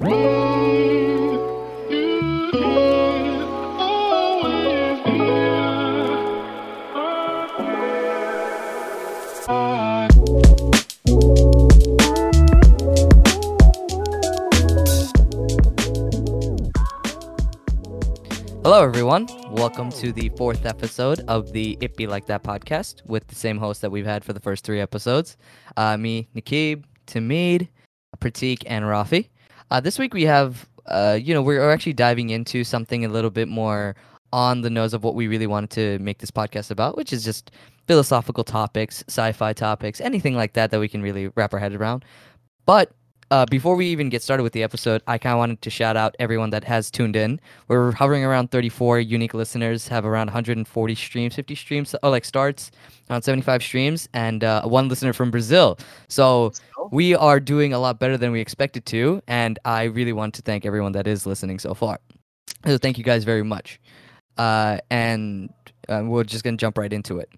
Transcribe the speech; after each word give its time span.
Hello, 0.00 0.08
everyone. 18.78 19.28
Welcome 19.50 19.90
to 19.90 20.12
the 20.12 20.30
fourth 20.38 20.64
episode 20.64 21.20
of 21.28 21.52
the 21.52 21.76
It 21.82 21.94
Be 21.98 22.06
Like 22.06 22.24
That 22.24 22.42
podcast 22.42 23.04
with 23.04 23.26
the 23.26 23.34
same 23.34 23.58
host 23.58 23.82
that 23.82 23.90
we've 23.90 24.06
had 24.06 24.24
for 24.24 24.32
the 24.32 24.40
first 24.40 24.64
three 24.64 24.80
episodes. 24.80 25.36
Uh, 25.76 25.98
me, 25.98 26.30
Nikib, 26.34 26.84
Tamid, 27.06 27.68
Pratik, 28.18 28.62
and 28.66 28.86
Rafi. 28.86 29.28
Uh, 29.70 29.78
this 29.80 29.98
week 29.98 30.12
we 30.12 30.24
have, 30.24 30.68
uh, 30.86 31.16
you 31.20 31.32
know, 31.32 31.42
we're 31.42 31.70
actually 31.70 31.92
diving 31.92 32.30
into 32.30 32.64
something 32.64 33.04
a 33.04 33.08
little 33.08 33.30
bit 33.30 33.46
more 33.46 33.94
on 34.32 34.62
the 34.62 34.70
nose 34.70 34.94
of 34.94 35.04
what 35.04 35.14
we 35.14 35.28
really 35.28 35.46
wanted 35.46 35.70
to 35.70 35.98
make 36.00 36.18
this 36.18 36.30
podcast 36.30 36.70
about, 36.70 36.96
which 36.96 37.12
is 37.12 37.24
just 37.24 37.52
philosophical 37.86 38.42
topics, 38.42 39.04
sci-fi 39.06 39.52
topics, 39.52 40.00
anything 40.00 40.34
like 40.34 40.54
that 40.54 40.70
that 40.70 40.80
we 40.80 40.88
can 40.88 41.02
really 41.02 41.28
wrap 41.36 41.52
our 41.52 41.60
head 41.60 41.74
around. 41.74 42.04
But 42.66 42.92
uh, 43.32 43.46
before 43.46 43.76
we 43.76 43.86
even 43.86 44.08
get 44.08 44.22
started 44.22 44.42
with 44.42 44.52
the 44.52 44.62
episode, 44.64 45.02
I 45.06 45.16
kind 45.16 45.32
of 45.32 45.38
wanted 45.38 45.62
to 45.62 45.70
shout 45.70 45.96
out 45.96 46.16
everyone 46.18 46.50
that 46.50 46.64
has 46.64 46.90
tuned 46.90 47.14
in. 47.14 47.40
We're 47.68 47.92
hovering 47.92 48.24
around 48.24 48.50
34 48.50 48.98
unique 48.98 49.34
listeners, 49.34 49.86
have 49.86 50.04
around 50.04 50.26
140 50.26 50.94
streams, 50.96 51.36
50 51.36 51.54
streams, 51.54 51.94
oh, 52.02 52.10
like 52.10 52.24
starts, 52.24 52.72
around 53.08 53.22
75 53.22 53.62
streams, 53.62 54.08
and 54.14 54.42
uh, 54.42 54.62
one 54.62 54.88
listener 54.88 55.12
from 55.12 55.30
Brazil. 55.30 55.78
So 56.08 56.52
we 56.90 57.14
are 57.14 57.40
doing 57.40 57.72
a 57.72 57.78
lot 57.78 57.98
better 57.98 58.16
than 58.16 58.32
we 58.32 58.40
expected 58.40 58.84
to, 58.86 59.22
and 59.28 59.58
I 59.64 59.84
really 59.84 60.12
want 60.12 60.34
to 60.34 60.42
thank 60.42 60.66
everyone 60.66 60.92
that 60.92 61.06
is 61.06 61.26
listening 61.26 61.58
so 61.58 61.74
far. 61.74 62.00
So 62.66 62.78
thank 62.78 62.98
you 62.98 63.04
guys 63.04 63.24
very 63.24 63.42
much. 63.42 63.80
Uh, 64.36 64.78
and 64.90 65.52
uh, 65.88 66.02
we're 66.04 66.24
just 66.24 66.44
gonna 66.44 66.56
jump 66.56 66.78
right 66.78 66.92
into 66.92 67.18
it. 67.18 67.30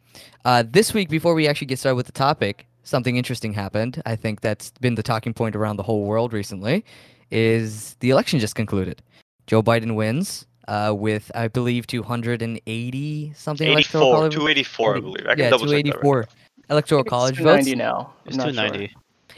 Uh, 0.44 0.64
this 0.68 0.94
week, 0.94 1.08
before 1.08 1.34
we 1.34 1.48
actually 1.48 1.66
get 1.66 1.78
started 1.78 1.96
with 1.96 2.06
the 2.06 2.12
topic, 2.12 2.66
something 2.82 3.16
interesting 3.16 3.52
happened. 3.52 4.02
I 4.06 4.16
think 4.16 4.40
that's 4.40 4.70
been 4.80 4.94
the 4.94 5.02
talking 5.02 5.34
point 5.34 5.56
around 5.56 5.77
the 5.77 5.82
whole 5.82 6.05
world 6.05 6.32
recently. 6.32 6.84
Is 7.30 7.94
the 8.00 8.10
election 8.10 8.38
just 8.40 8.55
concluded? 8.55 9.02
Joe 9.46 9.62
Biden 9.62 9.94
wins 9.94 10.46
uh, 10.68 10.94
with, 10.96 11.30
I 11.34 11.48
believe, 11.48 11.86
280 11.86 13.32
something 13.34 13.68
84, 13.68 14.00
electoral 14.00 14.12
college. 14.12 14.32
284, 14.34 14.96
I 14.96 15.00
believe. 15.00 15.27
I 15.27 15.30
can 15.30 15.38
yeah, 15.38 15.50
double 15.50 15.66
check 15.66 15.84
that. 15.84 15.94
Right. 15.94 16.02
284 16.02 16.28
electoral 16.70 17.00
It's 17.02 17.10
college 17.10 17.36
290 17.38 17.70
votes. 17.70 17.78
now. 17.78 18.12
I'm 18.22 18.28
It's 18.28 18.36
not 18.36 18.55
sure. 18.55 18.88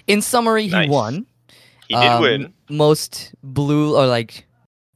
290. 0.06 0.12
In 0.12 0.22
summary, 0.22 0.66
Nice. 0.68 0.84
he 0.86 0.90
won. 0.90 1.26
He 1.88 1.94
did 1.94 2.02
Um, 2.04 2.22
win. 2.22 2.54
Most 2.70 3.34
blue 3.42 3.96
or 3.96 4.06
like 4.06 4.46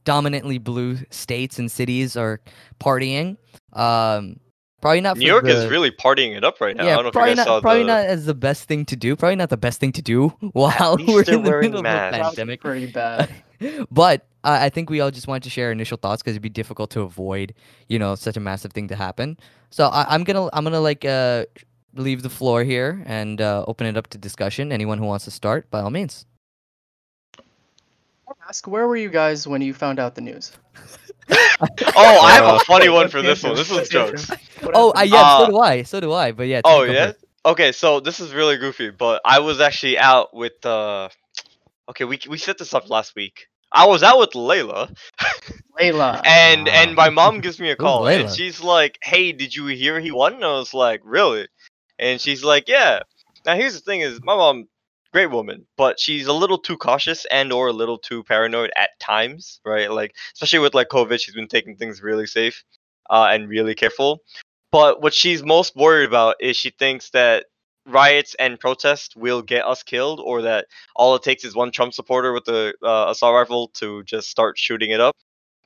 dominantly 0.05 0.57
blue 0.57 0.97
states 1.11 1.59
and 1.59 1.71
cities 1.71 2.15
are 2.17 2.41
partying. 2.79 3.37
Um, 3.73 4.39
probably 4.81 5.01
not. 5.01 5.17
New 5.17 5.25
for 5.25 5.27
York 5.27 5.43
the, 5.43 5.51
is 5.51 5.69
really 5.69 5.91
partying 5.91 6.35
it 6.35 6.43
up 6.43 6.59
right 6.61 6.75
now. 6.75 6.83
I 6.83 6.87
Yeah, 6.87 6.95
don't 6.95 7.03
know 7.03 7.07
if 7.09 7.13
probably 7.13 7.29
you 7.31 7.35
guys 7.35 7.45
not. 7.45 7.51
saw 7.57 7.61
Probably 7.61 7.81
the. 7.83 7.87
not 7.87 8.05
as 8.05 8.25
the 8.25 8.33
best 8.33 8.63
thing 8.67 8.85
to 8.85 8.95
do. 8.95 9.15
Probably 9.15 9.35
not 9.35 9.49
the 9.49 9.57
best 9.57 9.79
thing 9.79 9.91
to 9.93 10.01
do 10.01 10.29
while 10.53 10.97
we're 11.07 11.23
they're 11.23 11.35
in 11.35 11.43
the 11.43 11.49
wearing 11.49 11.69
middle 11.71 11.83
masks. 11.83 12.15
of 12.15 12.21
a 12.21 12.23
pandemic. 12.29 12.61
pretty 12.61 12.87
bad. 12.91 13.29
but 13.91 14.25
uh, 14.43 14.57
I 14.61 14.69
think 14.69 14.89
we 14.89 15.01
all 15.01 15.11
just 15.11 15.27
wanted 15.27 15.43
to 15.43 15.49
share 15.49 15.71
initial 15.71 15.97
thoughts 15.97 16.21
because 16.23 16.31
it'd 16.31 16.41
be 16.41 16.49
difficult 16.49 16.89
to 16.91 17.01
avoid, 17.01 17.53
you 17.87 17.99
know, 17.99 18.15
such 18.15 18.37
a 18.37 18.39
massive 18.39 18.71
thing 18.71 18.87
to 18.87 18.95
happen. 18.95 19.37
So 19.69 19.87
I, 19.87 20.05
I'm 20.13 20.23
gonna 20.23 20.49
I'm 20.53 20.63
gonna 20.63 20.79
like 20.79 21.03
uh 21.05 21.45
leave 21.93 22.21
the 22.23 22.29
floor 22.29 22.63
here 22.63 23.03
and 23.05 23.41
uh, 23.41 23.63
open 23.67 23.87
it 23.87 23.97
up 23.97 24.07
to 24.07 24.17
discussion. 24.17 24.71
Anyone 24.71 24.97
who 24.97 25.05
wants 25.05 25.25
to 25.25 25.31
start, 25.31 25.69
by 25.71 25.81
all 25.81 25.89
means. 25.91 26.25
Ask 28.47 28.67
where 28.67 28.87
were 28.87 28.97
you 28.97 29.09
guys 29.09 29.47
when 29.47 29.61
you 29.61 29.73
found 29.73 29.99
out 29.99 30.15
the 30.15 30.21
news? 30.21 30.51
Oh, 31.95 32.19
I 32.21 32.31
have 32.31 32.45
Uh, 32.45 32.55
a 32.55 32.59
funny 32.65 32.89
one 32.89 33.09
for 33.09 33.21
this 33.21 33.43
answer? 33.43 33.47
one. 33.49 33.57
This 33.57 33.69
What's 33.69 33.81
was 33.81 33.89
the 33.89 33.93
jokes. 33.93 34.31
Oh, 34.73 34.91
I, 34.95 35.03
yeah, 35.03 35.37
so 35.37 35.43
Uh, 35.43 35.47
do 35.47 35.57
I. 35.59 35.83
So 35.83 35.99
do 35.99 36.13
I. 36.13 36.31
But 36.31 36.47
yeah. 36.47 36.61
Oh 36.63 36.83
yeah. 36.83 37.07
first. 37.07 37.25
Okay, 37.45 37.71
so 37.71 37.99
this 37.99 38.19
is 38.19 38.33
really 38.33 38.57
goofy, 38.57 38.89
but 38.91 39.21
I 39.25 39.39
was 39.39 39.59
actually 39.59 39.97
out 39.97 40.33
with. 40.33 40.65
uh 40.65 41.09
Okay, 41.89 42.05
we 42.05 42.19
we 42.29 42.37
set 42.37 42.57
this 42.57 42.73
up 42.73 42.89
last 42.89 43.15
week. 43.15 43.47
I 43.71 43.85
was 43.85 44.01
out 44.03 44.17
with 44.19 44.31
Layla, 44.31 44.95
Layla. 45.79 46.21
and 46.25 46.67
and 46.67 46.95
my 46.95 47.09
mom 47.09 47.39
gives 47.41 47.59
me 47.59 47.69
a 47.69 47.73
Ooh, 47.73 47.75
call, 47.75 48.07
and 48.07 48.29
she's 48.35 48.61
like, 48.61 48.97
"Hey, 49.03 49.31
did 49.31 49.55
you 49.55 49.67
hear 49.67 49.99
he 49.99 50.11
won?" 50.11 50.35
And 50.35 50.43
I 50.45 50.53
was 50.53 50.73
like, 50.73 51.01
"Really?" 51.03 51.47
And 51.99 52.19
she's 52.21 52.43
like, 52.43 52.67
"Yeah." 52.67 53.01
Now 53.45 53.55
here's 53.55 53.73
the 53.73 53.81
thing: 53.81 54.01
is 54.01 54.21
my 54.23 54.35
mom, 54.35 54.67
great 55.13 55.31
woman, 55.31 55.65
but 55.77 55.99
she's 55.99 56.27
a 56.27 56.33
little 56.33 56.57
too 56.57 56.77
cautious 56.77 57.25
and 57.25 57.51
or 57.53 57.67
a 57.67 57.73
little 57.73 57.97
too 57.97 58.23
paranoid 58.23 58.71
at 58.75 58.91
times, 58.99 59.59
right? 59.65 59.91
Like 59.91 60.15
especially 60.33 60.59
with 60.59 60.73
like 60.73 60.89
COVID, 60.89 61.19
she's 61.19 61.35
been 61.35 61.47
taking 61.47 61.75
things 61.75 62.01
really 62.01 62.27
safe, 62.27 62.63
uh, 63.09 63.27
and 63.31 63.49
really 63.49 63.75
careful. 63.75 64.19
But 64.71 65.01
what 65.01 65.13
she's 65.13 65.43
most 65.43 65.75
worried 65.75 66.07
about 66.07 66.35
is 66.39 66.55
she 66.57 66.69
thinks 66.71 67.09
that 67.11 67.45
riots 67.87 68.35
and 68.35 68.59
protests 68.59 69.15
will 69.15 69.41
get 69.41 69.65
us 69.65 69.83
killed, 69.83 70.19
or 70.23 70.43
that 70.43 70.67
all 70.95 71.15
it 71.15 71.23
takes 71.23 71.43
is 71.43 71.55
one 71.55 71.71
Trump 71.71 71.93
supporter 71.93 72.33
with 72.33 72.47
a 72.47 72.73
uh, 72.83 73.07
assault 73.09 73.33
rifle 73.33 73.69
to 73.75 74.03
just 74.03 74.29
start 74.29 74.57
shooting 74.57 74.91
it 74.91 74.99
up. 75.01 75.15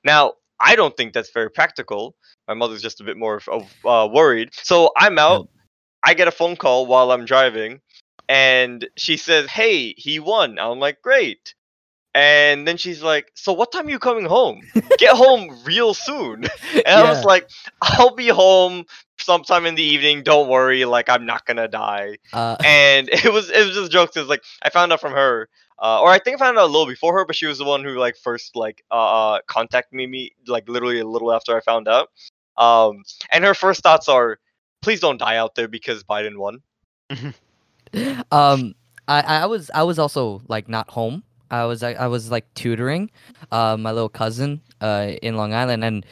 Now, 0.05 0.33
I 0.59 0.75
don't 0.75 0.95
think 0.95 1.13
that's 1.13 1.31
very 1.31 1.49
practical. 1.51 2.15
My 2.47 2.53
mother's 2.53 2.81
just 2.81 3.01
a 3.01 3.03
bit 3.03 3.17
more 3.17 3.41
uh, 3.85 4.07
worried. 4.11 4.49
So 4.53 4.91
I'm 4.97 5.19
out. 5.19 5.49
I 6.03 6.13
get 6.13 6.27
a 6.27 6.31
phone 6.31 6.55
call 6.55 6.85
while 6.85 7.11
I'm 7.11 7.25
driving, 7.25 7.81
and 8.27 8.87
she 8.97 9.17
says, 9.17 9.49
"Hey, 9.49 9.93
he 9.97 10.19
won." 10.19 10.59
I'm 10.59 10.79
like, 10.79 11.01
"Great." 11.01 11.55
And 12.15 12.67
then 12.67 12.77
she's 12.77 13.01
like, 13.01 13.31
"So 13.33 13.53
what 13.53 13.71
time 13.71 13.87
are 13.87 13.89
you 13.89 13.99
coming 13.99 14.25
home? 14.25 14.61
Get 14.97 15.15
home 15.15 15.57
real 15.65 15.93
soon." 15.93 16.45
And 16.85 16.87
I 16.87 17.09
was 17.09 17.23
like, 17.23 17.49
"I'll 17.81 18.15
be 18.15 18.27
home 18.27 18.85
sometime 19.19 19.65
in 19.65 19.75
the 19.75 19.83
evening. 19.83 20.23
Don't 20.23 20.49
worry. 20.49 20.85
Like 20.85 21.09
I'm 21.09 21.25
not 21.25 21.45
gonna 21.45 21.67
die." 21.67 22.17
Uh, 22.33 22.57
and 22.65 23.09
it 23.09 23.31
was 23.31 23.49
it 23.49 23.65
was 23.65 23.75
just 23.75 23.91
jokes. 23.91 24.13
Cause 24.15 24.27
like 24.27 24.43
I 24.61 24.69
found 24.69 24.91
out 24.91 25.01
from 25.01 25.13
her, 25.13 25.49
uh, 25.79 26.01
or 26.01 26.09
I 26.09 26.19
think 26.19 26.35
I 26.35 26.45
found 26.45 26.57
out 26.57 26.65
a 26.65 26.71
little 26.71 26.87
before 26.87 27.17
her, 27.17 27.25
but 27.25 27.35
she 27.35 27.45
was 27.45 27.57
the 27.57 27.65
one 27.65 27.83
who 27.83 27.97
like 27.97 28.17
first 28.17 28.55
like 28.55 28.83
uh, 28.91 29.35
uh 29.35 29.39
contacted 29.47 29.95
me, 29.95 30.07
me 30.07 30.35
like 30.47 30.67
literally 30.67 30.99
a 30.99 31.07
little 31.07 31.31
after 31.31 31.55
I 31.55 31.61
found 31.61 31.87
out. 31.87 32.09
Um, 32.57 33.03
and 33.31 33.43
her 33.43 33.55
first 33.55 33.81
thoughts 33.81 34.07
are, 34.07 34.39
please 34.83 34.99
don't 34.99 35.17
die 35.17 35.37
out 35.37 35.55
there 35.55 35.67
because 35.67 36.03
Biden 36.03 36.37
won. 36.37 36.61
um, 38.31 38.75
I, 39.07 39.21
I 39.21 39.45
was 39.47 39.71
I 39.73 39.83
was 39.83 39.97
also 39.97 40.41
like 40.47 40.69
not 40.69 40.89
home. 40.91 41.23
I 41.49 41.65
was 41.65 41.81
I, 41.83 41.93
I 41.93 42.07
was 42.07 42.29
like 42.29 42.51
tutoring, 42.53 43.09
uh, 43.51 43.77
my 43.77 43.91
little 43.91 44.09
cousin, 44.09 44.61
uh, 44.81 45.13
in 45.21 45.37
Long 45.37 45.53
Island, 45.53 45.83
and 45.83 46.05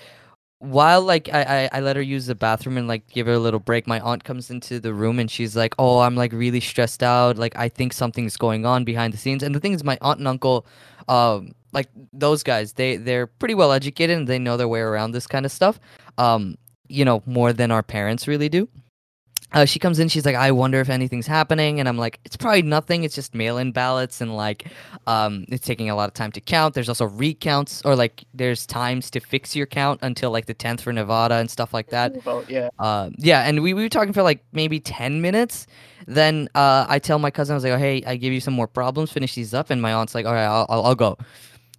while 0.59 1.01
like 1.01 1.29
I, 1.33 1.41
I 1.41 1.77
I 1.77 1.79
let 1.81 1.95
her 1.95 2.01
use 2.01 2.27
the 2.27 2.35
bathroom 2.35 2.77
and 2.77 2.87
like 2.87 3.07
give 3.07 3.27
her 3.27 3.33
a 3.33 3.39
little 3.39 3.59
break, 3.59 3.87
my 3.87 3.99
aunt 3.99 4.23
comes 4.23 4.49
into 4.49 4.79
the 4.79 4.93
room 4.93 5.19
and 5.19 5.29
she's 5.29 5.55
like, 5.55 5.73
"Oh, 5.79 5.99
I'm 5.99 6.15
like 6.15 6.31
really 6.31 6.59
stressed 6.59 7.01
out. 7.03 7.37
Like 7.37 7.55
I 7.55 7.69
think 7.69 7.93
something's 7.93 8.37
going 8.37 8.65
on 8.65 8.83
behind 8.83 9.13
the 9.13 9.17
scenes." 9.17 9.41
And 9.43 9.55
the 9.55 9.59
thing 9.59 9.73
is, 9.73 9.83
my 9.83 9.97
aunt 10.01 10.19
and 10.19 10.27
uncle, 10.27 10.65
um, 11.07 11.53
like 11.73 11.89
those 12.13 12.43
guys, 12.43 12.73
they 12.73 12.97
they're 12.97 13.25
pretty 13.27 13.55
well 13.55 13.71
educated 13.71 14.17
and 14.17 14.27
they 14.27 14.37
know 14.37 14.57
their 14.57 14.67
way 14.67 14.81
around 14.81 15.11
this 15.11 15.25
kind 15.25 15.45
of 15.45 15.51
stuff. 15.51 15.79
Um, 16.19 16.57
you 16.91 17.05
know, 17.05 17.23
more 17.25 17.53
than 17.53 17.71
our 17.71 17.83
parents 17.83 18.27
really 18.27 18.49
do. 18.49 18.67
Uh, 19.53 19.65
she 19.65 19.79
comes 19.79 19.99
in, 19.99 20.07
she's 20.07 20.25
like, 20.25 20.35
I 20.35 20.51
wonder 20.51 20.79
if 20.79 20.89
anything's 20.89 21.27
happening. 21.27 21.79
And 21.79 21.89
I'm 21.89 21.97
like, 21.97 22.19
it's 22.23 22.37
probably 22.37 22.61
nothing. 22.61 23.03
It's 23.03 23.13
just 23.13 23.35
mail 23.35 23.57
in 23.57 23.73
ballots 23.73 24.21
and 24.21 24.35
like, 24.35 24.67
um, 25.07 25.45
it's 25.49 25.65
taking 25.65 25.89
a 25.89 25.95
lot 25.95 26.07
of 26.07 26.13
time 26.13 26.31
to 26.33 26.41
count. 26.41 26.73
There's 26.73 26.87
also 26.87 27.05
recounts 27.05 27.81
or 27.83 27.95
like, 27.95 28.23
there's 28.33 28.65
times 28.65 29.11
to 29.11 29.19
fix 29.19 29.53
your 29.53 29.65
count 29.65 29.99
until 30.03 30.31
like 30.31 30.45
the 30.45 30.55
10th 30.55 30.81
for 30.81 30.93
Nevada 30.93 31.35
and 31.35 31.51
stuff 31.51 31.73
like 31.73 31.89
that. 31.89 32.21
Vote, 32.23 32.49
yeah. 32.49 32.69
Uh, 32.79 33.09
yeah, 33.17 33.41
and 33.41 33.61
we, 33.61 33.73
we 33.73 33.83
were 33.83 33.89
talking 33.89 34.13
for 34.13 34.23
like 34.23 34.41
maybe 34.53 34.79
10 34.79 35.21
minutes. 35.21 35.67
Then 36.07 36.47
uh, 36.55 36.85
I 36.87 36.99
tell 36.99 37.19
my 37.19 37.29
cousin, 37.29 37.53
I 37.53 37.55
was 37.55 37.63
like, 37.65 37.73
oh, 37.73 37.77
hey, 37.77 38.03
I 38.07 38.15
give 38.15 38.31
you 38.31 38.39
some 38.39 38.53
more 38.53 38.67
problems, 38.67 39.11
finish 39.11 39.35
these 39.35 39.53
up. 39.53 39.69
And 39.69 39.81
my 39.81 39.91
aunt's 39.93 40.15
like, 40.15 40.25
all 40.25 40.33
right, 40.33 40.45
I'll, 40.45 40.65
I'll, 40.69 40.85
I'll 40.85 40.95
go. 40.95 41.17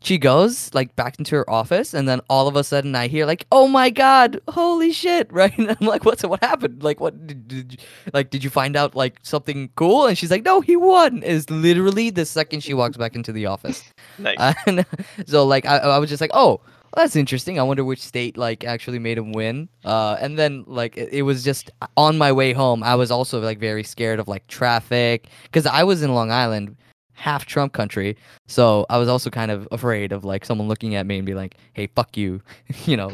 She 0.02 0.18
goes 0.18 0.72
like 0.74 0.94
back 0.96 1.18
into 1.18 1.36
her 1.36 1.48
office, 1.48 1.94
and 1.94 2.08
then 2.08 2.20
all 2.28 2.48
of 2.48 2.56
a 2.56 2.64
sudden 2.64 2.94
I 2.94 3.06
hear 3.08 3.24
like, 3.24 3.46
"Oh 3.52 3.68
my 3.68 3.90
god, 3.90 4.40
holy 4.48 4.92
shit!" 4.92 5.32
Right? 5.32 5.56
And 5.58 5.70
I'm 5.70 5.86
like, 5.86 6.04
"What's 6.04 6.24
what 6.24 6.42
happened? 6.42 6.82
Like, 6.82 7.00
what 7.00 7.26
did, 7.26 7.48
did 7.48 7.72
you, 7.72 7.78
like 8.12 8.30
did 8.30 8.42
you 8.42 8.50
find 8.50 8.76
out 8.76 8.94
like 8.94 9.18
something 9.22 9.70
cool?" 9.76 10.06
And 10.06 10.18
she's 10.18 10.30
like, 10.30 10.44
"No, 10.44 10.60
he 10.60 10.76
won." 10.76 11.22
Is 11.22 11.48
literally 11.50 12.10
the 12.10 12.24
second 12.26 12.62
she 12.62 12.74
walks 12.74 12.96
back 12.96 13.14
into 13.14 13.32
the 13.32 13.46
office. 13.46 13.82
Nice. 14.18 14.54
And 14.66 14.84
so 15.26 15.44
like 15.44 15.64
I, 15.64 15.78
I 15.78 15.98
was 15.98 16.10
just 16.10 16.20
like, 16.20 16.30
oh, 16.34 16.60
well, 16.94 17.04
that's 17.04 17.16
interesting. 17.16 17.58
I 17.58 17.62
wonder 17.62 17.84
which 17.84 18.02
state 18.02 18.36
like 18.36 18.64
actually 18.64 18.98
made 18.98 19.16
him 19.16 19.32
win. 19.32 19.68
Uh, 19.84 20.16
and 20.20 20.38
then 20.38 20.64
like 20.66 20.96
it, 20.98 21.08
it 21.10 21.22
was 21.22 21.42
just 21.42 21.70
on 21.96 22.18
my 22.18 22.30
way 22.30 22.52
home. 22.52 22.82
I 22.82 22.94
was 22.96 23.10
also 23.10 23.40
like 23.40 23.58
very 23.58 23.82
scared 23.82 24.20
of 24.20 24.28
like 24.28 24.46
traffic 24.46 25.28
because 25.44 25.64
I 25.64 25.84
was 25.84 26.02
in 26.02 26.12
Long 26.12 26.30
Island, 26.30 26.76
half 27.14 27.46
Trump 27.46 27.72
country. 27.72 28.16
So 28.46 28.86
I 28.90 28.98
was 28.98 29.08
also 29.08 29.30
kind 29.30 29.50
of 29.50 29.68
afraid 29.72 30.12
of 30.12 30.24
like 30.24 30.44
someone 30.44 30.68
looking 30.68 30.94
at 30.94 31.06
me 31.06 31.16
and 31.18 31.26
be 31.26 31.34
like, 31.34 31.56
hey, 31.72 31.88
fuck 31.94 32.16
you, 32.16 32.40
you 32.84 32.96
know. 32.96 33.10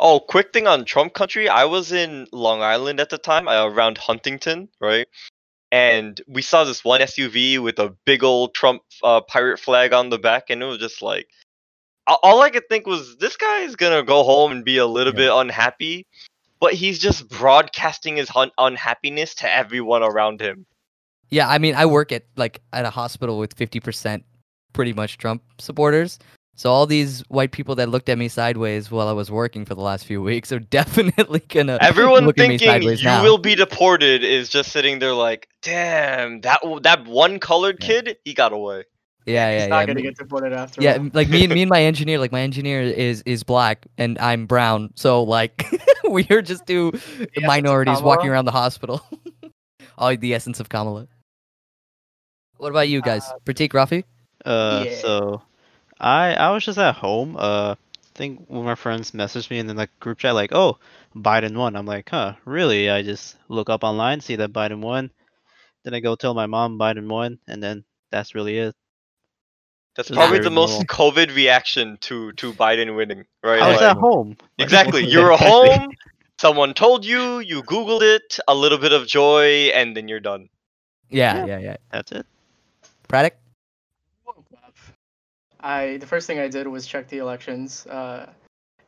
Oh, 0.00 0.20
quick 0.20 0.52
thing 0.52 0.66
on 0.66 0.84
Trump 0.84 1.14
country. 1.14 1.48
I 1.48 1.64
was 1.64 1.92
in 1.92 2.26
Long 2.32 2.62
Island 2.62 3.00
at 3.00 3.10
the 3.10 3.18
time, 3.18 3.48
uh, 3.48 3.66
around 3.66 3.98
Huntington, 3.98 4.68
right? 4.80 5.06
and 5.72 6.20
we 6.28 6.40
saw 6.40 6.62
this 6.62 6.84
one 6.84 7.00
SUV 7.00 7.58
with 7.58 7.80
a 7.80 7.88
big 8.04 8.22
old 8.22 8.54
Trump 8.54 8.82
uh, 9.02 9.20
pirate 9.22 9.58
flag 9.58 9.92
on 9.92 10.08
the 10.08 10.18
back, 10.18 10.48
and 10.48 10.62
it 10.62 10.66
was 10.66 10.78
just 10.78 11.02
like, 11.02 11.26
all 12.06 12.42
I 12.42 12.50
could 12.50 12.68
think 12.68 12.86
was, 12.86 13.16
this 13.16 13.36
guy 13.36 13.62
is 13.62 13.74
gonna 13.74 14.04
go 14.04 14.22
home 14.22 14.52
and 14.52 14.64
be 14.64 14.76
a 14.76 14.86
little 14.86 15.12
Yeah. 15.12 15.16
bit 15.18 15.32
unhappy, 15.32 16.06
but 16.60 16.74
he's 16.74 17.00
just 17.00 17.28
broadcasting 17.28 18.16
his 18.16 18.28
hun- 18.28 18.52
unhappiness 18.56 19.34
to 19.36 19.52
everyone 19.52 20.04
around 20.04 20.40
him. 20.40 20.64
Yeah, 21.34 21.48
I 21.48 21.58
mean, 21.58 21.74
I 21.74 21.84
work 21.86 22.12
at 22.12 22.24
like 22.36 22.60
at 22.72 22.84
a 22.84 22.90
hospital 22.90 23.38
with 23.38 23.54
fifty 23.54 23.80
percent 23.80 24.24
pretty 24.72 24.92
much 24.92 25.18
Trump 25.18 25.42
supporters. 25.58 26.18
So 26.56 26.70
all 26.70 26.86
these 26.86 27.22
white 27.22 27.50
people 27.50 27.74
that 27.74 27.88
looked 27.88 28.08
at 28.08 28.16
me 28.16 28.28
sideways 28.28 28.88
while 28.88 29.08
I 29.08 29.12
was 29.12 29.28
working 29.28 29.64
for 29.64 29.74
the 29.74 29.80
last 29.80 30.06
few 30.06 30.22
weeks 30.30 30.52
are 30.52 30.60
definitely 30.60 31.40
gonna 31.48 31.78
Everyone 31.80 32.24
look 32.26 32.38
at 32.38 32.42
me 32.42 32.58
thinking 32.58 32.68
sideways 32.68 33.02
you 33.02 33.08
now. 33.08 33.24
will 33.24 33.38
be 33.38 33.56
deported 33.56 34.22
is 34.22 34.48
just 34.48 34.70
sitting 34.70 35.00
there 35.00 35.12
like, 35.14 35.48
damn, 35.62 36.40
that 36.42 36.60
that 36.82 37.04
one 37.06 37.40
colored 37.40 37.78
Yeah. 37.80 37.86
kid, 37.88 38.16
he 38.24 38.32
got 38.34 38.52
away. 38.52 38.84
Yeah, 39.26 39.50
yeah, 39.50 39.58
He's 39.60 39.68
not 39.68 39.78
yeah. 39.80 39.86
gonna 39.86 39.94
me- 39.96 40.02
get 40.02 40.16
deported 40.16 40.52
after 40.52 40.80
yeah, 40.82 40.98
all. 40.98 41.10
like 41.14 41.28
me 41.28 41.42
and 41.44 41.52
me 41.52 41.62
and 41.62 41.70
my 41.78 41.82
engineer, 41.82 42.18
like 42.20 42.30
my 42.30 42.42
engineer 42.42 42.80
is 42.82 43.22
is 43.26 43.42
black 43.42 43.86
and 43.98 44.16
I'm 44.20 44.46
brown, 44.46 44.90
so 44.94 45.24
like 45.24 45.66
we 46.08 46.24
are 46.30 46.42
just 46.42 46.64
two 46.66 46.92
essence 46.94 47.28
of 47.38 47.42
minorities 47.42 48.00
walking 48.02 48.30
around 48.30 48.44
the 48.44 48.52
hospital. 48.52 49.02
oh, 49.98 50.14
the 50.14 50.34
essence 50.34 50.60
of 50.60 50.68
Kamala. 50.68 51.08
What 52.64 52.70
about 52.70 52.88
you 52.88 53.02
guys? 53.02 53.30
Pratik 53.44 53.72
Rafi? 53.76 54.04
Uh, 54.42 54.84
Yeah. 54.86 54.96
so 54.96 55.42
I 56.00 56.32
I 56.32 56.50
was 56.52 56.64
just 56.64 56.78
at 56.78 56.94
home. 56.94 57.36
Uh, 57.36 57.74
I 57.76 58.16
think 58.16 58.48
one 58.48 58.60
of 58.60 58.64
my 58.64 58.74
friends 58.74 59.10
messaged 59.12 59.50
me 59.50 59.58
in 59.58 59.66
the 59.66 59.74
like 59.74 59.90
group 60.00 60.16
chat 60.16 60.32
like, 60.34 60.48
"Oh, 60.54 60.78
Biden 61.14 61.58
won." 61.58 61.76
I'm 61.76 61.84
like, 61.84 62.08
"Huh, 62.08 62.36
really?" 62.46 62.88
I 62.88 63.02
just 63.02 63.36
look 63.50 63.68
up 63.68 63.84
online, 63.84 64.22
see 64.22 64.36
that 64.36 64.50
Biden 64.54 64.80
won. 64.80 65.10
Then 65.82 65.92
I 65.92 66.00
go 66.00 66.16
tell 66.16 66.32
my 66.32 66.46
mom 66.46 66.78
Biden 66.78 67.06
won, 67.06 67.38
and 67.46 67.62
then 67.62 67.84
that's 68.10 68.34
really 68.34 68.56
it. 68.56 68.74
That's 69.94 70.08
Just 70.08 70.16
probably 70.16 70.38
very 70.38 70.44
the 70.48 70.56
most 70.56 70.70
normal. 70.72 70.86
COVID 70.86 71.36
reaction 71.36 71.98
to 72.08 72.32
to 72.40 72.54
Biden 72.54 72.96
winning, 72.96 73.26
right? 73.44 73.60
I 73.60 73.68
was 73.68 73.76
Like- 73.82 73.90
at 73.92 73.98
home. 73.98 74.38
Exactly. 74.56 75.04
You 75.04 75.20
were 75.20 75.34
at 75.34 75.40
home. 75.40 75.92
Someone 76.40 76.72
told 76.72 77.04
you. 77.04 77.40
You 77.44 77.62
Googled 77.62 78.00
it. 78.00 78.38
A 78.48 78.54
little 78.54 78.78
bit 78.78 78.94
of 78.96 79.06
joy, 79.06 79.68
and 79.76 79.94
then 79.94 80.08
you're 80.08 80.24
done. 80.32 80.48
Yeah, 81.10 81.44
Yeah. 81.44 81.46
yeah, 81.52 81.58
yeah. 81.68 81.76
That's 81.92 82.12
it. 82.12 82.24
Pratik? 83.14 83.34
I 85.60 85.98
the 85.98 86.06
first 86.06 86.26
thing 86.26 86.40
I 86.40 86.48
did 86.48 86.66
was 86.66 86.84
check 86.84 87.08
the 87.08 87.18
elections, 87.18 87.86
uh, 87.86 88.26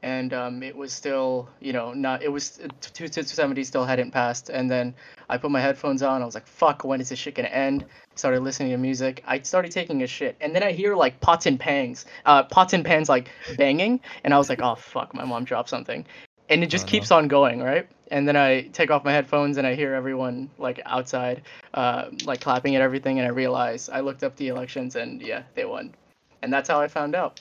and 0.02 0.34
um, 0.34 0.64
it 0.64 0.76
was 0.76 0.92
still, 0.92 1.48
you 1.60 1.72
know, 1.72 1.92
not. 1.92 2.24
It 2.24 2.32
was 2.32 2.60
two 2.80 3.06
two 3.06 3.22
seventy 3.22 3.62
still 3.62 3.84
hadn't 3.84 4.10
passed, 4.10 4.50
and 4.50 4.68
then 4.68 4.96
I 5.30 5.38
put 5.38 5.52
my 5.52 5.60
headphones 5.60 6.02
on. 6.02 6.22
I 6.22 6.24
was 6.24 6.34
like, 6.34 6.48
"Fuck, 6.48 6.82
when 6.82 7.00
is 7.00 7.08
this 7.10 7.20
shit 7.20 7.36
gonna 7.36 7.48
end?" 7.48 7.84
Started 8.16 8.40
listening 8.40 8.70
to 8.72 8.78
music. 8.78 9.22
I 9.28 9.38
started 9.42 9.70
taking 9.70 10.02
a 10.02 10.08
shit, 10.08 10.34
and 10.40 10.52
then 10.52 10.64
I 10.64 10.72
hear 10.72 10.96
like 10.96 11.20
pots 11.20 11.46
and 11.46 11.60
pans, 11.60 12.04
uh, 12.24 12.42
pots 12.42 12.72
and 12.72 12.84
pans 12.84 13.08
like 13.08 13.30
banging, 13.56 14.00
and 14.24 14.34
I 14.34 14.38
was 14.38 14.48
like, 14.48 14.60
"Oh 14.60 14.74
fuck, 14.74 15.14
my 15.14 15.24
mom 15.24 15.44
dropped 15.44 15.68
something," 15.68 16.04
and 16.48 16.64
it 16.64 16.66
just 16.66 16.86
Oh, 16.86 16.88
no. 16.88 16.90
keeps 16.90 17.12
on 17.12 17.28
going, 17.28 17.62
right? 17.62 17.88
And 18.10 18.26
then 18.26 18.36
I 18.36 18.62
take 18.72 18.90
off 18.90 19.04
my 19.04 19.12
headphones 19.12 19.56
and 19.56 19.66
I 19.66 19.74
hear 19.74 19.94
everyone 19.94 20.48
like 20.58 20.80
outside, 20.86 21.42
uh, 21.74 22.06
like 22.24 22.40
clapping 22.40 22.76
at 22.76 22.82
everything, 22.82 23.18
and 23.18 23.26
I 23.26 23.30
realize 23.30 23.88
I 23.88 24.00
looked 24.00 24.22
up 24.22 24.36
the 24.36 24.48
elections 24.48 24.96
and 24.96 25.20
yeah, 25.20 25.42
they 25.54 25.64
won, 25.64 25.94
and 26.42 26.52
that's 26.52 26.68
how 26.68 26.80
I 26.80 26.88
found 26.88 27.14
out. 27.14 27.40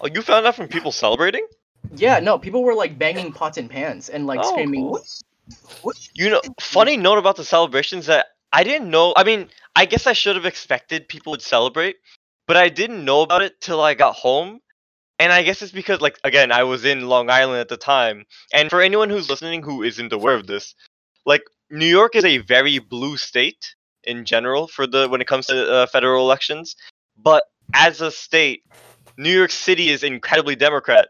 Oh, 0.00 0.08
you 0.12 0.22
found 0.22 0.46
out 0.46 0.56
from 0.56 0.68
people 0.68 0.92
celebrating? 0.92 1.46
Yeah, 1.96 2.20
no, 2.20 2.38
people 2.38 2.62
were 2.62 2.74
like 2.74 2.98
banging 2.98 3.32
pots 3.32 3.58
and 3.58 3.70
pans 3.70 4.08
and 4.08 4.26
like 4.26 4.40
Oh, 4.42 4.50
screaming. 4.50 4.82
cool. 4.82 4.92
"What? 4.92 5.02
What?" 5.82 5.96
You 6.14 6.30
know, 6.30 6.42
funny 6.60 6.96
note 6.96 7.18
about 7.18 7.36
the 7.36 7.44
celebrations 7.44 8.06
that 8.06 8.26
I 8.52 8.64
didn't 8.64 8.90
know. 8.90 9.12
I 9.16 9.24
mean, 9.24 9.48
I 9.76 9.86
guess 9.86 10.06
I 10.06 10.12
should 10.12 10.36
have 10.36 10.46
expected 10.46 11.08
people 11.08 11.32
would 11.32 11.42
celebrate, 11.42 11.96
but 12.46 12.56
I 12.56 12.68
didn't 12.68 13.04
know 13.04 13.22
about 13.22 13.42
it 13.42 13.60
till 13.60 13.80
I 13.80 13.94
got 13.94 14.14
home. 14.14 14.60
And 15.20 15.34
I 15.34 15.42
guess 15.42 15.60
it's 15.60 15.70
because, 15.70 16.00
like, 16.00 16.18
again, 16.24 16.50
I 16.50 16.62
was 16.62 16.86
in 16.86 17.06
Long 17.06 17.28
Island 17.28 17.60
at 17.60 17.68
the 17.68 17.76
time. 17.76 18.24
And 18.54 18.70
for 18.70 18.80
anyone 18.80 19.10
who's 19.10 19.28
listening 19.28 19.62
who 19.62 19.82
isn't 19.82 20.14
aware 20.14 20.34
of 20.34 20.46
this, 20.46 20.74
like, 21.26 21.42
New 21.70 21.84
York 21.84 22.16
is 22.16 22.24
a 22.24 22.38
very 22.38 22.78
blue 22.78 23.18
state 23.18 23.74
in 24.04 24.24
general 24.24 24.66
for 24.66 24.86
the 24.86 25.08
when 25.10 25.20
it 25.20 25.26
comes 25.26 25.46
to 25.48 25.70
uh, 25.70 25.86
federal 25.88 26.24
elections. 26.24 26.74
But 27.18 27.44
as 27.74 28.00
a 28.00 28.10
state, 28.10 28.62
New 29.18 29.30
York 29.30 29.50
City 29.50 29.90
is 29.90 30.02
incredibly 30.02 30.56
Democrat. 30.56 31.08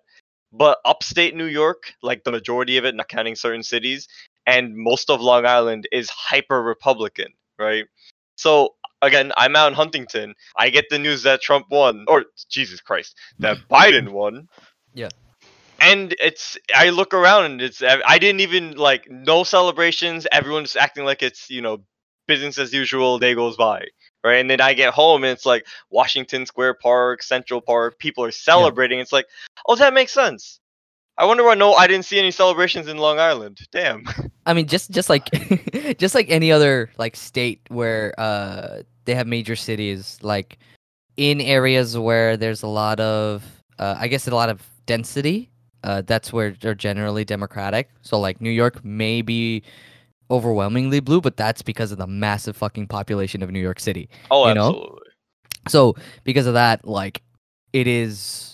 But 0.53 0.79
upstate 0.85 1.37
New 1.37 1.45
York, 1.45 1.93
like 2.03 2.25
the 2.25 2.33
majority 2.33 2.79
of 2.79 2.85
it, 2.85 2.97
not 2.97 3.09
counting 3.09 3.37
certain 3.37 3.63
cities, 3.63 4.09
and 4.45 4.77
most 4.77 5.09
of 5.09 5.21
Long 5.21 5.47
Island 5.47 5.87
is 5.93 6.11
hyper 6.11 6.61
Republican, 6.61 7.29
right? 7.61 7.85
So 8.35 8.75
again, 9.03 9.33
I'm 9.37 9.57
out 9.57 9.69
in 9.69 9.75
Huntington. 9.75 10.35
I 10.57 10.71
get 10.71 10.87
the 10.91 10.99
news 10.99 11.23
that 11.23 11.41
Trump 11.41 11.67
won, 11.71 12.05
or 12.09 12.27
Jesus 12.49 12.81
Christ, 12.81 13.17
that 13.39 13.59
Biden 13.71 14.11
won. 14.11 14.49
Yeah. 14.95 15.09
And 15.81 16.15
it's 16.21 16.59
I 16.75 16.91
look 16.91 17.15
around 17.15 17.47
and 17.47 17.63
it's 17.63 17.83
I 17.83 18.19
didn't 18.19 18.41
even 18.41 18.77
like 18.77 19.11
no 19.11 19.45
celebrations. 19.45 20.27
Everyone's 20.31 20.77
acting 20.77 21.05
like 21.05 21.23
it's 21.23 21.49
you 21.49 21.63
know 21.63 21.79
business 22.27 22.59
as 22.59 22.73
usual. 22.75 23.19
Day 23.19 23.35
goes 23.35 23.57
by, 23.57 23.87
right? 24.23 24.41
And 24.41 24.51
then 24.51 24.61
I 24.61 24.75
get 24.75 24.93
home 24.93 25.25
and 25.25 25.33
it's 25.33 25.47
like 25.47 25.67
Washington 25.91 26.45
Square 26.45 26.75
Park, 26.83 27.23
Central 27.23 27.63
Park. 27.63 27.99
People 27.99 28.25
are 28.25 28.31
celebrating. 28.31 29.01
It's 29.01 29.13
like, 29.13 29.27
oh, 29.67 29.77
that 29.77 29.95
makes 29.95 30.13
sense. 30.13 30.60
I 31.21 31.27
wonder 31.27 31.45
why 31.45 31.55
no, 31.55 31.75
I 31.75 31.87
didn't 31.87 32.07
see 32.07 32.19
any 32.19 32.31
celebrations 32.31 32.89
in 32.89 32.97
Long 32.97 33.19
Island. 33.19 33.61
Damn. 33.71 34.07
I 34.47 34.55
mean, 34.55 34.67
just 34.67 34.91
just 34.91 35.11
like 35.11 35.29
just 35.99 36.15
like 36.15 36.31
any 36.31 36.51
other 36.51 36.91
like 36.97 37.15
state 37.15 37.61
where 37.69 38.19
uh 38.19 38.83
they 39.05 39.15
have 39.15 39.27
major 39.27 39.55
cities, 39.55 40.19
like 40.23 40.59
in 41.19 41.43
areas 41.43 41.99
where 41.99 42.39
there's 42.39 42.63
a 42.63 42.67
lot 42.67 43.01
of 43.01 43.45
uh, 43.79 43.97
I 43.99 44.09
guess 44.09 44.27
a 44.27 44.35
lot 44.35 44.49
of 44.49 44.67
density. 44.87 45.51
Uh, 45.85 46.03
that's 46.03 46.33
where 46.33 46.53
they're 46.61 46.75
generally 46.75 47.25
democratic. 47.25 47.91
So 48.01 48.19
like 48.19 48.41
New 48.41 48.51
York 48.51 48.83
may 48.83 49.21
be 49.21 49.63
overwhelmingly 50.31 51.01
blue, 51.01 51.21
but 51.21 51.37
that's 51.37 51.61
because 51.61 51.93
of 51.93 51.99
the 51.99 52.07
massive 52.07 52.57
fucking 52.57 52.87
population 52.87 53.43
of 53.43 53.51
New 53.51 53.61
York 53.61 53.81
City. 53.81 54.09
Oh, 54.31 54.49
You 54.49 54.55
know? 54.55 54.69
absolutely. 54.69 55.09
So 55.69 55.97
because 56.25 56.47
of 56.47 56.55
that, 56.55 56.87
like 56.87 57.23
it 57.73 57.87
is 57.87 58.50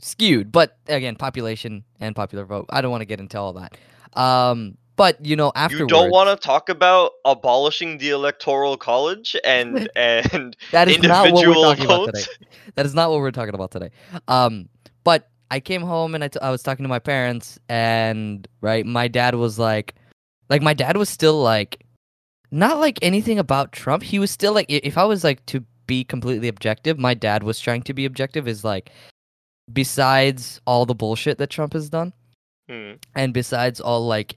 skewed. 0.00 0.52
But 0.52 0.78
again, 0.86 1.16
population 1.16 1.84
and 2.00 2.14
popular 2.14 2.44
vote. 2.44 2.66
I 2.70 2.80
don't 2.80 2.90
want 2.90 3.02
to 3.02 3.06
get 3.06 3.20
into 3.20 3.38
all 3.38 3.52
that. 3.54 3.76
Um, 4.14 4.76
but 4.96 5.24
you 5.24 5.36
know, 5.36 5.52
after 5.54 5.78
You 5.78 5.86
don't 5.86 6.10
want 6.10 6.28
to 6.28 6.44
talk 6.44 6.68
about 6.68 7.12
abolishing 7.24 7.98
the 7.98 8.10
electoral 8.10 8.76
college 8.76 9.36
and 9.44 9.88
and 9.96 10.56
That 10.72 10.88
is 10.88 11.00
not 11.02 11.32
what 11.32 11.46
we're 11.46 11.54
talking 11.54 11.84
about 11.84 12.06
today. 12.06 12.26
That 12.74 12.84
is 12.84 12.94
not 12.94 13.10
what 13.10 13.20
we're 13.20 13.30
talking 13.30 13.54
about 13.54 13.70
today. 13.70 13.90
Um, 14.26 14.68
but 15.04 15.30
I 15.50 15.60
came 15.60 15.82
home 15.82 16.14
and 16.14 16.22
I, 16.22 16.28
t- 16.28 16.40
I 16.40 16.50
was 16.50 16.62
talking 16.62 16.84
to 16.84 16.88
my 16.88 16.98
parents, 16.98 17.58
and 17.68 18.46
right, 18.60 18.84
my 18.84 19.08
dad 19.08 19.34
was 19.34 19.58
like, 19.58 19.94
like 20.50 20.62
my 20.62 20.74
dad 20.74 20.96
was 20.96 21.08
still 21.08 21.40
like, 21.40 21.84
not 22.50 22.78
like 22.78 22.98
anything 23.02 23.38
about 23.38 23.72
Trump. 23.72 24.02
He 24.02 24.18
was 24.18 24.30
still 24.30 24.52
like, 24.52 24.66
if 24.68 24.98
I 24.98 25.04
was 25.04 25.24
like 25.24 25.44
to 25.46 25.64
be 25.86 26.04
completely 26.04 26.48
objective, 26.48 26.98
my 26.98 27.14
dad 27.14 27.42
was 27.42 27.58
trying 27.58 27.82
to 27.82 27.94
be 27.94 28.04
objective. 28.04 28.46
Is 28.46 28.64
like, 28.64 28.90
besides 29.72 30.60
all 30.66 30.86
the 30.86 30.94
bullshit 30.94 31.38
that 31.38 31.50
Trump 31.50 31.72
has 31.72 31.88
done 31.90 32.12
Hmm. 32.68 32.92
and 33.14 33.32
besides 33.32 33.80
all 33.80 34.06
like 34.06 34.36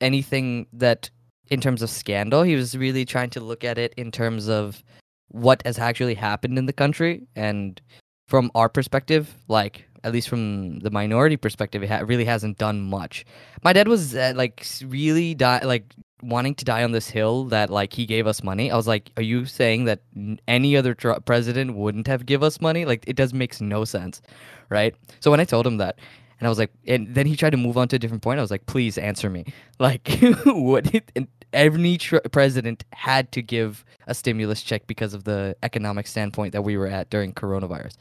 anything 0.00 0.66
that 0.72 1.10
in 1.50 1.60
terms 1.60 1.82
of 1.82 1.90
scandal 1.90 2.42
he 2.44 2.54
was 2.54 2.76
really 2.76 3.04
trying 3.04 3.30
to 3.30 3.40
look 3.40 3.64
at 3.64 3.76
it 3.76 3.92
in 3.96 4.12
terms 4.12 4.48
of 4.48 4.82
what 5.28 5.62
has 5.64 5.78
actually 5.80 6.14
happened 6.14 6.58
in 6.58 6.66
the 6.66 6.72
country 6.72 7.26
and 7.34 7.80
from 8.28 8.50
our 8.54 8.68
perspective 8.68 9.34
like 9.48 9.84
at 10.04 10.12
least 10.12 10.28
from 10.28 10.78
the 10.80 10.90
minority 10.90 11.36
perspective 11.36 11.82
it 11.82 11.90
ha- 11.90 12.04
really 12.06 12.24
hasn't 12.24 12.56
done 12.58 12.80
much 12.82 13.24
my 13.64 13.72
dad 13.72 13.88
was 13.88 14.14
uh, 14.14 14.32
like 14.36 14.64
really 14.86 15.34
die 15.34 15.60
like 15.64 15.92
wanting 16.22 16.54
to 16.54 16.64
die 16.64 16.84
on 16.84 16.92
this 16.92 17.08
hill 17.08 17.44
that 17.44 17.68
like 17.70 17.92
he 17.92 18.06
gave 18.06 18.26
us 18.26 18.42
money 18.42 18.70
i 18.70 18.76
was 18.76 18.86
like 18.86 19.10
are 19.16 19.22
you 19.22 19.44
saying 19.44 19.84
that 19.84 20.00
any 20.46 20.76
other 20.76 20.94
tr- 20.94 21.20
president 21.24 21.74
wouldn't 21.74 22.06
have 22.06 22.24
give 22.24 22.42
us 22.42 22.60
money 22.60 22.84
like 22.84 23.04
it 23.06 23.16
does 23.16 23.34
makes 23.34 23.60
no 23.60 23.84
sense 23.84 24.22
right 24.68 24.94
so 25.20 25.30
when 25.30 25.40
i 25.40 25.44
told 25.44 25.66
him 25.66 25.78
that 25.78 25.98
and 26.42 26.48
I 26.48 26.50
was 26.50 26.58
like, 26.58 26.72
and 26.88 27.14
then 27.14 27.26
he 27.26 27.36
tried 27.36 27.50
to 27.50 27.56
move 27.56 27.78
on 27.78 27.86
to 27.86 27.94
a 27.94 27.98
different 28.00 28.24
point. 28.24 28.40
I 28.40 28.42
was 28.42 28.50
like, 28.50 28.66
please 28.66 28.98
answer 28.98 29.30
me. 29.30 29.44
Like, 29.78 30.08
what? 30.44 30.92
And 31.14 31.28
every 31.52 31.98
tr- 31.98 32.18
president 32.32 32.84
had 32.92 33.30
to 33.32 33.42
give 33.42 33.84
a 34.08 34.14
stimulus 34.14 34.60
check 34.60 34.88
because 34.88 35.14
of 35.14 35.22
the 35.22 35.56
economic 35.62 36.08
standpoint 36.08 36.52
that 36.52 36.62
we 36.62 36.76
were 36.76 36.88
at 36.88 37.10
during 37.10 37.32
coronavirus. 37.32 37.96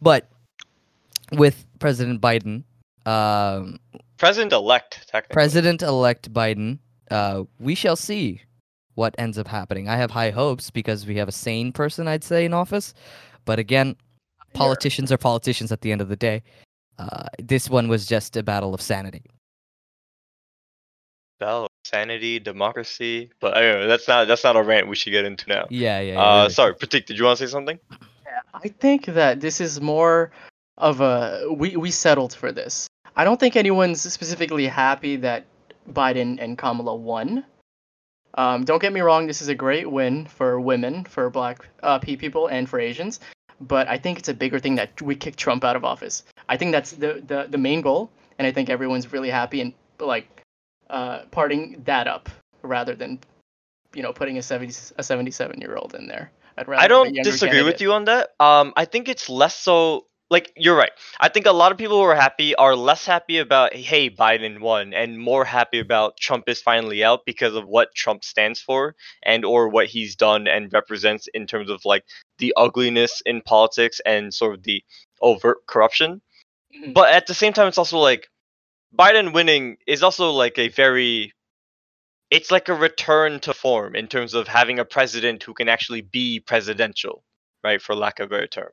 But 0.00 0.30
with 1.32 1.66
President 1.80 2.22
Biden, 2.22 2.64
um, 3.04 3.78
President 4.16 4.52
elect, 4.52 5.06
technically. 5.08 5.34
President 5.34 5.82
elect 5.82 6.32
Biden, 6.32 6.78
uh, 7.10 7.44
we 7.58 7.74
shall 7.74 7.96
see 7.96 8.42
what 8.94 9.14
ends 9.18 9.38
up 9.38 9.48
happening. 9.48 9.88
I 9.88 9.96
have 9.96 10.10
high 10.10 10.30
hopes 10.30 10.70
because 10.70 11.06
we 11.06 11.16
have 11.16 11.28
a 11.28 11.32
sane 11.32 11.72
person, 11.72 12.08
I'd 12.08 12.24
say, 12.24 12.44
in 12.44 12.52
office. 12.52 12.94
But 13.44 13.58
again, 13.58 13.96
politicians 14.52 15.10
are 15.12 15.18
politicians 15.18 15.72
at 15.72 15.80
the 15.80 15.92
end 15.92 16.00
of 16.00 16.08
the 16.08 16.16
day. 16.16 16.42
Uh, 16.98 17.26
this 17.38 17.70
one 17.70 17.88
was 17.88 18.06
just 18.06 18.36
a 18.36 18.42
battle 18.42 18.74
of 18.74 18.80
sanity. 18.80 19.22
Bell. 21.38 21.68
sanity, 21.84 22.38
democracy. 22.38 23.30
But 23.40 23.56
I 23.56 23.86
that's 23.86 24.06
not 24.06 24.28
that's 24.28 24.44
not 24.44 24.56
a 24.56 24.62
rant 24.62 24.88
we 24.88 24.96
should 24.96 25.10
get 25.10 25.24
into 25.24 25.48
now. 25.48 25.66
Yeah, 25.70 26.00
yeah. 26.00 26.12
yeah 26.12 26.20
Uh, 26.20 26.42
really. 26.42 26.52
sorry, 26.52 26.74
Pratik, 26.74 27.06
did 27.06 27.18
you 27.18 27.24
want 27.24 27.38
to 27.38 27.46
say 27.46 27.50
something? 27.50 27.78
I 28.52 28.68
think 28.68 29.06
that 29.06 29.40
this 29.40 29.60
is 29.60 29.80
more 29.80 30.30
of 30.76 31.00
a 31.00 31.46
we 31.50 31.76
we 31.76 31.90
settled 31.90 32.34
for 32.34 32.52
this. 32.52 32.86
I 33.16 33.24
don't 33.24 33.40
think 33.40 33.56
anyone's 33.56 34.00
specifically 34.02 34.66
happy 34.66 35.16
that 35.16 35.46
Biden 35.92 36.38
and 36.40 36.56
Kamala 36.56 36.94
won. 36.94 37.44
Um, 38.34 38.64
don't 38.64 38.80
get 38.80 38.92
me 38.92 39.00
wrong, 39.00 39.26
this 39.26 39.42
is 39.42 39.48
a 39.48 39.54
great 39.54 39.90
win 39.90 40.26
for 40.26 40.60
women, 40.60 41.04
for 41.04 41.28
black 41.30 41.66
uh, 41.82 41.98
P 41.98 42.16
people, 42.16 42.46
and 42.46 42.68
for 42.68 42.78
Asians. 42.78 43.20
But 43.60 43.88
I 43.88 43.98
think 43.98 44.18
it's 44.18 44.28
a 44.28 44.34
bigger 44.34 44.58
thing 44.58 44.76
that 44.76 45.02
we 45.02 45.14
kicked 45.14 45.38
Trump 45.38 45.64
out 45.64 45.76
of 45.76 45.84
office. 45.84 46.22
I 46.48 46.56
think 46.56 46.72
that's 46.72 46.92
the, 46.92 47.22
the, 47.26 47.46
the 47.50 47.58
main 47.58 47.80
goal, 47.80 48.10
and 48.38 48.46
I 48.46 48.52
think 48.52 48.70
everyone's 48.70 49.12
really 49.12 49.30
happy 49.30 49.60
and 49.60 49.74
like 49.98 50.42
uh, 50.88 51.22
parting 51.30 51.82
that 51.84 52.06
up 52.06 52.28
rather 52.62 52.94
than 52.94 53.18
you 53.94 54.02
know 54.02 54.12
putting 54.12 54.38
a 54.38 54.42
70 54.42 54.72
a 54.96 55.02
77 55.02 55.60
year 55.60 55.76
old 55.76 55.94
in 55.94 56.06
there. 56.06 56.30
I'd 56.56 56.68
rather 56.68 56.82
I 56.82 56.88
don't 56.88 57.14
disagree 57.22 57.62
with 57.62 57.80
you 57.80 57.92
on 57.92 58.04
that. 58.04 58.30
Um, 58.40 58.72
I 58.76 58.84
think 58.84 59.08
it's 59.08 59.28
less 59.28 59.56
so. 59.56 60.06
Like 60.30 60.52
you're 60.56 60.76
right. 60.76 60.92
I 61.18 61.28
think 61.28 61.46
a 61.46 61.52
lot 61.52 61.72
of 61.72 61.78
people 61.78 61.96
who 61.96 62.04
are 62.04 62.14
happy 62.14 62.54
are 62.54 62.76
less 62.76 63.04
happy 63.04 63.38
about 63.38 63.74
hey 63.74 64.08
Biden 64.08 64.60
won, 64.60 64.94
and 64.94 65.18
more 65.18 65.44
happy 65.44 65.80
about 65.80 66.16
Trump 66.18 66.48
is 66.48 66.62
finally 66.62 67.02
out 67.02 67.26
because 67.26 67.56
of 67.56 67.66
what 67.66 67.92
Trump 67.96 68.24
stands 68.24 68.60
for 68.60 68.94
and 69.24 69.44
or 69.44 69.68
what 69.68 69.88
he's 69.88 70.14
done 70.14 70.46
and 70.46 70.72
represents 70.72 71.26
in 71.34 71.48
terms 71.48 71.68
of 71.68 71.84
like 71.84 72.04
the 72.38 72.54
ugliness 72.56 73.20
in 73.26 73.42
politics 73.42 74.00
and 74.06 74.32
sort 74.32 74.54
of 74.54 74.62
the 74.62 74.84
overt 75.20 75.66
corruption. 75.66 76.22
Mhm. 76.74 76.94
But 76.94 77.12
at 77.12 77.26
the 77.26 77.34
same 77.34 77.52
time, 77.52 77.68
it's 77.68 77.78
also 77.78 77.98
like 77.98 78.28
Biden 78.96 79.34
winning 79.34 79.78
is 79.86 80.02
also 80.02 80.30
like 80.32 80.58
a 80.58 80.68
very 80.68 81.32
it's 82.30 82.50
like 82.50 82.68
a 82.68 82.74
return 82.74 83.40
to 83.40 83.54
form 83.54 83.96
in 83.96 84.08
terms 84.08 84.34
of 84.34 84.48
having 84.48 84.78
a 84.80 84.84
president 84.86 85.42
who 85.44 85.54
can 85.54 85.68
actually 85.68 86.02
be 86.02 86.40
presidential, 86.40 87.24
right? 87.64 87.82
For 87.82 87.94
lack 87.96 88.20
of 88.20 88.26
a 88.26 88.30
better 88.30 88.48
term. 88.48 88.72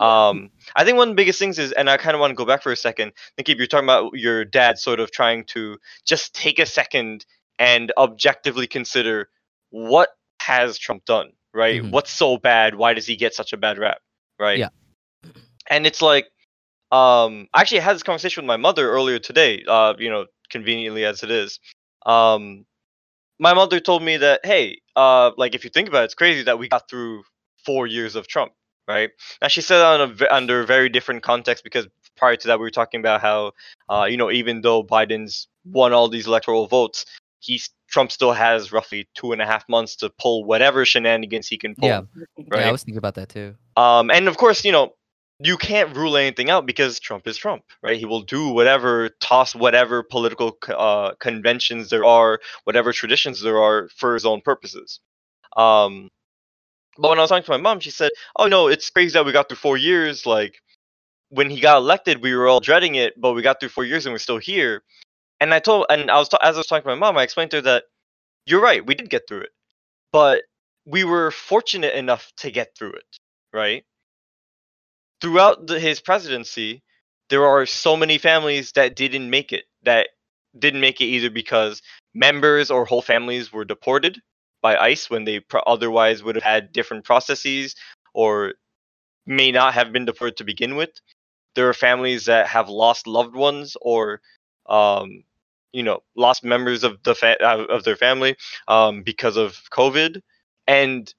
Um, 0.00 0.50
I 0.74 0.84
think 0.84 0.96
one 0.96 1.08
of 1.08 1.12
the 1.12 1.20
biggest 1.20 1.38
things 1.38 1.58
is, 1.58 1.72
and 1.72 1.90
I 1.90 1.96
kind 1.98 2.14
of 2.14 2.20
want 2.20 2.30
to 2.30 2.34
go 2.34 2.46
back 2.46 2.62
for 2.62 2.72
a 2.72 2.76
second. 2.76 3.12
Nikki, 3.36 3.54
you're 3.56 3.66
talking 3.66 3.84
about 3.84 4.12
your 4.14 4.44
dad 4.44 4.78
sort 4.78 4.98
of 4.98 5.10
trying 5.12 5.44
to 5.48 5.78
just 6.06 6.34
take 6.34 6.58
a 6.58 6.66
second 6.66 7.26
and 7.58 7.92
objectively 7.98 8.66
consider 8.66 9.28
what 9.68 10.08
has 10.40 10.78
Trump 10.78 11.04
done, 11.04 11.32
right? 11.52 11.82
Mhm. 11.82 11.90
What's 11.90 12.10
so 12.10 12.38
bad? 12.38 12.74
Why 12.74 12.94
does 12.94 13.06
he 13.06 13.16
get 13.16 13.34
such 13.34 13.52
a 13.52 13.58
bad 13.58 13.78
rap, 13.78 14.00
right? 14.38 14.58
Yeah. 14.58 14.68
And 15.68 15.86
it's 15.86 16.00
like, 16.00 16.26
um, 16.90 17.46
I 17.52 17.60
actually 17.60 17.80
had 17.80 17.94
this 17.94 18.02
conversation 18.02 18.42
with 18.42 18.48
my 18.48 18.56
mother 18.56 18.90
earlier 18.90 19.18
today. 19.18 19.62
Uh, 19.68 19.94
you 19.98 20.10
know, 20.10 20.26
conveniently 20.48 21.04
as 21.04 21.22
it 21.22 21.30
is. 21.30 21.60
Um, 22.06 22.64
my 23.38 23.54
mother 23.54 23.80
told 23.80 24.02
me 24.02 24.16
that, 24.18 24.40
hey, 24.44 24.80
uh, 24.96 25.30
like 25.36 25.54
if 25.54 25.64
you 25.64 25.70
think 25.70 25.88
about 25.88 26.02
it, 26.02 26.04
it's 26.06 26.14
crazy 26.14 26.42
that 26.44 26.58
we 26.58 26.68
got 26.68 26.88
through 26.88 27.22
four 27.64 27.86
years 27.86 28.16
of 28.16 28.26
Trump, 28.26 28.52
right? 28.90 29.10
Now 29.40 29.48
she 29.48 29.60
said 29.60 29.78
that 29.78 30.00
on 30.00 30.16
a, 30.20 30.34
under 30.34 30.60
a 30.60 30.66
very 30.66 30.88
different 30.88 31.22
context 31.22 31.64
because 31.64 31.86
prior 32.16 32.36
to 32.36 32.48
that 32.48 32.58
we 32.58 32.64
were 32.64 32.70
talking 32.70 33.00
about 33.00 33.20
how, 33.20 33.52
uh, 33.88 34.04
you 34.04 34.16
know, 34.16 34.30
even 34.30 34.60
though 34.60 34.82
Biden's 34.82 35.48
won 35.64 35.92
all 35.92 36.08
these 36.08 36.26
electoral 36.26 36.66
votes, 36.66 37.06
he's 37.38 37.70
Trump 37.88 38.12
still 38.12 38.32
has 38.32 38.72
roughly 38.72 39.08
two 39.14 39.32
and 39.32 39.42
a 39.42 39.46
half 39.46 39.68
months 39.68 39.96
to 39.96 40.10
pull 40.10 40.44
whatever 40.44 40.84
shenanigans 40.84 41.48
he 41.48 41.58
can 41.58 41.74
pull. 41.74 41.88
Yeah. 41.88 42.02
right. 42.48 42.60
Yeah, 42.60 42.68
I 42.68 42.72
was 42.72 42.84
thinking 42.84 42.98
about 42.98 43.14
that 43.14 43.28
too. 43.28 43.54
Um, 43.76 44.10
and 44.10 44.28
of 44.28 44.36
course, 44.36 44.64
you 44.64 44.72
know, 44.72 44.94
you 45.42 45.56
can't 45.56 45.96
rule 45.96 46.16
anything 46.16 46.50
out 46.50 46.66
because 46.66 47.00
Trump 47.00 47.26
is 47.26 47.36
Trump, 47.36 47.64
right? 47.82 47.98
He 47.98 48.04
will 48.04 48.20
do 48.20 48.48
whatever, 48.48 49.08
toss 49.20 49.54
whatever 49.54 50.02
political 50.02 50.56
uh, 50.68 51.12
conventions 51.18 51.88
there 51.88 52.04
are, 52.04 52.40
whatever 52.64 52.92
traditions 52.92 53.40
there 53.40 53.58
are 53.58 53.88
for 53.96 54.14
his 54.14 54.26
own 54.26 54.42
purposes. 54.42 55.00
Um, 55.56 56.10
but 56.98 57.10
when 57.10 57.18
I 57.18 57.22
was 57.22 57.30
talking 57.30 57.44
to 57.44 57.52
my 57.52 57.56
mom, 57.58 57.80
she 57.80 57.90
said, 57.90 58.10
"Oh 58.36 58.46
no, 58.48 58.68
it's 58.68 58.90
crazy 58.90 59.14
that 59.14 59.26
we 59.26 59.32
got 59.32 59.48
through 59.48 59.58
four 59.58 59.76
years. 59.78 60.26
Like 60.26 60.60
when 61.30 61.50
he 61.50 61.60
got 61.60 61.78
elected, 61.78 62.22
we 62.22 62.34
were 62.34 62.48
all 62.48 62.60
dreading 62.60 62.96
it, 62.96 63.20
but 63.20 63.34
we 63.34 63.42
got 63.42 63.60
through 63.60 63.70
four 63.70 63.84
years 63.84 64.06
and 64.06 64.14
we're 64.14 64.18
still 64.18 64.38
here." 64.38 64.82
And 65.40 65.54
I 65.54 65.60
told, 65.60 65.86
and 65.90 66.10
I 66.10 66.18
was 66.18 66.28
as 66.42 66.56
I 66.56 66.58
was 66.58 66.68
talking 66.68 66.84
to 66.84 66.96
my 66.96 67.00
mom, 67.00 67.18
I 67.18 67.24
explained 67.24 67.52
to 67.52 67.58
her 67.58 67.62
that 67.62 67.84
you're 68.46 68.62
right, 68.62 68.84
we 68.86 68.94
did 68.96 69.10
get 69.10 69.28
through 69.28 69.42
it, 69.42 69.50
but 70.12 70.42
we 70.86 71.04
were 71.04 71.30
fortunate 71.32 71.94
enough 71.94 72.32
to 72.38 72.50
get 72.50 72.76
through 72.76 72.92
it, 72.94 73.18
right? 73.52 73.84
throughout 75.20 75.68
the, 75.68 75.80
his 75.80 76.00
presidency, 76.00 76.82
there 77.30 77.46
are 77.46 77.66
so 77.66 77.96
many 77.96 78.18
families 78.18 78.72
that 78.74 78.96
didn't 78.96 79.30
make 79.30 79.52
it. 79.52 79.64
That 79.84 80.08
didn't 80.58 80.82
make 80.82 81.00
it 81.02 81.06
either 81.06 81.30
because 81.30 81.82
members 82.14 82.70
or 82.72 82.86
whole 82.86 83.02
families 83.02 83.52
were 83.52 83.66
deported 83.66 84.20
by 84.62 84.76
ICE 84.76 85.10
when 85.10 85.24
they 85.24 85.40
pro- 85.40 85.62
otherwise 85.66 86.22
would 86.22 86.36
have 86.36 86.44
had 86.44 86.72
different 86.72 87.04
processes 87.04 87.74
or 88.14 88.54
may 89.26 89.52
not 89.52 89.74
have 89.74 89.92
been 89.92 90.04
deported 90.04 90.36
to 90.38 90.44
begin 90.44 90.76
with. 90.76 90.90
There 91.54 91.68
are 91.68 91.74
families 91.74 92.26
that 92.26 92.46
have 92.48 92.68
lost 92.68 93.06
loved 93.06 93.34
ones 93.34 93.76
or, 93.80 94.20
um, 94.68 95.24
you 95.72 95.82
know, 95.82 96.02
lost 96.16 96.44
members 96.44 96.84
of 96.84 97.02
the 97.02 97.14
fa- 97.14 97.42
uh, 97.42 97.64
of 97.64 97.84
their 97.84 97.96
family 97.96 98.36
um, 98.68 99.02
because 99.02 99.36
of 99.36 99.60
COVID, 99.72 100.20
and 100.66 101.12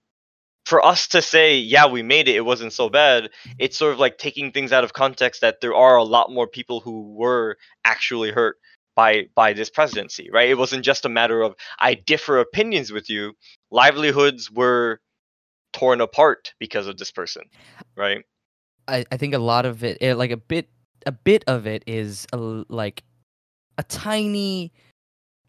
for 0.66 0.86
us 0.86 1.08
to 1.10 1.22
say, 1.22 1.58
yeah, 1.58 1.88
we 1.88 2.04
made 2.04 2.28
it, 2.28 2.36
it 2.36 2.46
wasn't 2.46 2.74
so 2.74 2.90
bad, 2.90 3.30
it's 3.58 3.78
sort 3.78 3.94
of 3.94 4.00
like 4.00 4.18
taking 4.18 4.52
things 4.52 4.72
out 4.72 4.84
of 4.84 4.94
context 4.94 5.42
that 5.42 5.60
there 5.62 5.76
are 5.76 5.98
a 5.98 6.04
lot 6.04 6.32
more 6.32 6.48
people 6.48 6.80
who 6.80 7.14
were 7.14 7.58
actually 7.84 8.32
hurt 8.32 8.58
by 8.96 9.28
by 9.36 9.54
this 9.54 9.70
presidency, 9.70 10.30
right? 10.32 10.50
It 10.50 10.58
wasn't 10.58 10.84
just 10.84 11.06
a 11.06 11.10
matter 11.10 11.42
of 11.42 11.56
I 11.80 11.96
differ 11.96 12.40
opinions 12.40 12.92
with 12.92 13.10
you. 13.10 13.34
Livelihoods 13.72 14.52
were 14.52 15.00
torn 15.74 16.02
apart 16.02 16.54
because 16.60 16.88
of 16.88 16.98
this 16.98 17.12
person, 17.12 17.44
right? 17.96 18.24
I, 18.88 19.06
I 19.12 19.18
think 19.18 19.34
a 19.34 19.40
lot 19.40 19.66
of 19.66 19.84
it, 19.84 19.98
eh, 20.02 20.14
like 20.14 20.32
a 20.32 20.38
bit, 20.38 20.70
a 21.06 21.12
bit 21.12 21.44
of 21.48 21.66
it 21.68 21.84
is 21.88 22.28
a 22.34 22.38
l 22.38 22.66
like 22.68 23.04
a 23.78 23.84
tiny, 23.84 24.74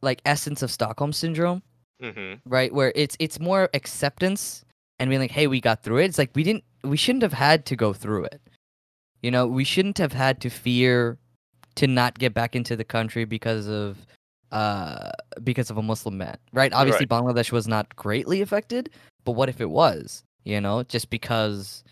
like 0.00 0.20
essence 0.25 0.62
of 0.62 0.70
Stockholm 0.70 1.12
syndrome, 1.12 1.62
hmm 2.00 2.34
right? 2.46 2.72
Where 2.72 2.92
it's 2.94 3.16
it's 3.18 3.40
more 3.40 3.68
acceptance 3.75 4.64
and 4.99 5.11
being 5.11 5.20
like, 5.20 5.32
hey, 5.32 5.46
we 5.46 5.61
got 5.61 5.82
through 5.82 5.99
it. 5.99 6.04
It's 6.04 6.18
like 6.18 6.30
we 6.34 6.44
didn't, 6.44 6.64
we 6.84 6.96
shouldn't 6.96 7.22
have 7.22 7.32
had 7.32 7.66
to 7.66 7.76
go 7.76 7.92
through 7.92 8.25
it. 8.26 8.40
You 9.22 9.30
know, 9.30 9.46
we 9.46 9.64
shouldn't 9.64 9.99
have 9.99 10.12
had 10.12 10.40
to 10.42 10.50
fear 10.50 11.18
to 11.76 11.87
not 11.87 12.19
get 12.19 12.35
back 12.35 12.55
into 12.55 12.76
the 12.76 12.85
country 12.85 13.25
because 13.25 13.69
of 13.69 13.99
uh 14.50 15.11
because 15.43 15.71
of 15.71 15.79
a 15.79 15.83
Muslim 15.83 16.19
ban, 16.19 16.37
right? 16.52 16.73
Obviously, 16.73 17.07
Bangladesh 17.07 17.52
was 17.52 17.67
not 17.67 17.95
greatly 17.97 18.43
affected, 18.43 18.91
but 19.25 19.33
what 19.33 19.49
if 19.49 19.61
it 19.61 19.71
was? 19.71 20.23
You 20.45 20.61
know, 20.61 20.83
just 20.83 21.09
because 21.09 21.85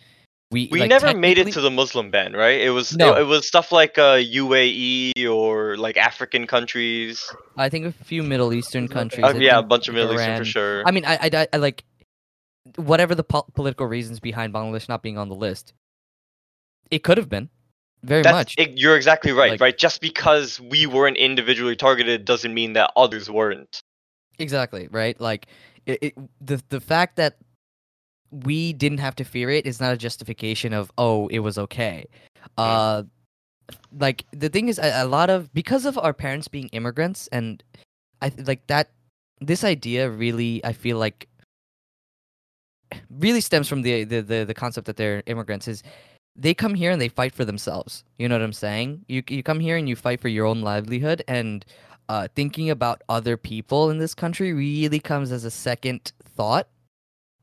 we 0.51 0.69
We 0.73 0.81
like, 0.81 0.89
never 0.89 1.15
made 1.15 1.39
it 1.39 1.53
to 1.53 1.61
the 1.61 1.71
Muslim 1.71 2.11
ban, 2.11 2.33
right? 2.33 2.61
It 2.61 2.71
was 2.71 2.97
No. 2.97 3.15
it, 3.15 3.21
it 3.21 3.25
was 3.25 3.47
stuff 3.47 3.71
like 3.71 3.97
uh, 3.99 4.17
UAE 4.17 5.13
or 5.29 5.77
like 5.77 5.97
African 5.97 6.47
countries. 6.47 7.33
I 7.57 7.69
think 7.69 7.87
a 7.87 7.93
few 7.93 8.23
Middle 8.25 8.53
Eastern 8.53 8.89
countries. 8.89 9.25
Uh, 9.25 9.35
yeah, 9.37 9.59
a 9.59 9.63
bunch 9.63 9.89
of 9.89 9.95
Middle 9.95 10.13
Eastern 10.13 10.29
Iran. 10.29 10.39
for 10.41 10.45
sure. 10.45 10.83
I 10.87 10.91
mean, 10.91 11.05
I, 11.07 11.31
I, 11.33 11.49
I 11.53 11.57
like 11.59 11.85
whatever 12.77 13.15
the 13.15 13.23
po- 13.23 13.47
political 13.55 13.87
reasons 13.87 14.19
behind 14.19 14.53
Bangladesh 14.53 14.89
not 14.89 15.03
being 15.03 15.17
on 15.17 15.29
the 15.29 15.37
list. 15.37 15.73
It 16.91 17.05
could 17.05 17.17
have 17.17 17.29
been, 17.29 17.49
very 18.03 18.23
That's, 18.23 18.35
much. 18.35 18.55
it- 18.59 18.79
you're 18.79 18.97
exactly 18.97 19.33
right, 19.33 19.53
Like- 19.53 19.61
right? 19.61 19.79
Just 19.79 20.01
because 20.01 20.61
we 20.61 20.87
weren't 20.87 21.17
individually 21.17 21.77
targeted 21.77 22.25
doesn't 22.25 22.55
mean 22.55 22.73
that 22.75 22.91
others 22.97 23.31
weren't. 23.31 23.83
Exactly 24.39 24.89
right. 24.91 25.21
Like 25.21 25.47
it, 25.87 25.99
it, 26.03 26.15
the 26.41 26.63
the 26.71 26.81
fact 26.81 27.17
that 27.17 27.37
we 28.31 28.73
didn't 28.73 28.99
have 28.99 29.17
to 29.17 29.25
fear 29.25 29.51
it 29.51 29.67
is 29.67 29.81
not 29.81 29.93
a 29.93 29.97
justification 29.97 30.73
of 30.73 30.91
oh 30.97 31.27
it 31.29 31.41
was 31.41 31.59
okay. 31.59 32.07
Uh, 32.57 33.03
like 33.99 34.25
the 34.33 34.49
thing 34.49 34.69
is 34.69 34.79
a, 34.79 35.03
a 35.03 35.07
lot 35.07 35.29
of 35.31 35.53
because 35.53 35.85
of 35.85 35.99
our 35.99 36.15
parents 36.15 36.49
being 36.49 36.69
immigrants 36.69 37.29
and 37.33 37.63
I 38.23 38.33
like 38.47 38.67
that 38.69 38.91
this 39.41 39.63
idea 39.63 40.09
really 40.09 40.65
I 40.65 40.73
feel 40.73 40.97
like 40.97 41.29
really 43.11 43.41
stems 43.41 43.69
from 43.69 43.83
the 43.83 44.05
the 44.05 44.21
the, 44.23 44.45
the 44.45 44.55
concept 44.55 44.87
that 44.87 44.97
they're 44.97 45.23
immigrants 45.27 45.69
is 45.69 45.83
they 46.37 46.55
come 46.55 46.75
here 46.75 46.91
and 46.91 47.01
they 47.01 47.09
fight 47.09 47.35
for 47.35 47.45
themselves. 47.45 48.05
You 48.19 48.29
know 48.29 48.37
what 48.37 48.45
I'm 48.45 48.53
saying? 48.53 49.05
You 49.09 49.23
you 49.29 49.43
come 49.43 49.61
here 49.61 49.77
and 49.77 49.89
you 49.89 49.97
fight 49.97 50.21
for 50.21 50.29
your 50.29 50.47
own 50.47 50.63
livelihood 50.63 51.23
and 51.29 51.65
uh, 52.09 52.29
thinking 52.35 52.71
about 52.71 53.03
other 53.09 53.37
people 53.37 53.91
in 53.91 53.99
this 53.99 54.15
country 54.15 54.53
really 54.53 54.99
comes 54.99 55.31
as 55.31 55.45
a 55.45 55.51
second 55.51 56.13
thought 56.25 56.69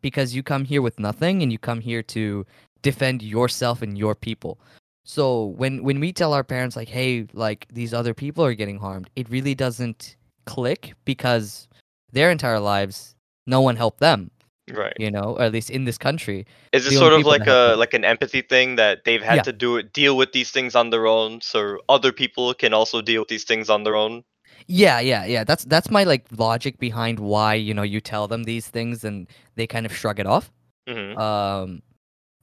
because 0.02 0.36
you 0.36 0.44
come 0.44 0.66
here 0.66 0.82
with 0.82 1.00
nothing 1.00 1.42
and 1.42 1.52
you 1.52 1.58
come 1.58 1.80
here 1.80 2.04
to 2.04 2.46
defend 2.82 3.24
yourself 3.24 3.82
and 3.82 3.98
your 3.98 4.16
people. 4.16 4.60
So 5.06 5.46
when 5.46 5.84
when 5.84 6.00
we 6.00 6.12
tell 6.12 6.34
our 6.34 6.44
parents 6.44 6.76
like, 6.76 6.90
"Hey, 6.90 7.28
like 7.34 7.68
these 7.72 7.94
other 7.94 8.14
people 8.14 8.44
are 8.44 8.54
getting 8.54 8.80
harmed," 8.80 9.10
it 9.16 9.30
really 9.30 9.56
doesn't 9.56 10.18
click 10.46 10.94
because 11.06 11.68
their 12.12 12.30
entire 12.32 12.60
lives 12.60 13.16
no 13.46 13.62
one 13.62 13.78
helped 13.78 14.00
them, 14.00 14.32
Right. 14.72 14.94
you 15.00 15.10
know, 15.10 15.36
or 15.38 15.44
at 15.44 15.54
least 15.54 15.70
in 15.70 15.86
this 15.86 15.98
country. 15.98 16.46
Is 16.74 16.86
it 16.86 16.92
sort 16.92 17.14
of 17.14 17.26
like 17.26 17.48
a 17.48 17.76
like 17.78 17.94
an 17.94 18.04
empathy 18.04 18.42
thing 18.42 18.76
that 18.76 19.06
they've 19.06 19.22
had 19.22 19.36
Yeah. 19.36 19.42
to 19.44 19.54
do 19.54 19.78
it 19.78 19.94
deal 19.94 20.18
with 20.18 20.34
these 20.34 20.52
things 20.52 20.76
on 20.76 20.90
their 20.90 21.08
own, 21.08 21.40
so 21.42 21.80
other 21.88 22.12
people 22.12 22.54
can 22.54 22.74
also 22.74 23.02
deal 23.02 23.22
with 23.22 23.30
these 23.30 23.46
things 23.46 23.70
on 23.70 23.84
their 23.84 23.96
own? 23.96 24.24
Yeah, 24.68 25.00
yeah, 25.00 25.26
yeah. 25.26 25.44
That's 25.44 25.64
that's 25.66 25.90
my 25.90 26.04
like 26.04 26.26
logic 26.38 26.80
behind 26.80 27.20
why 27.20 27.54
you 27.56 27.74
know 27.74 27.84
you 27.84 28.02
tell 28.02 28.28
them 28.28 28.44
these 28.44 28.68
things 28.68 29.04
and 29.04 29.28
they 29.56 29.68
kind 29.68 29.86
of 29.86 29.96
shrug 29.96 30.20
it 30.20 30.26
off. 30.28 30.52
hmm 30.88 31.18
Um, 31.18 31.82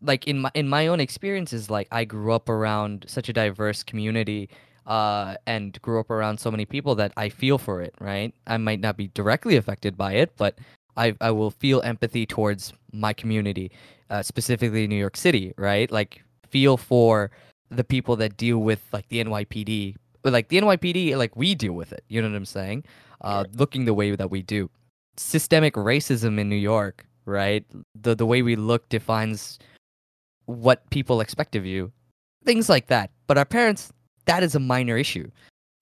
like 0.02 0.26
in 0.26 0.40
my 0.40 0.50
in 0.54 0.68
my 0.68 0.86
own 0.86 1.00
experiences, 1.00 1.70
like 1.70 1.88
I 1.92 2.04
grew 2.04 2.32
up 2.32 2.48
around 2.48 3.04
such 3.08 3.28
a 3.28 3.32
diverse 3.32 3.82
community, 3.82 4.48
uh, 4.86 5.36
and 5.46 5.80
grew 5.82 6.00
up 6.00 6.10
around 6.10 6.38
so 6.40 6.50
many 6.50 6.64
people 6.66 6.94
that 6.96 7.12
I 7.16 7.28
feel 7.28 7.58
for 7.58 7.82
it. 7.82 7.94
Right, 8.00 8.34
I 8.46 8.56
might 8.58 8.80
not 8.80 8.96
be 8.96 9.08
directly 9.08 9.56
affected 9.56 9.96
by 9.96 10.14
it, 10.14 10.32
but 10.36 10.58
I 10.96 11.14
I 11.20 11.30
will 11.30 11.50
feel 11.50 11.80
empathy 11.82 12.26
towards 12.26 12.72
my 12.92 13.12
community, 13.12 13.70
uh, 14.10 14.22
specifically 14.22 14.86
New 14.86 14.96
York 14.96 15.16
City. 15.16 15.52
Right, 15.56 15.90
like 15.90 16.22
feel 16.48 16.76
for 16.76 17.30
the 17.70 17.84
people 17.84 18.16
that 18.16 18.36
deal 18.36 18.58
with 18.58 18.82
like 18.92 19.08
the 19.08 19.24
NYPD 19.24 19.96
like 20.32 20.48
the 20.48 20.60
NYPD, 20.60 21.16
like 21.16 21.36
we 21.36 21.54
deal 21.54 21.72
with 21.72 21.92
it. 21.92 22.04
You 22.08 22.22
know 22.22 22.28
what 22.28 22.36
I'm 22.36 22.44
saying? 22.46 22.84
Uh, 23.20 23.44
looking 23.54 23.84
the 23.84 23.94
way 23.94 24.14
that 24.14 24.30
we 24.30 24.42
do. 24.42 24.70
Systemic 25.16 25.74
racism 25.74 26.38
in 26.40 26.48
New 26.48 26.56
York, 26.56 27.06
right? 27.26 27.64
The 28.00 28.14
the 28.14 28.26
way 28.26 28.42
we 28.42 28.56
look 28.56 28.88
defines 28.88 29.58
what 30.46 30.88
people 30.90 31.20
expect 31.20 31.56
of 31.56 31.64
you. 31.64 31.92
Things 32.44 32.68
like 32.68 32.88
that. 32.88 33.10
But 33.26 33.38
our 33.38 33.44
parents, 33.44 33.92
that 34.26 34.42
is 34.42 34.54
a 34.54 34.60
minor 34.60 34.96
issue 34.96 35.30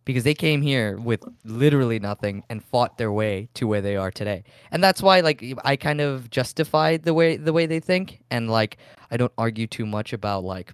because 0.05 0.25
they 0.25 0.35
came 0.35 0.63
here 0.63 0.99
with 0.99 1.25
literally 1.45 1.99
nothing 1.99 2.43
and 2.49 2.65
fought 2.65 2.99
their 2.99 3.13
way 3.13 3.49
to 3.55 3.67
where 3.67 3.81
they 3.81 3.97
are 3.97 4.11
today. 4.11 4.45
And 4.71 4.83
that's 4.83 5.03
why 5.03 5.21
like 5.21 5.45
I 5.65 5.77
kind 5.77 6.01
of 6.01 6.31
justify 6.31 6.97
the 6.97 7.15
way 7.15 7.37
the 7.37 7.53
way 7.53 7.67
they 7.67 7.81
think 7.81 8.23
and 8.31 8.51
like 8.51 8.79
I 9.11 9.17
don't 9.17 9.33
argue 9.39 9.67
too 9.67 9.87
much 9.87 10.13
about 10.13 10.45
like 10.45 10.73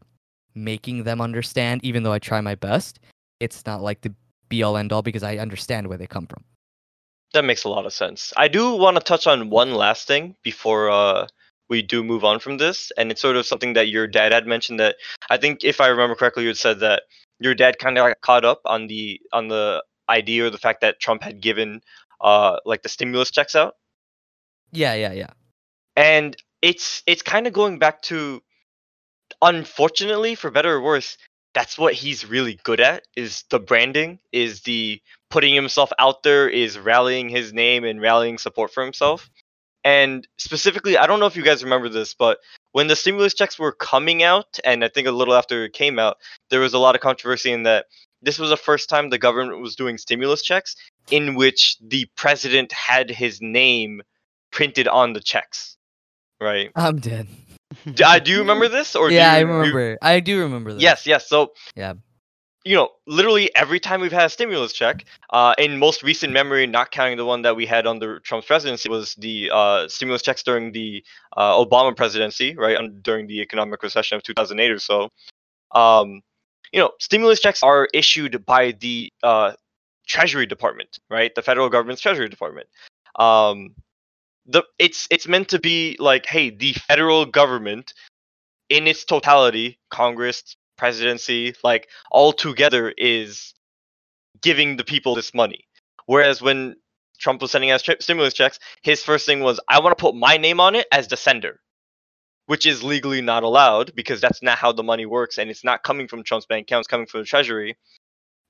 making 0.54 1.04
them 1.04 1.20
understand 1.20 1.85
even 1.85 2.02
though 2.02 2.12
I 2.12 2.18
try 2.18 2.40
my 2.40 2.54
best 2.54 2.99
it's 3.40 3.64
not 3.66 3.82
like 3.82 4.00
the 4.00 4.12
be 4.49 4.62
all 4.62 4.76
end 4.76 4.92
all 4.92 5.02
because 5.02 5.23
I 5.23 5.37
understand 5.37 5.87
where 5.88 5.99
they 5.99 6.06
come 6.06 6.26
from. 6.26 6.44
That 7.35 7.44
makes 7.44 7.64
a 7.64 7.68
lot 7.68 7.87
of 7.87 7.92
sense. 7.92 8.32
I 8.37 8.49
do 8.49 8.75
want 8.75 8.97
to 8.97 9.02
touch 9.02 9.26
on 9.26 9.50
one 9.50 9.73
last 9.75 10.06
thing 10.06 10.35
before 10.42 10.88
uh, 10.88 11.26
we 11.68 11.82
do 11.82 12.02
move 12.02 12.25
on 12.25 12.40
from 12.40 12.56
this, 12.56 12.90
and 12.97 13.11
it's 13.11 13.20
sort 13.20 13.37
of 13.37 13.44
something 13.44 13.75
that 13.75 13.88
your 13.88 14.06
dad 14.06 14.32
had 14.32 14.47
mentioned. 14.47 14.80
That 14.80 14.97
I 15.28 15.37
think, 15.37 15.62
if 15.62 15.80
I 15.80 15.88
remember 15.88 16.14
correctly, 16.14 16.44
you 16.44 16.49
had 16.49 16.56
said 16.56 16.80
that 16.80 17.02
your 17.40 17.54
dad 17.54 17.78
kind 17.78 17.99
of 17.99 18.07
got 18.09 18.21
caught 18.21 18.45
up 18.45 18.61
on 18.64 18.87
the 18.87 19.21
on 19.33 19.49
the 19.49 19.83
idea 20.09 20.47
or 20.47 20.50
the 20.50 20.59
fact 20.59 20.80
that 20.80 21.00
Trump 21.00 21.23
had 21.23 21.40
given 21.40 21.80
uh, 22.21 22.59
like 22.64 22.83
the 22.83 22.88
stimulus 22.88 23.30
checks 23.30 23.54
out, 23.54 23.75
Yeah, 24.73 24.95
yeah, 24.95 25.12
yeah. 25.12 25.30
and 25.97 26.37
it's 26.62 27.02
it's 27.07 27.23
kind 27.23 27.47
of 27.47 27.52
going 27.52 27.78
back 27.78 28.02
to, 28.02 28.42
unfortunately, 29.42 30.35
for 30.35 30.50
better 30.50 30.75
or 30.76 30.80
worse, 30.80 31.16
that's 31.54 31.78
what 31.78 31.95
he's 31.95 32.26
really 32.26 32.59
good 32.64 32.80
at 32.80 33.04
is 33.16 33.45
the 33.50 33.59
branding 33.61 34.18
is 34.33 34.62
the 34.62 35.00
putting 35.30 35.54
himself 35.54 35.90
out 35.99 36.23
there 36.23 36.49
is 36.49 36.78
rallying 36.78 37.28
his 37.28 37.52
name 37.52 37.85
and 37.85 38.00
rallying 38.00 38.38
support 38.38 38.73
for 38.73 38.83
himself 38.83 39.28
and 39.88 40.26
specifically 40.37 40.97
i 40.99 41.07
don't 41.07 41.21
know 41.21 41.26
if 41.33 41.37
you 41.37 41.42
guys 41.50 41.62
remember 41.64 41.88
this 41.88 42.14
but 42.14 42.38
when 42.73 42.87
the 42.88 42.97
stimulus 42.97 43.35
checks 43.35 43.59
were 43.59 43.73
coming 43.73 44.23
out 44.23 44.59
and 44.64 44.85
i 44.85 44.88
think 44.88 45.07
a 45.09 45.11
little 45.21 45.35
after 45.35 45.64
it 45.64 45.73
came 45.73 45.99
out 45.99 46.16
there 46.50 46.61
was 46.61 46.75
a 46.75 46.78
lot 46.78 46.95
of 46.95 47.00
controversy 47.00 47.50
in 47.52 47.62
that 47.64 47.87
this 48.21 48.38
was 48.38 48.50
the 48.50 48.57
first 48.68 48.88
time 48.88 49.09
the 49.11 49.18
government 49.18 49.61
was 49.61 49.76
doing 49.76 49.97
stimulus 49.99 50.42
checks 50.42 50.76
in 51.11 51.35
which 51.35 51.76
the 51.80 52.07
president 52.16 52.71
had 52.73 53.09
his 53.11 53.40
name 53.40 54.02
printed 54.50 54.87
on 54.88 55.12
the 55.14 55.21
checks 55.21 55.76
right 56.40 56.71
I'm 56.76 56.99
dead. 56.99 57.26
D- 57.99 58.02
uh, 58.02 58.18
do 58.18 58.30
you 58.33 58.38
remember 58.38 58.66
this 58.68 58.97
or 58.97 59.09
do 59.11 59.14
yeah, 59.14 59.33
I 59.33 59.40
you- 59.40 59.47
do 59.47 59.52
you- 59.52 59.59
remember. 59.59 59.99
I 60.00 60.21
do 60.21 60.40
remember 60.40 60.73
that. 60.73 60.80
Yes, 60.80 61.07
yes. 61.07 61.28
So 61.28 61.52
Yeah. 61.76 61.95
You 62.68 62.75
know, 62.75 62.90
literally 63.06 63.50
every 63.56 63.80
time 63.80 64.02
we've 64.02 64.12
had 64.12 64.26
a 64.26 64.28
stimulus 64.28 64.75
check, 64.75 65.06
uh, 65.30 65.54
in 65.56 65.78
most 65.78 66.02
recent 66.02 66.34
memory, 66.34 66.66
not 66.66 66.90
counting 66.90 67.16
the 67.16 67.25
one 67.25 67.40
that 67.40 67.56
we 67.56 67.64
had 67.64 67.87
under 67.87 68.20
Trump's 68.20 68.46
presidency, 68.46 68.90
was 68.90 69.14
the 69.14 69.50
uh, 69.50 69.88
stimulus 69.88 70.20
checks 70.20 70.42
during 70.42 70.72
the 70.72 71.02
uh, 71.34 71.64
Obama 71.64 71.96
presidency, 71.96 72.54
right, 72.56 72.78
during 73.02 73.26
the 73.26 73.40
economic 73.40 73.82
recession 73.82 74.16
of 74.16 74.22
2008 74.22 74.70
or 74.70 74.78
so. 74.78 75.08
Um, 75.70 76.20
you 76.70 76.78
know, 76.78 76.90
stimulus 77.00 77.40
checks 77.40 77.62
are 77.62 77.88
issued 77.94 78.44
by 78.44 78.72
the 78.72 79.14
uh, 79.22 79.52
Treasury 80.07 80.44
Department, 80.44 80.98
right, 81.09 81.35
the 81.35 81.40
federal 81.40 81.70
government's 81.70 82.02
Treasury 82.02 82.28
Department. 82.28 82.68
Um, 83.18 83.76
the 84.44 84.62
it's 84.78 85.09
it's 85.11 85.26
meant 85.26 85.48
to 85.48 85.59
be 85.59 85.96
like, 85.98 86.26
hey, 86.26 86.50
the 86.50 86.74
federal 86.74 87.24
government, 87.24 87.94
in 88.68 88.87
its 88.87 89.07
totality, 89.07 89.78
Congress, 89.88 90.54
presidency, 90.78 91.54
like 91.62 91.88
all 92.10 92.32
together 92.32 92.94
is 92.96 93.52
giving 94.40 94.76
the 94.76 94.84
people 94.84 95.14
this 95.14 95.34
money. 95.34 95.66
Whereas 96.06 96.40
when 96.40 96.76
Trump 97.18 97.42
was 97.42 97.50
sending 97.50 97.70
out 97.70 97.80
sti- 97.80 97.96
stimulus 98.00 98.32
checks, 98.34 98.58
his 98.82 99.02
first 99.02 99.26
thing 99.26 99.40
was, 99.40 99.60
I 99.68 99.80
want 99.80 99.96
to 99.98 100.00
put 100.02 100.14
my 100.14 100.36
name 100.38 100.60
on 100.60 100.74
it 100.74 100.86
as 100.92 101.08
the 101.08 101.16
sender, 101.16 101.60
which 102.46 102.64
is 102.64 102.82
legally 102.82 103.20
not 103.20 103.42
allowed 103.42 103.94
because 103.94 104.20
that's 104.20 104.42
not 104.42 104.56
how 104.58 104.72
the 104.72 104.82
money 104.84 105.04
works 105.04 105.38
and 105.38 105.50
it's 105.50 105.64
not 105.64 105.82
coming 105.82 106.08
from 106.08 106.22
Trump's 106.22 106.46
bank 106.46 106.64
account, 106.66 106.82
it's 106.82 106.88
coming 106.88 107.06
from 107.06 107.20
the 107.20 107.26
Treasury. 107.26 107.76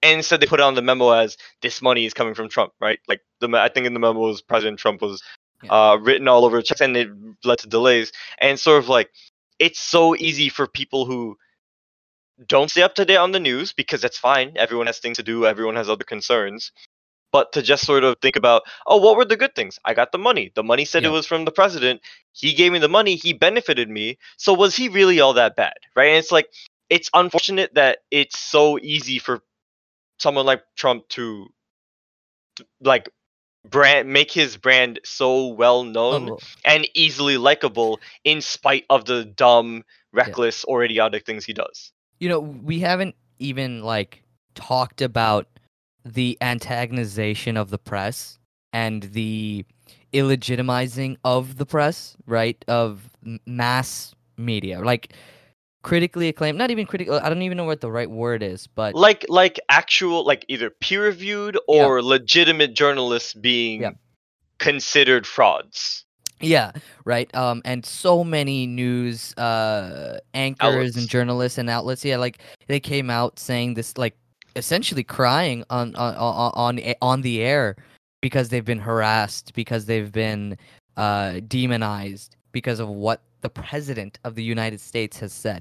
And 0.02 0.18
instead, 0.18 0.40
they 0.40 0.46
put 0.46 0.60
it 0.60 0.62
on 0.62 0.74
the 0.74 0.82
memo 0.82 1.10
as 1.10 1.36
this 1.60 1.82
money 1.82 2.04
is 2.06 2.14
coming 2.14 2.34
from 2.34 2.48
Trump, 2.48 2.72
right? 2.80 3.00
Like 3.08 3.20
the 3.40 3.48
I 3.56 3.68
think 3.68 3.86
in 3.86 3.94
the 3.94 3.98
memo 4.00 4.20
was 4.20 4.42
President 4.42 4.78
Trump 4.78 5.02
was 5.02 5.20
Yeah. 5.64 5.72
uh, 5.72 5.96
written 5.96 6.28
all 6.28 6.44
over 6.44 6.58
the 6.58 6.62
checks, 6.62 6.80
and 6.80 6.96
it 6.96 7.08
led 7.42 7.58
to 7.58 7.68
delays. 7.68 8.12
And 8.38 8.60
sort 8.60 8.78
of 8.78 8.88
like 8.88 9.10
it's 9.58 9.80
so 9.80 10.14
easy 10.14 10.50
for 10.50 10.68
people 10.68 11.04
who 11.04 11.36
don't 12.46 12.70
stay 12.70 12.83
up 12.83 12.94
to 12.96 13.05
date 13.05 13.16
on 13.16 13.33
the 13.33 13.40
news 13.40 13.72
because 13.72 14.01
that's 14.01 14.18
fine. 14.18 14.53
Everyone 14.57 14.87
has 14.87 14.98
things 14.98 15.16
to 15.16 15.22
do. 15.22 15.46
Everyone 15.46 15.77
has 15.77 15.88
other 15.88 16.05
concerns. 16.05 16.72
But 17.31 17.53
to 17.53 17.62
just 17.62 17.85
sort 17.85 18.05
of 18.05 18.16
think 18.22 18.37
about, 18.37 18.62
oh, 18.87 18.96
what 18.96 19.16
were 19.16 19.24
the 19.24 19.37
good 19.37 19.55
things? 19.55 19.79
I 19.85 19.92
got 19.92 20.12
the 20.12 20.18
money. 20.18 20.51
The 20.55 20.62
money 20.62 20.85
said 20.87 21.03
Yeah. 21.03 21.11
it 21.11 21.12
was 21.12 21.27
from 21.27 21.44
the 21.44 21.51
president. 21.53 22.01
He 22.33 22.55
gave 22.55 22.72
me 22.72 22.79
the 22.79 22.88
money. 22.88 23.16
He 23.16 23.33
benefited 23.35 23.90
me. 23.90 24.18
So 24.38 24.55
was 24.55 24.74
he 24.77 24.88
really 24.88 25.20
all 25.20 25.35
that 25.35 25.55
bad? 25.57 25.74
Right? 25.94 26.09
And 26.09 26.16
it's 26.18 26.33
like, 26.33 26.48
it's 26.88 27.11
unfortunate 27.12 27.74
that 27.74 27.98
it's 28.11 28.38
so 28.38 28.79
easy 28.79 29.18
for 29.18 29.42
someone 30.18 30.46
like 30.46 30.62
Trump 30.74 31.07
to, 31.11 31.48
like, 32.81 33.11
brand 33.68 34.09
make 34.09 34.33
his 34.33 34.57
brand 34.57 35.01
so 35.05 35.48
well 35.48 35.85
known 35.85 36.31
Oh, 36.31 36.38
and 36.64 36.88
easily 36.94 37.37
likable 37.37 38.01
in 38.24 38.40
spite 38.40 38.85
of 38.88 39.05
the 39.05 39.24
dumb, 39.27 39.85
reckless, 40.12 40.64
or 40.64 40.83
idiotic 40.83 41.27
things 41.27 41.44
he 41.44 41.53
does. 41.53 41.92
You 42.20 42.28
know, 42.28 42.40
we 42.40 42.81
haven't 42.81 43.14
even 43.38 43.83
like 43.83 44.22
talked 44.54 45.02
about 45.02 45.46
the 46.04 46.37
antagonization 46.40 47.57
of 47.57 47.70
the 47.70 47.78
press 47.78 48.38
and 48.72 49.04
the 49.04 49.64
illegitimizing 50.12 51.16
of 51.24 51.57
the 51.57 51.66
press, 51.66 52.16
right? 52.26 52.62
Of 52.68 53.11
mass 53.46 54.14
media, 54.37 54.81
like 54.81 55.12
critically 55.83 56.28
acclaimed, 56.28 56.59
not 56.59 56.70
even 56.70 56.87
critical. 56.87 57.20
I 57.22 57.28
don't 57.28 57.42
even 57.42 57.57
know 57.57 57.64
what 57.64 57.81
the 57.81 57.90
right 57.90 58.11
word 58.11 58.42
is, 58.42 58.66
but 58.66 58.94
Like 58.94 59.26
like 59.28 59.61
actual 59.68 60.24
like 60.24 60.44
either 60.48 60.70
peer 60.70 61.04
reviewed 61.04 61.59
Yeah. 61.68 61.87
or 61.87 62.02
legitimate 62.02 62.74
journalists 62.74 63.35
being 63.35 63.83
Yeah. 63.83 63.90
considered 64.59 65.26
frauds. 65.26 66.04
Yeah, 66.40 66.72
right. 67.05 67.33
Um, 67.35 67.62
and 67.64 67.85
so 67.85 68.22
many 68.24 68.66
news 68.66 69.35
uh 69.37 70.18
anchors 70.35 70.74
Outlets. 70.74 70.96
and 70.96 71.09
journalists 71.09 71.59
and 71.59 71.68
outlets, 71.68 72.05
yeah, 72.05 72.16
like 72.16 72.40
they 72.68 72.81
came 72.81 73.11
out 73.11 73.38
saying 73.38 73.74
this, 73.74 73.96
like 73.98 74.16
essentially 74.57 75.05
crying 75.05 75.64
on 75.70 75.94
on 75.96 76.14
on 76.16 76.53
on, 76.55 76.94
on 77.03 77.22
the 77.22 77.42
air 77.42 77.77
because 78.20 78.48
they've 78.48 78.64
been 78.64 78.79
harassed, 78.79 79.53
because 79.55 79.87
they've 79.87 80.12
been 80.12 80.57
uh 80.96 81.40
demonized 81.48 82.37
because 82.59 82.81
of 82.85 82.88
what 82.88 83.18
the 83.42 83.49
president 83.64 84.18
of 84.27 84.35
the 84.35 84.42
United 84.55 84.81
States 84.81 85.14
has 85.23 85.33
said. 85.33 85.61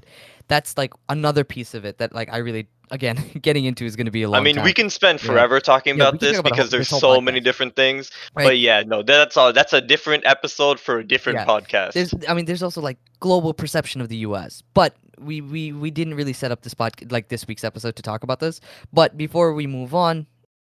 That's 0.52 0.70
like 0.82 0.92
another 1.08 1.44
piece 1.44 1.72
of 1.78 1.84
it 1.88 1.98
that 1.98 2.10
like 2.20 2.28
I 2.36 2.38
really 2.48 2.66
again 2.90 3.16
getting 3.48 3.64
into 3.70 3.84
is 3.84 3.94
going 3.98 4.10
to 4.12 4.16
be 4.20 4.24
a 4.24 4.28
long 4.30 4.40
I 4.40 4.44
mean, 4.44 4.56
time. 4.56 4.64
we 4.64 4.72
can 4.80 4.90
spend 4.90 5.16
Yeah. 5.22 5.28
forever 5.30 5.60
talking 5.60 5.94
Yeah, 5.96 6.08
about 6.08 6.20
this 6.20 6.32
talk 6.32 6.40
about 6.40 6.50
because 6.50 6.66
whole- 6.66 6.70
there's 6.74 6.90
this 6.90 7.00
whole 7.00 7.14
so 7.16 7.20
many 7.28 7.40
different 7.48 7.76
things. 7.76 8.10
right? 8.34 8.46
But 8.48 8.58
yeah, 8.58 8.82
no, 8.92 9.02
that's 9.02 9.36
all. 9.36 9.52
That's 9.52 9.72
a 9.72 9.80
different 9.94 10.22
episode 10.26 10.80
for 10.80 10.98
a 10.98 11.06
different 11.14 11.38
Yeah. 11.38 11.46
podcast. 11.54 11.92
there's 11.92 12.12
i 12.28 12.34
mean 12.34 12.46
there's 12.48 12.62
also 12.68 12.80
like 12.90 12.98
global 13.20 13.52
perception 13.62 14.00
of 14.00 14.08
the 14.08 14.18
us 14.26 14.62
but 14.74 14.90
we 15.28 15.36
we 15.54 15.62
we 15.84 15.90
didn't 15.98 16.14
really 16.20 16.32
set 16.42 16.50
up 16.54 16.60
this 16.66 16.74
pod 16.80 16.92
like 17.16 17.26
this 17.34 17.46
week's 17.48 17.64
episode 17.70 17.94
to 18.00 18.02
talk 18.10 18.20
about 18.26 18.38
this 18.40 18.60
but 19.00 19.16
before 19.24 19.48
we 19.60 19.66
move 19.78 19.94
on 20.06 20.26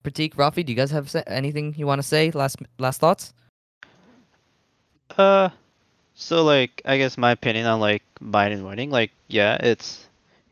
pratik 0.04 0.34
rafi 0.42 0.62
do 0.64 0.70
you 0.72 0.78
guys 0.82 0.90
have 0.98 1.06
anything 1.26 1.74
you 1.80 1.86
want 1.90 1.98
to 2.02 2.06
say 2.14 2.30
last 2.42 2.56
last 2.86 2.98
thoughts 3.04 3.24
Uh, 5.18 5.48
so 6.16 6.44
like 6.44 6.82
I 6.86 6.98
guess 6.98 7.18
my 7.18 7.32
opinion 7.32 7.66
on 7.66 7.80
like 7.80 8.04
Biden 8.20 8.68
winning, 8.68 8.90
like 8.90 9.12
yeah, 9.28 9.56
it's 9.56 10.08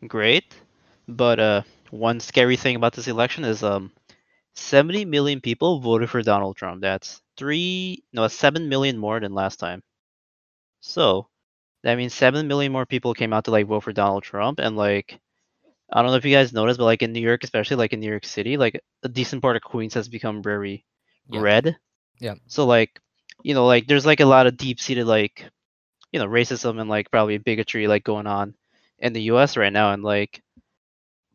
great, 0.07 0.45
but 1.09 1.41
uh, 1.41 1.63
one 1.91 2.21
scary 2.21 2.57
thing 2.57 2.77
about 2.77 2.95
this 2.95 3.09
election 3.09 3.45
is 3.45 3.65
um, 3.65 3.93
70 4.55 5.05
million 5.07 5.41
people 5.43 5.81
voted 5.81 6.11
for 6.11 6.23
Donald 6.23 6.57
Trump. 6.57 6.83
That's 6.83 7.23
three, 7.39 8.05
no, 8.13 8.29
seven 8.29 8.69
million 8.69 8.99
more 8.99 9.21
than 9.21 9.35
last 9.35 9.59
time. 9.59 9.83
So 10.81 11.29
that 11.85 11.97
means 11.97 12.15
seven 12.15 12.49
million 12.49 12.73
more 12.73 12.87
people 12.87 13.15
came 13.15 13.33
out 13.35 13.45
to 13.47 13.53
like 13.53 13.67
vote 13.67 13.83
for 13.85 13.93
Donald 13.95 14.25
Trump, 14.25 14.61
and 14.61 14.77
like, 14.77 15.21
I 15.93 16.03
don't 16.03 16.13
know 16.13 16.19
if 16.19 16.27
you 16.27 16.35
guys 16.35 16.53
noticed, 16.55 16.79
but 16.79 16.87
like 16.87 17.03
in 17.03 17.13
New 17.13 17.21
York, 17.23 17.45
especially 17.45 17.77
like 17.79 17.93
in 17.95 18.01
New 18.01 18.11
York 18.11 18.27
City, 18.27 18.59
like 18.59 18.81
a 19.05 19.09
decent 19.09 19.43
part 19.43 19.57
of 19.57 19.63
Queens 19.63 19.95
has 19.95 20.09
become 20.09 20.43
very 20.43 20.87
Yeah. 21.31 21.41
red. 21.41 21.77
Yeah. 22.21 22.37
So 22.49 22.67
like, 22.67 23.01
you 23.45 23.55
know, 23.55 23.67
like 23.67 23.87
there's 23.87 24.07
like 24.07 24.21
a 24.21 24.27
lot 24.27 24.49
of 24.49 24.57
deep-seated 24.57 25.07
like, 25.07 25.45
you 26.11 26.19
know, 26.19 26.27
racism 26.27 26.81
and 26.81 26.91
like 26.91 27.11
probably 27.11 27.39
bigotry 27.39 27.87
like 27.87 28.03
going 28.03 28.27
on 28.27 28.55
in 28.99 29.13
the 29.13 29.23
U.S. 29.23 29.57
right 29.57 29.73
now, 29.73 29.93
and 29.93 30.03
like 30.03 30.43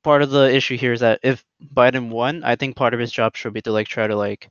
part 0.04 0.24
of 0.24 0.32
the 0.32 0.54
issue 0.54 0.76
here 0.76 0.92
is 0.92 1.02
that 1.02 1.20
if 1.24 1.46
Biden 1.74 2.10
won, 2.10 2.44
I 2.44 2.56
think 2.56 2.76
part 2.76 2.94
of 2.94 3.00
his 3.00 3.12
job 3.12 3.38
should 3.38 3.54
be 3.54 3.62
to 3.62 3.72
like 3.72 3.88
try 3.88 4.08
to 4.08 4.16
like 4.16 4.50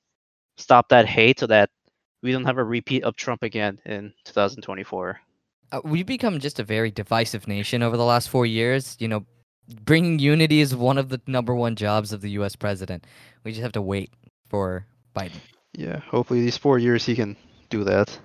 stop 0.57 0.89
that 0.91 1.07
hate 1.07 1.41
so 1.41 1.47
that 1.49 1.69
we 2.23 2.33
don't 2.33 2.45
have 2.45 2.59
a 2.59 2.65
repeat 2.65 3.03
of 3.05 3.17
Trump 3.17 3.43
again 3.43 3.81
in 3.85 4.13
2024. 4.25 5.21
Uh, 5.71 5.81
we've 5.85 6.07
become 6.07 6.39
just 6.39 6.61
a 6.61 6.65
very 6.65 6.91
divisive 6.91 7.49
nation 7.49 7.83
over 7.83 7.97
the 7.97 8.05
last 8.05 8.29
four 8.29 8.47
years. 8.47 8.97
You 9.01 9.09
know, 9.09 9.27
bringing 9.85 10.21
unity 10.21 10.61
is 10.61 10.77
one 10.77 10.97
of 10.97 11.09
the 11.09 11.21
number 11.27 11.55
one 11.55 11.75
jobs 11.75 12.13
of 12.13 12.21
the 12.21 12.31
U.S. 12.31 12.55
president. 12.55 13.05
We 13.43 13.51
just 13.51 13.63
have 13.63 13.73
to 13.73 13.83
wait 13.83 14.13
for 14.49 14.87
Biden. 15.17 15.41
Yeah, 15.73 15.99
hopefully 15.99 16.41
these 16.41 16.57
four 16.57 16.79
years 16.79 17.05
he 17.05 17.15
can 17.15 17.37
do 17.69 17.85
that. 17.85 18.19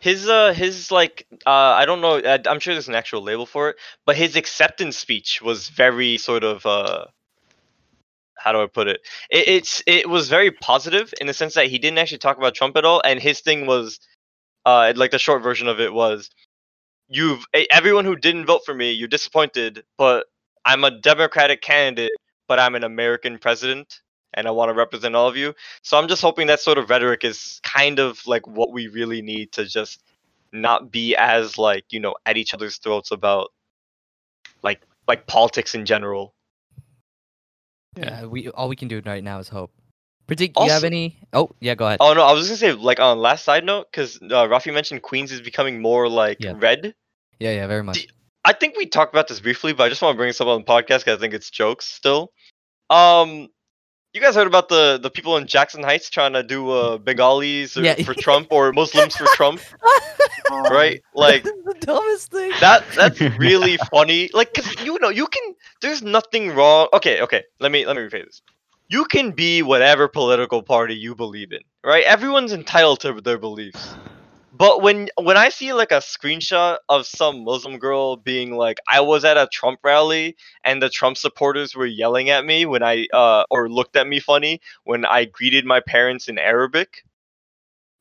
His 0.00 0.28
uh 0.28 0.52
his 0.52 0.90
like 0.90 1.26
uh 1.46 1.50
I 1.50 1.86
don't 1.86 2.00
know 2.00 2.18
I, 2.18 2.38
I'm 2.46 2.60
sure 2.60 2.74
there's 2.74 2.88
an 2.88 2.94
actual 2.94 3.22
label 3.22 3.46
for 3.46 3.70
it, 3.70 3.76
but 4.04 4.16
his 4.16 4.36
acceptance 4.36 4.98
speech 4.98 5.40
was 5.40 5.68
very 5.70 6.18
sort 6.18 6.44
of 6.44 6.66
uh 6.66 7.06
how 8.36 8.52
do 8.52 8.62
I 8.62 8.66
put 8.66 8.88
it? 8.88 9.00
it? 9.30 9.48
It's 9.48 9.82
it 9.86 10.08
was 10.08 10.28
very 10.28 10.50
positive 10.50 11.14
in 11.20 11.26
the 11.26 11.32
sense 11.32 11.54
that 11.54 11.68
he 11.68 11.78
didn't 11.78 11.98
actually 11.98 12.18
talk 12.18 12.36
about 12.36 12.54
Trump 12.54 12.76
at 12.76 12.84
all, 12.84 13.00
and 13.02 13.18
his 13.18 13.40
thing 13.40 13.66
was 13.66 13.98
uh 14.66 14.92
like 14.94 15.10
the 15.10 15.18
short 15.18 15.42
version 15.42 15.68
of 15.68 15.80
it 15.80 15.94
was 15.94 16.28
you've 17.08 17.44
everyone 17.70 18.04
who 18.04 18.16
didn't 18.16 18.46
vote 18.46 18.62
for 18.66 18.74
me, 18.74 18.92
you're 18.92 19.08
disappointed, 19.08 19.84
but 19.96 20.26
I'm 20.66 20.84
a 20.84 20.90
Democratic 20.90 21.62
candidate, 21.62 22.12
but 22.46 22.58
I'm 22.58 22.74
an 22.74 22.84
American 22.84 23.38
president 23.38 24.00
and 24.34 24.46
I 24.46 24.50
want 24.50 24.68
to 24.68 24.74
represent 24.74 25.14
all 25.14 25.28
of 25.28 25.36
you. 25.36 25.54
So 25.82 25.96
I'm 25.96 26.08
just 26.08 26.22
hoping 26.22 26.46
that 26.48 26.60
sort 26.60 26.78
of 26.78 26.90
rhetoric 26.90 27.24
is 27.24 27.60
kind 27.62 27.98
of 27.98 28.24
like 28.26 28.46
what 28.46 28.72
we 28.72 28.88
really 28.88 29.22
need 29.22 29.52
to 29.52 29.64
just 29.64 30.02
not 30.52 30.92
be 30.92 31.16
as 31.16 31.58
like 31.58 31.84
you 31.90 32.00
know 32.00 32.14
at 32.26 32.36
each 32.36 32.54
other's 32.54 32.76
throats 32.76 33.10
about 33.10 33.50
like 34.62 34.82
like 35.08 35.26
politics 35.26 35.74
in 35.74 35.84
general. 35.84 36.34
Yeah, 37.96 38.26
we 38.26 38.48
all 38.50 38.68
we 38.68 38.76
can 38.76 38.88
do 38.88 39.00
right 39.04 39.22
now 39.22 39.38
is 39.38 39.48
hope. 39.48 39.70
Partic- 40.26 40.54
do 40.54 40.64
you 40.64 40.70
have 40.70 40.84
any? 40.84 41.18
Oh, 41.32 41.50
yeah, 41.60 41.74
go 41.74 41.86
ahead. 41.86 41.98
Oh 42.00 42.14
no, 42.14 42.22
I 42.22 42.32
was 42.32 42.48
just 42.48 42.60
gonna 42.62 42.72
say 42.72 42.80
like 42.80 42.98
on 42.98 43.18
last 43.18 43.44
side 43.44 43.64
note 43.64 43.88
because 43.90 44.16
uh, 44.22 44.48
Rafi 44.48 44.72
mentioned 44.72 45.02
Queens 45.02 45.30
is 45.32 45.40
becoming 45.40 45.82
more 45.82 46.08
like 46.08 46.38
Yeah. 46.40 46.54
red. 46.56 46.94
Yeah, 47.38 47.50
yeah, 47.50 47.66
very 47.66 47.82
much. 47.82 48.06
I 48.44 48.52
think 48.52 48.76
we 48.76 48.86
talked 48.86 49.12
about 49.14 49.28
this 49.28 49.40
briefly, 49.40 49.72
but 49.72 49.84
I 49.84 49.88
just 49.88 50.02
want 50.02 50.14
to 50.14 50.16
bring 50.16 50.28
this 50.28 50.40
up 50.40 50.48
on 50.48 50.60
the 50.60 50.66
podcast 50.66 51.00
because 51.00 51.16
I 51.16 51.20
think 51.20 51.34
it's 51.34 51.50
jokes 51.50 51.86
still. 51.86 52.32
Um, 52.90 53.48
you 54.14 54.20
guys 54.20 54.34
heard 54.34 54.46
about 54.46 54.68
the 54.68 54.98
the 55.02 55.10
people 55.10 55.36
in 55.36 55.46
Jackson 55.46 55.82
Heights 55.82 56.08
trying 56.08 56.32
to 56.34 56.42
do 56.42 56.70
uh, 56.70 56.98
Bengalis 56.98 57.76
or- 57.76 57.82
Yeah. 57.82 58.02
for 58.04 58.14
Trump 58.14 58.48
or 58.50 58.72
Muslims 58.72 59.16
for 59.16 59.26
Trump, 59.34 59.60
Um, 60.50 60.62
right? 60.72 61.02
Like 61.14 61.42
the 61.70 61.74
dumbest 61.80 62.30
thing. 62.30 62.52
that 62.60 62.84
that's 62.94 63.20
really 63.38 63.76
funny 63.90 64.30
like 64.32 64.54
because 64.54 64.68
you 64.84 64.98
know 65.00 65.08
you 65.10 65.26
can 65.26 65.54
there's 65.82 66.02
nothing 66.02 66.54
wrong 66.54 66.88
okay 66.92 67.20
okay 67.20 67.42
let 67.60 67.70
me 67.72 67.84
let 67.86 67.96
me 67.96 68.02
rephrase 68.02 68.24
this 68.26 68.42
you 68.88 69.04
can 69.06 69.30
be 69.32 69.62
whatever 69.62 70.08
political 70.08 70.62
party 70.62 70.94
you 70.94 71.14
believe 71.14 71.52
in 71.52 71.60
right 71.84 72.04
everyone's 72.04 72.52
entitled 72.52 73.00
to 73.00 73.20
their 73.20 73.38
beliefs 73.38 73.94
but 74.54 74.82
when 74.82 75.08
when 75.20 75.36
i 75.36 75.48
see 75.48 75.72
like 75.72 75.90
a 75.90 75.96
screenshot 75.96 76.78
of 76.88 77.06
some 77.06 77.44
muslim 77.44 77.78
girl 77.78 78.16
being 78.16 78.54
like 78.56 78.78
i 78.88 79.00
was 79.00 79.24
at 79.24 79.36
a 79.36 79.48
trump 79.52 79.80
rally 79.82 80.36
and 80.64 80.80
the 80.82 80.88
trump 80.88 81.16
supporters 81.16 81.74
were 81.74 81.86
yelling 81.86 82.30
at 82.30 82.44
me 82.44 82.64
when 82.64 82.82
i 82.82 83.06
uh 83.12 83.44
or 83.50 83.68
looked 83.68 83.96
at 83.96 84.06
me 84.06 84.20
funny 84.20 84.60
when 84.84 85.04
i 85.06 85.24
greeted 85.24 85.64
my 85.64 85.80
parents 85.80 86.28
in 86.28 86.38
arabic 86.38 87.02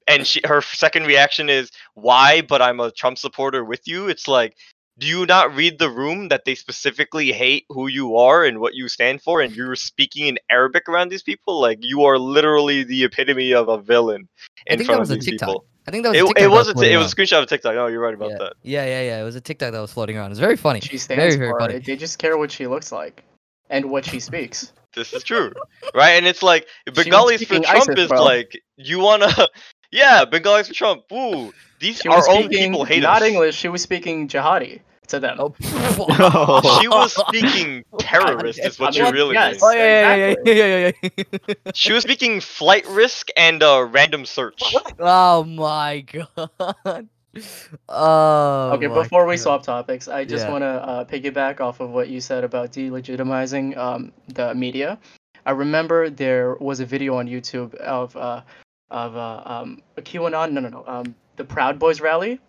and 0.08 0.28
she 0.28 0.42
her 0.46 0.62
second 0.62 1.06
reaction 1.06 1.50
is 1.50 1.72
why 1.96 2.42
but 2.42 2.62
i'm 2.62 2.80
a 2.80 2.92
trump 2.92 3.18
supporter 3.18 3.64
with 3.64 3.82
you? 3.88 4.08
It's 4.10 4.28
like 4.28 4.56
do 5.00 5.08
you 5.08 5.26
not 5.26 5.56
read 5.56 5.80
the 5.80 5.90
room 5.90 6.28
that 6.30 6.46
they 6.46 6.56
specifically 6.56 7.32
hate 7.32 7.66
who 7.70 7.88
you 7.88 8.16
are 8.18 8.44
and 8.46 8.60
what 8.60 8.76
you 8.76 8.88
stand 8.88 9.22
for 9.22 9.42
and 9.42 9.56
you're 9.56 9.76
speaking 9.76 10.28
in 10.28 10.38
arabic 10.50 10.88
around 10.88 11.10
these 11.10 11.24
people 11.24 11.60
like 11.60 11.80
you 11.82 12.04
are 12.04 12.18
literally 12.18 12.84
the 12.84 13.04
epitome 13.04 13.54
of 13.54 13.68
a 13.70 13.78
villain 13.78 14.28
I 14.70 14.74
in 14.74 14.78
think 14.80 14.88
front 14.88 14.98
that 14.98 15.00
was 15.02 15.10
of 15.10 15.14
a 15.14 15.20
these 15.20 15.26
TikTok. 15.30 15.50
people 15.50 15.66
I 15.88 15.92
think 15.92 16.04
that 16.04 16.10
was. 16.12 16.18
a 16.18 16.20
it, 16.20 16.28
TikTok 16.28 16.38
it 16.38 16.42
that 16.44 16.52
was 16.52 16.68
a 16.68 16.72
t- 16.72 16.74
floating 16.76 16.94
it 16.94 16.98
was 16.98 17.12
a 17.12 17.16
screenshot 17.16 17.44
of 17.44 17.50
tiktok 17.50 17.76
no 17.76 17.88
you're 17.88 18.02
right 18.02 18.14
about 18.14 18.32
yeah. 18.32 18.38
that 18.38 18.54
Yeah, 18.64 18.86
yeah, 18.86 19.02
yeah. 19.02 19.22
It 19.22 19.24
was 19.24 19.36
a 19.36 19.42
TikTok 19.42 19.72
that 19.74 19.80
was 19.80 19.92
floating 19.92 20.18
around. 20.18 20.32
It's 20.32 20.40
very 20.40 20.56
funny. 20.58 20.80
She 20.80 20.98
stands 20.98 21.36
very 21.36 21.50
for 21.50 21.60
funny. 21.60 21.76
it. 21.76 21.86
They 21.86 21.96
just 21.96 22.20
care 22.20 22.38
what 22.38 22.52
she 22.52 22.68
looks 22.68 22.92
like 22.92 23.24
and 23.70 23.90
what 23.90 24.06
she 24.06 24.20
speaks. 24.20 24.72
this 24.96 25.12
is 25.12 25.24
true 25.24 25.52
right 25.96 26.12
and 26.12 26.28
it's 26.28 26.44
like 26.44 26.68
was 26.86 26.94
bengalis 27.04 27.44
for 27.44 27.56
trump 27.60 27.90
ISIS, 27.90 27.98
is 27.98 28.08
bro. 28.10 28.24
like 28.24 28.62
you 28.78 29.00
wanna 29.00 29.28
yeah 29.92 30.24
bengalis 30.24 30.68
for 30.68 30.74
trump 30.76 31.02
Woo. 31.12 31.52
These 31.84 32.00
She 32.00 32.08
was 32.10 32.28
our 32.28 32.36
own 32.36 32.46
speaking 32.46 32.72
people 32.72 32.86
hate 32.86 33.04
not 33.04 33.22
us 33.22 33.28
English. 33.28 33.56
She 33.56 33.68
was 33.68 33.82
speaking 33.84 34.28
jihadi 34.28 34.80
to 35.08 35.20
them. 35.20 35.36
Oh, 35.40 35.54
she 36.80 36.88
was 36.88 37.12
speaking 37.28 37.84
terrorist 38.00 38.60
is 38.64 38.80
what 38.80 38.96
I 38.96 39.06
you 39.06 39.12
really 39.12 39.34
yes. 39.36 39.62
mean. 39.62 39.62
Oh 39.64 39.72
yeah, 39.76 39.84
yeah, 39.84 40.26
Exactly. 40.32 40.56
yeah, 40.56 40.66
yeah, 40.66 40.76
yeah, 40.76 40.92
yeah, 41.04 41.32
yeah. 41.48 41.54
She 41.76 41.92
was 41.92 42.04
speaking 42.04 42.40
flight 42.40 42.88
risk 42.88 43.28
and 43.36 43.62
uh, 43.62 43.84
random 43.92 44.26
search. 44.26 44.64
oh 45.00 45.44
my 45.44 46.06
god. 46.08 47.10
Oh. 47.90 48.72
okay, 48.78 48.88
my 48.88 49.04
before 49.04 49.26
we 49.26 49.38
swap 49.38 49.64
topics, 49.64 50.08
I 50.08 50.24
just 50.24 50.46
Yeah. 50.46 50.52
want 50.54 50.62
to 50.62 50.74
uh, 50.92 51.04
piggyback 51.06 51.60
off 51.60 51.80
of 51.82 51.90
what 51.90 52.08
you 52.08 52.22
said 52.22 52.44
about 52.44 52.72
delegitimizing 52.72 53.76
um, 53.76 54.12
the 54.30 54.54
media. 54.54 55.00
I 55.46 55.52
remember 55.52 56.10
there 56.10 56.56
was 56.62 56.80
a 56.80 56.86
video 56.86 57.18
on 57.18 57.28
YouTube 57.28 57.74
of 57.76 58.16
uh, 58.16 58.42
of 58.92 59.18
uh, 59.18 59.42
um, 59.46 59.82
a 59.98 60.02
QAnon, 60.02 60.52
no, 60.54 60.62
no, 60.62 60.70
no, 60.70 60.84
um, 60.88 61.16
the 61.36 61.44
Proud 61.44 61.80
Boys 61.80 62.02
rally. 62.02 62.40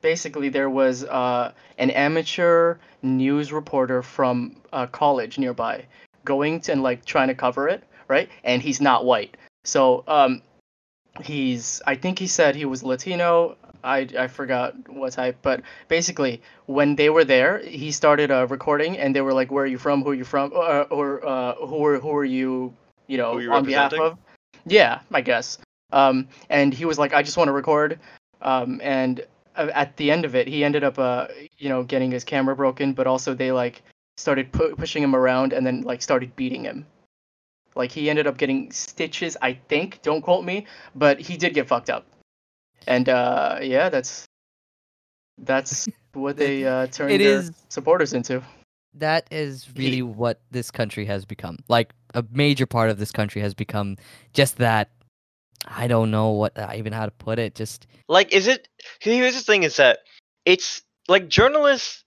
Basically, 0.00 0.48
there 0.48 0.70
was 0.70 1.04
uh, 1.04 1.52
an 1.78 1.90
amateur 1.90 2.76
news 3.02 3.52
reporter 3.52 4.02
from 4.02 4.56
a 4.72 4.86
college 4.86 5.38
nearby 5.38 5.84
going 6.24 6.60
to, 6.62 6.72
and 6.72 6.82
like 6.82 7.04
trying 7.04 7.28
to 7.28 7.34
cover 7.34 7.68
it, 7.68 7.84
right? 8.08 8.28
And 8.44 8.60
he's 8.60 8.80
not 8.80 9.04
white, 9.04 9.36
so 9.64 10.02
um, 10.08 10.42
he's 11.22 11.82
I 11.86 11.94
think 11.94 12.18
he 12.18 12.26
said 12.26 12.56
he 12.56 12.64
was 12.64 12.82
Latino. 12.82 13.56
I, 13.84 14.06
I 14.16 14.28
forgot 14.28 14.74
what 14.88 15.12
type, 15.12 15.38
but 15.42 15.62
basically 15.88 16.40
when 16.66 16.94
they 16.94 17.10
were 17.10 17.24
there, 17.24 17.58
he 17.58 17.90
started 17.90 18.30
uh, 18.30 18.46
recording, 18.46 18.96
and 18.96 19.14
they 19.14 19.20
were 19.20 19.32
like, 19.32 19.50
"Where 19.50 19.64
are 19.64 19.66
you 19.66 19.78
from? 19.78 20.02
Who 20.04 20.10
are 20.10 20.14
you 20.14 20.24
from? 20.24 20.52
Uh, 20.54 20.82
or 20.90 21.24
uh, 21.26 21.54
who 21.54 21.84
are 21.84 21.98
who 21.98 22.14
are 22.14 22.24
you? 22.24 22.74
You 23.08 23.18
know, 23.18 23.32
on 23.52 23.64
behalf 23.64 23.92
of?" 23.94 24.18
Yeah, 24.66 25.00
I 25.12 25.20
guess. 25.20 25.58
Um, 25.90 26.28
and 26.48 26.72
he 26.72 26.84
was 26.84 26.98
like, 26.98 27.12
"I 27.12 27.22
just 27.22 27.36
want 27.36 27.48
to 27.48 27.52
record." 27.52 27.98
Um, 28.42 28.80
and 28.82 29.24
uh, 29.56 29.70
at 29.74 29.96
the 29.96 30.10
end 30.10 30.24
of 30.24 30.34
it, 30.34 30.46
he 30.48 30.64
ended 30.64 30.84
up, 30.84 30.98
uh, 30.98 31.28
you 31.58 31.68
know, 31.68 31.82
getting 31.82 32.10
his 32.10 32.24
camera 32.24 32.56
broken, 32.56 32.92
but 32.92 33.06
also 33.06 33.34
they 33.34 33.52
like 33.52 33.82
started 34.16 34.52
pu- 34.52 34.76
pushing 34.76 35.02
him 35.02 35.14
around 35.14 35.52
and 35.52 35.66
then 35.66 35.82
like 35.82 36.02
started 36.02 36.34
beating 36.36 36.64
him. 36.64 36.86
Like 37.74 37.90
he 37.90 38.10
ended 38.10 38.26
up 38.26 38.36
getting 38.36 38.70
stitches, 38.72 39.36
I 39.40 39.54
think. 39.68 40.02
Don't 40.02 40.20
quote 40.22 40.44
me, 40.44 40.66
but 40.94 41.18
he 41.20 41.36
did 41.36 41.54
get 41.54 41.68
fucked 41.68 41.88
up. 41.88 42.04
And 42.86 43.08
uh, 43.08 43.58
yeah, 43.62 43.88
that's 43.88 44.26
that's 45.38 45.88
what 46.12 46.36
they 46.36 46.64
uh, 46.64 46.86
turned 46.88 47.12
It 47.12 47.18
their 47.18 47.38
is- 47.38 47.52
supporters 47.68 48.12
into. 48.12 48.42
that 48.94 49.26
is 49.30 49.68
really 49.76 50.02
what 50.02 50.40
this 50.50 50.70
country 50.70 51.06
has 51.06 51.24
become. 51.24 51.56
Like 51.68 51.94
a 52.14 52.24
major 52.30 52.66
part 52.66 52.90
of 52.90 52.98
this 52.98 53.10
country 53.12 53.40
has 53.42 53.54
become 53.54 53.96
just 54.32 54.56
that. 54.58 54.90
I 55.66 55.86
don't 55.86 56.10
know 56.10 56.30
what 56.30 56.58
uh, 56.58 56.72
even 56.74 56.92
how 56.92 57.06
to 57.06 57.12
put 57.12 57.38
it. 57.38 57.54
Just 57.54 57.86
Like, 58.08 58.32
is 58.32 58.46
it? 58.46 58.68
Here's 59.00 59.34
the 59.34 59.42
thing: 59.42 59.62
is 59.62 59.76
that 59.76 60.00
it's 60.44 60.82
like 61.08 61.28
journalists, 61.28 62.04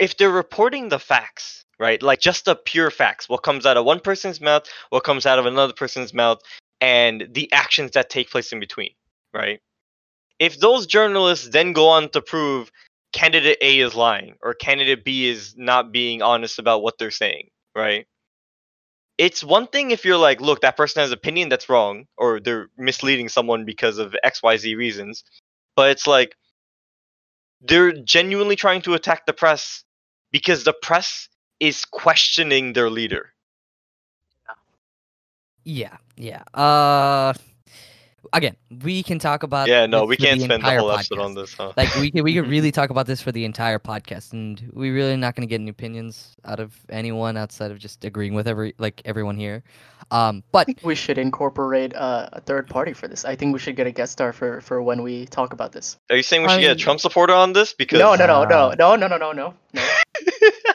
if 0.00 0.16
they're 0.16 0.30
reporting 0.30 0.88
the 0.88 0.98
facts, 0.98 1.64
right? 1.78 2.02
Like 2.02 2.20
just 2.20 2.44
the 2.44 2.56
pure 2.56 2.90
facts, 2.90 3.28
what 3.28 3.42
comes 3.42 3.66
out 3.66 3.76
of 3.76 3.84
one 3.84 4.00
person's 4.00 4.40
mouth, 4.40 4.64
what 4.90 5.04
comes 5.04 5.26
out 5.26 5.38
of 5.38 5.46
another 5.46 5.72
person's 5.72 6.14
mouth, 6.14 6.38
and 6.80 7.28
the 7.32 7.52
actions 7.52 7.92
that 7.92 8.10
take 8.10 8.30
place 8.30 8.52
in 8.52 8.60
between, 8.60 8.90
right? 9.34 9.60
If 10.38 10.58
those 10.60 10.86
journalists 10.86 11.48
then 11.48 11.72
go 11.72 11.88
on 11.88 12.10
to 12.10 12.20
prove 12.20 12.70
candidate 13.12 13.58
A 13.62 13.80
is 13.80 13.94
lying 13.94 14.34
or 14.42 14.54
candidate 14.54 15.04
B 15.04 15.26
is 15.28 15.54
not 15.56 15.92
being 15.92 16.22
honest 16.22 16.58
about 16.58 16.82
what 16.82 16.98
they're 16.98 17.10
saying, 17.10 17.48
right? 17.74 18.06
It's 19.18 19.42
one 19.42 19.66
thing 19.66 19.90
if 19.90 20.04
you're 20.04 20.18
like, 20.18 20.40
look, 20.40 20.60
that 20.60 20.76
person 20.76 21.00
has 21.00 21.10
opinion 21.10 21.48
that's 21.48 21.68
wrong, 21.68 22.06
or 22.16 22.40
they're 22.40 22.68
misleading 22.76 23.28
someone 23.28 23.64
because 23.64 23.98
of 23.98 24.14
XYZ 24.24 24.76
reasons. 24.76 25.24
But 25.74 25.90
it's 25.90 26.06
like 26.06 26.36
they're 27.62 27.92
genuinely 27.92 28.56
trying 28.56 28.82
to 28.82 28.94
attack 28.94 29.26
the 29.26 29.32
press 29.32 29.84
because 30.32 30.64
the 30.64 30.74
press 30.74 31.28
is 31.60 31.84
questioning 31.84 32.74
their 32.74 32.90
leader. 32.90 33.32
yeah, 35.64 35.96
yeah. 36.16 36.42
Uh, 36.54 37.32
again, 38.32 38.56
we 38.82 39.02
can 39.02 39.18
talk 39.18 39.42
about. 39.42 39.68
Yeah, 39.68 39.86
no, 39.86 40.00
this 40.00 40.08
we 40.08 40.16
can't 40.16 40.40
spend 40.40 40.50
the 40.50 40.54
entire 40.56 40.78
whole 40.78 40.92
episode 40.92 41.18
on 41.18 41.34
this, 41.34 41.54
huh? 41.54 41.72
Like 41.76 41.94
we 41.96 42.10
could 42.10 42.22
we 42.22 42.34
could 42.34 42.48
really 42.48 42.72
talk 42.78 42.90
about 42.90 43.06
this 43.06 43.20
for 43.20 43.32
the 43.32 43.44
entire 43.44 43.78
podcast, 43.78 44.32
and 44.32 44.70
we 44.72 44.90
really 44.90 45.16
not 45.16 45.34
going 45.34 45.46
to 45.46 45.50
get 45.50 45.60
any 45.60 45.70
opinions 45.70 46.36
out 46.44 46.60
of 46.60 46.74
anyone 46.88 47.36
outside 47.36 47.70
of 47.70 47.78
just 47.78 48.04
agreeing 48.04 48.34
with 48.34 48.48
every 48.48 48.74
like 48.78 49.02
everyone 49.04 49.36
here. 49.36 49.62
Um, 50.10 50.44
but 50.52 50.60
I 50.60 50.64
think 50.64 50.84
we 50.84 50.94
should 50.94 51.18
incorporate 51.18 51.94
uh, 51.94 52.28
a 52.32 52.40
third 52.40 52.68
party 52.68 52.92
for 52.92 53.08
this. 53.08 53.24
I 53.24 53.34
think 53.34 53.52
we 53.52 53.58
should 53.58 53.74
get 53.76 53.86
a 53.86 53.90
guest 53.90 54.12
star 54.12 54.32
for, 54.32 54.60
for 54.60 54.80
when 54.80 55.02
we 55.02 55.26
talk 55.26 55.52
about 55.52 55.72
this. 55.72 55.98
Are 56.10 56.16
you 56.16 56.22
saying 56.22 56.42
we 56.42 56.48
should 56.48 56.60
get 56.60 56.72
a 56.72 56.76
Trump 56.76 57.00
supporter 57.00 57.34
on 57.34 57.52
this? 57.52 57.72
Because 57.72 57.98
No, 57.98 58.14
no, 58.14 58.26
no, 58.26 58.44
no, 58.44 58.70
no, 58.70 58.96
no, 58.96 58.96
no, 58.96 59.06
no, 59.08 59.16
no, 59.16 59.32
no. 59.32 59.54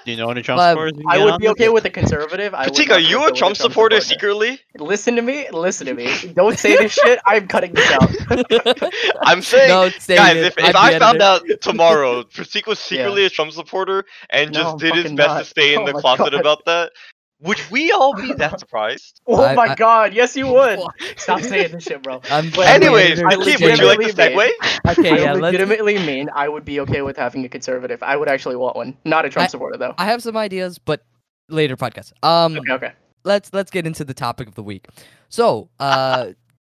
Do 0.05 0.11
you 0.11 0.17
know 0.17 0.29
any 0.31 0.41
Trump 0.41 0.57
But 0.59 0.71
supporters? 0.71 0.93
I 1.07 1.23
would 1.23 1.37
be 1.39 1.47
okay 1.49 1.69
with 1.69 1.85
a 1.85 1.89
conservative. 1.89 2.53
I 2.53 2.67
would 2.67 2.91
are 2.91 2.99
you 2.99 3.21
a 3.23 3.25
with 3.25 3.35
Trump 3.35 3.55
supporter 3.55 4.01
supporter. 4.01 4.01
secretly? 4.01 4.59
Listen 4.77 5.15
to 5.15 5.21
me. 5.21 5.49
Listen 5.51 5.87
to 5.87 5.93
me. 5.93 6.07
Don't 6.33 6.57
say 6.57 6.75
this 6.77 6.93
shit. 6.93 7.19
I'm 7.25 7.47
cutting 7.47 7.73
this 7.73 7.91
out. 7.91 8.11
I'm 9.23 9.41
saying, 9.41 9.69
no, 9.69 9.89
say 9.89 10.15
guys, 10.15 10.37
it. 10.37 10.45
if, 10.45 10.53
I'm 10.57 10.65
if 10.69 10.75
I 10.75 10.99
found 10.99 11.21
editor. 11.21 11.53
out 11.53 11.61
tomorrow 11.61 12.23
Pratik 12.35 12.67
was 12.67 12.79
secretly 12.79 13.25
a 13.25 13.29
Trump 13.29 13.51
supporter 13.51 14.05
and 14.29 14.53
just 14.53 14.73
I'm 14.73 14.77
did 14.77 14.95
his 14.95 15.11
best 15.13 15.27
not. 15.29 15.39
to 15.39 15.45
stay 15.45 15.73
in 15.75 15.81
Oh 15.81 15.85
the 15.85 15.93
closet 15.93 16.31
God. 16.31 16.33
about 16.33 16.65
that, 16.65 16.91
would 17.41 17.59
we 17.71 17.91
all 17.91 18.13
be 18.15 18.33
that 18.33 18.59
surprised? 18.59 19.19
Oh 19.27 19.43
I- 19.43 19.53
my 19.55 19.67
I- 19.69 19.75
god. 19.75 20.13
Yes, 20.13 20.35
you 20.35 20.47
would. 20.47 20.79
Stop 21.17 21.41
saying 21.41 21.71
this 21.73 21.83
shit, 21.83 22.01
bro. 22.03 22.21
I'm, 22.29 22.49
But 22.51 22.67
I'm 22.67 22.79
the 22.79 22.85
Anyways, 22.87 23.19
editor. 23.19 23.27
I 23.27 23.35
Pratik, 23.35 23.61
would 23.61 23.79
you 23.79 23.85
like 23.87 23.99
to 23.99 24.05
legitimately 24.05 24.51
segue? 24.55 24.97
Okay, 24.99 25.09
I 25.11 25.17
yeah, 25.17 25.33
let's. 25.33 25.41
legitimately 25.41 25.95
mean 25.99 26.29
I 26.33 26.47
would 26.49 26.65
be 26.65 26.79
okay 26.81 27.01
with 27.01 27.17
having 27.17 27.43
a 27.45 27.49
conservative. 27.49 28.01
I 28.03 28.15
would 28.17 28.27
actually 28.29 28.55
want 28.57 28.75
one. 28.75 28.97
Not 29.05 29.25
a 29.25 29.29
Trump 29.29 29.45
I- 29.45 29.49
supporter 29.49 29.77
though. 29.77 29.93
I 29.97 30.05
have 30.05 30.21
some 30.23 30.37
ideas, 30.37 30.77
but 30.79 31.03
later 31.49 31.75
podcast. 31.75 32.13
Um, 32.23 32.57
Okay, 32.57 32.71
okay. 32.73 32.91
let's 33.23 33.53
let's 33.53 33.71
get 33.71 33.85
into 33.87 34.03
the 34.05 34.13
topic 34.13 34.47
of 34.47 34.55
the 34.55 34.63
week. 34.63 34.87
So, 35.29 35.69
uh, 35.79 36.31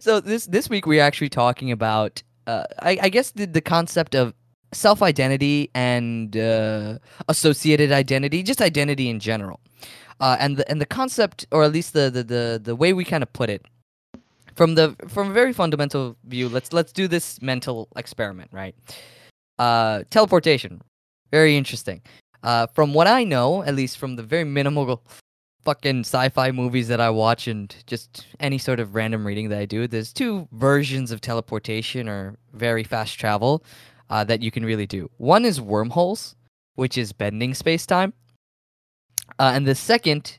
so 0.00 0.20
this 0.20 0.46
this 0.46 0.68
week 0.68 0.86
we're 0.86 1.02
actually 1.02 1.28
talking 1.30 1.70
about, 1.72 2.22
uh, 2.46 2.64
I, 2.80 2.98
I 3.02 3.08
guess 3.08 3.30
the 3.32 3.46
the 3.46 3.60
concept 3.60 4.14
of 4.14 4.34
self 4.72 5.02
identity 5.02 5.70
and 5.74 6.36
uh, 6.36 6.98
associated 7.28 7.92
identity, 7.92 8.42
just 8.42 8.60
identity 8.60 9.08
in 9.08 9.20
general, 9.20 9.60
uh, 10.20 10.36
and 10.40 10.56
the 10.56 10.70
and 10.70 10.80
the 10.80 10.86
concept, 10.86 11.46
or 11.50 11.64
at 11.64 11.72
least 11.72 11.92
the 11.92 12.10
the 12.10 12.22
the, 12.22 12.60
the 12.62 12.76
way 12.76 12.92
we 12.92 13.04
kind 13.04 13.22
of 13.22 13.32
put 13.32 13.50
it. 13.50 13.64
From 14.54 14.74
the 14.74 14.96
from 15.08 15.30
a 15.30 15.32
very 15.32 15.52
fundamental 15.52 16.16
view, 16.24 16.48
let's 16.48 16.72
let's 16.72 16.92
do 16.92 17.08
this 17.08 17.40
mental 17.40 17.88
experiment, 17.96 18.50
right? 18.52 18.74
Uh, 19.58 20.04
teleportation, 20.10 20.82
very 21.30 21.56
interesting. 21.56 22.02
Uh, 22.42 22.66
from 22.68 22.94
what 22.94 23.06
I 23.06 23.24
know, 23.24 23.62
at 23.62 23.74
least 23.74 23.98
from 23.98 24.16
the 24.16 24.22
very 24.22 24.44
minimal 24.44 25.02
fucking 25.64 26.00
sci-fi 26.00 26.50
movies 26.52 26.88
that 26.88 27.00
I 27.00 27.10
watch 27.10 27.46
and 27.46 27.74
just 27.86 28.26
any 28.40 28.56
sort 28.56 28.80
of 28.80 28.94
random 28.94 29.26
reading 29.26 29.50
that 29.50 29.58
I 29.58 29.66
do, 29.66 29.86
there's 29.86 30.12
two 30.12 30.48
versions 30.52 31.10
of 31.10 31.20
teleportation 31.20 32.08
or 32.08 32.36
very 32.54 32.82
fast 32.82 33.18
travel 33.18 33.62
uh, 34.10 34.24
that 34.24 34.42
you 34.42 34.50
can 34.50 34.64
really 34.64 34.86
do. 34.86 35.10
One 35.16 35.44
is 35.44 35.60
wormholes, 35.60 36.36
which 36.74 36.98
is 36.98 37.12
bending 37.12 37.54
space-time, 37.54 38.12
uh, 39.38 39.52
and 39.54 39.66
the 39.66 39.74
second 39.74 40.38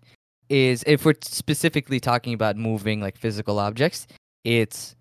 is 0.50 0.84
if 0.86 1.06
we're 1.06 1.16
specifically 1.22 2.00
talking 2.00 2.34
about 2.34 2.58
moving 2.58 3.02
like 3.02 3.18
physical 3.18 3.58
objects, 3.58 4.06
it's 4.44 4.96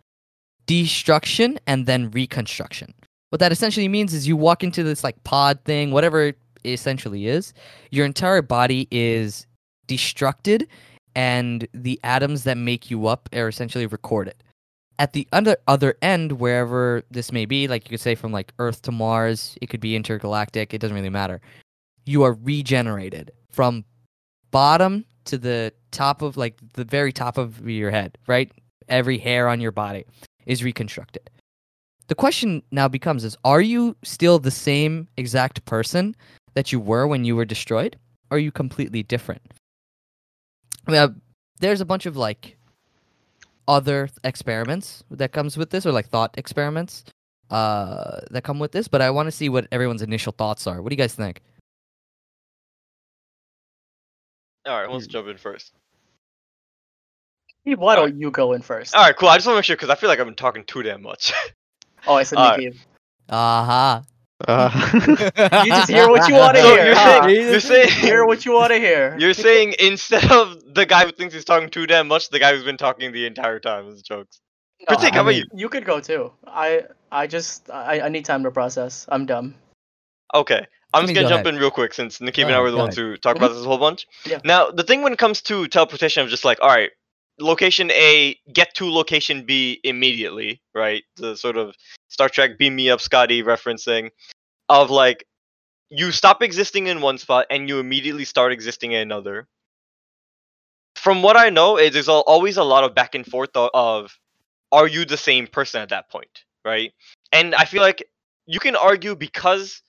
destruction 0.66 1.59
and 1.66 1.87
then 1.87 2.11
reconstruction. 2.12 2.94
What 3.30 3.40
that 3.40 3.52
essentially 3.52 3.88
means 3.88 4.14
is 4.14 4.28
you 4.28 4.37
walk 4.37 4.62
into 4.62 4.83
this 4.83 5.02
like 5.02 5.22
pod 5.24 5.64
thing, 5.64 5.90
whatever 5.90 6.28
it 6.28 6.38
essentially 6.64 7.26
is, 7.26 7.52
your 7.90 8.06
entire 8.06 8.42
body 8.42 8.87
is 8.90 9.46
destructed 9.88 10.66
and 11.16 11.66
the 11.74 11.98
atoms 12.04 12.44
that 12.44 12.56
make 12.56 12.90
you 12.90 13.09
up 13.09 13.28
are 13.35 13.48
essentially 13.48 13.87
recorded. 13.87 14.35
At 15.01 15.15
the 15.15 15.27
other 15.33 15.57
other 15.67 15.97
end, 16.03 16.33
wherever 16.33 17.03
this 17.11 17.33
may 17.33 17.47
be, 17.47 17.67
like 17.69 17.87
you 17.87 17.91
could 17.95 18.01
say 18.01 18.15
from 18.15 18.33
like 18.33 18.53
Earth 18.59 18.83
to 18.83 18.93
Mars, 18.93 19.57
it 19.63 19.71
could 19.71 19.81
be 19.81 19.97
intergalactic, 19.97 20.75
it 20.75 20.79
doesn't 20.79 20.95
really 20.95 21.09
matter. 21.09 21.41
You 22.05 22.23
are 22.23 22.35
regenerated 22.35 23.33
from 23.51 23.87
bottom 24.51 25.07
to 25.25 25.39
the 25.39 25.73
top 25.91 26.21
of 26.21 26.37
like 26.37 26.59
the 26.75 26.85
very 26.85 27.13
top 27.13 27.39
of 27.39 27.67
your 27.67 27.91
head, 27.91 28.19
right? 28.27 28.53
Every 28.91 29.17
hair 29.17 29.49
on 29.49 29.59
your 29.59 29.73
body 29.73 30.05
is 30.45 30.63
reconstructed. 30.63 31.31
The 32.09 32.15
question 32.15 32.63
now 32.71 32.87
becomes 32.87 33.25
is 33.25 33.39
are 33.43 33.63
you 33.63 33.97
still 34.03 34.39
the 34.39 34.51
same 34.51 35.09
exact 35.17 35.65
person 35.65 36.15
that 36.53 36.73
you 36.73 36.79
were 36.79 37.07
when 37.07 37.25
you 37.25 37.37
were 37.37 37.47
destroyed? 37.47 37.97
Or 38.31 38.37
are 38.37 38.41
you 38.41 38.53
completely 38.53 39.03
different? 39.03 39.41
Uh, 40.87 41.09
there's 41.59 41.81
a 41.81 41.87
bunch 41.87 42.05
of 42.05 42.19
like 42.19 42.59
other 43.70 44.09
experiments 44.24 45.04
that 45.12 45.30
comes 45.30 45.56
with 45.56 45.70
this 45.70 45.87
or 45.87 45.92
like 45.92 46.09
thought 46.09 46.35
experiments 46.37 47.04
uh 47.50 48.20
that 48.30 48.42
come 48.42 48.59
with 48.59 48.72
this, 48.72 48.88
but 48.88 49.00
I 49.00 49.11
want 49.11 49.28
to 49.28 49.33
see 49.33 49.48
what 49.48 49.68
everyone's 49.70 50.02
initial 50.02 50.33
thoughts 50.33 50.66
are. 50.66 50.83
What 50.83 50.90
do 50.90 50.94
you 50.94 50.98
guys 50.98 51.14
think? 51.14 51.40
All 54.66 54.78
right, 54.78 54.90
let's 54.90 55.06
jump 55.06 55.28
in 55.28 55.38
first. 55.38 55.72
Steve, 57.62 57.78
Why 57.78 57.94
don't 57.94 58.18
you 58.18 58.30
go 58.30 58.52
in 58.52 58.62
first? 58.62 58.94
All 58.94 59.02
right, 59.02 59.16
cool. 59.16 59.28
I 59.28 59.37
just 59.37 59.46
want 59.46 59.54
to 59.54 59.59
make 59.59 59.64
sure 59.64 59.76
because 59.76 59.90
I 59.90 59.94
feel 59.94 60.09
like 60.09 60.18
I've 60.18 60.26
been 60.26 60.35
talking 60.35 60.64
too 60.64 60.83
damn 60.83 61.02
much. 61.02 61.33
Oh, 62.06 62.14
I 62.14 62.22
said 62.22 62.38
Alright. 62.38 62.59
Nikki. 62.59 62.78
Aha. 63.28 64.02
Uh, 64.48 64.70
You 65.64 65.70
just 65.70 65.90
hear 65.90 66.09
what 66.09 66.29
you 66.29 66.35
wanna 66.35 66.59
So 66.61 66.64
hear, 66.76 66.87
you're 66.87 66.94
huh? 66.94 67.22
saying 67.22 67.48
you're 67.50 67.61
saying 67.61 67.88
Hear 68.00 68.24
what 68.26 68.44
you 68.44 68.53
want 68.53 68.72
to 68.72 68.79
hear. 68.79 69.16
you're 69.18 69.35
saying 69.35 69.74
instead 69.79 70.31
of 70.31 70.74
the 70.74 70.87
guy 70.87 71.05
who 71.05 71.12
thinks 71.12 71.35
he's 71.35 71.44
talking 71.44 71.68
too 71.68 71.87
damn 71.87 72.09
much, 72.09 72.31
the 72.31 72.38
guy 72.38 72.53
who's 72.55 72.64
been 72.64 72.76
talking 72.79 73.12
the 73.12 73.26
entire 73.26 73.61
time 73.61 73.88
is 73.88 74.03
jokes. 74.03 74.40
No, 74.88 74.96
Pratik, 74.96 75.12
I 75.12 75.14
how 75.16 75.20
about 75.22 75.35
mean, 75.35 75.44
You 75.55 75.68
could 75.68 75.85
go 75.85 76.00
too. 76.00 76.33
I 76.46 76.85
I 77.12 77.26
just 77.26 77.68
I, 77.70 78.00
I 78.00 78.09
need 78.09 78.24
time 78.24 78.42
to 78.44 78.50
process. 78.50 79.05
I'm 79.09 79.26
dumb. 79.26 79.55
Okay. 80.35 80.66
I'm 80.92 81.03
just 81.03 81.14
Timmy, 81.14 81.14
gonna 81.14 81.24
go 81.24 81.29
jump 81.37 81.46
ahead. 81.46 81.55
in 81.55 81.61
real 81.61 81.70
quick 81.70 81.92
since 81.94 82.20
Nikki 82.20 82.42
Go 82.42 82.48
and 82.48 82.57
I 82.57 82.61
were 82.61 82.70
the 82.70 82.76
go 82.76 82.83
ones 82.85 82.96
who 82.96 83.16
talked 83.16 83.37
about 83.37 83.48
this 83.53 83.62
a 83.62 83.66
whole 83.68 83.79
bunch. 83.79 84.07
Yeah. 84.24 84.38
Now, 84.44 84.70
the 84.70 84.83
thing 84.83 85.03
when 85.03 85.12
it 85.12 85.18
comes 85.18 85.42
to 85.42 85.68
teleportation 85.68 86.22
of 86.24 86.31
just 86.31 86.44
like, 86.44 86.59
all 86.61 86.68
right, 86.68 86.90
location 87.40 87.90
A, 87.90 88.38
get 88.53 88.74
to 88.76 88.90
location 88.90 89.44
B 89.44 89.81
immediately, 89.85 90.61
right? 90.74 91.03
The 91.16 91.37
sort 91.37 91.57
of 91.57 91.74
Star 92.09 92.29
Trek 92.29 92.59
beam 92.59 92.76
me 92.76 92.90
up 92.90 93.00
Scotty 93.00 93.42
referencing 93.42 94.11
of 94.68 94.90
like 94.90 95.26
you 95.90 96.12
stop 96.12 96.42
existing 96.42 96.87
in 96.87 97.00
one 97.00 97.18
spot 97.18 97.46
and 97.50 97.68
you 97.68 97.81
immediately 97.81 98.24
start 98.24 98.53
existing 98.53 98.92
in 98.92 99.00
another. 99.00 99.48
From 100.94 101.22
what 101.22 101.37
I 101.37 101.50
know, 101.50 101.79
is 101.79 102.09
al- 102.09 102.24
always 102.26 102.57
a 102.57 102.64
lot 102.64 102.85
of 102.85 102.94
back 102.94 103.14
and 103.14 103.26
forth 103.26 103.50
of 103.55 104.16
are 104.72 104.87
you 104.87 105.05
the 105.05 105.16
same 105.16 105.46
person 105.46 105.81
at 105.81 105.88
that 105.88 106.11
point, 106.11 106.44
right? 106.64 106.92
And 107.33 107.55
I 107.55 107.64
feel 107.64 107.83
like 107.83 108.05
you 108.46 108.61
can 108.61 108.76
argue 108.76 109.16
because 109.16 109.83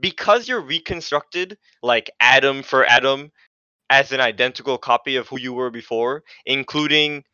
because 0.00 0.48
you're 0.48 0.60
reconstructed 0.60 1.58
like 1.82 2.10
atom 2.18 2.62
for 2.62 2.84
atom 2.84 3.30
as 3.92 4.12
an 4.12 4.20
identical 4.20 4.78
copy 4.78 5.16
of 5.16 5.28
who 5.28 5.38
you 5.38 5.52
were 5.52 5.70
before, 5.70 6.24
including 6.46 7.24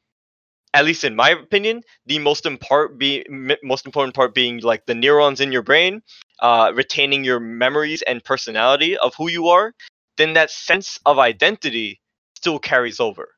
at 0.74 0.84
least 0.84 1.04
in 1.04 1.16
my 1.16 1.30
opinion, 1.30 1.82
the 2.06 2.18
most 2.18 2.46
important 2.46 2.98
be 2.98 3.24
most 3.62 3.86
important 3.86 4.14
part 4.14 4.34
being 4.34 4.60
like 4.60 4.86
the 4.86 4.94
neurons 4.94 5.40
in 5.40 5.52
your 5.52 5.62
brain, 5.62 6.02
uh, 6.40 6.72
retaining 6.74 7.24
your 7.24 7.40
memories 7.40 8.02
and 8.02 8.24
personality 8.24 8.96
of 8.98 9.14
who 9.16 9.28
you 9.30 9.48
are, 9.48 9.74
then 10.18 10.34
that 10.34 10.50
sense 10.50 10.98
of 11.06 11.18
identity 11.18 12.00
still 12.36 12.58
carries 12.58 13.00
over, 13.00 13.28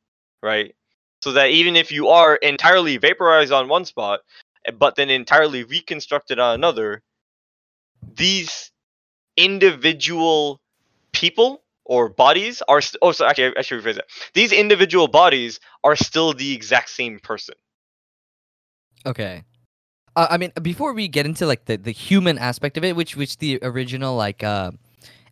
right? 0.42 0.74
So 1.22 1.32
that 1.32 1.50
even 1.50 1.76
if 1.76 1.92
you 1.92 2.08
are 2.08 2.36
entirely 2.36 2.96
vaporized 2.96 3.52
on 3.52 3.68
one 3.68 3.84
spot, 3.84 4.20
eh, 4.66 4.72
but 4.72 4.96
then 4.96 5.10
entirely 5.10 5.64
reconstructed 5.64 6.38
on 6.38 6.54
another, 6.54 7.02
these 8.02 8.70
individual 9.36 10.60
people 11.12 11.62
or 11.90 12.08
bodies 12.08 12.62
are 12.68 12.80
st- 12.80 13.00
oh 13.02 13.10
so 13.10 13.26
actually 13.26 13.52
I 13.56 13.62
should 13.62 13.82
rephrase 13.82 13.96
that. 13.96 14.06
These 14.32 14.52
individual 14.52 15.08
bodies 15.08 15.58
are 15.82 15.96
still 15.96 16.32
the 16.32 16.54
exact 16.54 16.88
same 16.88 17.18
person. 17.18 17.56
Okay. 19.04 19.42
Uh, 20.14 20.28
I 20.30 20.38
mean, 20.38 20.52
before 20.62 20.92
we 20.92 21.08
get 21.08 21.26
into 21.26 21.46
like 21.46 21.64
the, 21.64 21.76
the 21.76 21.90
human 21.90 22.38
aspect 22.38 22.76
of 22.78 22.84
it, 22.84 22.94
which 22.94 23.16
which 23.16 23.38
the 23.38 23.58
original 23.62 24.14
like 24.14 24.44
uh, 24.44 24.70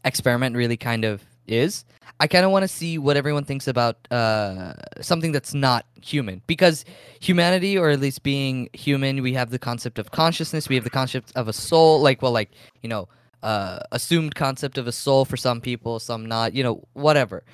experiment 0.04 0.56
really 0.56 0.76
kind 0.76 1.04
of 1.04 1.22
is, 1.46 1.84
I 2.18 2.26
kind 2.26 2.44
of 2.44 2.50
want 2.50 2.64
to 2.64 2.68
see 2.68 2.98
what 2.98 3.16
everyone 3.16 3.44
thinks 3.44 3.68
about 3.68 3.96
uh, 4.10 4.74
something 5.00 5.30
that's 5.30 5.54
not 5.54 5.86
human. 6.02 6.42
Because 6.48 6.84
humanity, 7.20 7.78
or 7.78 7.90
at 7.90 8.00
least 8.00 8.24
being 8.24 8.68
human, 8.72 9.22
we 9.22 9.34
have 9.34 9.50
the 9.50 9.58
concept 9.60 9.98
of 10.00 10.10
consciousness. 10.10 10.68
We 10.68 10.74
have 10.74 10.84
the 10.84 10.90
concept 10.90 11.32
of 11.36 11.46
a 11.46 11.52
soul. 11.52 12.00
Like, 12.00 12.20
well, 12.20 12.32
like 12.32 12.50
you 12.82 12.88
know, 12.88 13.08
uh, 13.42 13.80
assumed 13.92 14.34
concept 14.34 14.78
of 14.78 14.86
a 14.86 14.92
soul 14.92 15.24
for 15.24 15.36
some 15.36 15.60
people, 15.60 15.98
some 15.98 16.26
not. 16.26 16.54
You 16.54 16.62
know, 16.62 16.84
whatever. 16.92 17.44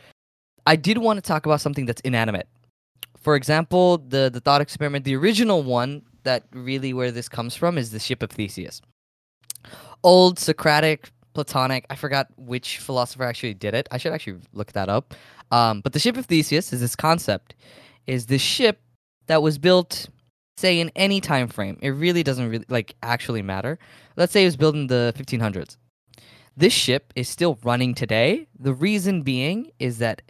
I 0.66 0.76
did 0.76 0.98
want 0.98 1.18
to 1.18 1.22
talk 1.22 1.46
about 1.46 1.60
something 1.60 1.86
that's 1.86 2.00
inanimate. 2.02 2.48
For 3.18 3.36
example, 3.36 3.98
the 3.98 4.30
the 4.32 4.40
thought 4.40 4.60
experiment, 4.60 5.04
the 5.04 5.16
original 5.16 5.62
one 5.62 6.02
that 6.24 6.44
really 6.52 6.92
where 6.92 7.10
this 7.10 7.28
comes 7.28 7.54
from 7.54 7.78
is 7.78 7.90
the 7.90 7.98
ship 7.98 8.22
of 8.22 8.30
Theseus. 8.30 8.80
Old 10.02 10.38
Socratic, 10.38 11.10
Platonic, 11.34 11.86
I 11.90 11.96
forgot 11.96 12.28
which 12.36 12.78
philosopher 12.78 13.24
actually 13.24 13.54
did 13.54 13.74
it. 13.74 13.88
I 13.90 13.98
should 13.98 14.12
actually 14.12 14.40
look 14.52 14.72
that 14.72 14.88
up. 14.88 15.14
Um, 15.50 15.80
but 15.80 15.92
the 15.92 15.98
ship 15.98 16.16
of 16.16 16.26
Theseus 16.26 16.72
is 16.72 16.80
this 16.80 16.96
concept 16.96 17.54
is 18.06 18.26
this 18.26 18.42
ship 18.42 18.80
that 19.26 19.42
was 19.42 19.58
built, 19.58 20.08
say, 20.56 20.80
in 20.80 20.90
any 20.96 21.20
time 21.20 21.48
frame. 21.48 21.78
It 21.80 21.90
really 21.90 22.22
doesn't 22.22 22.48
really 22.48 22.64
like 22.68 22.94
actually 23.02 23.42
matter. 23.42 23.78
Let's 24.16 24.32
say 24.32 24.42
it 24.42 24.46
was 24.46 24.56
built 24.56 24.74
in 24.74 24.86
the 24.86 25.12
1500s. 25.16 25.76
This 26.56 26.72
ship 26.72 27.12
is 27.16 27.28
still 27.28 27.58
running 27.64 27.94
today. 27.94 28.46
The 28.58 28.74
reason 28.74 29.22
being 29.22 29.70
is 29.80 29.98
that 29.98 30.22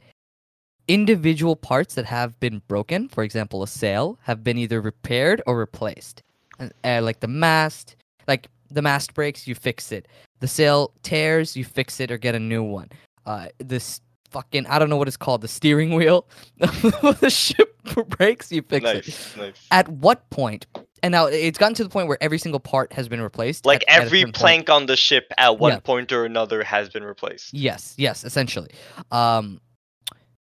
individual 0.88 1.56
parts 1.56 1.94
that 1.94 2.06
have 2.06 2.38
been 2.40 2.62
broken, 2.66 3.08
for 3.08 3.24
example, 3.24 3.62
a 3.62 3.68
sail, 3.68 4.18
have 4.22 4.42
been 4.42 4.58
either 4.58 4.80
repaired 4.80 5.42
or 5.46 5.58
replaced. 5.58 6.22
Uh, 6.58 7.00
like 7.02 7.20
the 7.20 7.28
mast, 7.28 7.96
like 8.26 8.48
the 8.70 8.82
mast 8.82 9.12
breaks, 9.12 9.46
you 9.46 9.54
fix 9.54 9.92
it. 9.92 10.08
The 10.40 10.48
sail 10.48 10.92
tears, 11.02 11.56
you 11.56 11.64
fix 11.64 12.00
it 12.00 12.10
or 12.10 12.18
get 12.18 12.34
a 12.34 12.40
new 12.40 12.62
one. 12.62 12.88
Uh, 13.26 13.48
this 13.58 14.00
fucking 14.34 14.66
I 14.66 14.78
don't 14.80 14.90
know 14.90 14.96
what 14.96 15.06
it's 15.08 15.16
called, 15.16 15.40
the 15.40 15.48
steering 15.48 15.94
wheel 15.94 16.26
the 16.58 17.30
ship 17.30 17.70
breaks, 18.08 18.50
you 18.52 18.62
fix 18.62 18.84
it. 18.84 18.94
Nice, 19.06 19.36
nice. 19.36 19.66
At 19.70 19.88
what 19.88 20.28
point? 20.30 20.66
And 21.02 21.12
now 21.12 21.26
it's 21.26 21.56
gotten 21.58 21.74
to 21.76 21.84
the 21.84 21.90
point 21.90 22.08
where 22.08 22.18
every 22.20 22.38
single 22.38 22.58
part 22.60 22.92
has 22.94 23.08
been 23.08 23.20
replaced. 23.22 23.64
Like 23.64 23.84
at- 23.88 24.00
at 24.00 24.02
every 24.06 24.24
point. 24.24 24.34
plank 24.34 24.70
on 24.70 24.86
the 24.86 24.96
ship 24.96 25.32
at 25.38 25.58
one 25.58 25.72
Yeah. 25.72 25.78
point 25.80 26.10
or 26.12 26.24
another 26.24 26.64
has 26.64 26.88
been 26.88 27.04
replaced. 27.04 27.54
Yes, 27.54 27.94
yes, 27.96 28.24
essentially. 28.24 28.70
Um, 29.12 29.60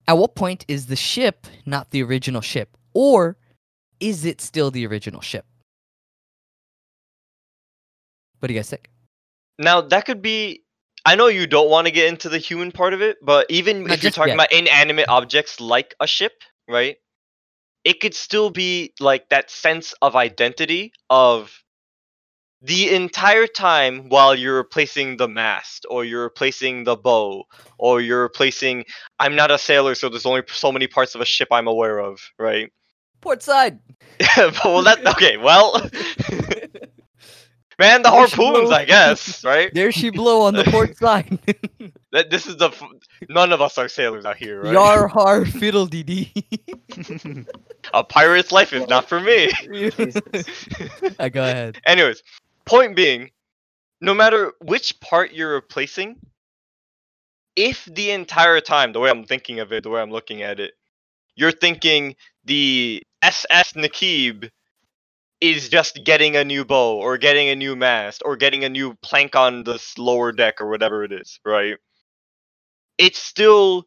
at 0.07 0.13
what 0.17 0.35
point 0.35 0.65
is 0.67 0.87
the 0.87 0.95
ship 0.95 1.45
not 1.65 1.91
the 1.91 2.01
original 2.03 2.41
ship, 2.41 2.75
or 2.93 3.37
is 3.99 4.25
it 4.25 4.41
still 4.41 4.71
the 4.71 4.85
original 4.87 5.21
ship? 5.21 5.45
What 8.39 8.47
do 8.47 8.53
you 8.53 8.59
guys 8.59 8.69
think? 8.69 8.89
Now 9.59 9.81
that 9.81 10.05
could 10.05 10.21
be. 10.21 10.63
I 11.05 11.15
know 11.15 11.27
you 11.27 11.47
don't 11.47 11.69
want 11.69 11.87
to 11.87 11.91
get 11.91 12.07
into 12.07 12.29
the 12.29 12.37
human 12.37 12.71
part 12.71 12.93
of 12.93 13.01
it, 13.01 13.17
but 13.21 13.45
even 13.49 13.83
Not 13.83 13.97
if 13.97 14.03
you're 14.03 14.11
talking 14.11 14.29
yet. 14.29 14.35
about 14.35 14.53
inanimate 14.53 15.09
objects 15.09 15.59
like 15.59 15.95
a 15.99 16.07
ship, 16.07 16.33
right? 16.67 16.97
It 17.83 17.99
could 17.99 18.13
still 18.15 18.49
be 18.49 18.93
like 18.99 19.27
that 19.29 19.51
sense 19.51 19.93
of 20.01 20.15
identity 20.15 20.93
of 21.09 21.51
the 22.61 22.95
entire 22.95 23.45
time 23.45 24.07
while 24.07 24.33
you're 24.33 24.55
replacing 24.55 25.17
the 25.17 25.27
mast 25.27 25.85
or 25.89 26.05
you're 26.05 26.23
replacing 26.23 26.85
the 26.85 26.95
bow 26.95 27.43
or 27.77 27.99
you're 27.99 28.21
replacing 28.21 28.85
I'm 29.19 29.35
not 29.35 29.51
a 29.51 29.57
sailor 29.57 29.95
so 29.95 30.07
there's 30.07 30.25
only 30.25 30.43
so 30.47 30.71
many 30.71 30.87
parts 30.87 31.13
of 31.13 31.19
a 31.19 31.25
ship 31.25 31.49
I'm 31.51 31.67
aware 31.67 31.99
of, 31.99 32.21
right? 32.39 32.71
Port 33.19 33.43
side. 33.43 33.79
well 34.63 34.81
that 34.83 35.05
okay, 35.05 35.35
well 35.35 35.73
man 37.83 38.01
the 38.01 38.09
There 38.09 38.19
harpoons. 38.27 38.71
I 38.71 38.85
guess, 38.85 39.43
right? 39.53 39.73
There 39.73 39.91
she 39.91 40.09
blow 40.09 40.41
on 40.43 40.53
the 40.53 40.63
port 40.63 40.97
side. 41.05 41.39
That 42.13 42.29
this 42.29 42.45
is 42.45 42.57
the 42.57 42.67
f- 42.67 42.83
none 43.27 43.51
of 43.51 43.59
us 43.59 43.79
are 43.79 43.87
sailors 43.89 44.23
out 44.23 44.37
here, 44.37 44.61
right? 44.61 44.73
Yar 44.73 45.07
har 45.07 45.45
fiddle 45.45 45.87
dee 45.87 46.03
dee. 46.03 46.31
A 47.91 48.03
pirate's 48.03 48.51
life 48.51 48.71
is 48.71 48.87
not 48.87 49.09
for 49.09 49.19
me. 49.19 49.49
Uh, 51.17 51.29
go 51.29 51.41
ahead. 51.41 51.79
Anyways, 51.87 52.21
point 52.65 52.95
being, 52.95 53.31
no 53.99 54.13
matter 54.13 54.53
which 54.61 54.99
part 54.99 55.33
you're 55.33 55.55
replacing, 55.55 56.17
if 57.55 57.85
the 57.85 58.11
entire 58.11 58.61
time, 58.61 58.93
the 58.93 58.99
way 58.99 59.09
I'm 59.09 59.25
thinking 59.25 59.59
of 59.59 59.73
it, 59.73 59.81
the 59.81 59.89
way 59.89 59.99
I'm 59.99 60.11
looking 60.11 60.43
at 60.43 60.59
it, 60.59 60.73
you're 61.35 61.51
thinking 61.51 62.15
the 62.45 63.01
SS 63.23 63.73
Nakib 63.73 64.51
is 65.43 65.67
just 65.69 65.99
getting 66.05 66.37
a 66.37 66.45
new 66.45 66.63
bow 66.63 66.95
or 66.97 67.17
getting 67.17 67.49
a 67.49 67.55
new 67.55 67.75
mast 67.75 68.21
or 68.25 68.37
getting 68.37 68.63
a 68.63 68.69
new 68.69 68.95
plank 69.01 69.35
on 69.35 69.65
the 69.65 69.83
lower 69.97 70.31
deck 70.31 70.61
or 70.61 70.69
whatever 70.69 71.03
it 71.03 71.11
is, 71.11 71.39
right? 71.45 71.75
It's 72.97 73.19
still 73.19 73.85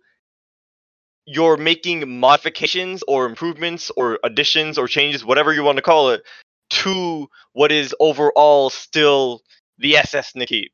you're 1.26 1.56
making 1.56 2.20
modifications 2.20 3.02
or 3.08 3.26
improvements 3.26 3.90
or 3.96 4.18
additions 4.22 4.78
or 4.78 4.86
changes, 4.86 5.24
whatever 5.24 5.52
you 5.52 5.62
want 5.64 5.76
to 5.76 5.82
call 5.82 6.10
it, 6.10 6.22
to 6.70 7.28
what 7.52 7.72
is 7.72 7.94
overall 8.00 8.70
still 8.70 9.40
the 9.78 9.96
SS 9.96 10.32
Nakib. 10.34 10.68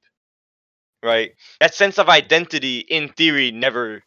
Right? 1.03 1.33
That 1.61 1.75
sense 1.75 1.99
of 1.99 2.09
identity, 2.09 2.79
in 2.81 3.09
theory, 3.11 3.53
never 3.53 4.03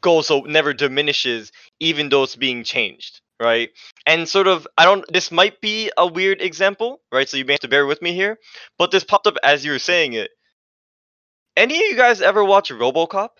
goes 0.00 0.26
so 0.28 0.40
never 0.40 0.72
diminishes, 0.72 1.52
even 1.80 2.08
though 2.08 2.24
it's 2.24 2.36
being 2.36 2.64
changed. 2.64 3.20
Right? 3.40 3.70
And 4.06 4.28
sort 4.28 4.48
of, 4.48 4.66
I 4.76 4.84
don't. 4.84 5.04
This 5.12 5.30
might 5.30 5.60
be 5.60 5.92
a 5.96 6.06
weird 6.06 6.42
example, 6.42 7.00
right? 7.12 7.28
So 7.28 7.36
you 7.36 7.44
may 7.44 7.52
have 7.54 7.60
to 7.60 7.68
bear 7.68 7.86
with 7.86 8.02
me 8.02 8.12
here. 8.12 8.38
But 8.78 8.90
this 8.90 9.04
popped 9.04 9.26
up 9.26 9.36
as 9.44 9.64
you 9.64 9.72
were 9.72 9.78
saying 9.78 10.14
it. 10.14 10.30
Any 11.56 11.76
of 11.76 11.82
you 11.90 11.96
guys 11.96 12.20
ever 12.20 12.44
watch 12.44 12.70
RoboCop? 12.70 13.30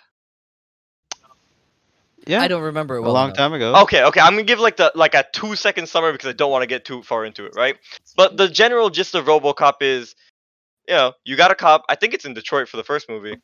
yeah, 2.28 2.42
I 2.42 2.48
don't 2.48 2.62
remember 2.62 2.96
it 2.96 3.04
a 3.04 3.10
long 3.10 3.28
enough. 3.28 3.36
time 3.38 3.54
ago. 3.54 3.74
Okay, 3.82 4.04
okay. 4.04 4.20
I'm 4.20 4.32
gonna 4.32 4.42
give 4.42 4.60
like 4.60 4.76
the 4.76 4.92
like 4.94 5.14
a 5.14 5.24
two 5.32 5.56
second 5.56 5.88
summary 5.88 6.12
because 6.12 6.28
I 6.28 6.32
don't 6.34 6.50
want 6.50 6.62
to 6.62 6.66
get 6.66 6.84
too 6.84 7.02
far 7.02 7.24
into 7.24 7.46
it, 7.46 7.54
right? 7.56 7.76
But 8.16 8.36
the 8.36 8.48
general 8.48 8.90
gist 8.90 9.14
of 9.14 9.24
RoboCop 9.24 9.74
is, 9.80 10.14
you 10.86 10.94
know, 10.94 11.14
you 11.24 11.36
got 11.36 11.50
a 11.50 11.54
cop. 11.54 11.84
I 11.88 11.94
think 11.94 12.12
it's 12.12 12.26
in 12.26 12.34
Detroit 12.34 12.68
for 12.68 12.76
the 12.76 12.84
first 12.84 13.08
movie. 13.08 13.36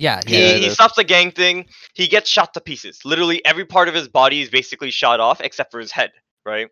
Yeah, 0.00 0.20
He, 0.26 0.38
yeah. 0.40 0.54
He 0.56 0.66
is. 0.66 0.74
stops 0.74 0.96
the 0.96 1.04
gang 1.04 1.30
thing. 1.30 1.66
He 1.94 2.08
gets 2.08 2.30
shot 2.30 2.54
to 2.54 2.60
pieces. 2.60 3.00
Literally 3.04 3.44
every 3.44 3.66
part 3.66 3.86
of 3.88 3.94
his 3.94 4.08
body 4.08 4.40
is 4.40 4.48
basically 4.48 4.90
shot 4.90 5.20
off 5.20 5.40
except 5.42 5.70
for 5.70 5.78
his 5.78 5.92
head, 5.92 6.12
right? 6.46 6.68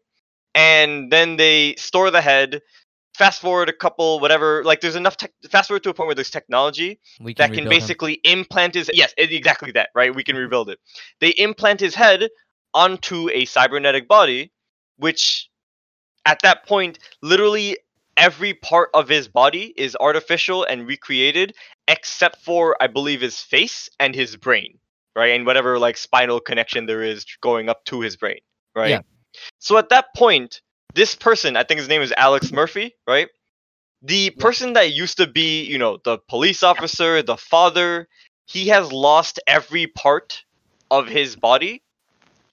And 0.55 1.13
then 1.13 1.37
they 1.37 1.75
store 1.77 2.11
the 2.11 2.23
head. 2.23 2.63
Fast 3.15 3.41
forward 3.43 3.69
a 3.69 3.73
couple, 3.73 4.19
whatever. 4.21 4.65
Like 4.65 4.81
there's 4.81 4.97
enough. 4.97 5.17
Tech, 5.19 5.33
fast 5.51 5.69
forward 5.69 5.83
to 5.83 5.91
a 5.91 5.95
point 5.95 6.07
where 6.07 6.15
there's 6.15 6.31
technology 6.31 7.01
we 7.21 7.35
that 7.35 7.49
can 7.53 7.65
rebuild 7.65 7.73
him. 7.73 7.79
basically 7.81 8.13
implant 8.25 8.75
his 8.75 8.91
yes 8.95 9.13
exactly 9.19 9.73
that 9.73 9.91
right 9.95 10.15
we 10.15 10.23
can 10.25 10.37
rebuild 10.37 10.71
it 10.71 10.79
they 11.21 11.31
implant 11.31 11.81
his 11.81 11.95
head 11.95 12.29
onto 12.75 13.29
a 13.31 13.45
cybernetic 13.45 14.07
body 14.09 14.53
which 14.99 15.51
at 16.27 16.41
that 16.43 16.65
point 16.67 16.99
literally 17.23 17.77
every 18.19 18.53
part 18.53 18.91
of 18.93 19.09
his 19.09 19.29
body 19.29 19.73
is 19.77 19.97
artificial 19.99 20.65
and 20.65 20.87
recreated 20.87 21.55
except 21.87 22.37
for 22.45 22.77
i 22.81 22.87
believe 22.87 23.21
his 23.21 23.41
face 23.41 23.89
and 23.99 24.15
his 24.15 24.37
brain 24.37 24.79
right? 25.17 25.35
And 25.35 25.47
whatever 25.47 25.79
like 25.79 25.97
spinal 25.97 26.39
connection 26.39 26.87
there 26.87 27.03
is 27.03 27.25
going 27.41 27.69
up 27.69 27.85
to 27.87 28.01
his 28.01 28.17
brain 28.17 28.41
right? 28.77 28.91
Yeah. 28.91 29.01
so 29.59 29.79
at 29.79 29.89
that 29.89 30.15
point 30.15 30.61
this 30.95 31.15
person 31.15 31.57
i 31.57 31.63
think 31.63 31.79
his 31.79 31.89
name 31.89 32.03
is 32.03 32.13
alex 32.17 32.53
murphy 32.53 32.95
right? 33.07 33.29
The 34.03 34.31
person 34.31 34.75
that 34.75 34.93
used 34.93 35.17
to 35.17 35.27
be, 35.27 35.65
you 35.65 35.77
know, 35.77 35.99
the 36.05 36.19
police 36.29 36.63
officer, 36.63 37.21
the 37.21 37.37
father, 37.37 38.07
he 38.47 38.69
has 38.69 38.93
lost 38.93 39.41
every 39.47 39.89
part 39.89 40.45
of 40.91 41.09
his 41.09 41.35
body 41.35 41.83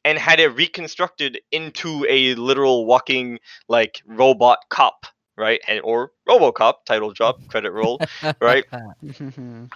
and 0.04 0.18
had 0.18 0.40
it 0.40 0.50
reconstructed 0.50 1.40
into 1.52 2.06
a 2.10 2.36
literal 2.36 2.86
walking 2.86 3.40
like 3.68 4.02
robot 4.06 4.60
cop, 4.70 5.06
right? 5.38 5.62
And 5.68 5.82
or 5.84 6.12
RoboCop 6.28 6.86
title 6.86 7.12
drop 7.12 7.46
credit 7.48 7.72
roll, 7.72 8.00
right? 8.40 8.66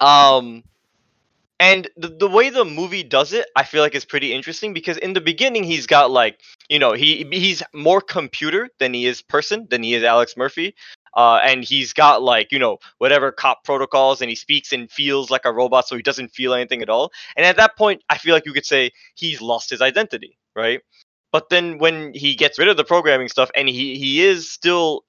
Um, 0.02 0.64
and 1.60 1.90
the, 1.98 2.08
the 2.08 2.30
way 2.30 2.50
the 2.50 2.64
movie 2.64 3.04
does 3.04 3.34
it, 3.34 3.46
I 3.56 3.64
feel 3.64 3.82
like 3.82 3.94
is 3.94 4.06
pretty 4.06 4.34
interesting 4.34 4.74
because 4.74 4.98
in 4.98 5.12
the 5.12 5.22
beginning 5.22 5.64
he's 5.64 5.88
got 5.88 6.10
like 6.10 6.40
you 6.70 6.80
know 6.80 6.94
he 6.94 7.28
he's 7.32 7.62
more 7.74 8.00
computer 8.00 8.70
than 8.80 8.94
he 8.94 9.06
is 9.06 9.22
person 9.22 9.68
than 9.70 9.84
he 9.84 9.94
is 9.94 10.04
Alex 10.04 10.38
Murphy, 10.38 10.74
uh, 11.16 11.40
and 11.44 11.64
he's 11.64 11.92
got 11.92 12.22
like 12.22 12.52
you 12.54 12.60
know 12.60 12.78
whatever 12.98 13.32
cop 13.32 13.66
protocols 13.66 14.22
and 14.22 14.30
he 14.30 14.36
speaks 14.36 14.72
and 14.72 14.90
feels 14.90 15.30
like 15.30 15.44
a 15.44 15.52
robot, 15.52 15.88
so 15.88 15.98
he 15.98 16.02
doesn't 16.02 16.30
feel 16.30 16.54
anything 16.54 16.82
at 16.82 16.90
all. 16.90 17.12
And 17.36 17.46
at 17.46 17.58
that 17.58 17.78
point, 17.78 18.04
I 18.10 18.18
feel 18.18 18.34
like 18.34 18.46
you 18.46 18.54
could 18.54 18.66
say 18.66 18.92
he's 19.16 19.42
lost 19.42 19.70
his 19.70 19.82
identity, 19.82 20.38
right? 20.56 20.82
But 21.32 21.50
then 21.50 21.78
when 21.78 22.14
he 22.14 22.36
gets 22.36 22.58
rid 22.58 22.70
of 22.70 22.78
the 22.78 22.86
programming 22.86 23.28
stuff 23.28 23.52
and 23.54 23.68
he 23.68 23.98
he 23.98 24.24
is 24.24 24.50
still 24.50 25.04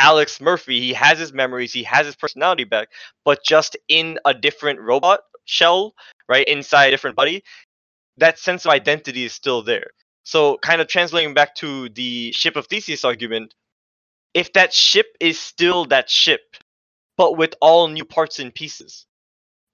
Alex 0.00 0.40
Murphy, 0.40 0.80
he 0.80 0.94
has 0.94 1.18
his 1.18 1.34
memories, 1.34 1.74
he 1.74 1.82
has 1.82 2.06
his 2.06 2.16
personality 2.16 2.64
back, 2.64 2.88
but 3.22 3.44
just 3.44 3.76
in 3.88 4.18
a 4.24 4.32
different 4.32 4.80
robot 4.80 5.20
shell, 5.44 5.94
right, 6.26 6.48
inside 6.48 6.86
a 6.86 6.90
different 6.90 7.16
body, 7.16 7.44
that 8.16 8.38
sense 8.38 8.64
of 8.64 8.70
identity 8.70 9.24
is 9.24 9.34
still 9.34 9.62
there. 9.62 9.90
So, 10.22 10.56
kind 10.58 10.80
of 10.80 10.88
translating 10.88 11.34
back 11.34 11.54
to 11.56 11.90
the 11.90 12.32
ship 12.32 12.56
of 12.56 12.66
Theseus 12.66 13.04
argument, 13.04 13.54
if 14.32 14.54
that 14.54 14.72
ship 14.72 15.06
is 15.20 15.38
still 15.38 15.84
that 15.86 16.08
ship, 16.08 16.56
but 17.18 17.36
with 17.36 17.54
all 17.60 17.86
new 17.88 18.04
parts 18.06 18.38
and 18.38 18.54
pieces, 18.54 19.06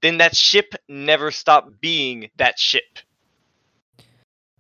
then 0.02 0.18
that 0.18 0.34
ship 0.36 0.74
never 0.88 1.30
stopped 1.30 1.80
being 1.80 2.30
that 2.36 2.58
ship. 2.58 2.98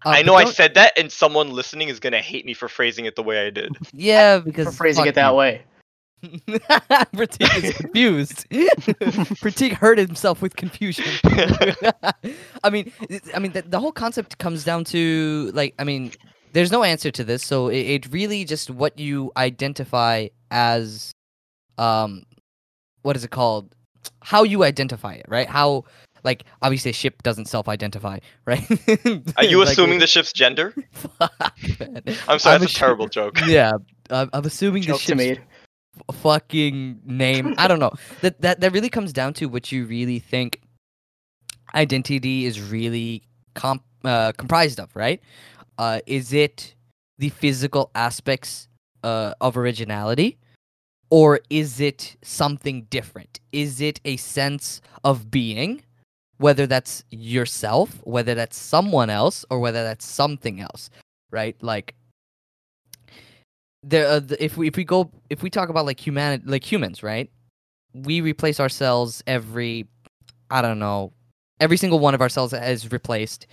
Uh, 0.06 0.10
I 0.10 0.22
know 0.22 0.36
I 0.36 0.44
said 0.44 0.74
that, 0.74 0.92
and 0.96 1.10
someone 1.10 1.50
listening 1.50 1.88
is 1.88 1.98
gonna 1.98 2.22
hate 2.22 2.46
me 2.46 2.54
for 2.54 2.68
phrasing 2.68 3.06
it 3.06 3.16
the 3.16 3.24
way 3.24 3.44
I 3.44 3.50
did. 3.50 3.76
Yeah, 3.92 4.38
because 4.38 4.44
for 4.44 4.70
because 4.70 4.76
phrasing 4.76 5.06
it 5.06 5.16
that 5.16 5.30
you. 5.30 5.36
way. 5.36 5.64
Pratik 6.22 7.64
is 7.64 7.76
confused. 7.76 8.48
Pratik 8.50 9.72
hurt 9.72 9.98
himself 9.98 10.40
with 10.40 10.54
confusion. 10.54 11.04
I 12.62 12.70
mean, 12.70 12.92
I 13.34 13.40
mean, 13.40 13.50
the, 13.50 13.62
the 13.62 13.80
whole 13.80 13.90
concept 13.90 14.38
comes 14.38 14.62
down 14.62 14.84
to 14.84 15.50
like, 15.54 15.74
I 15.80 15.84
mean, 15.84 16.12
there's 16.52 16.70
no 16.70 16.84
answer 16.84 17.10
to 17.10 17.24
this, 17.24 17.44
so 17.44 17.68
it, 17.68 17.80
it 17.80 18.12
really 18.12 18.44
just 18.44 18.70
what 18.70 18.98
you 18.98 19.32
identify 19.36 20.28
as, 20.52 21.10
um, 21.78 22.22
what 23.02 23.16
is 23.16 23.24
it 23.24 23.30
called? 23.30 23.74
How 24.22 24.44
you 24.44 24.62
identify 24.62 25.14
it, 25.14 25.26
right? 25.28 25.48
How, 25.48 25.84
like 26.26 26.44
obviously 26.60 26.90
a 26.90 26.94
ship 26.94 27.22
doesn't 27.22 27.46
self-identify, 27.46 28.18
right? 28.44 28.60
Are 29.38 29.44
you 29.44 29.60
Like, 29.60 29.68
assuming 29.72 30.00
the 30.00 30.06
ship's 30.06 30.32
gender? 30.34 30.74
Fuck, 30.92 31.56
man. 31.80 32.02
I'm 32.28 32.38
sorry, 32.38 32.56
I'm 32.56 32.60
that's 32.60 32.72
a 32.72 32.74
assu- 32.74 32.78
terrible 32.78 33.08
joke. 33.08 33.38
Yeah, 33.46 33.72
I'm, 34.10 34.28
I'm 34.34 34.44
assuming 34.44 34.82
the 34.82 34.88
Joke 34.88 35.00
to 35.00 35.16
ship's 35.16 35.18
me. 35.18 35.38
fucking 36.12 37.00
name. 37.06 37.54
I 37.56 37.68
don't 37.68 37.78
know. 37.80 37.92
That 38.20 38.40
that 38.42 38.60
that 38.60 38.72
really 38.72 38.90
comes 38.90 39.12
down 39.14 39.32
to 39.34 39.46
what 39.46 39.72
you 39.72 39.86
really 39.86 40.18
think 40.18 40.60
identity 41.74 42.44
is 42.44 42.60
really 42.60 43.22
comp 43.54 43.82
uh, 44.04 44.32
comprised 44.36 44.78
of, 44.80 44.94
right? 44.94 45.20
Uh, 45.78 46.00
is 46.06 46.32
it 46.32 46.74
the 47.18 47.28
physical 47.30 47.90
aspects 47.94 48.68
uh, 49.02 49.34
of 49.40 49.56
originality, 49.56 50.38
or 51.10 51.40
is 51.50 51.80
it 51.80 52.16
something 52.22 52.82
different? 52.90 53.40
Is 53.52 53.80
it 53.80 54.00
a 54.04 54.16
sense 54.16 54.80
of 55.04 55.30
being, 55.30 55.82
whether 56.38 56.66
that's 56.66 57.04
yourself, 57.10 58.00
whether 58.04 58.34
that's 58.34 58.56
someone 58.56 59.10
else, 59.10 59.44
or 59.50 59.58
whether 59.58 59.82
that's 59.82 60.04
something 60.06 60.60
else, 60.60 60.90
right? 61.30 61.56
Like 61.62 61.94
there 63.86 64.06
uh, 64.08 64.20
if 64.40 64.56
we 64.56 64.66
if 64.68 64.76
we 64.76 64.84
go 64.84 65.10
if 65.30 65.42
we 65.42 65.48
talk 65.48 65.68
about 65.68 65.86
like 65.86 66.04
human 66.04 66.42
like 66.44 66.70
humans 66.70 67.02
right? 67.02 67.30
We 67.94 68.20
replace 68.20 68.60
ourselves 68.60 69.22
every 69.26 69.86
i 70.50 70.60
don't 70.60 70.78
know 70.78 71.12
every 71.60 71.76
single 71.76 71.98
one 71.98 72.14
of 72.14 72.20
our 72.20 72.28
cells 72.28 72.52
is 72.52 72.92
replaced. 72.92 73.46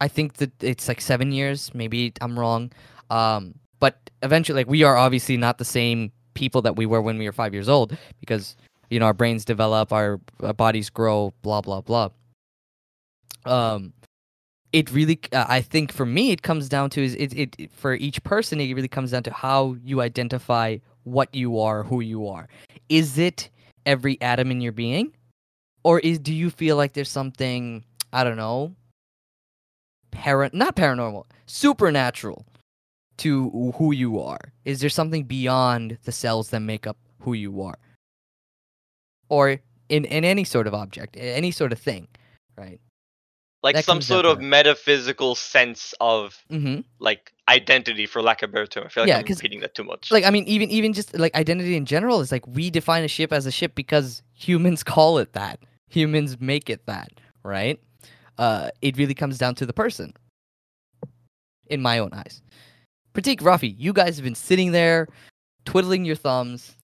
I 0.00 0.08
think 0.08 0.34
that 0.34 0.62
it's 0.62 0.88
like 0.88 1.00
seven 1.00 1.32
years. 1.32 1.74
Maybe 1.74 2.12
i'm 2.20 2.38
wrong. 2.38 2.72
Um 3.10 3.54
but 3.80 3.98
eventually 4.22 4.60
like 4.60 4.68
we 4.68 4.84
are 4.84 4.96
obviously 4.96 5.36
not 5.36 5.58
the 5.58 5.64
same 5.64 6.12
people 6.34 6.62
that 6.62 6.76
we 6.76 6.86
were 6.86 7.02
when 7.02 7.18
we 7.18 7.26
were 7.26 7.32
five 7.32 7.52
years 7.52 7.68
old 7.68 7.96
because 8.20 8.56
you 8.90 9.00
know 9.00 9.06
our 9.06 9.14
brains 9.14 9.44
develop 9.44 9.92
our, 9.92 10.20
our 10.40 10.54
bodies 10.54 10.90
grow 10.90 11.32
blah 11.42 11.60
blah 11.60 11.80
blah. 11.80 12.10
Um 13.44 13.92
it 14.72 14.90
really 14.90 15.18
uh, 15.32 15.46
i 15.48 15.60
think 15.60 15.92
for 15.92 16.04
me 16.04 16.32
it 16.32 16.42
comes 16.42 16.68
down 16.68 16.90
to 16.90 17.02
is 17.02 17.14
it, 17.14 17.32
it 17.38 17.70
for 17.72 17.94
each 17.94 18.22
person 18.24 18.60
it 18.60 18.74
really 18.74 18.88
comes 18.88 19.12
down 19.12 19.22
to 19.22 19.32
how 19.32 19.76
you 19.84 20.00
identify 20.00 20.76
what 21.04 21.34
you 21.34 21.58
are 21.58 21.84
who 21.84 22.00
you 22.00 22.26
are. 22.26 22.48
Is 22.88 23.16
it 23.16 23.48
every 23.84 24.20
atom 24.20 24.50
in 24.50 24.60
your 24.60 24.72
being? 24.72 25.12
Or 25.84 26.00
is 26.00 26.18
do 26.18 26.34
you 26.34 26.50
feel 26.50 26.76
like 26.76 26.92
there's 26.94 27.10
something 27.10 27.84
i 28.12 28.24
don't 28.24 28.36
know 28.36 28.74
para- 30.10 30.50
not 30.52 30.76
paranormal 30.76 31.24
supernatural 31.46 32.44
to 33.18 33.72
who 33.78 33.92
you 33.92 34.20
are? 34.20 34.52
Is 34.64 34.80
there 34.80 34.90
something 34.90 35.24
beyond 35.24 35.98
the 36.04 36.12
cells 36.12 36.50
that 36.50 36.60
make 36.60 36.86
up 36.86 36.98
who 37.20 37.32
you 37.32 37.62
are 37.62 37.78
or 39.28 39.60
in 39.88 40.04
in 40.04 40.24
any 40.24 40.44
sort 40.44 40.66
of 40.66 40.74
object 40.74 41.16
any 41.16 41.50
sort 41.50 41.72
of 41.72 41.78
thing 41.78 42.08
right? 42.56 42.80
Like 43.62 43.74
That 43.74 43.84
some 43.84 44.00
sort 44.00 44.26
of 44.26 44.40
metaphysical 44.40 45.34
sense 45.34 45.94
of 46.00 46.38
mm-hmm. 46.50 46.80
like 47.00 47.32
identity, 47.48 48.06
for 48.06 48.22
lack 48.22 48.42
of 48.42 48.50
a 48.50 48.52
better 48.52 48.66
term. 48.66 48.84
I 48.84 48.88
feel 48.88 49.02
like 49.02 49.08
Yeah, 49.08 49.18
I'm 49.18 49.24
repeating 49.24 49.60
that 49.60 49.74
too 49.74 49.84
much. 49.84 50.10
like 50.12 50.24
i 50.24 50.30
mean 50.30 50.44
even 50.44 50.70
even 50.70 50.92
just 50.92 51.18
like 51.18 51.34
identity 51.34 51.76
in 51.76 51.84
general 51.84 52.20
is 52.20 52.30
like 52.30 52.46
we 52.46 52.70
define 52.70 53.02
a 53.02 53.08
ship 53.08 53.32
as 53.32 53.46
a 53.46 53.50
ship 53.50 53.74
because 53.74 54.22
humans 54.34 54.82
call 54.94 55.18
it 55.18 55.32
that. 55.32 55.60
Humans 55.88 56.40
make 56.40 56.70
it 56.70 56.84
that 56.86 57.10
right? 57.42 57.80
Uh 58.38 58.70
it 58.82 58.96
really 58.96 59.14
comes 59.14 59.38
down 59.38 59.54
to 59.56 59.66
the 59.66 59.72
person. 59.72 60.12
In 61.68 61.82
my 61.82 61.98
own 61.98 62.12
eyes. 62.12 62.42
Pratik 63.14 63.40
rafi 63.40 63.74
you 63.78 63.92
guys 63.92 64.16
have 64.16 64.24
been 64.24 64.34
sitting 64.34 64.72
there 64.72 65.08
twiddling 65.64 66.04
your 66.04 66.16
thumbs 66.16 66.76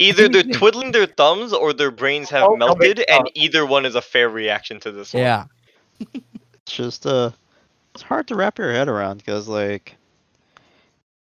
Either 0.00 0.28
What 0.28 0.32
do 0.32 0.36
you 0.36 0.42
they're 0.42 0.42
twiddling 0.42 0.92
their 0.92 1.06
thumbs 1.06 1.52
or 1.52 1.72
their 1.72 1.92
brains 1.92 2.30
have 2.30 2.50
Oh, 2.50 2.56
no, 2.64 2.74
melted, 2.74 3.04
and 3.08 3.30
either 3.34 3.64
one 3.66 3.86
is 3.86 3.94
a 3.94 4.02
fair 4.02 4.28
reaction 4.28 4.80
to 4.80 4.92
this 4.92 5.14
one. 5.14 5.30
yeah 5.30 5.46
It's 6.66 6.72
just 6.74 7.06
uh, 7.06 7.30
it's 7.94 8.02
hard 8.02 8.28
to 8.28 8.36
wrap 8.36 8.58
your 8.58 8.72
head 8.72 8.88
around 8.88 9.18
because 9.18 9.48
like, 9.48 9.96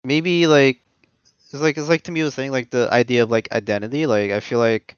maybe 0.03 0.47
like, 0.47 0.79
it's 1.51 1.61
like 1.61 1.77
it's 1.77 1.89
like 1.89 2.03
to 2.03 2.11
me 2.11 2.23
was 2.23 2.33
saying 2.35 2.51
like 2.51 2.69
the 2.71 2.89
idea 2.91 3.23
of 3.23 3.31
like 3.31 3.51
identity. 3.51 4.05
Like 4.07 4.31
I 4.31 4.39
feel 4.41 4.59
like 4.59 4.95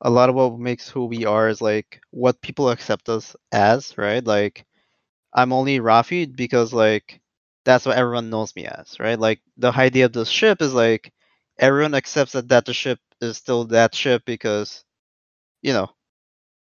a 0.00 0.10
lot 0.10 0.28
of 0.30 0.34
what 0.36 0.58
makes 0.58 0.88
who 0.88 1.06
we 1.06 1.24
are 1.26 1.48
is 1.48 1.60
like 1.60 2.00
what 2.10 2.40
people 2.42 2.70
accept 2.70 3.08
us 3.08 3.36
as, 3.52 3.96
right? 3.98 4.24
Like 4.24 4.64
I'm 5.32 5.52
only 5.52 5.80
Rafi 5.80 6.34
because 6.34 6.72
like 6.72 7.20
that's 7.64 7.86
what 7.86 7.96
everyone 7.96 8.30
knows 8.30 8.54
me 8.56 8.66
as, 8.66 8.98
right? 9.00 9.18
Like 9.18 9.40
the 9.56 9.72
idea 9.72 10.06
of 10.06 10.12
the 10.12 10.24
ship 10.26 10.62
is 10.62 10.74
like 10.74 11.12
everyone 11.58 11.94
accepts 11.94 12.32
that 12.32 12.48
that 12.48 12.66
the 12.66 12.74
ship 12.74 13.00
is 13.20 13.36
still 13.38 13.64
that 13.66 13.94
ship 13.94 14.22
because 14.26 14.84
you 15.62 15.72
know 15.72 15.90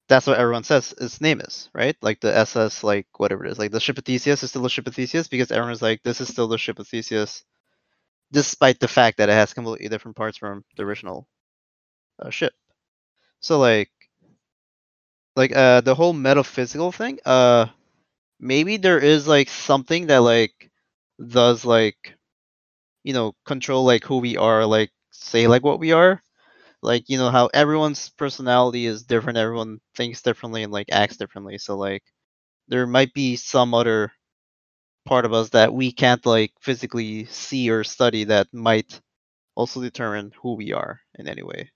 that's 0.10 0.28
what 0.28 0.38
everyone 0.40 0.64
says 0.64 0.94
its 1.00 1.22
name 1.22 1.40
is, 1.42 1.70
right? 1.74 1.96
Like 2.02 2.20
the 2.20 2.36
SS, 2.36 2.84
like 2.84 3.08
whatever 3.18 3.46
it 3.46 3.52
is, 3.52 3.60
like 3.60 3.72
the 3.72 3.80
ship 3.80 3.98
of 3.98 4.06
Theseus 4.06 4.44
is 4.44 4.50
still 4.52 4.62
the 4.64 4.70
ship 4.70 4.88
of 4.88 4.96
Theseus 4.96 5.28
because 5.28 5.52
everyone's 5.52 5.82
like, 5.82 6.04
this 6.04 6.22
is 6.22 6.28
still 6.30 6.48
the 6.48 6.58
ship 6.58 6.80
of 6.80 6.88
Theseus, 6.88 7.44
despite 8.32 8.80
the 8.80 8.88
fact 8.88 9.18
that 9.18 9.30
it 9.30 9.34
has 9.34 9.54
completely 9.54 9.90
different 9.90 10.18
parts 10.18 10.38
from 10.38 10.64
the 10.78 10.84
original 10.84 11.28
uh, 12.20 12.30
ship. 12.30 12.54
So 13.42 13.60
like, 13.60 13.92
like 15.36 15.56
uh, 15.56 15.82
the 15.82 15.96
whole 15.96 16.14
metaphysical 16.14 16.92
thing, 16.92 17.20
uh, 17.26 17.68
maybe 18.40 18.78
there 18.78 19.00
is 19.00 19.28
like 19.28 19.50
something 19.50 20.08
that 20.08 20.20
like 20.20 20.72
does 21.26 21.66
like, 21.66 22.16
you 23.04 23.14
know, 23.14 23.34
control 23.46 23.86
like 23.86 24.04
who 24.04 24.18
we 24.20 24.38
are, 24.38 24.66
like 24.66 24.92
say 25.12 25.48
like 25.48 25.64
what 25.64 25.80
we 25.80 25.92
are, 25.92 26.22
like 26.82 27.10
you 27.10 27.18
know 27.18 27.30
how 27.30 27.48
everyone's 27.54 28.10
personality 28.12 28.86
is 28.86 29.04
different 29.04 29.38
everyone 29.38 29.80
thinks 29.96 30.22
differently 30.22 30.64
and 30.64 30.74
like 30.74 30.88
acts 30.92 31.18
differently. 31.18 31.58
So 31.58 31.78
like 31.78 32.04
there 32.68 32.88
might 32.88 33.14
be 33.14 33.36
some 33.36 33.74
other 33.74 34.12
part 35.06 35.26
of 35.26 35.34
us 35.34 35.50
that 35.50 35.74
we 35.74 35.92
can't 35.92 36.26
like 36.26 36.54
physically 36.62 37.26
see 37.26 37.70
or 37.70 37.84
study 37.84 38.26
that 38.26 38.48
might 38.54 39.00
also 39.56 39.82
determine 39.82 40.32
who 40.42 40.56
we 40.56 40.74
are 40.74 41.00
in 41.20 41.28
any 41.28 41.44
way 41.44 41.70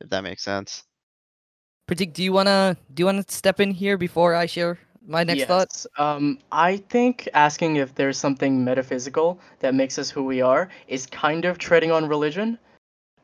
if 0.00 0.10
that 0.10 0.22
makes 0.22 0.42
sense. 0.42 0.84
Pratik 1.88 2.12
do 2.12 2.22
you 2.22 2.32
want 2.32 2.48
to 2.48 2.76
do 2.92 3.02
you 3.02 3.06
want 3.06 3.26
to 3.26 3.34
step 3.34 3.60
in 3.60 3.70
here 3.70 3.96
before 3.96 4.34
i 4.34 4.44
share 4.44 4.76
my 5.06 5.24
next 5.24 5.44
thought 5.44 5.68
yes. 5.72 5.86
Um, 5.98 6.38
I 6.52 6.78
think 6.88 7.28
asking 7.34 7.76
if 7.76 7.94
there's 7.94 8.18
something 8.18 8.64
metaphysical 8.64 9.38
that 9.60 9.74
makes 9.74 9.98
us 9.98 10.10
who 10.10 10.24
we 10.24 10.40
are 10.42 10.68
is 10.88 11.06
kind 11.06 11.44
of 11.44 11.58
treading 11.58 11.90
on 11.92 12.06
religion. 12.08 12.58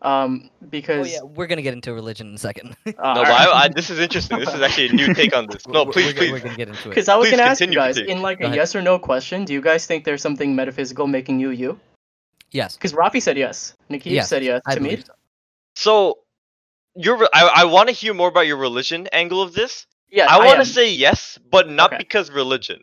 Um, 0.03 0.51
oh 0.63 0.67
because 0.71 1.13
yeah 1.13 1.23
we're 1.23 1.47
gonna 1.47 1.63
get 1.63 1.75
into 1.75 1.93
religion 1.95 2.27
in 2.31 2.35
a 2.35 2.39
second 2.39 2.75
uh, 2.87 3.15
No, 3.15 3.23
but 3.23 3.31
I, 3.31 3.65
I, 3.65 3.69
this 3.77 3.89
is 3.89 4.01
interesting. 4.01 4.41
This 4.41 4.53
is 4.53 4.61
actually 4.61 4.89
a 4.89 4.93
new 4.95 5.15
take 5.15 5.35
on 5.37 5.47
this. 5.47 5.65
No, 5.69 5.87
please, 5.87 6.07
we're, 6.07 6.13
gonna- 6.15 6.19
please. 6.19 6.33
we're 6.33 6.41
gonna 6.41 6.57
get 6.57 6.69
into 6.69 6.87
it 6.87 6.89
Because 6.89 7.09
I 7.09 7.15
was 7.15 7.29
Please 7.29 7.37
gonna 7.37 7.49
ask 7.51 7.61
you 7.61 7.67
continue, 7.69 7.79
guys 7.79 7.99
in 7.99 8.21
like 8.21 8.41
Go 8.41 8.47
a 8.47 8.49
ahead. 8.49 8.57
yes 8.57 8.75
or 8.75 8.83
no 8.83 8.99
question. 8.99 9.45
Do 9.45 9.53
you 9.53 9.61
guys 9.61 9.87
think 9.87 10.05
there's 10.05 10.21
something 10.23 10.57
metaphysical 10.57 11.07
making 11.07 11.39
you 11.39 11.51
you? 11.51 11.79
yes 12.51 12.77
Because 12.77 12.93
Rafi 12.95 13.23
said 13.23 13.39
yes. 13.39 13.75
Nikki 13.89 14.11
Yes, 14.11 14.29
said 14.29 14.43
yes 14.43 14.61
I 14.67 14.75
to 14.75 14.81
me. 14.81 14.97
so. 14.97 15.13
So, 15.77 16.19
your 16.97 17.17
re- 17.19 17.29
I, 17.33 17.63
I 17.63 17.65
want 17.67 17.89
to 17.89 17.95
hear 17.95 18.13
more 18.13 18.29
about 18.29 18.47
your 18.49 18.57
religion 18.59 19.07
angle 19.13 19.41
of 19.41 19.55
this. 19.55 19.87
Yeah, 20.13 20.27
I 20.29 20.45
want 20.45 20.61
to 20.61 20.67
say 20.67 20.93
yes, 20.93 21.39
but 21.51 21.69
not 21.71 21.93
Okay. 21.93 21.99
because 21.99 22.31
religion. 22.31 22.83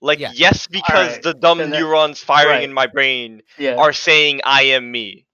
Like 0.00 0.18
Yeah. 0.18 0.32
yes, 0.34 0.66
because 0.66 1.06
Alright, 1.08 1.22
the 1.22 1.34
dumb 1.34 1.58
then 1.58 1.70
neurons 1.70 2.20
firing 2.20 2.50
right. 2.50 2.62
in 2.64 2.72
my 2.72 2.86
brain 2.86 3.42
Yeah. 3.56 3.76
are 3.76 3.92
saying 3.92 4.40
I 4.44 4.62
am 4.62 4.90
me. 4.90 5.24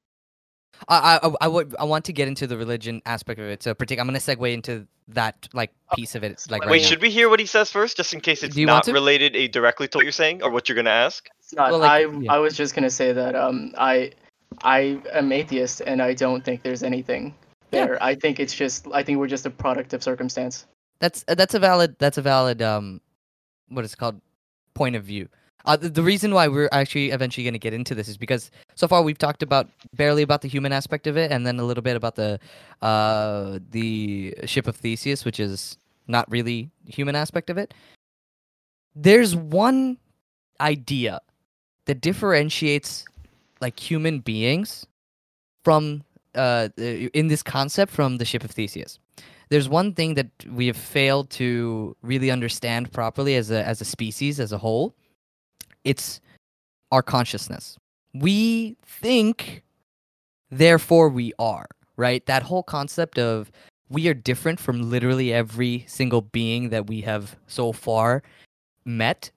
I, 0.88 1.18
I, 1.22 1.30
I, 1.42 1.48
would, 1.48 1.74
I 1.78 1.84
want 1.84 2.04
to 2.06 2.12
get 2.12 2.28
into 2.28 2.46
the 2.46 2.56
religion 2.58 3.00
aspect 3.06 3.40
of 3.40 3.46
it. 3.46 3.62
So, 3.62 3.74
partic- 3.74 3.98
I'm 3.98 4.06
going 4.06 4.18
to 4.18 4.24
segue 4.36 4.52
into 4.52 4.86
that 5.08 5.48
like 5.54 5.70
piece 5.94 6.14
of 6.14 6.24
it. 6.24 6.44
Like, 6.50 6.62
Wait, 6.62 6.66
right 6.66 6.70
Wait, 6.72 6.82
now. 6.82 6.88
should 6.88 7.00
we 7.02 7.10
hear 7.10 7.28
what 7.28 7.40
he 7.40 7.46
says 7.46 7.70
first, 7.70 7.96
just 7.96 8.12
in 8.12 8.20
case 8.20 8.42
it's 8.42 8.54
Do 8.54 8.60
you 8.60 8.66
want 8.66 8.86
not 8.86 8.92
related 8.92 9.36
uh, 9.36 9.46
directly 9.52 9.88
to 9.88 9.98
what 9.98 10.04
you're 10.04 10.12
saying 10.12 10.42
or 10.42 10.50
what 10.50 10.68
you're 10.68 10.76
gonna 10.76 10.90
ask? 10.90 11.26
It's 11.40 11.54
not. 11.54 11.70
Well, 11.70 11.80
like, 11.80 11.90
I 11.90 11.98
yeah. 12.10 12.32
I 12.32 12.38
was 12.38 12.56
just 12.56 12.74
gonna 12.74 12.90
say 12.90 13.12
that 13.12 13.34
um 13.34 13.72
I 13.78 14.12
I 14.62 14.98
am 15.12 15.30
atheist 15.30 15.82
and 15.86 16.00
I 16.02 16.14
don't 16.14 16.42
think 16.44 16.62
there's 16.62 16.82
anything 16.82 17.34
Yeah. 17.70 17.86
there. 17.86 18.02
I 18.02 18.14
think 18.14 18.40
it's 18.40 18.54
just 18.54 18.86
I 18.92 19.02
think 19.02 19.18
we're 19.18 19.26
just 19.28 19.46
a 19.46 19.50
product 19.50 19.92
of 19.92 20.02
circumstance. 20.02 20.66
That's 21.00 21.24
uh, 21.28 21.34
that's 21.34 21.54
a 21.54 21.58
valid 21.58 21.96
that's 21.98 22.18
a 22.18 22.22
valid 22.22 22.62
um, 22.62 23.00
what 23.68 23.84
is 23.84 23.94
called 23.94 24.20
point 24.74 24.96
of 24.96 25.04
view. 25.04 25.28
Uh, 25.66 25.76
the, 25.76 25.88
the 25.88 26.02
reason 26.02 26.34
why 26.34 26.46
we're 26.46 26.68
actually 26.72 27.10
eventually 27.10 27.42
going 27.42 27.54
to 27.54 27.58
get 27.58 27.72
into 27.72 27.94
this 27.94 28.06
is 28.06 28.18
because 28.18 28.50
so 28.74 28.86
far 28.86 29.02
we've 29.02 29.16
talked 29.18 29.42
about 29.42 29.68
barely 29.94 30.22
about 30.22 30.42
the 30.42 30.48
human 30.48 30.72
aspect 30.72 31.06
of 31.06 31.16
it, 31.16 31.32
and 31.32 31.46
then 31.46 31.58
a 31.58 31.64
little 31.64 31.82
bit 31.82 31.96
about 31.96 32.16
the 32.16 32.38
uh 32.82 33.58
the 33.70 34.34
ship 34.44 34.66
of 34.66 34.76
Theseus, 34.76 35.24
which 35.24 35.40
is 35.40 35.78
not 36.06 36.30
really 36.30 36.70
human 36.86 37.16
aspect 37.16 37.50
of 37.50 37.56
it. 37.58 37.72
There's 38.94 39.34
one 39.34 39.98
idea 40.60 41.20
that 41.86 42.00
differentiates 42.00 43.04
like 43.60 43.80
human 43.80 44.20
beings 44.20 44.86
from 45.64 46.04
uh 46.34 46.68
uh, 46.78 46.82
in 47.14 47.28
this 47.28 47.42
concept 47.42 47.90
from 47.90 48.18
the 48.18 48.24
ship 48.24 48.44
of 48.44 48.50
Theseus. 48.50 48.98
There's 49.48 49.68
one 49.68 49.92
thing 49.92 50.14
that 50.14 50.28
we 50.50 50.66
have 50.66 50.76
failed 50.76 51.30
to 51.30 51.96
really 52.02 52.30
understand 52.30 52.92
properly 52.92 53.36
as 53.36 53.50
a 53.50 53.64
as 53.66 53.80
a 53.80 53.84
species 53.84 54.40
as 54.40 54.52
a 54.52 54.58
whole. 54.58 54.94
It's 55.84 56.20
our 56.90 57.02
consciousness. 57.02 57.76
We 58.14 58.76
think 58.86 59.62
therefore 60.50 61.08
we 61.08 61.32
are, 61.38 61.66
right? 61.96 62.24
That 62.26 62.42
whole 62.42 62.62
concept 62.62 63.18
of 63.18 63.50
we 63.90 64.08
are 64.08 64.14
different 64.14 64.58
from 64.58 64.90
literally 64.90 65.32
every 65.32 65.84
single 65.86 66.22
being 66.22 66.70
that 66.70 66.86
we 66.86 67.02
have 67.02 67.36
so 67.46 67.72
far 67.72 68.22
met 68.84 69.30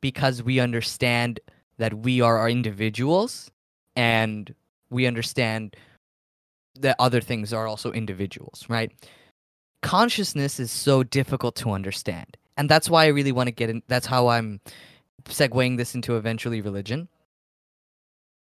because 0.00 0.42
we 0.42 0.60
understand 0.60 1.40
that 1.78 1.94
we 1.94 2.20
are 2.20 2.38
our 2.38 2.48
individuals 2.48 3.50
and 3.96 4.54
we 4.90 5.06
understand 5.06 5.76
that 6.78 6.96
other 6.98 7.20
things 7.20 7.52
are 7.52 7.66
also 7.66 7.92
individuals, 7.92 8.64
right? 8.68 8.92
Consciousness 9.82 10.60
is 10.60 10.70
so 10.70 11.02
difficult 11.02 11.54
to 11.56 11.70
understand. 11.70 12.36
And 12.56 12.68
that's 12.68 12.90
why 12.90 13.04
I 13.04 13.08
really 13.08 13.32
want 13.32 13.46
to 13.46 13.52
get 13.52 13.70
in. 13.70 13.82
That's 13.88 14.06
how 14.06 14.28
I'm 14.28 14.60
segueing 15.24 15.76
this 15.76 15.94
into 15.94 16.16
eventually 16.16 16.60
religion. 16.60 17.08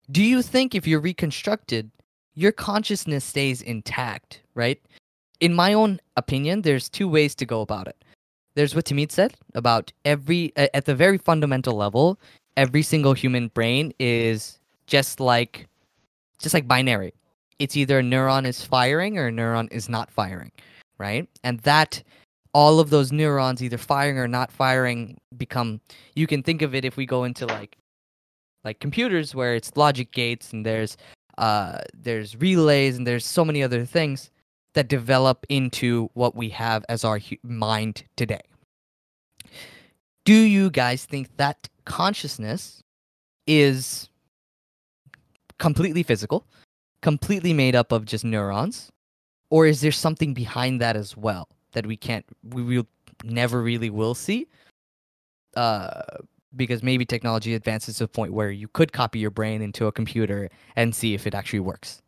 Do 0.09 0.21
you 0.21 0.41
think 0.41 0.75
if 0.75 0.85
you're 0.85 0.99
reconstructed, 0.99 1.91
your 2.33 2.51
consciousness 2.51 3.23
stays 3.23 3.61
intact, 3.61 4.41
right? 4.55 4.81
In 5.39 5.53
my 5.53 5.73
own 5.73 5.99
opinion, 6.17 6.63
there's 6.63 6.89
two 6.89 7.07
ways 7.07 7.35
to 7.35 7.45
go 7.45 7.61
about 7.61 7.87
it. 7.87 8.03
There's 8.55 8.75
what 8.75 8.85
Tamid 8.85 9.11
said 9.11 9.35
about 9.55 9.93
every, 10.03 10.51
at 10.57 10.85
the 10.85 10.95
very 10.95 11.17
fundamental 11.17 11.75
level, 11.75 12.19
every 12.57 12.81
single 12.81 13.13
human 13.13 13.47
brain 13.47 13.93
is 13.99 14.59
just 14.87 15.21
like, 15.21 15.67
just 16.39 16.53
like 16.53 16.67
binary. 16.67 17.13
It's 17.59 17.77
either 17.77 17.99
a 17.99 18.03
neuron 18.03 18.45
is 18.45 18.65
firing 18.65 19.17
or 19.17 19.27
a 19.27 19.31
neuron 19.31 19.71
is 19.71 19.87
not 19.87 20.11
firing, 20.11 20.51
right? 21.01 21.27
And 21.43 21.59
that, 21.61 22.01
all 22.53 22.79
of 22.79 22.91
those 22.91 23.11
neurons 23.11 23.63
either 23.63 23.77
firing 23.77 24.17
or 24.19 24.27
not 24.27 24.51
firing 24.51 25.17
become, 25.35 25.81
you 26.15 26.27
can 26.27 26.43
think 26.43 26.61
of 26.61 26.75
it 26.75 26.85
if 26.85 26.95
we 26.95 27.05
go 27.05 27.23
into 27.23 27.45
like, 27.47 27.77
like 28.63 28.79
computers 28.79 29.33
where 29.33 29.55
it's 29.55 29.75
logic 29.75 30.11
gates 30.11 30.53
and 30.53 30.65
there's 30.65 30.95
uh, 31.37 31.79
there's 31.93 32.35
relays 32.35 32.97
and 32.97 33.07
there's 33.07 33.25
so 33.25 33.43
many 33.43 33.63
other 33.63 33.85
things 33.85 34.29
that 34.75 34.87
develop 34.87 35.45
into 35.49 36.09
what 36.13 36.35
we 36.35 36.49
have 36.49 36.85
as 36.87 37.03
our 37.03 37.19
mind 37.43 38.03
today. 38.15 38.41
Do 40.23 40.35
you 40.35 40.69
guys 40.69 41.05
think 41.05 41.35
that 41.37 41.67
consciousness 41.85 42.83
is 43.47 44.09
completely 45.57 46.03
physical, 46.03 46.45
completely 47.01 47.53
made 47.53 47.75
up 47.75 47.91
of 47.91 48.05
just 48.05 48.23
neurons, 48.23 48.90
or 49.51 49.67
is 49.67 49.81
there 49.81 49.91
something 49.91 50.33
behind 50.33 50.81
that 50.81 50.95
as 50.95 51.15
well 51.15 51.47
that 51.73 51.85
we 51.85 51.95
can't, 51.95 52.25
we 52.49 52.63
will 52.63 52.87
never 53.23 53.61
really 53.61 53.91
will 53.91 54.15
see? 54.15 54.47
Uh, 55.55 56.01
because 56.55 56.81
maybe 56.81 57.05
technology 57.05 57.53
advances 57.53 57.97
to 57.97 58.05
a 58.05 58.07
point 58.07 58.33
where 58.33 58.49
you 58.49 58.67
could 58.67 58.91
copy 58.91 59.19
your 59.19 59.29
brain 59.29 59.61
into 59.61 59.85
a 59.85 59.91
computer 59.91 60.49
and 60.75 60.95
see 60.95 61.13
if 61.13 61.27
it 61.27 61.35
actually 61.35 61.59
works. 61.59 62.01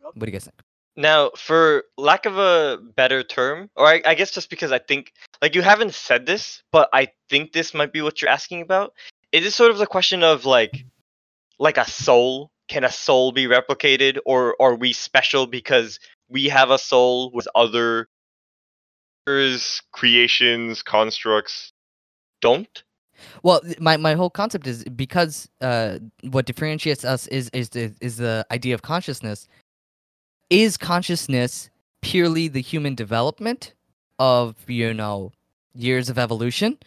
What 0.00 0.18
do 0.18 0.26
you 0.26 0.32
guys 0.32 0.44
think? 0.44 0.60
Now, 0.96 1.30
for 1.36 1.84
lack 1.98 2.24
of 2.24 2.38
a 2.38 2.78
better 2.94 3.22
term, 3.22 3.68
or 3.76 3.86
I, 3.86 4.00
I 4.06 4.14
guess 4.14 4.30
just 4.30 4.48
because 4.48 4.72
I 4.72 4.78
think, 4.78 5.12
like, 5.42 5.54
you 5.54 5.60
haven't 5.60 5.92
said 5.92 6.24
this, 6.24 6.62
but 6.72 6.88
I 6.94 7.08
think 7.28 7.52
this 7.52 7.74
might 7.74 7.92
be 7.92 8.00
what 8.00 8.22
you're 8.22 8.30
asking 8.30 8.62
about. 8.62 8.94
It 9.32 9.44
is 9.44 9.54
sort 9.54 9.70
of 9.70 9.76
the 9.76 9.86
question 9.86 10.22
of 10.22 10.46
like, 10.46 10.86
like 11.58 11.76
a 11.76 11.88
soul. 11.88 12.50
Can 12.68 12.84
a 12.84 12.90
soul 12.90 13.32
be 13.32 13.46
replicated, 13.46 14.18
or 14.26 14.56
are 14.60 14.74
we 14.74 14.92
special 14.92 15.46
because 15.46 16.00
we 16.28 16.46
have 16.46 16.70
a 16.70 16.78
soul 16.78 17.30
with 17.32 17.46
other 17.54 18.08
creations, 19.92 20.82
constructs 20.82 21.72
don't? 22.40 22.82
Well, 23.42 23.60
my, 23.80 23.96
my 23.96 24.14
whole 24.14 24.30
concept 24.30 24.66
is 24.66 24.84
because 24.84 25.48
uh, 25.60 25.98
what 26.22 26.46
differentiates 26.46 27.04
us 27.04 27.26
is 27.28 27.48
is 27.50 27.70
the, 27.70 27.94
is 28.00 28.18
the 28.18 28.46
idea 28.50 28.74
of 28.74 28.82
consciousness. 28.82 29.48
Is 30.50 30.76
consciousness 30.76 31.70
purely 32.02 32.48
the 32.48 32.60
human 32.60 32.94
development 32.94 33.74
of 34.18 34.54
you 34.68 34.92
know 34.94 35.32
years 35.74 36.08
of 36.08 36.18
evolution, 36.18 36.78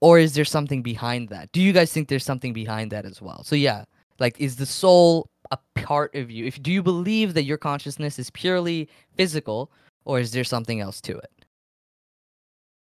or 0.00 0.18
is 0.18 0.34
there 0.34 0.44
something 0.44 0.82
behind 0.82 1.28
that? 1.28 1.50
Do 1.52 1.60
you 1.60 1.72
guys 1.72 1.92
think 1.92 2.08
there's 2.08 2.24
something 2.24 2.52
behind 2.52 2.92
that 2.92 3.04
as 3.04 3.20
well? 3.20 3.42
So 3.42 3.56
yeah, 3.56 3.84
like 4.18 4.40
is 4.40 4.56
the 4.56 4.66
soul 4.66 5.28
a 5.50 5.58
part 5.74 6.14
of 6.14 6.30
you? 6.30 6.46
If 6.46 6.62
do 6.62 6.72
you 6.72 6.82
believe 6.82 7.34
that 7.34 7.44
your 7.44 7.58
consciousness 7.58 8.18
is 8.18 8.30
purely 8.30 8.88
physical, 9.16 9.70
or 10.04 10.18
is 10.18 10.32
there 10.32 10.44
something 10.44 10.80
else 10.80 11.00
to 11.02 11.16
it? 11.16 11.30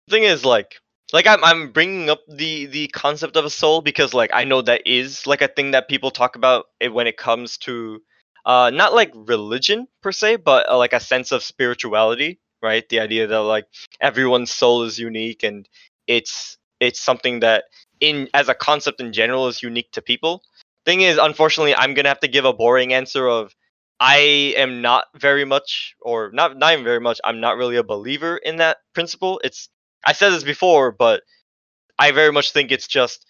thing 0.09 0.23
is 0.23 0.45
like 0.45 0.75
like 1.11 1.27
I'm 1.27 1.43
I'm 1.43 1.71
bringing 1.71 2.09
up 2.09 2.21
the 2.27 2.65
the 2.67 2.87
concept 2.89 3.35
of 3.35 3.45
a 3.45 3.49
soul 3.49 3.81
because 3.81 4.13
like 4.13 4.31
I 4.33 4.43
know 4.43 4.61
that 4.61 4.81
is 4.85 5.25
like 5.27 5.41
a 5.41 5.47
thing 5.47 5.71
that 5.71 5.87
people 5.87 6.11
talk 6.11 6.35
about 6.35 6.65
when 6.91 7.07
it 7.07 7.17
comes 7.17 7.57
to 7.59 8.01
uh 8.45 8.71
not 8.73 8.93
like 8.93 9.11
religion 9.15 9.87
per 10.01 10.11
se 10.11 10.37
but 10.37 10.69
uh, 10.69 10.77
like 10.77 10.93
a 10.93 10.99
sense 10.99 11.31
of 11.31 11.43
spirituality 11.43 12.39
right 12.61 12.87
the 12.89 12.99
idea 12.99 13.27
that 13.27 13.41
like 13.41 13.65
everyone's 14.01 14.51
soul 14.51 14.83
is 14.83 14.99
unique 14.99 15.43
and 15.43 15.69
it's 16.07 16.57
it's 16.79 16.99
something 16.99 17.39
that 17.39 17.65
in 17.99 18.27
as 18.33 18.49
a 18.49 18.55
concept 18.55 18.99
in 18.99 19.13
general 19.13 19.47
is 19.47 19.63
unique 19.63 19.91
to 19.91 20.01
people 20.01 20.41
thing 20.85 21.01
is 21.01 21.17
unfortunately 21.17 21.75
I'm 21.75 21.95
to 21.95 22.03
have 22.05 22.19
to 22.21 22.27
give 22.27 22.45
a 22.45 22.53
boring 22.53 22.93
answer 22.93 23.27
of 23.27 23.53
I 23.99 24.53
am 24.57 24.81
not 24.81 25.05
very 25.15 25.45
much 25.45 25.95
or 26.01 26.31
not 26.33 26.57
not 26.57 26.73
even 26.73 26.83
very 26.85 26.99
much 26.99 27.19
I'm 27.23 27.39
not 27.39 27.57
really 27.57 27.77
a 27.77 27.83
believer 27.83 28.37
in 28.37 28.57
that 28.57 28.77
principle 28.93 29.41
it's 29.43 29.69
I 30.05 30.13
said 30.13 30.31
this 30.31 30.43
before, 30.43 30.91
but 30.91 31.23
I 31.99 32.11
very 32.11 32.31
much 32.31 32.51
think 32.51 32.71
it's 32.71 32.87
just 32.87 33.25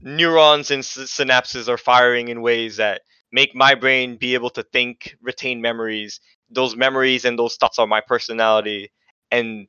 neurons 0.00 0.70
and 0.70 0.82
synapses 0.82 1.68
are 1.68 1.78
firing 1.78 2.28
in 2.28 2.42
ways 2.42 2.76
that 2.76 3.02
make 3.32 3.54
my 3.54 3.74
brain 3.74 4.16
be 4.16 4.34
able 4.34 4.50
to 4.50 4.62
think, 4.62 5.16
retain 5.22 5.60
memories. 5.60 6.20
Those 6.50 6.76
memories 6.76 7.24
and 7.24 7.38
those 7.38 7.56
thoughts 7.56 7.78
are 7.78 7.86
my 7.86 8.00
personality, 8.00 8.92
and 9.30 9.66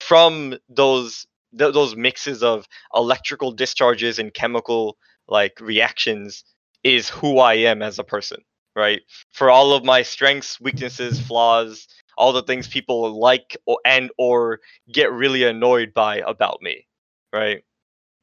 from 0.00 0.56
those 0.68 1.26
th- 1.58 1.74
those 1.74 1.96
mixes 1.96 2.42
of 2.42 2.66
electrical 2.94 3.52
discharges 3.52 4.18
and 4.18 4.34
chemical 4.34 4.96
like 5.28 5.60
reactions 5.60 6.44
is 6.84 7.08
who 7.08 7.38
I 7.38 7.54
am 7.54 7.82
as 7.82 7.98
a 7.98 8.04
person, 8.04 8.42
right? 8.76 9.02
For 9.32 9.50
all 9.50 9.72
of 9.72 9.84
my 9.84 10.02
strengths, 10.02 10.60
weaknesses, 10.60 11.20
flaws, 11.20 11.88
all 12.16 12.32
the 12.32 12.42
things 12.42 12.68
people 12.68 13.18
like 13.18 13.56
or, 13.66 13.78
and 13.84 14.10
or 14.18 14.60
get 14.92 15.12
really 15.12 15.44
annoyed 15.44 15.94
by 15.94 16.18
about 16.18 16.62
me, 16.62 16.86
right? 17.32 17.64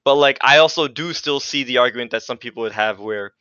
But 0.05 0.15
like 0.15 0.37
I 0.41 0.59
also 0.59 0.87
do 0.87 1.13
still 1.13 1.39
see 1.39 1.63
the 1.63 1.79
argument 1.79 2.11
that 2.11 2.23
some 2.23 2.37
people 2.37 2.63
would 2.63 2.71
have 2.71 2.99
where 2.99 3.33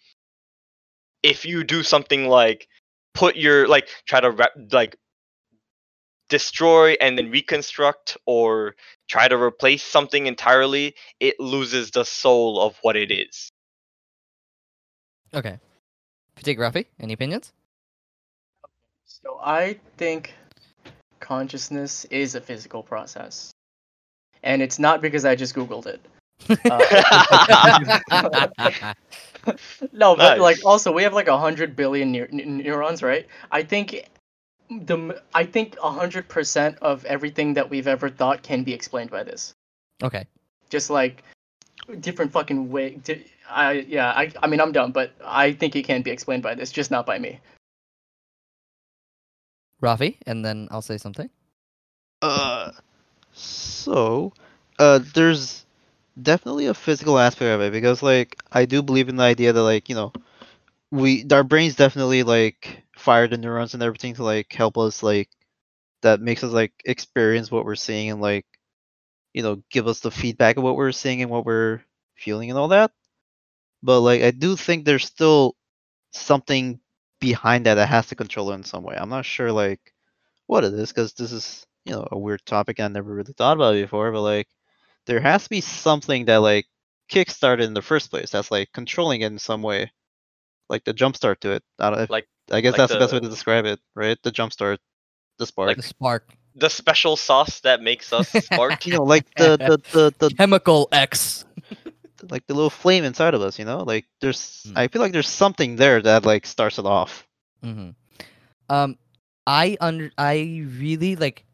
if 1.23 1.45
you 1.45 1.65
do 1.65 1.83
something 1.83 2.29
like 2.29 2.69
put 3.15 3.37
your 3.37 3.69
like 3.69 3.89
try 4.07 4.21
to 4.21 4.31
rep, 4.31 4.53
like 4.73 4.97
destroy 6.29 6.93
and 7.01 7.19
then 7.19 7.31
reconstruct 7.31 8.17
or 8.27 8.77
try 9.09 9.29
to 9.29 9.37
replace 9.37 9.83
something 9.83 10.27
entirely, 10.27 10.95
it 11.19 11.39
loses 11.41 11.91
the 11.91 12.05
soul 12.05 12.61
of 12.61 12.77
what 12.83 12.97
it 12.97 13.11
is. 13.11 13.53
Okay, 15.35 15.59
take 16.43 16.59
Rafi. 16.59 16.87
Any 16.99 17.13
opinions? 17.13 17.53
So 19.07 19.39
I 19.43 19.79
think 19.97 20.35
consciousness 21.21 22.05
is 22.07 22.35
a 22.35 22.41
physical 22.41 22.83
process, 22.83 23.53
and 24.43 24.63
it's 24.63 24.79
not 24.79 25.01
because 25.03 25.25
I 25.25 25.35
just 25.37 25.55
googled 25.55 25.87
it. 25.87 26.01
Uh, 26.71 26.79
no, 29.93 30.17
but 30.17 30.39
Nice. 30.39 30.41
like 30.41 30.65
also 30.65 30.93
we 30.93 31.03
have 31.03 31.13
like 31.15 31.29
a 31.29 31.39
hundred 31.39 31.77
billion 31.77 32.13
neur- 32.13 32.33
n- 32.33 32.59
neurons, 32.59 33.03
right? 33.03 33.27
I 33.51 33.63
think 33.63 34.09
the 34.71 35.21
I 35.35 35.45
think 35.45 35.77
a 35.83 35.91
hundred 35.91 36.29
percent 36.29 36.79
of 36.81 37.05
everything 37.05 37.55
that 37.55 37.69
we've 37.71 37.87
ever 37.89 38.09
thought 38.09 38.43
can 38.43 38.65
be 38.65 38.73
explained 38.73 39.11
by 39.11 39.23
this. 39.23 39.53
okay. 40.03 40.27
Just 40.71 40.91
like 40.91 41.23
different 42.01 42.33
fucking 42.33 42.71
way. 42.71 42.97
Di- 42.97 43.25
I 43.51 43.73
yeah. 43.89 44.11
I 44.11 44.33
I 44.43 44.47
mean 44.47 44.61
I'm 44.61 44.73
dumb, 44.73 44.93
but 44.93 45.13
I 45.25 45.53
think 45.53 45.77
it 45.77 45.85
can 45.85 46.03
be 46.03 46.11
explained 46.11 46.43
by 46.43 46.55
this, 46.55 46.73
just 46.73 46.91
not 46.91 47.07
by 47.07 47.19
me. 47.19 47.41
Rafi, 49.83 50.19
and 50.27 50.45
then 50.45 50.69
I'll 50.71 50.83
say 50.83 50.99
something. 50.99 51.31
Uh, 52.23 52.73
so, 53.33 54.33
uh, 54.79 55.01
there's 55.15 55.65
definitely 56.21 56.67
a 56.67 56.75
physical 56.75 57.19
aspect 57.19 57.49
of 57.55 57.61
it 57.63 57.73
because, 57.73 58.03
like, 58.03 58.37
I 58.53 58.67
do 58.67 58.83
believe 58.83 59.09
in 59.09 59.17
the 59.17 59.23
idea 59.25 59.53
that, 59.53 59.63
like, 59.63 59.89
you 59.89 59.95
know, 59.95 60.13
we 60.91 61.27
our 61.33 61.45
brains 61.45 61.77
definitely 61.77 62.23
like 62.23 62.83
fire 62.97 63.29
the 63.29 63.39
neurons 63.39 63.75
and 63.75 63.83
everything 63.83 64.15
to 64.15 64.25
like 64.25 64.53
help 64.53 64.77
us 64.79 65.03
like 65.03 65.29
that 66.03 66.21
makes 66.21 66.45
us 66.45 66.53
like 66.53 66.73
experience 66.85 67.51
what 67.51 67.65
we're 67.65 67.75
seeing 67.77 68.11
and 68.11 68.21
like 68.21 68.47
you 69.35 69.43
know 69.43 69.63
give 69.71 69.87
us 69.87 70.01
the 70.01 70.11
feedback 70.11 70.57
of 70.57 70.63
what 70.65 70.77
we're 70.77 70.93
seeing 70.93 71.23
and 71.23 71.31
what 71.31 71.47
we're 71.47 71.83
feeling 72.17 72.51
and 72.51 72.59
all 72.59 72.69
that. 72.69 72.93
But 73.83 74.01
like, 74.01 74.23
I 74.23 74.31
do 74.31 74.57
think 74.57 74.85
there's 74.85 75.05
still 75.07 75.57
something 76.13 76.81
behind 77.21 77.67
that 77.67 77.75
that 77.75 77.89
has 77.89 78.09
to 78.09 78.15
control 78.15 78.51
it 78.51 78.57
in 78.57 78.65
some 78.65 78.83
way. 78.83 78.97
I'm 78.99 79.09
not 79.09 79.25
sure 79.25 79.53
like 79.53 79.81
what 80.47 80.65
it 80.65 80.75
is 80.75 80.91
because 80.91 81.13
this 81.13 81.33
is 81.33 81.67
you 81.85 81.93
know 81.93 82.07
a 82.11 82.19
weird 82.19 82.45
topic 82.45 82.81
I 82.81 82.89
never 82.89 83.15
really 83.15 83.33
thought 83.33 83.57
about 83.57 83.75
before. 83.75 84.13
But 84.13 84.23
like, 84.23 84.49
there 85.07 85.21
has 85.21 85.45
to 85.45 85.51
be 85.51 85.61
something 85.61 86.27
that 86.27 86.39
like 86.39 86.67
kickstarted 87.11 87.65
in 87.65 87.75
the 87.75 87.83
first 87.83 88.11
place 88.11 88.31
that's 88.31 88.51
like 88.51 88.73
controlling 88.73 89.23
it 89.23 89.27
in 89.27 89.39
some 89.39 89.63
way, 89.63 89.93
like 90.69 90.85
the 90.85 90.93
jump 90.93 91.17
start 91.17 91.41
to 91.43 91.53
it. 91.53 91.63
I 91.79 91.91
don't. 91.91 92.11
Like- 92.11 92.29
I 92.53 92.61
guess 92.61 92.73
like 92.73 92.79
that's 92.79 92.93
the, 92.93 92.99
best 92.99 93.13
way 93.13 93.21
to 93.21 93.29
describe 93.29 93.65
it, 93.65 93.79
right? 93.95 94.19
The 94.23 94.31
jump 94.31 94.53
start. 94.53 94.81
the 95.39 95.47
spark. 95.47 95.77
The 95.77 95.83
spark. 95.83 96.35
The 96.57 96.69
special 96.69 97.17
sauce 97.17 97.61
that 97.61 97.81
makes 97.81 98.13
us 98.13 98.29
spark. 98.45 98.85
You 98.87 98.95
know, 98.95 99.05
like 99.05 99.33
the 99.37 99.57
the 99.57 99.81
the, 99.93 100.15
the 100.19 100.35
Chemical 100.35 100.89
X. 100.91 101.45
like 102.29 102.47
the 102.47 102.55
little 102.55 102.71
flame 102.71 103.05
inside 103.05 103.35
of 103.35 103.43
us. 103.43 103.59
You 103.59 103.65
know, 103.65 103.83
like 103.83 104.07
there's. 104.21 104.67
Mm. 104.69 104.73
I 104.77 104.89
feel 104.89 105.03
like 105.03 105.13
there's 105.13 105.29
something 105.29 105.77
there 105.77 106.01
that 106.03 106.25
like 106.25 106.47
starts 106.47 106.79
it 106.79 106.87
off. 106.87 107.27
hmm 107.63 107.91
Um, 108.69 108.97
I 109.47 109.77
under 109.81 110.11
I 110.19 110.65
really 110.79 111.17
like 111.17 111.45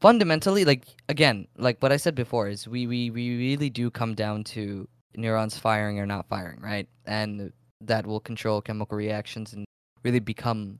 fundamentally 0.00 0.64
like 0.64 0.84
again 1.08 1.48
like 1.56 1.80
what 1.80 1.90
I 1.90 1.96
said 1.96 2.14
before 2.14 2.48
is 2.48 2.68
we 2.68 2.86
we 2.86 3.10
we 3.10 3.36
really 3.36 3.70
do 3.70 3.90
come 3.90 4.14
down 4.14 4.44
to 4.54 4.88
neurons 5.16 5.58
firing 5.58 5.98
or 5.98 6.06
not 6.06 6.28
firing, 6.28 6.60
right? 6.60 6.88
And 7.06 7.52
that 7.80 8.06
will 8.06 8.20
control 8.20 8.60
chemical 8.60 8.96
reactions 8.96 9.52
and 9.52 9.64
really 10.02 10.20
become 10.20 10.78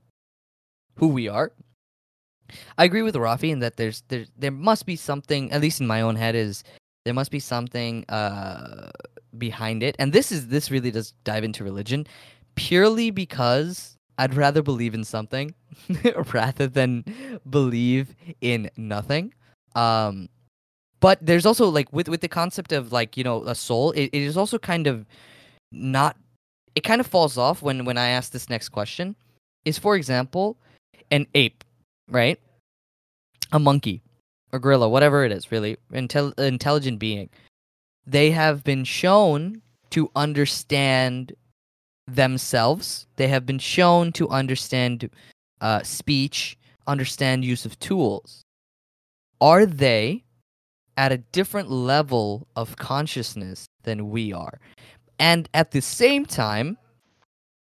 who 0.95 1.07
we 1.07 1.27
are. 1.27 1.51
I 2.77 2.85
agree 2.85 3.01
with 3.01 3.15
Rafi 3.15 3.49
in 3.49 3.59
that 3.59 3.77
there's 3.77 4.03
there 4.07 4.25
there 4.37 4.51
must 4.51 4.85
be 4.85 4.95
something 4.95 5.51
at 5.51 5.61
least 5.61 5.81
in 5.81 5.87
my 5.87 6.01
own 6.01 6.15
head 6.15 6.35
is 6.35 6.63
there 7.07 7.13
must 7.13 7.31
be 7.31 7.39
something 7.39 8.03
uh 8.09 8.91
behind 9.37 9.81
it. 9.81 9.95
And 9.97 10.11
this 10.11 10.31
is 10.31 10.47
this 10.47 10.69
really 10.69 10.91
does 10.91 11.13
dive 11.23 11.43
into 11.43 11.63
religion 11.63 12.05
purely 12.55 13.11
because 13.11 13.95
I'd 14.17 14.33
rather 14.33 14.61
believe 14.61 14.93
in 14.93 15.03
something 15.03 15.53
rather 16.33 16.67
than 16.67 17.05
believe 17.49 18.13
in 18.41 18.69
nothing. 18.75 19.33
Um 19.75 20.27
but 20.99 21.17
there's 21.25 21.45
also 21.45 21.69
like 21.69 21.93
with 21.93 22.09
with 22.09 22.21
the 22.21 22.27
concept 22.27 22.73
of 22.73 22.91
like, 22.91 23.15
you 23.15 23.23
know, 23.23 23.43
a 23.45 23.55
soul, 23.55 23.91
it, 23.91 24.09
it 24.11 24.21
is 24.21 24.35
also 24.35 24.59
kind 24.59 24.85
of 24.85 25.05
not 25.71 26.17
it 26.75 26.81
kind 26.83 26.99
of 26.99 27.07
falls 27.07 27.37
off 27.37 27.61
when 27.61 27.85
when 27.85 27.97
I 27.97 28.09
ask 28.09 28.33
this 28.33 28.49
next 28.49 28.69
question. 28.69 29.15
Is 29.63 29.77
for 29.79 29.95
example, 29.95 30.57
an 31.09 31.25
ape, 31.35 31.63
right? 32.09 32.39
A 33.53 33.59
monkey 33.59 34.01
or 34.51 34.59
gorilla, 34.59 34.89
whatever 34.89 35.23
it 35.23 35.31
is, 35.31 35.51
really, 35.51 35.77
intel- 35.91 36.37
intelligent 36.39 36.99
being. 36.99 37.29
They 38.05 38.31
have 38.31 38.63
been 38.63 38.83
shown 38.83 39.61
to 39.91 40.09
understand 40.15 41.33
themselves. 42.07 43.07
They 43.17 43.27
have 43.27 43.45
been 43.45 43.59
shown 43.59 44.11
to 44.13 44.29
understand 44.29 45.09
uh, 45.59 45.83
speech, 45.83 46.57
understand 46.87 47.43
use 47.43 47.65
of 47.65 47.77
tools. 47.79 48.43
Are 49.41 49.65
they 49.65 50.23
at 50.95 51.11
a 51.11 51.17
different 51.17 51.69
level 51.69 52.47
of 52.55 52.77
consciousness 52.77 53.67
than 53.83 54.09
we 54.09 54.33
are? 54.33 54.59
And 55.19 55.49
at 55.53 55.71
the 55.71 55.81
same 55.81 56.25
time, 56.25 56.77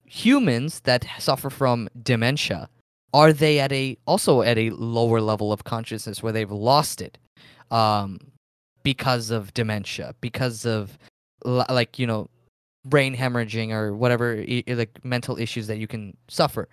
humans 0.05 0.81
that 0.81 1.07
suffer 1.19 1.51
from 1.51 1.89
dementia 2.03 2.69
are 3.13 3.33
they 3.33 3.59
at 3.59 3.73
a 3.73 3.97
also 4.07 4.43
at 4.43 4.59
a 4.59 4.71
lower 4.71 5.21
level 5.21 5.53
of 5.53 5.65
consciousness 5.65 6.23
where 6.23 6.33
they've 6.33 6.51
lost 6.51 7.01
it 7.01 7.19
um 7.71 8.19
because 8.83 9.31
of 9.31 9.53
dementia 9.55 10.15
because 10.21 10.65
of 10.65 10.99
like 11.45 11.99
you 11.99 12.07
know 12.07 12.29
brain 12.85 13.15
hemorrhaging 13.17 13.73
or 13.73 13.95
whatever 13.95 14.45
like 14.69 15.05
mental 15.05 15.39
issues 15.39 15.67
that 15.67 15.79
you 15.79 15.87
can 15.87 16.17
suffer 16.29 16.69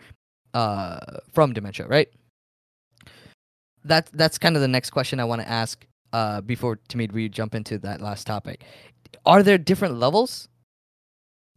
uh 0.54 1.00
from 1.34 1.54
dementia 1.54 1.88
right? 1.88 2.10
That 3.84 4.10
that's 4.14 4.38
kind 4.38 4.56
of 4.56 4.62
the 4.62 4.68
next 4.68 4.90
question 4.92 5.20
i 5.20 5.26
want 5.26 5.42
to 5.42 5.50
ask 5.50 5.86
uh 6.14 6.42
before 6.42 6.78
Tamid 6.90 7.12
we 7.12 7.30
jump 7.30 7.56
into 7.56 7.78
that 7.80 8.02
last 8.02 8.28
topic. 8.28 8.64
Are 9.26 9.44
there 9.44 9.58
different 9.58 10.00
levels? 10.00 10.48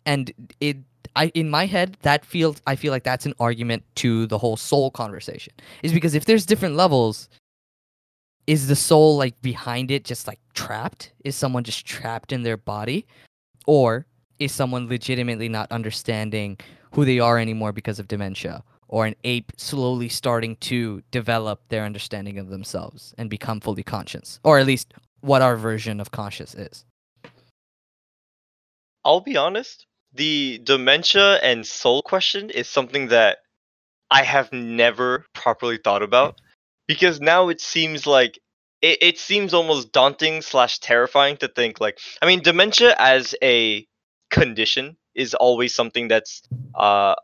And 0.07 0.33
it 0.61 0.79
I 1.17 1.27
in 1.29 1.51
my 1.51 1.67
head 1.67 1.97
that 2.03 2.25
feels 2.25 2.61
I 2.67 2.77
feel 2.77 2.93
like 2.93 3.05
that's 3.05 3.27
an 3.27 3.35
argument 3.41 3.83
to 3.97 4.27
the 4.27 4.39
whole 4.39 4.57
soul 4.57 4.91
conversation. 4.91 5.53
Is 5.83 5.93
because 5.93 6.15
if 6.15 6.25
there's 6.25 6.47
different 6.47 6.77
levels, 6.77 7.29
is 8.47 8.69
the 8.69 8.77
soul 8.77 9.17
like 9.17 9.41
behind 9.43 9.91
it 9.91 10.05
just 10.05 10.27
like 10.27 10.41
trapped? 10.55 11.13
Is 11.25 11.37
someone 11.37 11.65
just 11.65 11.87
trapped 11.87 12.33
in 12.33 12.43
their 12.43 12.57
body? 12.57 13.07
Or 13.67 14.07
is 14.39 14.53
someone 14.53 14.89
legitimately 14.89 15.49
not 15.49 15.71
understanding 15.71 16.59
who 16.93 17.05
they 17.05 17.21
are 17.21 17.39
anymore 17.39 17.73
because 17.73 17.99
of 17.99 18.09
dementia? 18.09 18.65
Or 18.89 19.07
an 19.07 19.15
ape 19.23 19.53
slowly 19.57 20.09
starting 20.09 20.57
to 20.57 21.03
develop 21.13 21.61
their 21.69 21.85
understanding 21.85 22.39
of 22.39 22.49
themselves 22.49 23.15
and 23.19 23.31
become 23.31 23.61
fully 23.61 23.85
conscious? 23.85 24.41
Or 24.43 24.59
at 24.59 24.67
least 24.67 24.95
what 25.21 25.43
our 25.43 25.57
version 25.57 26.01
of 26.01 26.11
conscious 26.11 26.55
is. 26.55 26.85
I'll 29.05 29.21
be 29.21 29.37
honest. 29.37 29.87
The 30.13 30.61
dementia 30.65 31.37
and 31.37 31.67
soul 31.67 32.03
question 32.03 32.51
is 32.51 32.69
something 32.69 33.09
that 33.09 33.39
I 34.11 34.23
have 34.25 34.53
never 34.53 35.27
properly 35.35 35.79
thought 35.79 36.03
about 36.03 36.41
because 36.89 37.21
now 37.21 37.49
it 37.49 37.61
seems 37.61 38.07
like 38.07 38.39
it, 38.83 38.99
it 39.03 39.19
seems 39.19 39.55
almost 39.55 39.93
daunting 39.93 40.43
slash 40.43 40.79
terrifying 40.81 41.37
to 41.39 41.49
think 41.49 41.81
like 41.81 41.99
I 42.23 42.27
mean 42.27 42.43
dementia 42.43 42.95
as 42.99 43.35
a 43.43 43.87
condition 44.31 44.97
is 45.15 45.35
always 45.35 45.75
something 45.75 46.09
that's 46.09 46.43
uh 46.75 47.15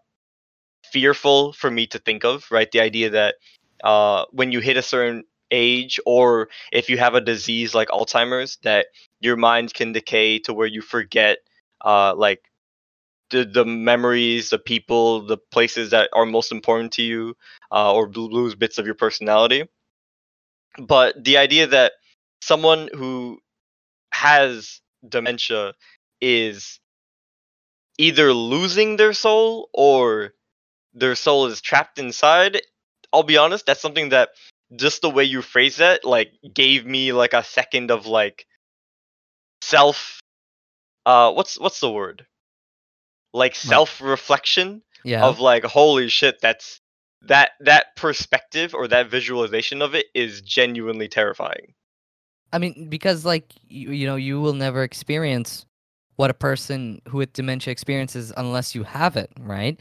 fearful 0.93 1.53
for 1.53 1.70
me 1.70 1.87
to 1.89 1.99
think 1.99 2.24
of 2.24 2.47
right? 2.51 2.70
The 2.70 2.80
idea 2.80 3.11
that 3.11 3.37
uh 3.84 4.24
when 4.32 4.53
you 4.53 4.61
hit 4.61 4.76
a 4.76 4.82
certain 4.82 5.24
age 5.51 6.01
or 6.07 6.49
if 6.72 6.89
you 6.91 6.99
have 6.99 7.14
a 7.14 7.20
disease 7.20 7.74
like 7.74 7.89
Alzheimer's 7.89 8.59
that 8.62 8.87
your 9.20 9.37
mind 9.37 9.74
can 9.74 9.93
decay 9.93 10.39
to 10.41 10.55
where 10.55 10.66
you 10.66 10.82
forget 10.82 11.39
uh 11.84 12.14
like 12.16 12.43
the 13.31 13.45
the 13.45 13.64
memories, 13.64 14.51
the 14.51 14.59
people, 14.59 15.22
the 15.27 15.39
places 15.51 15.91
that 15.91 16.11
are 16.12 16.27
most 16.27 16.53
important 16.53 16.93
to 16.93 17.03
you, 17.03 17.37
uh, 17.72 17.93
or 17.95 18.09
lose 18.09 18.55
bits 18.55 18.79
of 18.79 18.87
your 18.87 18.95
personality. 18.95 19.64
But 20.79 21.22
the 21.22 21.37
idea 21.39 21.66
that 21.68 21.93
someone 22.41 22.89
who 22.93 23.41
has 24.12 24.81
dementia 25.09 25.74
is 26.20 26.81
either 27.99 28.33
losing 28.33 28.97
their 28.97 29.12
soul 29.12 29.68
or 29.72 30.35
their 30.95 31.14
soul 31.16 31.47
is 31.47 31.61
trapped 31.61 31.99
inside, 31.99 32.61
I'll 33.12 33.22
be 33.24 33.39
honest, 33.39 33.66
that's 33.66 33.81
something 33.83 34.11
that 34.11 34.31
just 34.77 35.03
the 35.03 35.11
way 35.11 35.24
you 35.24 35.43
phrase 35.43 35.77
that 35.79 36.05
like 36.05 36.33
gave 36.55 36.87
me 36.87 37.12
like 37.12 37.35
a 37.35 37.45
second 37.45 37.91
of 37.91 38.07
like 38.07 38.47
self 39.61 40.20
uh 41.07 41.33
what's 41.33 41.59
what's 41.61 41.81
the 41.81 41.91
word 41.91 42.27
like 43.37 43.55
self 43.55 44.01
reflection 44.01 44.82
Yeah. 45.05 45.24
of 45.26 45.39
like 45.41 45.64
holy 45.64 46.09
shit 46.09 46.41
that's 46.41 46.80
that 47.22 47.53
that 47.61 47.95
perspective 47.97 48.74
or 48.74 48.89
that 48.89 49.09
visualization 49.11 49.82
of 49.82 49.95
it 49.95 50.07
is 50.14 50.41
genuinely 50.41 51.09
terrifying 51.09 51.74
I 52.53 52.59
mean, 52.59 52.89
because 52.89 53.24
like 53.24 53.53
you, 53.68 53.91
you 53.91 54.07
know, 54.07 54.16
you 54.16 54.41
will 54.41 54.55
never 54.55 54.82
experience 54.82 55.66
what 56.16 56.30
a 56.30 56.34
person 56.34 57.03
who 57.09 57.18
with 57.18 57.32
dementia 57.32 57.70
experiences 57.70 58.32
unless 58.37 58.74
you 58.74 58.82
have 58.84 59.16
it, 59.16 59.30
right? 59.41 59.78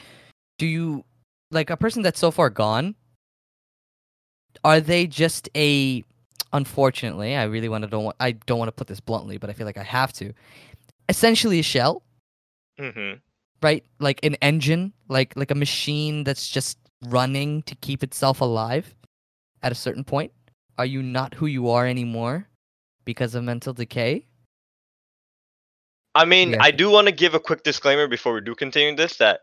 Do 0.57 0.65
you 0.65 1.05
like 1.51 1.69
a 1.69 1.77
person 1.77 2.01
that's 2.01 2.19
so 2.19 2.31
far 2.31 2.49
gone? 2.49 2.95
Are 4.63 4.81
they 4.81 5.07
just 5.07 5.49
a? 5.55 6.03
Unfortunately, 6.53 7.35
I 7.35 7.43
really 7.43 7.69
want 7.69 7.83
to 7.83 7.89
don't 7.89 8.03
want 8.03 8.15
I 8.19 8.31
don't 8.31 8.59
want 8.59 8.69
to 8.69 8.73
put 8.73 8.87
this 8.87 8.99
bluntly, 8.99 9.37
but 9.37 9.49
I 9.49 9.53
feel 9.53 9.65
like 9.65 9.77
I 9.77 9.83
have 9.83 10.11
to. 10.13 10.33
Essentially, 11.07 11.59
a 11.59 11.63
shell, 11.63 12.03
hmm 12.79 13.13
right? 13.61 13.83
Like 13.99 14.19
an 14.23 14.35
engine, 14.41 14.93
like 15.07 15.35
like 15.35 15.51
a 15.51 15.55
machine 15.55 16.23
that's 16.23 16.47
just 16.49 16.77
running 17.07 17.63
to 17.63 17.75
keep 17.75 18.03
itself 18.03 18.41
alive. 18.41 18.93
At 19.61 19.71
a 19.71 19.75
certain 19.75 20.03
point, 20.03 20.31
are 20.77 20.85
you 20.85 21.01
not 21.01 21.33
who 21.33 21.47
you 21.47 21.69
are 21.69 21.87
anymore 21.87 22.47
because 23.05 23.35
of 23.35 23.43
mental 23.43 23.73
decay? 23.73 24.27
i 26.13 26.25
mean 26.25 26.51
Yeah. 26.51 26.57
i 26.61 26.71
do 26.71 26.89
want 26.89 27.07
to 27.07 27.11
give 27.13 27.33
a 27.33 27.39
quick 27.39 27.63
disclaimer 27.63 28.07
before 28.07 28.33
we 28.33 28.41
do 28.41 28.55
continue 28.55 28.95
this 28.95 29.17
that 29.17 29.41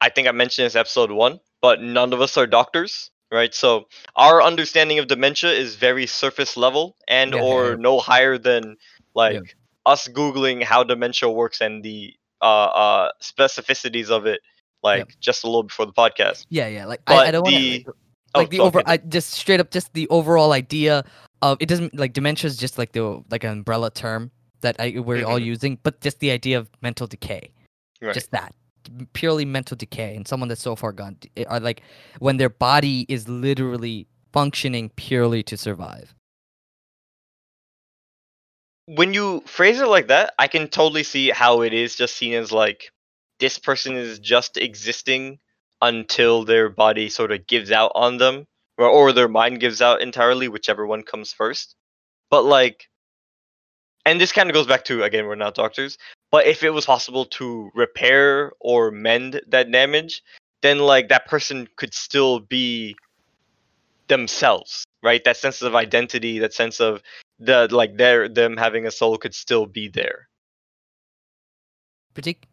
i 0.00 0.08
think 0.08 0.28
i 0.28 0.32
mentioned 0.32 0.66
this 0.66 0.76
episode 0.76 1.10
one 1.10 1.40
but 1.62 1.80
none 1.82 2.12
of 2.12 2.20
us 2.20 2.36
are 2.36 2.46
doctors 2.46 3.10
right 3.32 3.54
so 3.54 3.88
our 4.16 4.42
understanding 4.42 4.98
of 4.98 5.06
dementia 5.08 5.50
is 5.50 5.74
very 5.76 6.06
surface 6.06 6.56
level 6.56 6.96
and 7.08 7.34
Yeah, 7.34 7.40
or 7.40 7.70
yeah. 7.70 7.76
no 7.78 7.98
higher 7.98 8.38
than 8.38 8.76
like 9.14 9.56
us 9.86 10.08
googling 10.08 10.62
how 10.62 10.84
dementia 10.84 11.30
works 11.30 11.60
and 11.60 11.82
the 11.82 12.14
uh, 12.42 12.44
uh 12.66 13.10
specificities 13.22 14.10
of 14.10 14.26
it 14.26 14.40
like 14.82 15.18
just 15.20 15.42
a 15.44 15.46
little 15.46 15.62
before 15.64 15.86
the 15.86 15.92
podcast 15.92 16.46
Yeah, 16.50 16.68
yeah. 16.68 16.86
Like 16.86 17.00
But 17.06 17.16
I, 17.16 17.28
I 17.28 17.30
don't 17.30 17.42
want 17.42 17.56
the- 17.56 17.84
to 17.84 17.92
Oh, 18.34 18.40
like 18.40 18.50
the 18.50 18.60
over. 18.60 18.82
I 18.84 18.98
just 18.98 19.30
straight 19.30 19.60
up 19.60 19.70
just 19.70 19.94
the 19.94 20.06
overall 20.08 20.52
idea 20.52 21.04
of 21.40 21.56
it 21.60 21.66
doesn't 21.70 21.96
like 21.98 22.12
dementia 22.12 22.48
is 22.48 22.56
just 22.58 22.76
like 22.76 22.92
the 22.92 23.22
like 23.30 23.44
an 23.44 23.50
umbrella 23.50 23.90
term 23.90 24.30
that 24.60 24.76
I 24.78 24.98
we're 24.98 25.24
all 25.24 25.38
Mhm. 25.40 25.44
using, 25.44 25.78
but 25.82 26.00
just 26.02 26.18
the 26.20 26.30
idea 26.30 26.58
of 26.58 26.68
mental 26.82 27.06
decay, 27.06 27.52
Right. 28.02 28.12
just 28.12 28.30
that 28.32 28.54
purely 29.14 29.44
mental 29.46 29.76
decay, 29.76 30.14
and 30.16 30.26
someone 30.28 30.48
that's 30.48 30.60
so 30.60 30.76
far 30.76 30.92
gone 30.92 31.16
are 31.46 31.60
like 31.60 31.82
when 32.18 32.36
their 32.36 32.50
body 32.50 33.06
is 33.08 33.26
literally 33.28 34.06
functioning 34.32 34.90
purely 34.96 35.42
to 35.44 35.56
survive. 35.56 36.14
When 38.86 39.12
you 39.12 39.42
phrase 39.46 39.80
it 39.80 39.88
like 39.88 40.08
that, 40.08 40.32
I 40.38 40.48
can 40.48 40.68
totally 40.68 41.02
see 41.02 41.30
how 41.30 41.62
it 41.62 41.72
is 41.72 41.96
just 41.96 42.16
seen 42.16 42.34
as 42.34 42.52
like 42.52 42.92
this 43.38 43.58
person 43.58 43.96
is 43.96 44.18
just 44.18 44.56
existing 44.56 45.38
until 45.82 46.44
their 46.44 46.68
body 46.68 47.08
sort 47.08 47.32
of 47.32 47.46
gives 47.46 47.70
out 47.70 47.92
on 47.94 48.16
them, 48.16 48.46
or, 48.78 48.86
or 48.86 49.12
their 49.12 49.28
mind 49.28 49.60
gives 49.60 49.82
out 49.82 50.00
entirely, 50.00 50.48
whichever 50.48 50.86
one 50.86 51.02
comes 51.02 51.32
first. 51.32 51.74
But 52.30 52.44
like, 52.44 52.88
and 54.06 54.20
this 54.20 54.32
kind 54.32 54.48
of 54.48 54.54
goes 54.54 54.66
back 54.66 54.84
to 54.84 55.02
again, 55.02 55.26
we're 55.26 55.34
not 55.34 55.54
doctors, 55.54 55.98
but 56.30 56.46
if 56.46 56.62
it 56.62 56.70
was 56.70 56.86
possible 56.86 57.26
to 57.26 57.70
repair 57.74 58.52
or 58.60 58.90
mend 58.90 59.40
that 59.48 59.70
damage, 59.70 60.22
then 60.62 60.78
like 60.78 61.08
that 61.08 61.26
person 61.26 61.68
could 61.76 61.92
still 61.92 62.38
be 62.40 62.96
themselves, 64.06 64.84
right? 65.02 65.22
That 65.24 65.36
sense 65.36 65.60
of 65.60 65.74
identity, 65.74 66.38
that 66.38 66.54
sense 66.54 66.80
of 66.80 67.02
the 67.38 67.68
like 67.70 67.96
their 67.96 68.28
them 68.28 68.56
having 68.56 68.86
a 68.86 68.90
soul 68.90 69.18
could 69.18 69.34
still 69.34 69.66
be 69.66 69.88
there. 69.88 70.28
Pratik? 72.14 72.44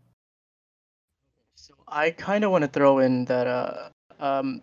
So 1.55 1.73
I 1.87 2.11
kind 2.11 2.43
of 2.43 2.51
want 2.51 2.63
to 2.63 2.67
throw 2.67 2.99
in 2.99 3.25
that, 3.25 3.47
uh, 3.47 3.89
um, 4.19 4.61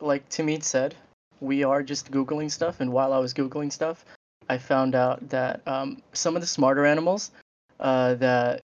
like 0.00 0.28
Tamid 0.28 0.64
said, 0.64 0.96
we 1.40 1.62
are 1.62 1.82
just 1.82 2.10
googling 2.10 2.50
stuff, 2.50 2.80
and 2.80 2.92
while 2.92 3.12
I 3.12 3.18
was 3.18 3.32
googling 3.32 3.72
stuff, 3.72 4.04
I 4.48 4.58
found 4.58 4.96
out 4.96 5.28
that 5.28 5.60
um, 5.68 6.02
some 6.12 6.34
of 6.34 6.42
the 6.42 6.48
smarter 6.48 6.84
animals 6.84 7.30
uh, 7.78 8.14
that 8.14 8.60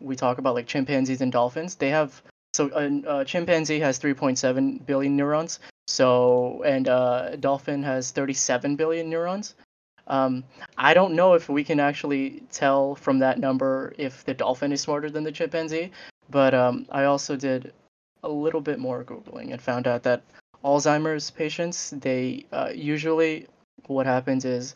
we 0.00 0.16
talk 0.16 0.38
about, 0.38 0.54
like 0.54 0.66
chimpanzees 0.66 1.20
and 1.20 1.30
dolphins, 1.30 1.74
they 1.74 1.90
have 1.90 2.22
so 2.54 2.70
a, 2.74 3.20
a 3.20 3.24
chimpanzee 3.24 3.80
has 3.80 3.98
3.7 3.98 4.84
billion 4.86 5.16
neurons. 5.16 5.60
So 5.86 6.62
and 6.64 6.88
uh, 6.88 7.30
a 7.32 7.36
dolphin 7.36 7.82
has 7.82 8.10
37 8.10 8.76
billion 8.76 9.10
neurons. 9.10 9.54
Um, 10.10 10.42
I 10.76 10.92
don't 10.92 11.14
know 11.14 11.34
if 11.34 11.48
we 11.48 11.62
can 11.62 11.78
actually 11.78 12.42
tell 12.50 12.96
from 12.96 13.20
that 13.20 13.38
number 13.38 13.94
if 13.96 14.24
the 14.24 14.34
dolphin 14.34 14.72
is 14.72 14.80
smarter 14.80 15.08
than 15.08 15.22
the 15.22 15.30
chimpanzee, 15.30 15.92
but 16.28 16.52
um, 16.52 16.84
I 16.90 17.04
also 17.04 17.36
did 17.36 17.72
a 18.24 18.28
little 18.28 18.60
bit 18.60 18.80
more 18.80 19.04
googling 19.04 19.52
and 19.52 19.62
found 19.62 19.86
out 19.86 20.02
that 20.02 20.22
Alzheimer's 20.64 21.30
patients, 21.30 21.90
they 21.90 22.44
uh, 22.52 22.72
usually 22.74 23.46
what 23.86 24.04
happens 24.04 24.44
is 24.44 24.74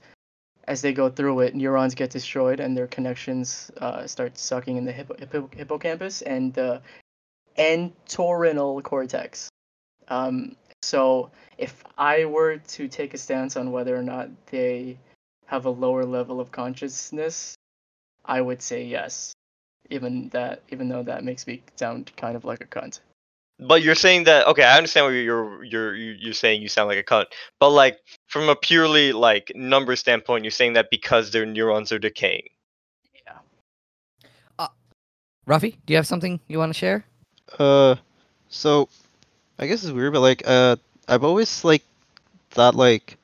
as 0.68 0.80
they 0.80 0.93
go 0.93 1.11
through 1.11 1.41
it, 1.41 1.57
neurons 1.57 1.97
get 1.97 2.11
destroyed 2.11 2.61
and 2.61 2.76
their 2.76 2.87
connections 2.87 3.72
uh, 3.80 4.07
start 4.07 4.39
sucking 4.39 4.76
in 4.76 4.85
the 4.85 4.93
hippo- 4.93 5.16
hippo- 5.18 5.51
hippocampus 5.55 6.22
and 6.22 6.55
the 6.55 6.80
entorhinal 7.59 8.80
cortex. 8.85 9.49
Um, 10.07 10.55
so 10.82 11.32
if 11.59 11.82
I 11.99 12.24
were 12.24 12.59
to 12.59 12.87
take 12.87 13.14
a 13.14 13.18
stance 13.18 13.57
on 13.57 13.72
whether 13.72 13.97
or 13.97 14.03
not 14.03 14.28
they 14.47 14.97
have 15.55 15.66
a 15.66 15.70
lower 15.70 16.05
level 16.05 16.40
of 16.40 16.50
consciousness, 16.50 17.55
I 18.24 18.40
would 18.40 18.61
say 18.61 18.84
yes. 18.84 19.32
Even 19.90 20.28
that, 20.30 20.62
even 20.70 20.88
though 20.88 21.02
that 21.02 21.24
makes 21.24 21.46
me 21.46 21.62
sound 21.76 22.11
kind 22.16 22.36
of 22.36 22.44
like 22.44 22.62
a 22.62 22.66
cunt. 22.66 23.00
But 23.59 23.82
you're 23.82 23.94
saying 23.94 24.24
that 24.24 24.46
okay, 24.48 24.64
I 24.64 24.76
understand 24.76 25.07
what 25.07 25.12
you're 25.12 25.62
you're 25.64 25.94
you're 25.94 26.14
you're 26.14 26.34
saying. 26.34 26.61
You 26.61 26.68
sound 26.68 26.88
like 26.88 26.98
a 26.98 27.05
cunt, 27.05 27.26
but 27.61 27.70
like 27.70 27.98
from 28.26 28.48
a 28.48 28.57
purely 28.57 29.12
like 29.12 29.52
number 29.55 29.94
standpoint, 29.94 30.42
you're 30.42 30.50
saying 30.50 30.72
that 30.72 30.90
because 30.90 31.30
their 31.30 31.46
neurons 31.46 31.92
are 31.92 32.00
decaying. 32.00 32.48
Yeah. 33.26 33.38
Uh, 34.59 34.68
Rafi, 35.46 35.76
do 35.86 35.92
you 35.92 35.96
have 35.96 36.07
something 36.07 36.40
you 36.48 36.59
want 36.59 36.72
to 36.72 36.78
share? 36.78 37.05
Uh, 37.59 37.94
so 38.48 38.88
I 39.59 39.66
guess 39.68 39.84
it's 39.84 39.92
weird, 39.92 40.12
but 40.12 40.20
like, 40.20 40.42
uh, 40.46 40.76
I've 41.07 41.22
always 41.22 41.62
like 41.62 41.84
thought 42.50 42.74
like, 42.74 43.18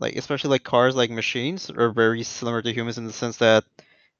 like 0.00 0.16
especially 0.16 0.50
like 0.50 0.64
cars, 0.64 0.96
like 0.96 1.10
machines, 1.10 1.70
are 1.70 1.92
very 1.92 2.22
similar 2.24 2.62
to 2.62 2.72
humans 2.72 2.98
in 2.98 3.06
the 3.06 3.12
sense 3.12 3.36
that 3.38 3.64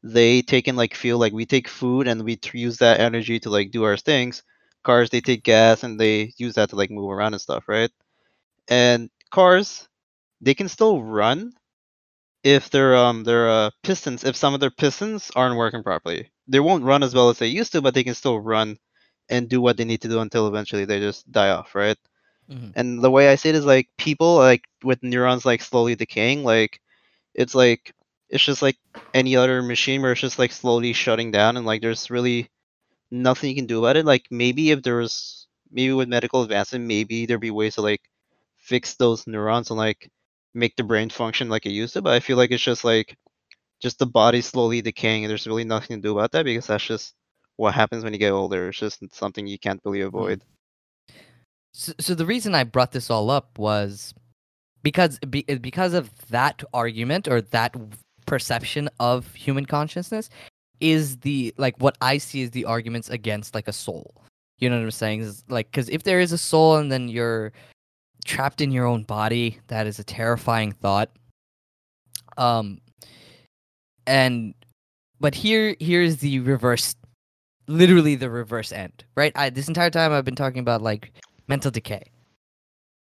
they 0.02 0.42
take 0.42 0.68
in 0.68 0.76
like 0.76 0.94
fuel, 0.94 1.18
like 1.20 1.32
we 1.32 1.46
take 1.46 1.68
food 1.68 2.08
and 2.08 2.24
we 2.24 2.38
use 2.54 2.78
that 2.78 3.00
energy 3.00 3.40
to 3.40 3.50
like 3.50 3.70
do 3.72 3.84
our 3.84 3.96
things. 3.96 4.42
Cars, 4.84 5.10
they 5.10 5.20
take 5.20 5.44
gas 5.44 5.82
and 5.84 6.00
they 6.00 6.32
use 6.38 6.54
that 6.54 6.70
to 6.70 6.76
like 6.76 6.90
move 6.90 7.10
around 7.10 7.34
and 7.34 7.42
stuff, 7.42 7.64
right? 7.68 7.90
And 8.68 9.10
cars, 9.30 9.88
they 10.40 10.54
can 10.54 10.68
still 10.68 11.02
run 11.02 11.52
if 12.44 12.70
their 12.70 12.96
um 12.96 13.24
their 13.24 13.48
uh, 13.48 13.70
pistons, 13.82 14.24
if 14.24 14.36
some 14.36 14.54
of 14.54 14.60
their 14.60 14.70
pistons 14.70 15.30
aren't 15.36 15.56
working 15.56 15.82
properly. 15.82 16.30
They 16.48 16.60
won't 16.60 16.84
run 16.84 17.02
as 17.02 17.14
well 17.14 17.30
as 17.30 17.38
they 17.38 17.46
used 17.48 17.72
to, 17.72 17.82
but 17.82 17.94
they 17.94 18.04
can 18.04 18.14
still 18.14 18.40
run 18.40 18.78
and 19.30 19.48
do 19.48 19.60
what 19.60 19.76
they 19.76 19.84
need 19.84 20.02
to 20.02 20.08
do 20.08 20.20
until 20.20 20.48
eventually 20.48 20.84
they 20.84 21.00
just 21.00 21.30
die 21.30 21.50
off, 21.50 21.74
right? 21.74 21.96
Mhm. 22.50 22.74
And 22.74 23.02
the 23.02 23.10
way 23.10 23.28
I 23.30 23.36
see 23.36 23.50
it 23.50 23.54
is 23.56 23.64
like 23.66 23.88
people 23.98 24.36
like 24.36 24.64
with 24.84 25.02
neurons 25.02 25.44
like 25.44 25.62
slowly 25.62 25.94
decaying, 25.96 26.44
like 26.44 26.80
it's 27.34 27.54
like 27.54 27.92
it's 28.30 28.44
just 28.44 28.62
like 28.62 28.78
any 29.14 29.36
other 29.36 29.62
machine 29.62 30.02
where 30.02 30.12
it's 30.12 30.20
just 30.22 30.38
like 30.38 30.52
slowly 30.52 30.92
shutting 30.94 31.30
down 31.32 31.56
and 31.56 31.66
like 31.66 31.82
there's 31.82 32.10
really 32.10 32.50
nothing 33.10 33.50
you 33.50 33.56
can 33.56 33.66
do 33.66 33.78
about 33.80 33.96
it. 33.96 34.06
Like 34.06 34.26
maybe 34.30 34.70
if 34.72 34.82
there 34.82 34.96
was 34.98 35.48
maybe 35.70 35.92
with 35.92 36.08
medical 36.08 36.42
advancement, 36.42 36.86
maybe 36.86 37.26
there'd 37.26 37.40
be 37.40 37.50
ways 37.50 37.76
to 37.76 37.82
like 37.82 38.02
fix 38.56 38.94
those 38.96 39.26
neurons 39.26 39.70
and 39.70 39.78
like 39.78 40.10
make 40.54 40.76
the 40.76 40.84
brain 40.84 41.10
function 41.10 41.48
like 41.48 41.66
it 41.66 41.72
used 41.72 41.94
to. 41.94 42.02
But 42.02 42.14
I 42.14 42.20
feel 42.20 42.36
like 42.38 42.50
it's 42.52 42.62
just 42.62 42.84
like 42.84 43.16
just 43.82 43.98
the 43.98 44.06
body 44.06 44.40
slowly 44.42 44.82
decaying 44.82 45.24
and 45.24 45.30
there's 45.30 45.46
really 45.46 45.64
nothing 45.64 45.98
to 45.98 46.02
do 46.02 46.12
about 46.18 46.32
that 46.32 46.44
because 46.44 46.66
that's 46.68 46.84
just 46.84 47.14
what 47.56 47.74
happens 47.74 48.04
when 48.04 48.12
you 48.14 48.18
get 48.20 48.32
older. 48.32 48.68
It's 48.70 48.78
just 48.78 49.02
something 49.14 49.46
you 49.46 49.58
can't 49.58 49.80
really 49.84 50.02
avoid. 50.02 50.42
So, 51.72 51.92
so 51.98 52.14
the 52.14 52.26
reason 52.26 52.54
I 52.54 52.64
brought 52.64 52.92
this 52.92 53.10
all 53.10 53.30
up 53.30 53.58
was 53.58 54.14
because 54.82 55.18
be, 55.20 55.42
because 55.42 55.94
of 55.94 56.10
that 56.28 56.62
argument 56.74 57.28
or 57.28 57.40
that 57.40 57.76
perception 58.26 58.88
of 58.98 59.32
human 59.34 59.66
consciousness 59.66 60.30
is 60.80 61.18
the 61.18 61.54
like 61.58 61.76
what 61.78 61.96
I 62.00 62.18
see 62.18 62.42
is 62.42 62.50
the 62.50 62.64
arguments 62.64 63.10
against 63.10 63.54
like 63.54 63.68
a 63.68 63.72
soul. 63.72 64.14
You 64.58 64.68
know 64.70 64.76
what 64.76 64.84
I'm 64.84 64.90
saying? 64.90 65.20
Is 65.20 65.44
like 65.48 65.70
because 65.70 65.88
if 65.88 66.02
there 66.02 66.20
is 66.20 66.32
a 66.32 66.38
soul 66.38 66.76
and 66.76 66.90
then 66.90 67.08
you're 67.08 67.52
trapped 68.24 68.60
in 68.60 68.72
your 68.72 68.86
own 68.86 69.04
body, 69.04 69.58
that 69.68 69.86
is 69.86 69.98
a 69.98 70.04
terrifying 70.04 70.72
thought. 70.72 71.10
Um, 72.36 72.80
and 74.06 74.54
but 75.20 75.34
here 75.34 75.76
here's 75.80 76.18
the 76.18 76.40
reverse, 76.40 76.94
literally 77.66 78.16
the 78.16 78.30
reverse 78.30 78.72
end, 78.72 79.04
right? 79.16 79.32
I 79.34 79.50
this 79.50 79.68
entire 79.68 79.90
time 79.90 80.12
I've 80.12 80.24
been 80.24 80.36
talking 80.36 80.60
about 80.60 80.82
like 80.82 81.12
mental 81.50 81.70
decay. 81.72 82.04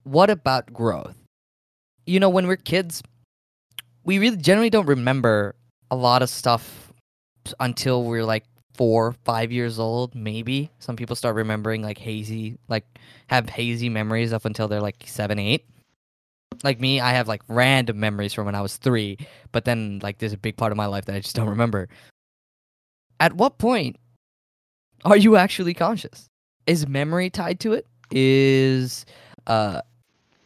What 0.03 0.29
about 0.29 0.73
growth? 0.73 1.17
You 2.07 2.19
know, 2.19 2.29
when 2.29 2.49
we're 2.49 2.57
kids, 2.57 3.03
we 4.05 4.19
really 4.19 4.37
generally 4.37 4.69
don't 4.69 4.87
remember 4.87 5.55
a 5.91 5.97
lot 5.97 6.23
of 6.23 6.29
stuff 6.29 6.93
until 7.61 8.03
we're 8.03 8.25
like 8.25 8.45
four, 8.75 9.13
five 9.25 9.53
years 9.53 9.79
old, 9.79 10.17
maybe. 10.17 10.71
Some 10.81 10.97
people 10.97 11.15
start 11.15 11.37
remembering 11.37 11.83
like 11.83 11.99
hazy, 11.99 12.59
like 12.69 12.85
have 13.29 13.49
hazy 13.49 13.89
memories 13.89 14.33
up 14.33 14.45
until 14.45 14.67
they're 14.67 14.81
like 14.81 14.97
seven, 15.07 15.39
eight. 15.39 15.65
Like 16.65 16.81
me, 16.81 17.01
I 17.01 17.13
have 17.13 17.29
like 17.29 17.43
random 17.47 18.01
memories 18.01 18.35
from 18.35 18.47
when 18.47 18.57
I 18.57 18.61
was 18.61 18.77
three, 18.77 19.19
but 19.53 19.65
then 19.65 20.01
like 20.03 20.19
there's 20.19 20.33
a 20.33 20.39
big 20.39 20.57
part 20.57 20.73
of 20.73 20.77
my 20.77 20.87
life 20.87 21.05
that 21.05 21.15
I 21.15 21.21
just 21.21 21.37
don't 21.37 21.49
remember. 21.49 21.89
At 23.21 23.35
what 23.35 23.59
point 23.59 23.99
are 25.05 25.17
you 25.17 25.37
actually 25.37 25.75
conscious? 25.75 26.29
Is 26.67 26.89
memory 26.89 27.31
tied 27.31 27.61
to 27.61 27.73
it? 27.75 27.87
Is 28.13 29.05
uh 29.47 29.81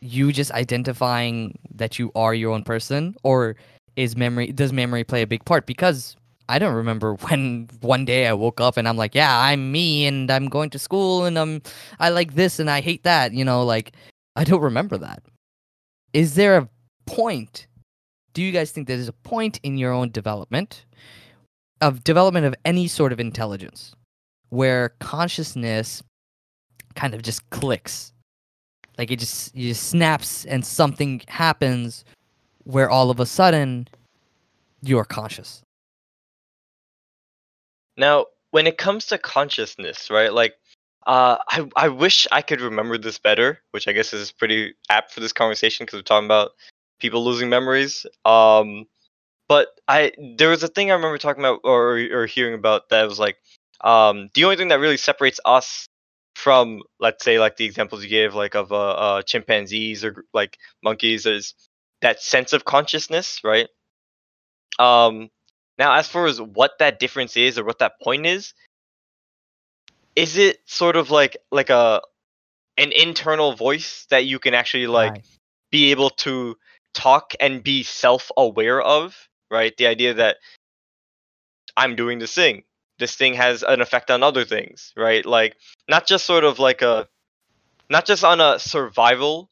you 0.00 0.32
just 0.32 0.52
identifying 0.52 1.58
that 1.74 1.98
you 1.98 2.12
are 2.14 2.34
your 2.34 2.52
own 2.52 2.62
person 2.62 3.16
or 3.22 3.56
is 3.96 4.16
memory 4.16 4.52
does 4.52 4.72
memory 4.72 5.04
play 5.04 5.22
a 5.22 5.26
big 5.26 5.44
part 5.44 5.66
because 5.66 6.16
I 6.48 6.58
don't 6.58 6.74
remember 6.74 7.14
when 7.28 7.68
one 7.80 8.04
day 8.04 8.26
I 8.26 8.32
woke 8.32 8.60
up 8.60 8.76
and 8.76 8.88
I'm 8.88 8.96
like, 8.96 9.14
yeah, 9.14 9.40
I'm 9.40 9.72
me 9.72 10.06
and 10.06 10.30
I'm 10.30 10.48
going 10.48 10.70
to 10.70 10.78
school 10.78 11.24
and 11.24 11.38
I'm 11.38 11.62
I 11.98 12.10
like 12.10 12.34
this 12.34 12.58
and 12.58 12.70
I 12.70 12.80
hate 12.80 13.02
that, 13.04 13.32
you 13.32 13.44
know, 13.44 13.64
like 13.64 13.92
I 14.36 14.44
don't 14.44 14.60
remember 14.62 14.98
that. 14.98 15.22
Is 16.12 16.34
there 16.34 16.58
a 16.58 16.68
point? 17.06 17.66
Do 18.32 18.42
you 18.42 18.52
guys 18.52 18.70
think 18.70 18.86
there's 18.86 19.08
a 19.08 19.12
point 19.12 19.60
in 19.62 19.78
your 19.78 19.92
own 19.92 20.10
development 20.10 20.84
of 21.80 22.04
development 22.04 22.46
of 22.46 22.54
any 22.64 22.88
sort 22.88 23.12
of 23.12 23.20
intelligence 23.20 23.94
where 24.50 24.90
consciousness 25.00 26.02
kind 26.96 27.14
of 27.14 27.22
just 27.22 27.48
clicks? 27.50 28.12
Like 28.98 29.10
it 29.10 29.18
just 29.18 29.54
it 29.54 29.60
just 29.60 29.88
snaps 29.88 30.44
and 30.46 30.64
something 30.64 31.22
happens 31.28 32.04
where 32.64 32.90
all 32.90 33.10
of 33.10 33.20
a 33.20 33.26
sudden 33.26 33.88
you're 34.82 35.04
conscious. 35.04 35.62
Now, 37.96 38.26
when 38.50 38.66
it 38.66 38.78
comes 38.78 39.06
to 39.06 39.18
consciousness, 39.18 40.10
right? 40.10 40.32
Like, 40.32 40.54
uh, 41.06 41.38
I 41.48 41.68
I 41.76 41.88
wish 41.88 42.26
I 42.32 42.42
could 42.42 42.60
remember 42.60 42.98
this 42.98 43.18
better, 43.18 43.60
which 43.70 43.86
I 43.86 43.92
guess 43.92 44.12
is 44.12 44.32
pretty 44.32 44.74
apt 44.90 45.12
for 45.12 45.20
this 45.20 45.32
conversation 45.32 45.86
because 45.86 45.98
we're 45.98 46.02
talking 46.02 46.26
about 46.26 46.52
people 46.98 47.24
losing 47.24 47.48
memories. 47.48 48.06
Um, 48.24 48.86
but 49.48 49.68
I 49.88 50.12
there 50.36 50.50
was 50.50 50.62
a 50.62 50.68
thing 50.68 50.90
I 50.90 50.94
remember 50.94 51.18
talking 51.18 51.42
about 51.42 51.60
or 51.64 51.98
or 52.12 52.26
hearing 52.26 52.54
about 52.54 52.88
that 52.90 53.08
was 53.08 53.18
like, 53.18 53.36
um, 53.82 54.30
the 54.34 54.44
only 54.44 54.56
thing 54.56 54.68
that 54.68 54.80
really 54.80 54.96
separates 54.96 55.38
us 55.44 55.86
from, 56.36 56.82
let's 57.00 57.24
say, 57.24 57.38
like 57.40 57.56
the 57.56 57.64
examples 57.64 58.02
you 58.04 58.10
gave, 58.10 58.34
like 58.34 58.54
of 58.54 58.70
uh, 58.70 58.90
uh 58.90 59.22
chimpanzees 59.22 60.04
or 60.04 60.24
like 60.34 60.58
monkeys, 60.84 61.24
is 61.24 61.54
that 62.02 62.20
sense 62.22 62.52
of 62.52 62.64
consciousness, 62.64 63.40
right? 63.42 63.68
Um, 64.78 65.30
now, 65.78 65.94
as 65.94 66.08
far 66.08 66.26
as 66.26 66.40
what 66.40 66.72
that 66.78 67.00
difference 67.00 67.36
is 67.38 67.58
or 67.58 67.64
what 67.64 67.78
that 67.78 68.00
point 68.02 68.26
is, 68.26 68.52
is 70.14 70.36
it 70.36 70.58
sort 70.66 70.96
of 70.96 71.10
like 71.10 71.38
like 71.50 71.70
a 71.70 72.02
an 72.78 72.92
internal 72.92 73.54
voice 73.54 74.06
that 74.10 74.26
you 74.26 74.38
can 74.38 74.54
actually 74.54 74.86
like 74.86 75.14
Right. 75.14 75.24
be 75.70 75.90
able 75.92 76.10
to 76.10 76.56
talk 76.94 77.32
and 77.40 77.62
be 77.64 77.82
self-aware 77.82 78.80
of, 78.82 79.16
right? 79.50 79.76
The 79.78 79.86
idea 79.86 80.14
that 80.14 80.36
I'm 81.76 81.96
doing 81.96 82.18
this 82.18 82.34
thing. 82.34 82.64
This 82.98 83.16
thing 83.16 83.34
has 83.34 83.62
an 83.62 83.80
effect 83.80 84.10
on 84.10 84.22
other 84.22 84.44
things, 84.44 84.92
right? 84.96 85.24
Like 85.24 85.56
not 85.88 86.06
just 86.06 86.26
sort 86.26 86.44
of 86.44 86.58
like 86.58 86.82
a 86.82 87.08
not 87.90 88.06
just 88.06 88.24
on 88.24 88.40
a 88.40 88.58
survival 88.58 89.50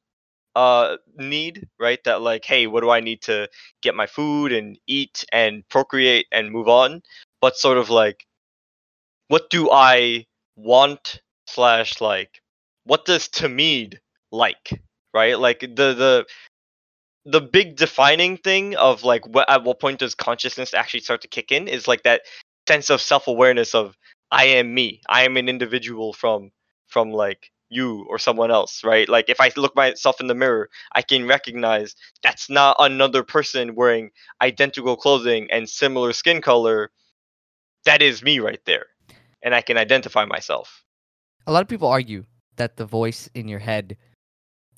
uh 0.57 0.97
need, 1.17 1.69
right? 1.81 2.03
That 2.05 2.23
like, 2.23 2.45
hey, 2.45 2.67
what 2.67 2.83
do 2.83 2.91
I 2.91 3.01
need 3.01 3.23
to 3.23 3.49
get 3.83 3.95
my 3.95 4.07
food 4.07 4.53
and 4.53 4.79
eat 4.87 5.25
and 5.33 5.69
procreate 5.69 6.27
and 6.33 6.51
move 6.51 6.69
on? 6.69 7.03
But 7.41 7.57
sort 7.57 7.79
of 7.79 7.91
like 7.91 8.27
what 9.29 9.51
do 9.51 9.71
I 9.71 10.27
want 10.57 11.21
slash 11.47 12.01
like 12.01 12.41
what 12.85 13.05
does 13.05 13.29
Tamid 13.29 13.99
like? 14.33 14.83
Right? 15.13 15.39
Like 15.39 15.61
the 15.61 15.95
the 15.95 16.27
the 17.27 17.41
big 17.41 17.77
defining 17.77 18.37
thing 18.37 18.77
of 18.77 19.03
like 19.03 19.27
what 19.27 19.49
at 19.51 19.65
what 19.65 19.81
point 19.81 20.01
does 20.01 20.15
consciousness 20.15 20.75
actually 20.75 21.01
start 21.01 21.23
to 21.23 21.29
kick 21.29 21.51
in 21.51 21.69
is 21.69 21.89
like 21.89 22.03
that 22.03 22.23
sense 22.69 22.91
of 22.91 23.01
self-awareness 23.01 23.75
of 23.75 23.97
I 24.31 24.45
am 24.45 24.75
me. 24.75 25.01
I 25.09 25.25
am 25.25 25.37
an 25.37 25.49
individual 25.49 26.13
from 26.13 26.51
from 26.89 27.11
like 27.11 27.51
you 27.69 28.07
or 28.09 28.19
someone 28.19 28.51
else, 28.51 28.85
right? 28.85 29.09
Like 29.09 29.29
if 29.29 29.41
I 29.41 29.51
look 29.57 29.75
myself 29.75 30.21
in 30.21 30.27
the 30.27 30.35
mirror, 30.35 30.69
I 30.93 31.03
can 31.03 31.27
recognize 31.27 31.95
that's 32.23 32.49
not 32.49 32.77
another 32.79 33.23
person 33.23 33.75
wearing 33.75 34.11
identical 34.41 34.97
clothing 34.97 35.49
and 35.51 35.69
similar 35.69 36.13
skin 36.13 36.41
color. 36.41 36.91
That 37.85 38.03
is 38.03 38.23
me 38.23 38.39
right 38.39 38.61
there. 38.65 38.87
And 39.43 39.55
I 39.55 39.61
can 39.61 39.77
identify 39.77 40.25
myself. 40.25 40.85
A 41.47 41.53
lot 41.53 41.63
of 41.63 41.69
people 41.69 41.89
argue 41.89 42.25
that 42.57 42.77
the 42.77 42.87
voice 42.87 43.29
in 43.35 43.49
your 43.49 43.59
head 43.59 43.97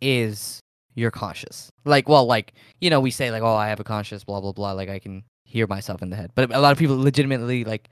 is 0.01 0.61
your 0.95 1.11
conscious. 1.11 1.71
Like, 1.85 2.09
well, 2.09 2.27
like 2.27 2.55
you 2.81 2.91
know, 2.91 3.01
we 3.01 3.11
say 3.11 3.31
like, 3.31 3.43
oh, 3.43 3.55
I 3.55 3.69
have 3.69 3.81
a 3.81 3.85
conscious, 3.85 4.25
blah 4.25 4.41
blah 4.41 4.53
blah. 4.53 4.73
Like 4.73 4.89
I 4.89 4.99
can 4.99 5.25
hear 5.47 5.67
myself 5.67 6.03
in 6.03 6.11
the 6.11 6.17
head, 6.17 6.33
but 6.35 6.53
a 6.53 6.61
lot 6.61 6.73
of 6.73 6.79
people 6.79 6.99
legitimately 6.99 7.65
like 7.65 7.89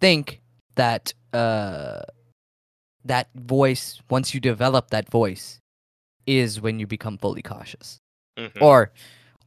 think 0.00 0.40
that 0.74 1.14
uh 1.32 2.00
that 3.04 3.28
voice 3.34 4.00
once 4.10 4.34
you 4.34 4.40
develop 4.40 4.90
that 4.90 5.08
voice 5.10 5.60
is 6.26 6.60
when 6.60 6.80
you 6.80 6.86
become 6.86 7.18
fully 7.18 7.42
conscious 7.42 7.98
Mhm. 8.38 8.60
or 8.60 8.90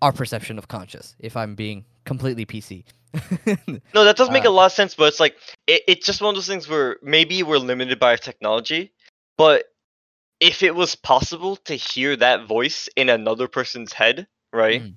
our 0.01 0.13
perception 0.13 0.57
of 0.57 0.67
conscious 0.67 1.15
if 1.19 1.35
i'm 1.35 1.55
being 1.55 1.83
completely 2.05 2.45
pc 2.45 2.83
No, 3.93 4.03
that 4.05 4.15
does 4.15 4.29
make 4.29 4.45
Uh, 4.45 4.49
a 4.49 4.51
lot 4.51 4.67
of 4.67 4.71
sense, 4.73 4.93
but 4.95 5.05
it's 5.05 5.19
like 5.19 5.35
it, 5.65 5.81
it's 5.87 6.05
just 6.05 6.21
one 6.21 6.29
of 6.29 6.35
those 6.35 6.47
things 6.47 6.69
where 6.69 6.97
maybe 7.01 7.41
we're 7.41 7.57
limited 7.57 7.99
by 7.99 8.11
our 8.11 8.17
technology, 8.17 8.93
but 9.37 9.65
if 10.39 10.61
it 10.61 10.75
was 10.75 10.95
possible 10.95 11.55
to 11.65 11.73
hear 11.73 12.15
that 12.17 12.45
voice 12.47 12.87
in 12.95 13.09
another 13.09 13.47
person's 13.47 13.91
head, 13.91 14.27
right? 14.53 14.83
Mm. 14.83 14.93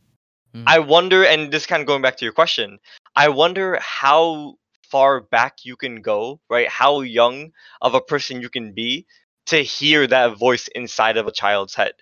Mm. 0.55 0.65
I 0.67 0.79
wonder, 0.81 1.25
and 1.25 1.53
this 1.53 1.67
kind 1.67 1.81
of 1.81 1.87
going 1.87 2.03
back 2.03 2.17
to 2.19 2.25
your 2.25 2.33
question, 2.33 2.79
I 3.15 3.29
wonder 3.29 3.79
how 3.81 4.55
far 4.91 5.21
back 5.21 5.59
you 5.65 5.77
can 5.77 6.03
go, 6.03 6.41
right? 6.51 6.69
How 6.69 7.01
young 7.03 7.53
of 7.81 7.95
a 7.95 8.01
person 8.01 8.41
you 8.41 8.49
can 8.49 8.73
be 8.73 9.07
to 9.47 9.59
hear 9.63 10.07
that 10.07 10.39
voice 10.39 10.69
inside 10.69 11.17
of 11.17 11.27
a 11.27 11.33
child's 11.33 11.75
head, 11.75 11.93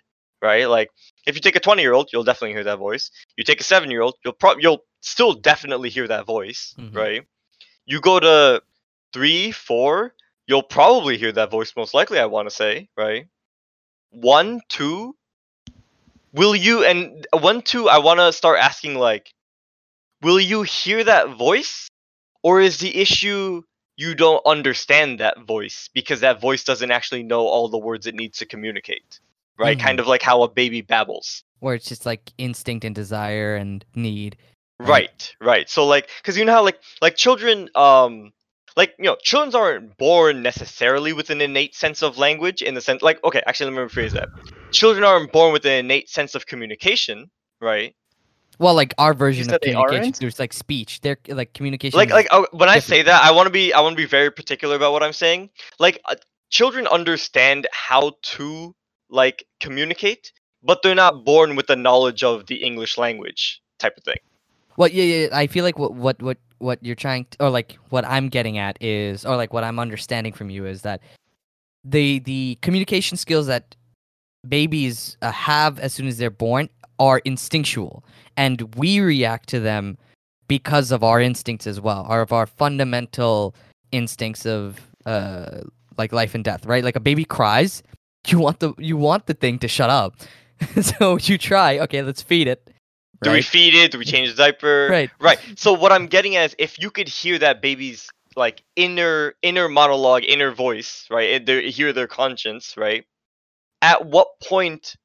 right? 0.42 0.68
Like 0.68 0.90
if 1.26 1.34
you 1.34 1.40
take 1.40 1.56
a 1.56 1.60
20 1.60 1.82
year 1.82 1.92
old, 1.92 2.10
you'll 2.12 2.24
definitely 2.24 2.54
hear 2.54 2.64
that 2.64 2.78
voice. 2.78 3.10
You 3.36 3.44
take 3.44 3.60
a 3.60 3.64
7 3.64 3.90
year 3.90 4.00
old, 4.02 4.14
you'll 4.24 4.32
pro- 4.34 4.56
you'll 4.58 4.84
still 5.00 5.34
definitely 5.34 5.90
hear 5.90 6.08
that 6.08 6.26
voice, 6.26 6.74
Mhm. 6.78 6.94
right? 6.96 7.22
You 7.86 8.00
go 8.00 8.18
to 8.20 8.62
3, 9.12 9.52
4, 9.52 10.14
you'll 10.46 10.62
probably 10.62 11.18
hear 11.18 11.32
that 11.32 11.50
voice 11.50 11.74
most 11.76 11.92
likely, 11.94 12.18
I 12.18 12.26
want 12.26 12.48
to 12.48 12.54
say, 12.54 12.88
right? 12.96 13.26
1, 14.10 14.60
2, 14.68 15.14
will 16.38 16.54
you 16.54 16.84
and 16.84 17.26
1, 17.32 17.62
2, 17.62 17.88
I 17.88 17.98
want 17.98 18.20
to 18.20 18.32
start 18.32 18.58
asking 18.58 18.94
like 18.94 19.32
will 20.22 20.40
you 20.40 20.62
hear 20.62 21.04
that 21.04 21.36
voice 21.36 21.88
or 22.42 22.60
is 22.60 22.78
the 22.78 22.96
issue 22.96 23.62
you 23.96 24.14
don't 24.14 24.44
understand 24.46 25.20
that 25.20 25.40
voice 25.46 25.90
because 25.92 26.20
that 26.20 26.40
voice 26.40 26.64
doesn't 26.64 26.90
actually 26.90 27.22
know 27.22 27.40
all 27.40 27.68
the 27.68 27.78
words 27.78 28.06
it 28.06 28.14
needs 28.14 28.38
to 28.38 28.46
communicate 28.46 29.20
right 29.58 29.78
Mhm. 29.78 29.82
kind 29.82 30.00
of 30.00 30.06
like 30.06 30.22
how 30.22 30.42
a 30.42 30.48
baby 30.48 30.80
babbles 30.80 31.42
where 31.60 31.74
it's 31.74 31.88
just 31.88 32.06
like 32.06 32.32
instinct 32.38 32.84
and 32.84 32.94
desire 32.94 33.56
and 33.56 33.84
need 33.94 34.36
Right. 34.80 34.88
right 34.88 35.34
right 35.40 35.68
so 35.68 35.86
like 35.86 36.08
because 36.22 36.38
you 36.38 36.44
know 36.44 36.52
how 36.52 36.62
like 36.62 36.80
like 37.02 37.16
children 37.16 37.68
um 37.74 38.32
like 38.78 38.94
you 38.96 39.04
know 39.04 39.16
children 39.20 39.54
aren't 39.60 39.98
born 39.98 40.40
necessarily 40.40 41.12
with 41.12 41.28
an 41.30 41.40
innate 41.40 41.74
sense 41.74 42.00
of 42.00 42.16
language 42.16 42.62
in 42.62 42.74
the 42.74 42.80
sense 42.80 43.02
like 43.02 43.22
okay 43.24 43.42
actually 43.46 43.70
let 43.70 43.78
me 43.78 43.86
rephrase 43.86 44.12
that. 44.12 44.28
Children 44.72 45.04
aren't 45.04 45.32
born 45.32 45.52
with 45.52 45.66
an 45.66 45.72
innate 45.72 46.08
sense 46.08 46.34
of 46.36 46.46
communication 46.46 47.28
right? 47.60 47.94
Well 48.60 48.74
like 48.74 48.94
our 48.96 49.14
version 49.14 49.52
of 49.52 49.60
communication 49.60 50.14
there's 50.20 50.38
like 50.38 50.52
speech. 50.52 51.00
They're 51.00 51.18
like 51.26 51.52
communication 51.52 51.98
like 51.98 52.10
like 52.10 52.28
uh, 52.30 52.46
when 52.52 52.68
I 52.68 52.78
say 52.78 53.02
that, 53.02 53.22
I 53.22 53.32
want 53.32 53.46
to 53.48 53.52
be 53.52 53.74
I 53.74 53.80
want 53.80 53.94
to 53.94 54.02
be 54.02 54.06
very 54.06 54.30
particular 54.30 54.76
about 54.76 54.92
what 54.92 55.02
I'm 55.02 55.12
saying. 55.12 55.50
Like 55.80 56.00
uh, 56.04 56.14
children 56.48 56.86
understand 56.86 57.66
how 57.72 58.12
to 58.22 58.74
like 59.10 59.44
communicate, 59.58 60.32
but 60.62 60.82
they're 60.82 60.94
not 60.94 61.24
born 61.24 61.56
with 61.56 61.66
the 61.66 61.76
knowledge 61.76 62.22
of 62.22 62.46
the 62.46 62.62
English 62.62 62.96
language 62.96 63.60
type 63.80 63.96
of 63.96 64.04
thing. 64.04 64.18
Well, 64.78 64.88
yeah, 64.88 65.02
yeah. 65.02 65.28
I 65.32 65.48
feel 65.48 65.64
like 65.64 65.76
what 65.76 65.94
what 65.94 66.22
what 66.22 66.38
what 66.58 66.78
you're 66.82 66.94
trying 66.94 67.26
to, 67.32 67.44
or 67.46 67.50
like 67.50 67.76
what 67.88 68.04
I'm 68.04 68.28
getting 68.28 68.58
at 68.58 68.80
is, 68.80 69.26
or 69.26 69.34
like 69.36 69.52
what 69.52 69.64
I'm 69.64 69.80
understanding 69.80 70.32
from 70.32 70.50
you 70.50 70.66
is 70.66 70.82
that 70.82 71.00
the 71.84 72.20
the 72.20 72.56
communication 72.62 73.16
skills 73.16 73.48
that 73.48 73.74
babies 74.48 75.16
uh, 75.20 75.32
have 75.32 75.80
as 75.80 75.92
soon 75.92 76.06
as 76.06 76.16
they're 76.18 76.30
born 76.30 76.68
are 77.00 77.20
instinctual, 77.24 78.04
and 78.36 78.72
we 78.76 79.00
react 79.00 79.48
to 79.48 79.58
them 79.58 79.98
because 80.46 80.92
of 80.92 81.02
our 81.02 81.20
instincts 81.20 81.66
as 81.66 81.80
well, 81.80 82.06
or 82.08 82.20
of 82.20 82.32
our 82.32 82.46
fundamental 82.46 83.56
instincts 83.90 84.46
of 84.46 84.78
uh 85.06 85.62
like 85.96 86.12
life 86.12 86.36
and 86.36 86.44
death, 86.44 86.64
right? 86.66 86.84
Like 86.84 86.94
a 86.94 87.00
baby 87.00 87.24
cries, 87.24 87.82
you 88.28 88.38
want 88.38 88.60
the 88.60 88.74
you 88.78 88.96
want 88.96 89.26
the 89.26 89.34
thing 89.34 89.58
to 89.58 89.66
shut 89.66 89.90
up, 89.90 90.14
so 90.80 91.18
you 91.18 91.36
try. 91.36 91.80
Okay, 91.80 92.00
let's 92.02 92.22
feed 92.22 92.46
it. 92.46 92.70
Do 93.22 93.32
we 93.32 93.42
feed 93.42 93.74
it? 93.74 93.92
Do 93.92 93.98
we 93.98 94.04
change 94.04 94.30
the 94.30 94.36
diaper? 94.36 94.88
Right. 94.90 95.10
Right. 95.20 95.38
So 95.56 95.72
what 95.72 95.92
I'm 95.92 96.06
getting 96.06 96.36
at 96.36 96.50
is 96.50 96.56
if 96.58 96.78
you 96.78 96.90
could 96.90 97.08
hear 97.08 97.38
that 97.38 97.60
baby's 97.60 98.08
like 98.36 98.62
inner 98.76 99.34
inner 99.42 99.68
monologue, 99.68 100.24
inner 100.24 100.52
voice, 100.52 101.06
right? 101.10 101.34
and 101.34 101.46
they 101.46 101.70
hear 101.70 101.92
their 101.92 102.06
conscience, 102.06 102.74
right? 102.76 103.04
At 103.82 104.06
what 104.06 104.28
point 104.42 104.96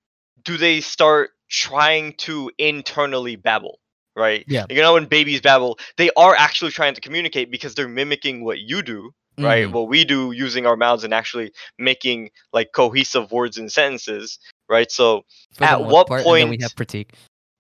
do 0.44 0.58
they 0.58 0.82
start 0.82 1.32
trying 1.50 2.14
to 2.14 2.52
internally 2.58 3.36
babble? 3.36 3.80
Right? 4.16 4.46
Yeah. 4.48 4.66
You 4.70 4.82
know 4.82 4.94
when 4.94 5.06
babies 5.06 5.42
babble, 5.42 5.80
they 5.98 6.12
are 6.16 6.36
actually 6.36 6.70
trying 6.72 6.94
to 6.94 7.02
communicate 7.02 7.50
because 7.50 7.74
they're 7.74 7.88
mimicking 7.88 8.44
what 8.44 8.60
you 8.60 8.84
do, 8.84 9.12
right? 9.40 9.66
Mhm. 9.68 9.72
What 9.72 9.88
we 9.88 10.06
do 10.06 10.32
using 10.32 10.68
our 10.68 10.76
mouths 10.76 11.04
and 11.04 11.16
actually 11.16 11.52
making 11.80 12.30
like 12.52 12.74
cohesive 12.74 13.32
words 13.32 13.58
and 13.58 13.72
sentences, 13.72 14.38
right? 14.70 14.92
So 14.92 15.26
At 15.60 15.84
what 15.84 16.08
part, 16.08 16.26
then 16.26 16.50
we 16.50 16.60
have 16.62 16.76
pratik. 16.76 17.10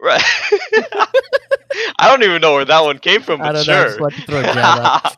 Right. 0.03 0.21
I 1.97 2.09
don't 2.09 2.23
even 2.23 2.41
know 2.41 2.53
where 2.55 2.65
that 2.65 2.81
one 2.81 2.99
came 2.99 3.21
from, 3.21 3.39
but 3.39 3.55
I 3.55 3.63
don't 3.63 3.67
know. 3.67 3.87
Sure. 3.97 4.09
just 4.09 4.17
to 4.17 4.25
throw 4.25 4.39
a 4.41 4.43
jab 4.43 4.57
out. 4.57 5.15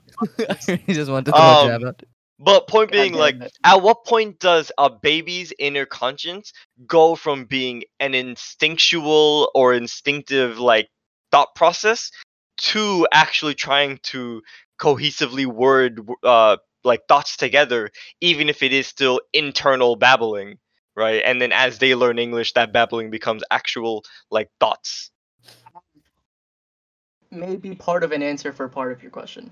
he 0.86 0.94
just 0.94 1.10
wanted 1.10 1.26
to 1.26 1.32
throw 1.32 1.42
Um, 1.42 1.68
a 1.68 1.72
jab 1.72 1.84
out. 1.86 2.04
but 2.40 2.68
point 2.68 2.92
being, 2.92 3.14
like, 3.14 3.36
it. 3.42 3.52
at 3.64 3.82
what 3.82 4.06
point 4.06 4.40
does 4.40 4.72
a 4.78 4.90
baby's 4.92 5.52
inner 5.58 5.86
conscience 5.88 6.54
go 6.86 7.16
from 7.16 7.46
being 7.46 7.84
an 8.00 8.14
instinctual 8.14 9.50
or 9.56 9.74
instinctive 9.74 10.60
like 10.60 10.88
thought 11.32 11.56
process 11.56 12.12
to 12.58 13.08
actually 13.12 13.56
trying 13.56 13.98
to 14.04 14.42
cohesively 14.80 15.46
word 15.48 16.08
uh 16.24 16.58
like 16.84 17.02
thoughts 17.08 17.36
together, 17.38 17.90
even 18.22 18.50
if 18.50 18.62
it 18.62 18.72
is 18.72 18.86
still 18.86 19.20
internal 19.34 19.96
babbling, 19.96 20.60
right? 20.96 21.22
And 21.26 21.42
then 21.42 21.52
as 21.52 21.78
they 21.80 21.96
learn 21.96 22.20
English, 22.20 22.54
that 22.54 22.72
babbling 22.72 23.10
becomes 23.10 23.44
actual 23.52 24.04
like 24.32 24.50
thoughts. 24.60 25.12
Maybe 27.32 27.76
part 27.76 28.04
of 28.04 28.12
an 28.12 28.24
answer 28.24 28.54
for 28.54 28.68
part 28.68 28.92
of 28.92 29.02
your 29.02 29.12
question. 29.12 29.52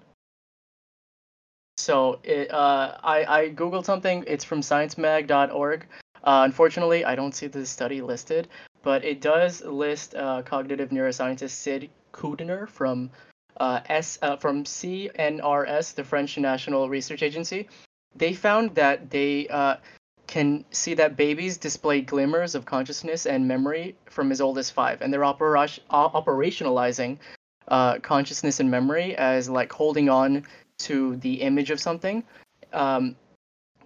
So 1.77 2.19
it, 2.23 2.53
uh, 2.53 2.97
I, 3.03 3.41
I 3.41 3.49
googled 3.49 3.85
something. 3.85 4.23
It's 4.27 4.43
from 4.43 4.61
sciencemag.org. 4.61 5.85
Uh, 6.23 6.41
unfortunately, 6.45 7.03
I 7.03 7.15
don't 7.15 7.35
see 7.35 7.47
the 7.47 7.65
study 7.65 8.01
listed, 8.01 8.47
but 8.81 9.03
it 9.03 9.19
does 9.19 9.61
list 9.63 10.15
uh, 10.15 10.41
cognitive 10.43 10.89
neuroscientist 10.89 11.49
Sid 11.49 11.89
Kouider 12.13 12.69
from 12.69 13.09
uh, 13.57 13.81
S 13.87 14.17
uh, 14.21 14.37
from 14.37 14.63
CNRS, 14.63 15.95
the 15.95 16.03
French 16.03 16.37
National 16.37 16.89
Research 16.89 17.23
Agency. 17.23 17.67
They 18.15 18.33
found 18.33 18.75
that 18.75 19.09
they 19.09 19.47
uh, 19.49 19.77
can 20.33 20.65
see 20.71 20.95
that 20.95 21.15
babies 21.15 21.57
display 21.57 22.01
glimmers 22.01 22.55
of 22.55 22.65
consciousness 22.65 23.27
and 23.27 23.47
memory 23.47 23.95
from 24.09 24.31
as 24.31 24.41
old 24.41 24.57
as 24.57 24.71
five, 24.71 24.99
and 25.03 25.13
they're 25.13 25.23
opera- 25.23 25.67
operationalizing 25.91 27.19
uh, 27.67 27.99
consciousness 27.99 28.59
and 28.59 28.71
memory 28.71 29.15
as 29.15 29.47
like 29.47 29.71
holding 29.71 30.09
on 30.09 30.43
to 30.79 31.17
the 31.17 31.35
image 31.35 31.69
of 31.69 31.79
something. 31.79 32.23
Um, 32.73 33.15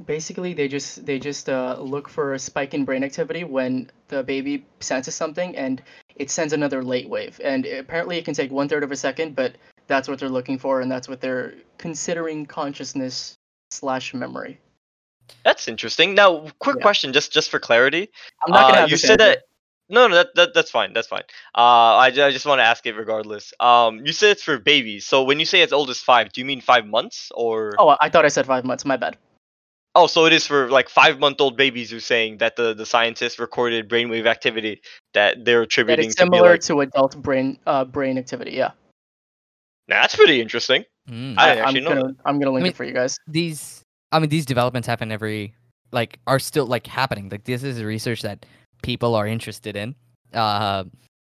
basically 0.06 0.54
they 0.54 0.70
just 0.70 1.06
they 1.06 1.20
just 1.20 1.50
uh, 1.50 1.76
look 1.82 2.08
for 2.08 2.34
a 2.34 2.40
spike 2.40 2.74
in 2.74 2.86
brain 2.86 3.04
activity 3.04 3.44
when 3.44 3.92
the 4.08 4.24
baby 4.24 4.66
senses 4.80 5.16
something 5.16 5.54
and 5.58 5.82
it 6.16 6.30
sends 6.30 6.54
another 6.54 6.82
late 6.82 7.10
wave 7.10 7.42
and 7.44 7.66
apparently 7.66 8.18
it 8.18 8.24
can 8.24 8.34
take 8.34 8.52
one 8.52 8.70
third 8.70 8.84
of 8.84 8.92
a 8.92 8.96
second 8.96 9.36
but 9.36 9.56
that's 9.88 10.08
what 10.08 10.20
they're 10.20 10.38
looking 10.38 10.60
for 10.60 10.82
and 10.82 10.92
that's 10.92 11.10
what 11.10 11.20
they're 11.20 11.56
considering 11.80 12.46
consciousness 12.46 13.34
slash 13.72 14.14
memory 14.14 14.60
That's 15.44 15.68
interesting. 15.68 16.14
Now, 16.16 16.48
quick 16.60 16.78
Yeah. 16.78 16.82
question, 16.84 17.14
just 17.14 17.32
just 17.32 17.50
for 17.50 17.60
clarity. 17.60 18.10
i'm 18.46 18.52
not 18.54 18.68
gonna 18.68 18.78
Uh, 18.78 18.82
have 18.82 18.90
you 18.92 18.98
said 18.98 19.20
that. 19.20 19.44
No, 19.90 20.08
no, 20.10 20.16
that, 20.16 20.36
that 20.36 20.54
that's 20.54 20.70
fine. 20.70 20.92
That's 20.92 21.08
fine. 21.08 21.24
Uh, 21.56 21.96
I, 21.96 22.08
I 22.08 22.32
just 22.32 22.46
want 22.46 22.60
to 22.60 22.64
ask 22.66 22.86
it 22.86 22.94
regardless. 22.98 23.54
Um, 23.62 24.06
you 24.06 24.12
said 24.12 24.32
it's 24.32 24.44
for 24.44 24.60
babies. 24.60 25.06
So 25.08 25.24
when 25.24 25.40
you 25.40 25.46
say 25.46 25.62
as 25.62 25.72
old 25.72 25.90
as 25.90 26.00
five, 26.00 26.34
do 26.34 26.42
you 26.42 26.46
mean 26.46 26.60
five 26.60 26.86
months 26.86 27.32
or? 27.34 27.72
oh 27.80 27.96
i 28.02 28.10
thought 28.10 28.26
i 28.26 28.28
said 28.28 28.46
five 28.46 28.66
months 28.66 28.84
my 28.84 28.98
bad 28.98 29.16
Oh, 29.96 30.06
so 30.06 30.26
it 30.26 30.34
is 30.34 30.46
for 30.46 30.70
like 30.70 30.90
five 30.90 31.18
month 31.18 31.42
old 31.42 31.58
babies. 31.58 31.90
You're 31.90 32.02
saying 32.02 32.38
that 32.38 32.56
the 32.56 32.74
the 32.76 32.86
scientists 32.86 33.40
recorded 33.40 33.90
brainwave 33.90 34.28
activity 34.28 34.82
that 35.16 35.44
they're 35.46 35.62
that 35.62 35.64
attributing 35.64 36.10
is 36.10 36.16
to 36.16 36.26
be 36.30 36.38
similar 36.38 36.52
like. 36.52 36.62
to 36.70 36.82
adult 36.82 37.18
brain 37.24 37.58
uh, 37.66 37.86
brain 37.86 38.18
activity 38.18 38.52
yeah 38.52 38.72
Nah, 39.88 40.02
that's 40.02 40.16
pretty 40.16 40.42
interesting. 40.42 40.84
Mm. 41.10 41.36
I 41.40 41.48
I, 41.48 41.48
didn't 41.56 41.64
actually 41.64 41.80
am 41.80 41.84
know 41.86 41.96
gonna 42.02 42.14
i'm 42.26 42.40
gonna 42.40 42.52
link 42.52 42.64
mean- 42.66 42.72
it 42.72 42.76
for 42.76 42.84
you 42.84 42.94
guys 42.94 43.18
these 43.26 43.82
i 44.12 44.20
mean 44.20 44.30
these 44.30 44.46
developments 44.46 44.88
happen 44.88 45.12
every 45.12 45.54
like 45.92 46.20
are 46.28 46.40
still 46.40 46.66
like 46.66 46.88
happening. 46.88 47.30
Like 47.30 47.44
this 47.46 47.64
is 47.64 47.82
research 47.84 48.22
that 48.22 48.46
people 48.84 49.16
are 49.16 49.28
interested 49.28 49.76
in. 49.76 49.96
Uh 50.34 50.86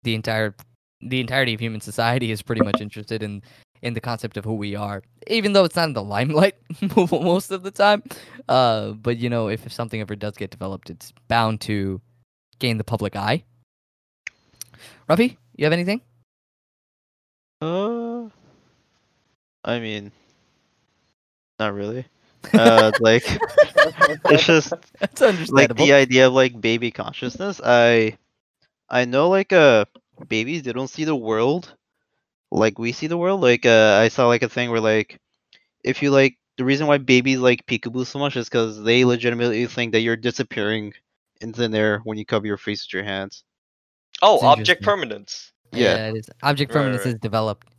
the 0.03 0.15
entire 0.15 0.55
the 1.01 1.19
entirety 1.19 1.53
of 1.53 1.59
human 1.59 1.81
society 1.81 2.31
is 2.31 2.41
pretty 2.41 2.63
much 2.63 2.81
interested 2.81 3.21
in 3.21 3.41
in 3.81 3.93
the 3.93 4.01
concept 4.01 4.37
of 4.37 4.45
who 4.45 4.55
we 4.55 4.75
are 4.75 5.03
even 5.27 5.53
though 5.53 5.63
it's 5.63 5.75
not 5.75 5.87
in 5.87 5.93
the 5.93 6.03
limelight 6.03 6.55
most 7.11 7.51
of 7.51 7.63
the 7.63 7.71
time. 7.71 8.03
Uh 8.47 8.91
but 8.91 9.17
you 9.17 9.29
know 9.29 9.47
if, 9.49 9.65
if 9.65 9.73
something 9.73 10.01
ever 10.01 10.15
does 10.15 10.35
get 10.35 10.51
developed 10.51 10.89
it's 10.89 11.13
bound 11.27 11.61
to 11.61 12.01
gain 12.59 12.77
the 12.77 12.83
public 12.83 13.15
eye. 13.15 13.43
Rafi, 15.09 15.37
you 15.55 15.65
have 15.65 15.73
anything? 15.73 16.01
Uh, 17.61 18.29
I 19.63 19.79
mean, 19.79 20.11
not 21.59 21.73
really. 21.73 22.05
Uh, 22.53 22.91
like 22.99 23.41
it's 24.27 24.45
just 24.45 24.73
that's 24.99 25.21
like 25.49 25.75
the 25.75 25.93
idea 25.93 26.27
of 26.27 26.33
like 26.33 26.59
baby 26.59 26.91
consciousness. 26.91 27.61
I, 27.63 28.17
I 28.89 29.05
know 29.05 29.29
like 29.29 29.51
uh 29.53 29.85
babies 30.27 30.63
they 30.63 30.73
don't 30.73 30.87
see 30.89 31.03
the 31.05 31.15
world 31.15 31.75
like 32.51 32.79
we 32.79 32.91
see 32.91 33.07
the 33.07 33.17
world. 33.17 33.41
Like 33.41 33.65
uh, 33.65 33.99
I 34.01 34.09
saw 34.09 34.27
like 34.27 34.43
a 34.43 34.49
thing 34.49 34.71
where 34.71 34.81
like 34.81 35.19
if 35.83 36.01
you 36.01 36.11
like 36.11 36.37
the 36.57 36.65
reason 36.65 36.87
why 36.87 36.97
babies 36.97 37.39
like 37.39 37.65
peekaboo 37.65 38.05
so 38.05 38.19
much 38.19 38.35
is 38.37 38.47
because 38.49 38.81
they 38.83 39.05
legitimately 39.05 39.65
think 39.67 39.91
that 39.93 40.01
you're 40.01 40.15
disappearing 40.17 40.93
into 41.41 41.59
thin 41.59 41.75
air 41.75 41.99
when 42.03 42.17
you 42.17 42.25
cover 42.25 42.45
your 42.47 42.57
face 42.57 42.85
with 42.85 42.93
your 42.93 43.03
hands. 43.03 43.43
Oh, 44.21 44.39
It's 44.39 44.43
object 44.43 44.83
permanence. 44.83 45.51
Yeah. 45.71 45.99
it 46.09 46.15
is 46.15 46.29
object 46.43 46.71
Right, 46.71 46.73
permanence 46.73 47.05
right. 47.05 47.07
is 47.07 47.15
developed 47.15 47.74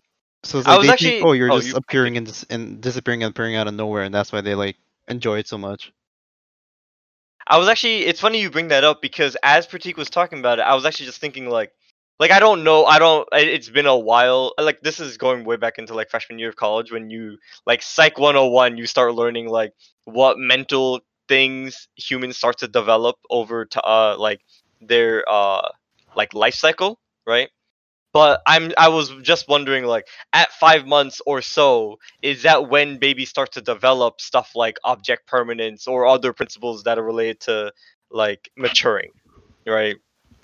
So 0.47 0.59
it's 0.59 0.68
I 0.68 0.72
like 0.72 0.78
was 0.78 0.86
they 0.88 0.92
actually- 0.92 1.11
think, 1.11 1.26
oh, 1.26 1.32
you're 1.32 1.51
oh, 1.51 1.57
just 1.57 1.68
you- 1.68 1.76
appearing 1.76 2.16
and, 2.16 2.26
dis- 2.26 2.47
and 2.51 2.80
disappearing 2.80 3.22
and 3.22 3.30
appearing 3.30 3.57
out 3.57 3.66
of 3.68 3.74
nowhere, 3.74 4.03
and 4.05 4.14
that's 4.14 4.32
why 4.32 4.40
they 4.40 4.55
like 4.55 4.76
enjoy 5.09 5.38
it 5.38 5.49
so 5.49 5.59
much. 5.59 5.92
I 7.47 7.59
was 7.59 7.68
actually 7.68 8.07
it's 8.07 8.20
funny 8.20 8.40
you 8.40 8.51
bring 8.51 8.68
that 8.68 8.84
up 8.84 9.01
because 9.01 9.36
as 9.42 9.66
Pratik 9.66 9.97
was 9.97 10.11
talking 10.11 10.38
about 10.40 10.59
it, 10.59 10.62
I 10.62 10.74
was 10.74 10.84
actually 10.84 11.07
just 11.07 11.20
thinking 11.20 11.49
like 11.49 11.72
like 12.18 12.30
I 12.30 12.40
don't 12.40 12.64
know, 12.64 12.84
I 12.84 12.99
don't 12.99 13.28
it's 13.32 13.68
been 13.68 13.86
a 13.86 13.97
while. 13.97 14.53
Like 14.59 14.80
this 14.80 15.01
is 15.01 15.16
going 15.16 15.44
way 15.44 15.57
back 15.57 15.78
into 15.78 15.94
like 15.94 16.11
freshman 16.11 16.38
year 16.38 16.49
of 16.49 16.57
college 16.57 16.90
when 16.90 17.11
you 17.11 17.38
like 17.66 17.82
psych 17.82 18.18
101 18.18 18.76
you 18.78 18.86
start 18.86 19.14
learning 19.14 19.49
like 19.49 19.72
what 20.05 20.38
mental 20.38 21.01
things 21.28 21.88
humans 21.97 22.36
start 22.36 22.59
to 22.59 22.68
develop 22.68 23.16
over 23.30 23.64
to 23.66 23.82
uh 23.82 24.16
like 24.18 24.40
their 24.80 25.24
uh 25.28 25.68
like 26.16 26.34
life 26.34 26.55
cycle, 26.55 26.99
right? 27.26 27.51
But 28.17 28.41
I'm 28.47 28.73
I 28.79 28.89
was 28.89 29.11
just 29.21 29.47
wondering 29.47 29.85
like 29.85 30.09
at 30.33 30.51
5 30.53 30.87
months 30.87 31.21
or 31.27 31.43
so 31.43 31.99
is 32.23 32.45
that 32.45 32.71
when 32.71 32.97
babies 32.97 33.29
start 33.29 33.53
to 33.53 33.61
develop 33.61 34.23
stuff 34.23 34.53
like 34.55 34.79
object 34.85 35.27
permanence 35.27 35.87
or 35.87 36.07
other 36.07 36.33
principles 36.33 36.85
that 36.85 36.99
are 36.99 37.03
related 37.03 37.41
to 37.41 37.75
like 38.11 38.49
maturing 38.57 39.11
right 39.67 39.97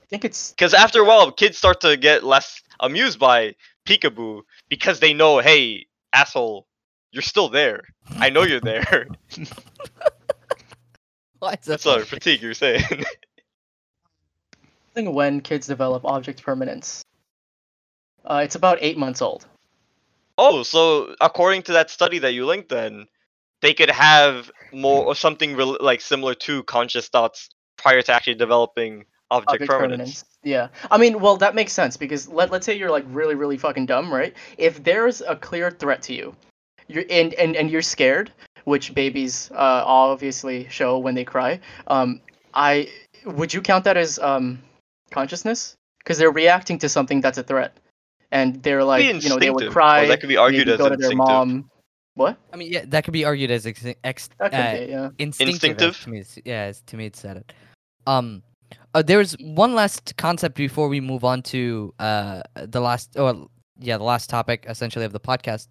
i 0.03 0.07
think 0.11 0.27
it's 0.27 0.51
because 0.51 0.75
after 0.75 1.01
a 1.01 1.05
while 1.07 1.33
kids 1.33 1.57
start 1.57 1.81
to 1.81 1.97
get 1.97 2.25
less 2.25 2.61
amused 2.81 3.19
by 3.19 3.55
peekaboo 3.87 4.43
because 4.69 5.01
they 5.01 5.15
know 5.15 5.39
hey 5.39 5.87
asshole 6.13 6.67
you're 7.11 7.23
still 7.23 7.49
there 7.49 7.81
i 8.19 8.29
know 8.29 8.43
you're 8.43 8.61
there 8.61 9.07
Why 11.39 11.55
is 11.55 11.65
that 11.69 11.81
sorry 11.81 12.05
funny? 12.05 12.21
fatigue 12.21 12.43
you're 12.43 12.53
saying 12.53 12.85
I 12.93 13.05
think 14.93 15.15
when 15.15 15.41
kids 15.41 15.69
develop 15.69 16.05
object 16.05 16.43
permanence. 16.43 17.03
Uh, 18.25 18.43
it's 18.45 18.55
about 18.55 18.79
eight 18.81 18.99
months 18.99 19.23
old. 19.23 19.47
oh 20.39 20.63
so 20.63 21.15
according 21.21 21.63
to 21.63 21.73
that 21.73 21.91
study 21.91 22.19
that 22.19 22.33
you 22.33 22.47
linked 22.47 22.69
then 22.69 23.07
they 23.61 23.75
could 23.75 23.91
have 23.91 24.51
more 24.73 25.05
or 25.05 25.15
something 25.15 25.57
rel 25.57 25.77
like 25.81 26.01
similar 26.01 26.35
to 26.35 26.63
conscious 26.65 27.09
thoughts 27.09 27.51
prior 27.77 28.03
to 28.03 28.13
actually 28.13 28.35
developing 28.35 29.05
object, 29.33 29.67
permanence. 29.67 30.25
Yeah. 30.43 30.69
I 30.91 30.99
mean, 30.99 31.21
well, 31.21 31.37
that 31.39 31.55
makes 31.55 31.73
sense 31.73 31.97
because 31.97 32.29
let, 32.29 32.51
let's 32.51 32.67
say 32.67 32.77
you're 32.77 32.91
like 32.91 33.05
really, 33.09 33.35
really 33.35 33.57
fucking 33.57 33.87
dumb, 33.87 34.13
right? 34.13 34.35
If 34.59 34.83
there's 34.85 35.21
a 35.23 35.37
clear 35.37 35.71
threat 35.71 36.03
to 36.03 36.15
you, 36.15 36.37
you're 36.89 37.05
and, 37.11 37.35
and, 37.35 37.57
and 37.57 37.71
you're 37.71 37.83
scared, 37.83 38.31
which 38.65 38.95
babies 38.95 39.51
uh, 39.53 39.83
obviously 39.85 40.69
show 40.69 40.99
when 40.99 41.15
they 41.15 41.25
cry. 41.25 41.61
Um, 41.87 42.21
I 42.55 42.89
would 43.25 43.55
you 43.55 43.63
count 43.63 43.85
that 43.85 43.97
as 43.97 44.19
um, 44.19 44.63
consciousness? 45.11 45.77
Because 45.99 46.19
they're 46.19 46.33
reacting 46.33 46.79
to 46.79 46.89
something 46.89 47.21
that's 47.21 47.39
a 47.39 47.43
threat, 47.45 47.77
and 48.33 48.63
they're 48.63 48.83
like, 48.83 49.05
you 49.05 49.29
know, 49.29 49.39
they 49.39 49.51
would 49.51 49.63
instinctive, 49.65 49.69
or 49.69 49.73
cry. 49.73 50.07
that 50.07 50.21
could 50.21 50.29
be 50.29 50.37
argued 50.37 50.67
maybe 50.67 50.73
as 50.73 50.79
go 50.79 50.89
to 50.89 50.97
their 50.97 51.11
instinctive. 51.11 51.29
mom. 51.29 51.71
What? 52.15 52.39
I 52.53 52.57
mean, 52.57 52.73
yeah, 52.73 52.85
that 52.89 53.05
could 53.05 53.13
be 53.13 53.25
argued 53.25 53.51
as 53.51 53.67
ex- 53.67 53.87
ex- 54.05 54.29
uh, 54.41 54.49
be, 54.49 54.55
yeah. 54.57 55.11
instinctive. 55.19 55.81
as 55.81 55.95
Instinctive? 55.95 56.01
To 56.01 56.11
me, 56.11 56.25
yeah, 56.45 56.73
to 56.87 56.97
me, 56.97 57.07
it 57.07 57.17
said 57.17 57.37
it. 57.39 57.53
Um, 58.07 58.43
uh, 58.95 59.03
there's 59.03 59.33
one 59.41 59.75
last 59.75 60.15
concept 60.17 60.57
before 60.57 60.89
we 60.89 61.01
move 61.01 61.25
on 61.25 61.43
to 61.43 61.95
uh 61.99 62.43
the 62.55 62.81
last, 62.81 63.17
or 63.19 63.49
yeah, 63.79 63.97
the 63.97 64.05
last 64.05 64.29
topic 64.29 64.67
essentially 64.69 65.05
of 65.05 65.13
the 65.13 65.21
podcast. 65.21 65.69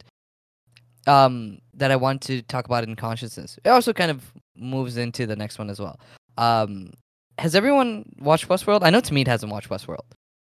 Um, 1.07 1.57
that 1.73 1.89
I 1.89 1.95
want 1.95 2.21
to 2.23 2.43
talk 2.43 2.65
about 2.65 2.83
in 2.83 2.95
consciousness. 2.95 3.57
It 3.63 3.69
also 3.69 3.91
kind 3.91 4.11
of 4.11 4.31
moves 4.55 4.97
into 4.97 5.25
the 5.25 5.35
next 5.35 5.57
one 5.57 5.71
as 5.71 5.79
well. 5.79 5.99
Um, 6.37 6.93
has 7.39 7.55
everyone 7.55 8.05
watched 8.19 8.47
Westworld? 8.47 8.83
I 8.83 8.91
know 8.91 9.01
Tamid 9.01 9.25
hasn't 9.25 9.51
watched 9.51 9.69
Westworld. 9.69 10.05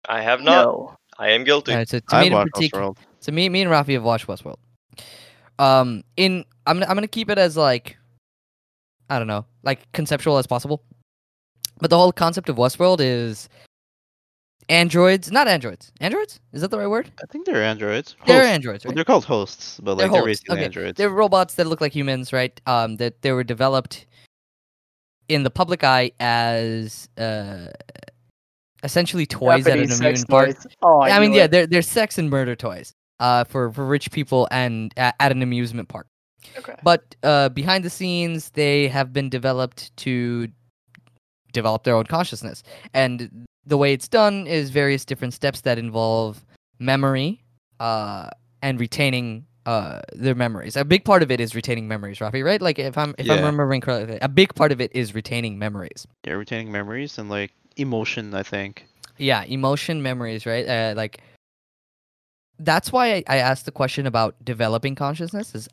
i 0.08 0.20
have 0.20 0.40
not 0.42 0.64
No. 0.64 0.96
I 1.22 1.30
am 1.30 1.44
guilty 1.44 1.72
Uh, 1.72 1.84
so 1.84 1.98
I 1.98 2.00
Tamid 2.00 2.26
in 2.26 2.32
watched 2.32 2.52
particular, 2.54 2.84
Westworld. 2.84 2.96
so 3.20 3.32
me, 3.32 3.48
me 3.48 3.62
and 3.62 3.70
Rafi 3.70 3.92
have 3.94 4.02
watched 4.02 4.26
Westworld. 4.26 4.58
Um, 5.58 6.02
in 6.16 6.44
I'm 6.66 6.76
gonna, 6.76 6.86
I'm 6.90 6.96
gonna 6.96 7.06
keep 7.08 7.30
it 7.30 7.38
as 7.38 7.56
like, 7.56 7.96
I 9.10 9.18
don't 9.18 9.28
know, 9.28 9.44
like 9.62 9.90
conceptual 9.92 10.38
as 10.38 10.46
possible. 10.46 10.82
But 11.80 11.90
the 11.90 11.96
whole 11.98 12.12
concept 12.12 12.48
of 12.48 12.56
Westworld 12.56 12.98
is 13.00 13.48
androids, 14.68 15.30
not 15.30 15.48
androids. 15.48 15.92
Androids 16.00 16.40
is 16.52 16.60
that 16.62 16.70
the 16.70 16.78
right 16.78 16.88
word? 16.90 17.10
I 17.22 17.26
think 17.26 17.46
they're 17.46 17.62
androids. 17.62 18.16
They're 18.26 18.38
Hosts. 18.42 18.52
androids, 18.54 18.84
Well, 18.84 18.94
they're 18.94 19.04
called 19.04 19.24
hosts, 19.24 19.78
but 19.82 19.94
They're 19.96 20.06
like 20.08 20.12
they're, 20.12 20.20
hosts, 20.22 20.40
basically 20.42 20.56
okay. 20.56 20.64
androids. 20.66 20.96
They're 20.98 21.10
robots 21.10 21.54
that 21.54 21.66
look 21.66 21.80
like 21.80 21.92
humans, 21.92 22.32
right? 22.32 22.58
Um, 22.66 22.96
that 22.96 23.22
they 23.22 23.32
were 23.32 23.44
developed 23.44 24.06
in 25.28 25.42
the 25.44 25.50
public 25.50 25.84
eye 25.84 26.10
as 26.20 27.08
uh, 27.18 27.66
essentially 28.82 29.26
toys 29.26 29.66
at 29.66 29.78
an 29.78 29.88
Japanese 29.88 30.00
amusement 30.00 30.18
sex 30.18 30.24
park. 30.24 30.46
toys. 30.48 30.66
Oh, 30.82 31.00
I, 31.00 31.10
I, 31.10 31.20
mean, 31.20 31.30
knew 31.30 31.38
yeah, 31.38 31.46
they're 31.46 31.66
they're 31.66 31.82
sex 31.82 32.18
and 32.18 32.30
murder 32.30 32.56
toys. 32.56 32.94
Uh, 33.20 33.44
for 33.44 33.70
for 33.70 33.86
rich 33.86 34.10
people 34.10 34.48
and 34.50 34.92
at, 34.96 35.14
at 35.20 35.30
an 35.30 35.42
amusement 35.42 35.88
park. 35.88 36.08
Okay. 36.58 36.74
But 36.82 37.14
uh, 37.22 37.50
behind 37.50 37.84
the 37.84 37.90
scenes, 37.90 38.50
they 38.50 38.88
have 38.88 39.12
been 39.12 39.28
developed 39.28 39.96
to 39.98 40.48
develop 41.52 41.84
their 41.84 41.94
own 41.94 42.04
consciousness, 42.04 42.64
and 42.94 43.46
the 43.64 43.76
way 43.76 43.92
it's 43.92 44.08
done 44.08 44.48
is 44.48 44.70
various 44.70 45.04
different 45.04 45.34
steps 45.34 45.60
that 45.60 45.78
involve 45.78 46.44
memory, 46.80 47.44
uh, 47.78 48.28
and 48.60 48.80
retaining 48.80 49.46
uh 49.66 50.00
their 50.14 50.34
memories. 50.34 50.76
A 50.76 50.84
big 50.84 51.04
part 51.04 51.22
of 51.22 51.30
it 51.30 51.38
is 51.38 51.54
retaining 51.54 51.86
memories, 51.86 52.18
Rafi, 52.18 52.44
right? 52.44 52.60
Like 52.60 52.80
if 52.80 52.98
I'm 52.98 53.14
if 53.18 53.30
I'm 53.30 53.44
remembering 53.44 53.80
correctly, 53.80 54.18
a 54.20 54.28
big 54.28 54.52
part 54.56 54.72
of 54.72 54.80
it 54.80 54.90
is 54.96 55.14
retaining 55.14 55.60
memories. 55.60 56.08
Yeah, 56.26 56.32
retaining 56.32 56.72
memories 56.72 57.18
and 57.18 57.30
like 57.30 57.52
emotion. 57.76 58.34
I 58.34 58.42
think. 58.42 58.86
Yeah, 59.18 59.44
emotion, 59.44 60.02
memories, 60.02 60.46
right? 60.46 60.66
Uh, 60.66 60.94
like 60.96 61.20
that's 62.58 62.92
why 62.92 63.14
I, 63.14 63.24
I 63.28 63.36
asked 63.38 63.64
the 63.64 63.72
question 63.72 64.06
about 64.06 64.36
developing 64.44 64.94
consciousness. 64.94 65.54
Is 65.54 65.68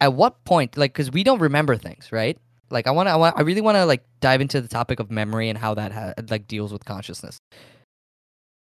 at 0.00 0.12
what 0.12 0.44
point, 0.44 0.76
like, 0.76 0.92
because 0.92 1.10
we 1.10 1.24
don't 1.24 1.40
remember 1.40 1.76
things, 1.76 2.12
right? 2.12 2.38
Like, 2.70 2.86
I 2.86 2.90
want 2.90 3.08
to, 3.08 3.12
I 3.12 3.16
want, 3.16 3.36
I 3.38 3.42
really 3.42 3.60
want 3.60 3.76
to 3.76 3.84
like 3.84 4.04
dive 4.20 4.40
into 4.40 4.60
the 4.60 4.68
topic 4.68 5.00
of 5.00 5.10
memory 5.10 5.48
and 5.48 5.58
how 5.58 5.74
that 5.74 5.92
ha- 5.92 6.14
like 6.28 6.48
deals 6.48 6.72
with 6.72 6.84
consciousness. 6.84 7.38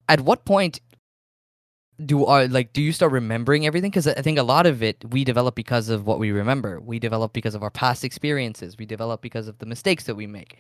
At 0.09 0.21
what 0.21 0.45
point 0.45 0.79
do 2.05 2.25
our 2.25 2.47
like 2.47 2.73
do 2.73 2.81
you 2.81 2.91
start 2.91 3.11
remembering 3.11 3.65
everything 3.65 3.89
because 3.89 4.07
i 4.07 4.21
think 4.21 4.37
a 4.37 4.43
lot 4.43 4.67
of 4.67 4.83
it 4.83 5.03
we 5.09 5.23
develop 5.23 5.55
because 5.55 5.89
of 5.89 6.05
what 6.05 6.19
we 6.19 6.29
remember 6.29 6.79
we 6.79 6.99
develop 6.99 7.33
because 7.33 7.55
of 7.55 7.63
our 7.63 7.71
past 7.71 8.03
experiences 8.03 8.77
we 8.77 8.85
develop 8.85 9.19
because 9.19 9.47
of 9.47 9.57
the 9.57 9.65
mistakes 9.65 10.03
that 10.03 10.13
we 10.13 10.27
make 10.27 10.57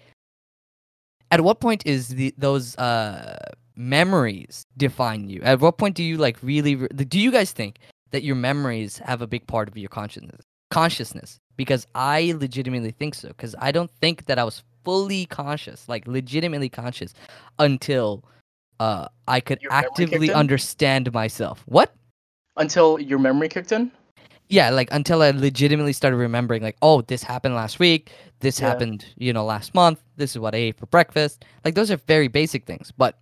at 1.31 1.41
what 1.41 1.59
point 1.59 1.85
is 1.85 2.09
the 2.09 2.33
those 2.37 2.77
uh 2.77 3.37
memories 3.75 4.65
define 4.77 5.29
you? 5.29 5.41
At 5.43 5.59
what 5.59 5.77
point 5.77 5.95
do 5.95 6.03
you 6.03 6.17
like 6.17 6.37
really 6.41 6.75
re- 6.75 6.87
do 6.89 7.19
you 7.19 7.31
guys 7.31 7.51
think 7.51 7.79
that 8.11 8.23
your 8.23 8.35
memories 8.35 8.97
have 8.99 9.21
a 9.21 9.27
big 9.27 9.45
part 9.47 9.67
of 9.67 9.77
your 9.77 9.89
consciousness 9.89 10.41
consciousness? 10.71 11.39
Because 11.55 11.87
i 11.95 12.33
legitimately 12.37 12.91
think 12.91 13.15
so 13.15 13.29
because 13.29 13.55
i 13.59 13.71
don't 13.71 13.89
think 13.99 14.25
that 14.27 14.37
i 14.37 14.43
was 14.43 14.63
fully 14.85 15.25
conscious 15.25 15.89
like 15.89 16.05
legitimately 16.07 16.69
conscious 16.69 17.13
until 17.59 18.23
uh 18.79 19.07
i 19.27 19.39
could 19.39 19.59
Your 19.61 19.73
actively 19.73 20.31
understand 20.31 21.11
myself. 21.13 21.63
What? 21.65 21.93
Until 22.57 22.99
your 22.99 23.19
memory 23.19 23.49
kicked 23.49 23.71
in. 23.71 23.91
yeah 24.49 24.69
like 24.69 24.87
until 24.91 25.21
i 25.21 25.31
legitimately 25.31 25.93
started 25.93 26.17
remembering 26.17 26.61
like 26.63 26.77
oh 26.81 27.01
this 27.01 27.21
happened 27.23 27.55
last 27.55 27.79
week 27.79 28.11
this 28.39 28.59
Yeah. 28.59 28.67
happened 28.69 29.05
you 29.17 29.33
know 29.33 29.43
last 29.45 29.73
month 29.75 30.01
this 30.15 30.31
is 30.31 30.39
what 30.39 30.53
i 30.53 30.57
ate 30.57 30.77
for 30.77 30.85
breakfast 30.87 31.43
like 31.65 31.75
those 31.75 31.89
are 31.91 31.97
very 32.07 32.27
basic 32.27 32.65
things 32.65 32.91
but 32.97 33.17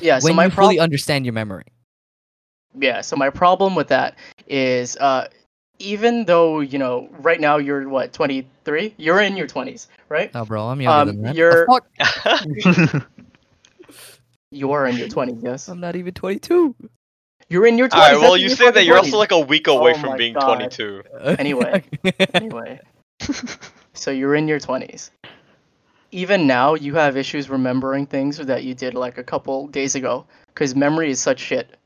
Yeah. 0.00 0.18
So 0.18 0.24
when 0.26 0.36
my 0.36 0.44
you 0.46 0.50
fully 0.50 0.76
problem. 0.76 0.82
understand 0.84 1.24
your 1.26 1.32
memory 1.34 1.64
yeah. 2.76 3.02
So 3.02 3.14
my 3.14 3.30
problem 3.30 3.76
with 3.76 3.86
that 3.88 4.16
is, 4.48 4.96
uh, 4.96 5.28
even 5.78 6.24
though 6.24 6.58
you 6.58 6.76
know, 6.76 7.08
right 7.20 7.40
now 7.40 7.56
you're 7.58 7.88
what 7.88 8.12
23. 8.12 8.94
You're 8.96 9.20
in 9.20 9.36
your 9.36 9.46
20s, 9.46 9.86
right? 10.08 10.30
oh 10.34 10.44
bro 10.44 10.66
i'm 10.68 10.80
younger 10.80 11.00
Um, 11.02 11.06
than 11.06 11.22
that 11.22 11.36
you're- 11.36 11.66
fuck? 11.66 13.06
You 14.50 14.70
are 14.72 14.86
in 14.86 14.96
your 14.96 15.08
20s. 15.08 15.42
Yes. 15.42 15.68
i'm 15.68 15.80
not 15.80 15.94
even 15.96 16.12
22 16.14 16.74
You're 17.48 17.66
in 17.66 17.76
your 17.78 17.88
20s. 17.88 17.94
All 17.94 18.00
right. 18.12 18.20
Well, 18.20 18.36
you 18.36 18.48
in 18.50 18.56
say 18.56 18.64
that 18.66 18.74
fucking 18.74 18.86
you're 18.88 18.96
also 18.98 19.18
like 19.18 19.32
a 19.32 19.38
week 19.40 19.66
away 19.68 19.92
Oh 19.94 19.98
from 20.00 20.16
being 20.16 20.34
God. 20.34 20.56
22. 20.56 21.02
Anyway. 21.38 21.84
anyway. 22.34 22.80
So 23.94 24.10
you're 24.10 24.34
in 24.34 24.48
your 24.48 24.60
20s. 24.60 25.10
Even 26.10 26.46
now, 26.46 26.74
you 26.74 26.94
have 26.94 27.16
issues 27.16 27.50
remembering 27.50 28.06
things 28.06 28.36
that 28.38 28.62
you 28.64 28.74
did 28.74 28.94
like 28.94 29.18
a 29.18 29.24
couple 29.24 29.66
days 29.68 29.94
ago 29.94 30.26
because 30.48 30.74
memory 30.74 31.10
is 31.10 31.20
such 31.20 31.40
shit. 31.40 31.76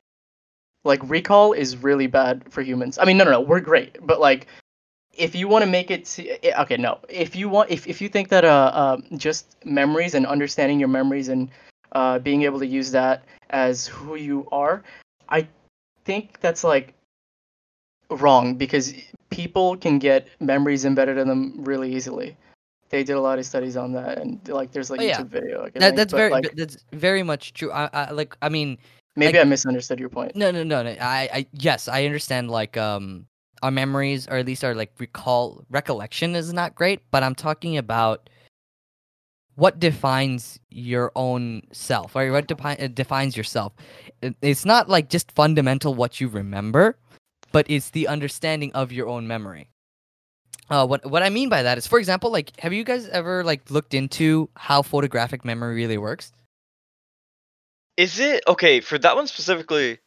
Like 0.84 1.00
recall 1.08 1.52
is 1.52 1.76
really 1.76 2.06
bad 2.06 2.52
for 2.52 2.62
humans. 2.62 2.98
I 2.98 3.04
mean, 3.04 3.16
no, 3.16 3.24
no, 3.24 3.30
no, 3.32 3.40
we're 3.40 3.60
great, 3.60 3.98
but 4.02 4.20
like, 4.20 4.46
if 5.16 5.34
you 5.34 5.48
want 5.48 5.64
to 5.64 5.70
make 5.70 5.90
it, 5.90 6.04
to, 6.04 6.44
eh, 6.44 6.62
okay, 6.62 6.76
no. 6.76 6.98
If 7.08 7.34
you 7.36 7.48
want, 7.48 7.70
if 7.70 7.86
if 7.86 8.00
you 8.00 8.08
think 8.08 8.28
that 8.28 8.44
uh, 8.44 8.70
uh 8.74 8.96
just 9.16 9.56
memories 9.64 10.14
and 10.14 10.26
understanding 10.26 10.78
your 10.78 10.88
memories 10.88 11.28
and 11.28 11.50
uh 11.92 12.18
being 12.18 12.42
able 12.42 12.60
to 12.60 12.66
use 12.66 12.90
that 12.92 13.24
as 13.50 13.86
who 13.86 14.14
you 14.14 14.46
are, 14.52 14.84
I 15.28 15.48
think 16.04 16.38
that's 16.40 16.64
like 16.64 16.94
wrong 18.10 18.54
because 18.54 18.94
people 19.30 19.76
can 19.76 19.98
get 19.98 20.28
memories 20.40 20.84
embedded 20.84 21.18
in 21.18 21.28
them 21.28 21.54
really 21.58 21.94
easily. 21.94 22.36
They 22.90 23.04
did 23.04 23.14
a 23.14 23.20
lot 23.20 23.38
of 23.38 23.44
studies 23.44 23.76
on 23.76 23.92
that, 23.92 24.18
and 24.18 24.40
like 24.48 24.72
there's 24.72 24.90
like 24.90 25.00
Oh, 25.00 25.04
yeah. 25.04 25.20
YouTube 25.20 25.28
video. 25.28 25.62
Can 25.70 25.80
that, 25.80 25.86
link, 25.88 25.96
that's 25.96 26.12
but, 26.12 26.16
very 26.16 26.30
like, 26.32 26.52
that's 26.56 26.78
very 26.92 27.22
much 27.22 27.52
true 27.52 27.70
I, 27.70 27.90
I 27.92 28.10
like 28.12 28.34
i 28.40 28.48
mean 28.48 28.78
maybe 29.14 29.36
like- 29.36 29.46
I 29.46 29.48
misunderstood 29.48 30.00
your 30.00 30.08
point. 30.08 30.34
No, 30.34 30.50
no, 30.50 30.62
no, 30.62 30.82
no. 30.82 30.90
I, 31.00 31.28
I, 31.32 31.46
yes, 31.52 31.88
I 31.88 32.04
understand. 32.06 32.50
Like, 32.50 32.76
um, 32.78 33.26
our 33.62 33.70
memories, 33.70 34.26
or 34.28 34.36
at 34.36 34.46
least 34.46 34.64
our 34.64 34.74
like 34.74 34.92
recall 34.98 35.64
recollection, 35.68 36.34
is 36.36 36.52
not 36.52 36.74
great. 36.74 37.00
But 37.10 37.22
I'm 37.22 37.34
talking 37.34 37.76
about 37.76 38.30
what 39.56 39.80
defines 39.80 40.60
your 40.70 41.10
own 41.16 41.62
self, 41.72 42.14
or 42.14 42.30
what 42.30 42.46
depi- 42.46 42.80
uh, 42.82 42.86
defines 42.88 43.36
yourself. 43.36 43.72
It- 44.22 44.36
It's 44.40 44.64
not 44.64 44.88
like 44.88 45.08
just 45.10 45.32
fundamental 45.32 45.94
what 45.94 46.20
you 46.20 46.28
remember, 46.28 46.96
but 47.52 47.66
it's 47.68 47.90
the 47.90 48.08
understanding 48.08 48.72
of 48.74 48.92
your 48.92 49.08
own 49.08 49.26
memory. 49.26 49.70
Uh, 50.70 50.86
what 50.86 51.06
what 51.06 51.22
I 51.22 51.30
mean 51.30 51.48
by 51.48 51.62
that 51.62 51.78
is, 51.78 51.86
for 51.86 51.98
example, 51.98 52.30
like, 52.30 52.58
have 52.60 52.72
you 52.72 52.84
guys 52.84 53.08
ever 53.08 53.42
like 53.42 53.70
looked 53.70 53.94
into 53.94 54.50
how 54.54 54.82
photographic 54.82 55.44
memory 55.44 55.76
really 55.76 55.98
works? 55.98 56.32
Is 57.96 58.20
it 58.20 58.44
okay 58.46 58.80
for 58.80 58.98
that 58.98 59.16
one 59.16 59.26
specifically? 59.26 59.98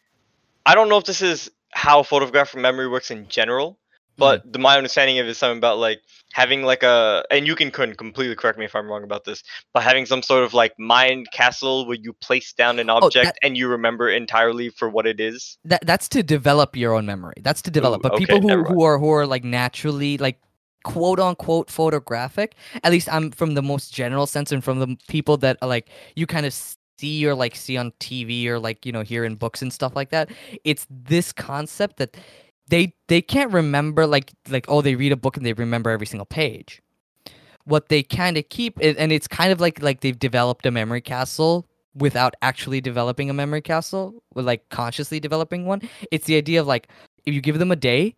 I 0.66 0.76
don't 0.76 0.88
know 0.88 0.98
if 0.98 1.06
this 1.06 1.22
is 1.22 1.50
how 1.72 2.04
photographic 2.04 2.60
memory 2.62 2.88
works 2.88 3.10
in 3.10 3.28
general, 3.28 3.80
but 4.18 4.46
mm. 4.46 4.54
the, 4.54 4.60
my 4.60 4.78
understanding 4.78 5.20
of 5.20 5.26
it 5.26 5.30
is 5.30 5.38
something 5.38 5.58
about 5.58 5.78
like 5.78 6.02
having 6.34 6.64
like 6.64 6.84
a, 6.84 7.24
and 7.32 7.48
you 7.48 7.56
can 7.56 7.72
couldn't 7.72 7.98
completely 7.98 8.36
correct 8.36 8.58
me 8.58 8.66
if 8.66 8.76
I'm 8.76 8.88
wrong 8.88 9.04
about 9.04 9.26
this, 9.26 9.44
but 9.74 9.84
having 9.84 10.06
some 10.06 10.22
sort 10.22 10.44
of 10.44 10.54
like 10.54 10.78
mind 10.80 11.28
castle 11.32 11.86
where 11.86 11.98
you 12.00 12.14
place 12.14 12.54
down 12.54 12.80
an 12.80 12.90
oh, 12.90 12.98
object 12.98 13.26
that- 13.26 13.38
and 13.42 13.58
you 13.58 13.68
remember 13.68 14.10
entirely 14.10 14.70
for 14.70 14.90
what 14.90 15.06
it 15.06 15.20
is. 15.20 15.58
that 15.66 15.86
that's 15.86 16.08
to 16.10 16.24
develop 16.24 16.76
your 16.76 16.94
own 16.94 17.06
memory. 17.06 17.36
That's 17.42 17.62
to 17.64 17.72
develop. 17.72 18.06
Ooh, 18.06 18.10
but 18.10 18.18
people 18.18 18.42
who, 18.42 18.64
who 18.64 18.84
are 18.84 18.98
who 18.98 19.12
are 19.12 19.26
like 19.26 19.44
naturally 19.44 20.18
like 20.18 20.40
quote 20.84 21.20
unquote 21.20 21.70
photographic, 21.70 22.56
at 22.84 22.92
least 22.92 23.12
I'm 23.12 23.32
from 23.32 23.54
the 23.54 23.62
most 23.62 23.94
general 23.94 24.26
sense 24.26 24.52
and 24.52 24.64
from 24.64 24.80
the 24.80 24.98
people 25.08 25.38
that 25.38 25.58
are 25.62 25.68
like 25.68 25.90
you 26.16 26.26
kind 26.28 26.46
of 26.46 26.54
see 26.54 27.26
or 27.26 27.34
like 27.34 27.56
see 27.56 27.78
on 27.78 27.92
TV 28.00 28.46
or 28.46 28.60
like 28.60 28.86
you 28.86 28.92
know 28.92 29.02
hear 29.02 29.26
in 29.26 29.36
books 29.36 29.62
and 29.62 29.72
stuff 29.74 29.96
like 29.96 30.10
that. 30.10 30.30
It's 30.64 30.86
this 30.90 31.32
concept 31.32 31.98
that 31.98 32.16
they 32.72 32.96
they 33.10 33.22
can't 33.22 33.52
remember 33.52 34.08
like 34.08 34.32
like 34.50 34.66
oh 34.70 34.82
they 34.82 34.96
read 34.96 35.12
a 35.12 35.18
book 35.18 35.38
and 35.38 35.46
they 35.46 35.54
remember 35.54 35.92
every 35.92 36.08
single 36.08 36.26
page. 36.26 36.82
What 37.66 37.90
they 37.90 38.02
kind 38.02 38.38
of 38.38 38.50
keep 38.50 38.80
and 38.82 39.12
it's 39.12 39.28
kind 39.28 39.52
of 39.52 39.60
like 39.62 39.82
like 39.84 40.00
they've 40.00 40.18
developed 40.18 40.66
a 40.66 40.72
memory 40.72 41.02
castle 41.02 41.68
without 41.94 42.34
actually 42.42 42.80
developing 42.80 43.30
a 43.30 43.34
memory 43.34 43.62
castle, 43.62 44.24
like 44.34 44.68
consciously 44.70 45.20
developing 45.20 45.66
one. 45.66 45.82
It's 46.12 46.26
the 46.26 46.38
idea 46.38 46.62
of 46.62 46.68
like 46.68 46.88
if 47.26 47.36
you 47.36 47.42
give 47.42 47.60
them 47.60 47.72
a 47.72 47.76
day, 47.76 48.16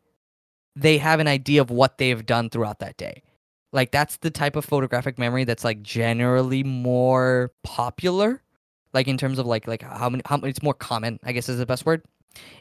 they 0.76 1.00
have 1.00 1.20
an 1.20 1.28
idea 1.28 1.60
of 1.60 1.72
what 1.72 1.98
they've 1.98 2.26
done 2.26 2.50
throughout 2.52 2.80
that 2.80 2.96
day. 2.96 3.24
Like 3.72 3.92
that's 3.92 4.18
the 4.18 4.30
type 4.30 4.56
of 4.56 4.64
photographic 4.64 5.18
memory 5.18 5.46
that's 5.46 5.64
like 5.64 5.82
generally 5.82 6.64
more 6.64 7.52
popular. 7.64 8.44
Like 8.94 9.08
in 9.08 9.18
terms 9.18 9.40
of 9.40 9.48
like 9.48 9.68
like 9.68 9.82
how 9.82 10.10
many 10.12 10.22
how 10.28 10.38
it's 10.38 10.62
more 10.62 10.76
common, 10.76 11.20
I 11.24 11.32
guess 11.32 11.50
is 11.50 11.58
the 11.58 11.66
best 11.66 11.88
word. 11.88 12.04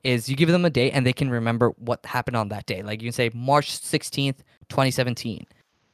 Is 0.02 0.28
you 0.28 0.36
give 0.36 0.48
them 0.48 0.64
a 0.64 0.70
date 0.70 0.92
and 0.92 1.06
they 1.06 1.12
can 1.12 1.30
remember 1.30 1.70
what 1.78 2.04
happened 2.04 2.36
on 2.36 2.48
that 2.48 2.66
day. 2.66 2.82
Like 2.82 3.00
you 3.02 3.06
can 3.06 3.12
say 3.12 3.30
March 3.34 3.70
sixteenth, 3.70 4.42
twenty 4.68 4.90
seventeen. 4.90 5.46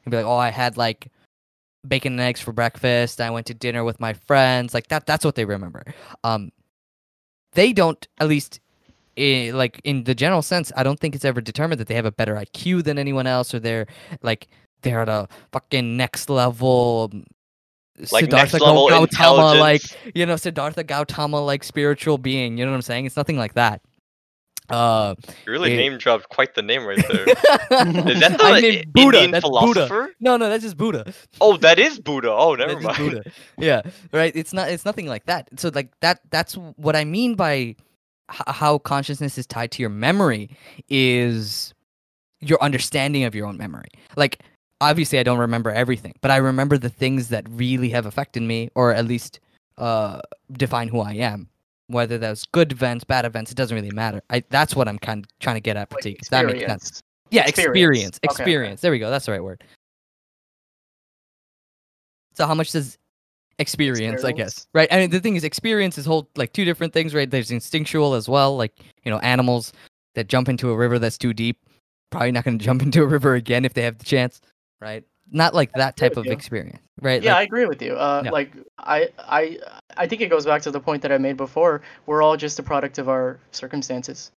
And 0.05 0.11
be 0.11 0.17
like, 0.17 0.27
oh, 0.27 0.37
I 0.37 0.51
had 0.51 0.77
like 0.77 1.11
bacon 1.87 2.15
and 2.15 2.21
eggs 2.21 2.41
for 2.41 2.53
breakfast. 2.53 3.21
I 3.21 3.31
went 3.31 3.47
to 3.47 3.55
dinner 3.55 3.85
with 3.85 4.01
my 4.01 4.13
friends. 4.13 4.75
Like 4.75 4.89
that. 4.89 5.07
That's 5.07 5.25
what 5.25 5.35
they 5.35 5.45
remember. 5.45 5.85
Um, 6.25 6.51
they 7.53 7.73
don't. 7.73 8.07
At 8.19 8.29
least, 8.29 8.61
i 9.19 9.51
like 9.53 9.81
in 9.85 10.05
the 10.05 10.15
general 10.15 10.43
sense, 10.43 10.73
I 10.77 10.83
don't 10.83 10.99
think 10.99 11.15
it's 11.15 11.25
ever 11.25 11.41
determined 11.41 11.81
that 11.81 11.89
they 11.89 11.95
have 11.95 12.07
a 12.07 12.13
better 12.13 12.35
IQ 12.35 12.85
than 12.85 12.99
anyone 12.99 13.27
else, 13.27 13.55
or 13.55 13.61
they're 13.61 13.87
like 14.23 14.49
they're 14.83 15.01
at 15.01 15.09
a 15.09 15.29
fucking 15.53 15.97
next 15.97 16.31
level. 16.31 17.11
Like 18.13 18.25
Siddhartha 18.25 18.37
next 18.59 18.61
level 18.65 18.89
Gau- 18.89 19.01
Gautama, 19.07 19.55
like 19.61 19.83
you 20.15 20.25
know, 20.27 20.37
Siddhartha 20.37 20.85
Gautama, 20.85 21.41
like 21.41 21.65
spiritual 21.65 22.19
being. 22.19 22.57
You 22.59 22.65
know 22.65 22.71
what 22.71 22.77
I'm 22.77 22.83
saying? 22.83 23.07
It's 23.07 23.17
nothing 23.17 23.37
like 23.37 23.55
that. 23.55 23.81
Uh, 24.71 25.15
You 25.47 25.53
really 25.53 25.73
it- 25.73 25.77
name 25.79 25.97
dropped 25.99 26.29
quite 26.29 26.55
the 26.55 26.61
name 26.63 26.85
right 26.87 26.99
there. 27.09 27.23
Is 27.29 28.21
that 28.21 28.37
the 28.39 28.45
I 28.45 28.57
I 28.57 28.61
named 28.61 28.93
Buddha. 28.93 29.17
Indian 29.17 29.31
That's 29.31 29.49
Buddha. 29.49 29.87
philosopher? 29.89 30.15
No, 30.21 30.37
no, 30.37 30.49
that's 30.51 30.63
just 30.63 30.77
Buddha. 30.77 31.13
Oh, 31.41 31.57
that 31.57 31.79
is 31.79 31.99
Buddha. 31.99 32.31
Oh, 32.31 32.55
never 32.55 32.75
That's 32.75 32.85
mind. 32.85 32.99
Buddha. 32.99 33.31
Yeah, 33.57 33.83
right. 34.13 34.33
It's 34.37 34.53
not. 34.53 34.69
It's 34.69 34.85
nothing 34.85 35.07
like 35.07 35.25
that. 35.25 35.49
So 35.57 35.71
like 35.75 35.91
that. 36.01 36.21
That's 36.31 36.55
what 36.55 36.95
I 36.97 37.05
mean 37.05 37.35
by 37.35 37.55
h- 37.55 37.77
how 38.47 38.77
consciousness 38.79 39.39
is 39.39 39.47
tied 39.47 39.71
to 39.73 39.83
your 39.83 39.91
memory 39.91 40.51
is 40.91 41.73
your 42.41 42.63
understanding 42.63 43.25
of 43.25 43.35
your 43.35 43.47
own 43.47 43.57
memory. 43.57 43.89
Like 44.17 44.43
obviously, 44.81 45.19
I 45.19 45.23
don't 45.23 45.39
remember 45.39 45.71
everything, 45.71 46.15
but 46.21 46.31
I 46.31 46.37
remember 46.37 46.79
the 46.79 46.89
things 46.89 47.29
that 47.29 47.45
really 47.51 47.89
have 47.91 48.07
affected 48.07 48.43
me, 48.43 48.71
or 48.75 48.93
at 48.93 49.07
least 49.07 49.41
uh, 49.77 50.21
define 50.53 50.89
who 50.89 51.01
I 51.01 51.15
am. 51.15 51.49
Whether 51.89 52.19
that's 52.19 52.45
good 52.45 52.73
events, 52.73 53.05
bad 53.05 53.25
events, 53.25 53.51
it 53.51 53.57
doesn't 53.57 53.75
really 53.75 53.91
matter. 53.91 54.23
I 54.29 54.45
that's 54.51 54.77
what 54.77 54.89
I'm 54.89 54.99
kind 54.99 55.25
of 55.25 55.39
trying 55.39 55.57
to 55.57 55.61
get 55.61 55.77
at, 55.79 55.91
Like 55.91 56.19
that 56.29 56.45
makes 56.45 56.67
sense. 56.67 57.03
Yeah, 57.31 57.47
Experience. 57.47 57.57
experience. 57.57 58.19
Okay. 58.19 58.33
Experience. 58.43 58.81
There 58.83 58.91
we 58.91 58.99
go. 58.99 59.11
That's 59.11 59.25
the 59.25 59.33
right 59.33 59.43
word. 59.43 59.65
So 62.35 62.47
how 62.47 62.55
much 62.55 62.73
does 62.73 62.99
experience, 63.59 64.23
I 64.23 64.33
guess. 64.33 64.67
Right? 64.75 64.89
I 64.93 64.99
mean 64.99 65.11
the 65.11 65.21
thing 65.21 65.37
is 65.37 65.45
experience 65.45 65.99
is 65.99 66.07
whole 66.07 66.29
like 66.37 66.53
two 66.53 66.65
different 66.65 66.93
things, 66.93 67.15
right? 67.15 67.31
There's 67.31 67.51
instinctual 67.51 68.15
as 68.15 68.29
well, 68.29 68.57
like, 68.57 68.73
you 69.05 69.11
know, 69.11 69.19
animals 69.19 69.73
that 70.15 70.29
jump 70.29 70.49
into 70.49 70.71
a 70.71 70.77
river 70.77 70.99
that's 70.99 71.19
too 71.19 71.33
deep, 71.33 71.59
probably 72.11 72.33
not 72.33 72.45
gonna 72.45 72.59
jump 72.59 72.83
into 72.83 73.03
a 73.03 73.07
river 73.07 73.35
again 73.35 73.65
if 73.65 73.75
they 73.75 73.83
have 73.83 73.99
the 73.99 74.05
chance. 74.05 74.41
Right? 74.81 75.05
Not 75.31 75.55
like 75.55 75.73
that 75.75 75.97
type 75.97 76.17
of 76.17 76.27
you. 76.27 76.33
experience. 76.33 76.79
Right? 77.01 77.23
Yeah, 77.23 77.37
I 77.37 77.43
agree 77.43 77.67
with 77.67 77.83
you. 77.83 77.95
Uh, 77.95 78.23
Yeah. 78.25 78.31
Like 78.31 78.53
I, 78.79 79.09
I, 79.19 79.59
I 79.97 80.07
think 80.07 80.23
it 80.23 80.29
goes 80.29 80.47
back 80.47 80.63
to 80.63 80.71
the 80.71 80.81
point 80.81 81.03
that 81.03 81.13
I 81.13 81.19
made 81.19 81.37
before. 81.37 81.83
We're 82.07 82.23
all 82.23 82.37
just 82.37 82.59
a 82.59 82.63
product 82.63 82.99
of 82.99 83.09
our 83.09 83.39
circumstances. 83.51 84.31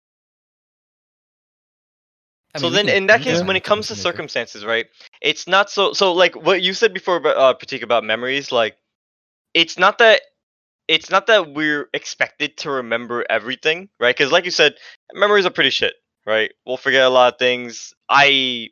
I 2.54 2.60
so 2.60 2.64
mean, 2.66 2.72
we 2.72 2.78
then, 2.78 2.86
can- 2.88 2.96
in 2.98 3.08
that 3.08 3.22
case, 3.22 3.40
have 3.40 3.48
when 3.48 3.56
it 3.56 3.64
comes 3.64 3.88
to 3.88 3.96
circumstances, 3.96 4.66
right? 4.66 4.88
It's 5.22 5.48
not 5.48 5.70
so. 5.70 5.94
So, 5.94 6.12
like 6.14 6.36
what 6.36 6.62
you 6.62 6.74
said 6.74 6.94
before, 6.94 7.16
about, 7.16 7.38
uh, 7.38 7.54
Pratik, 7.58 7.84
about 7.84 8.04
memories, 8.04 8.52
like 8.52 8.76
it's 9.54 9.78
not 9.80 10.00
that 10.00 10.22
it's 10.88 11.10
not 11.10 11.28
that 11.28 11.54
we're 11.54 11.88
expected 11.94 12.58
to 12.58 12.72
remember 12.72 13.26
everything, 13.30 13.90
right? 14.00 14.16
Because 14.16 14.32
like 14.32 14.46
you 14.46 14.52
said, 14.52 14.76
memories 15.14 15.46
are 15.46 15.50
pretty 15.52 15.70
shit, 15.70 15.94
right? 16.26 16.52
We'll 16.66 16.78
forget 16.78 17.04
a 17.04 17.10
lot 17.10 17.34
of 17.34 17.40
things. 17.40 17.94
I 18.10 18.70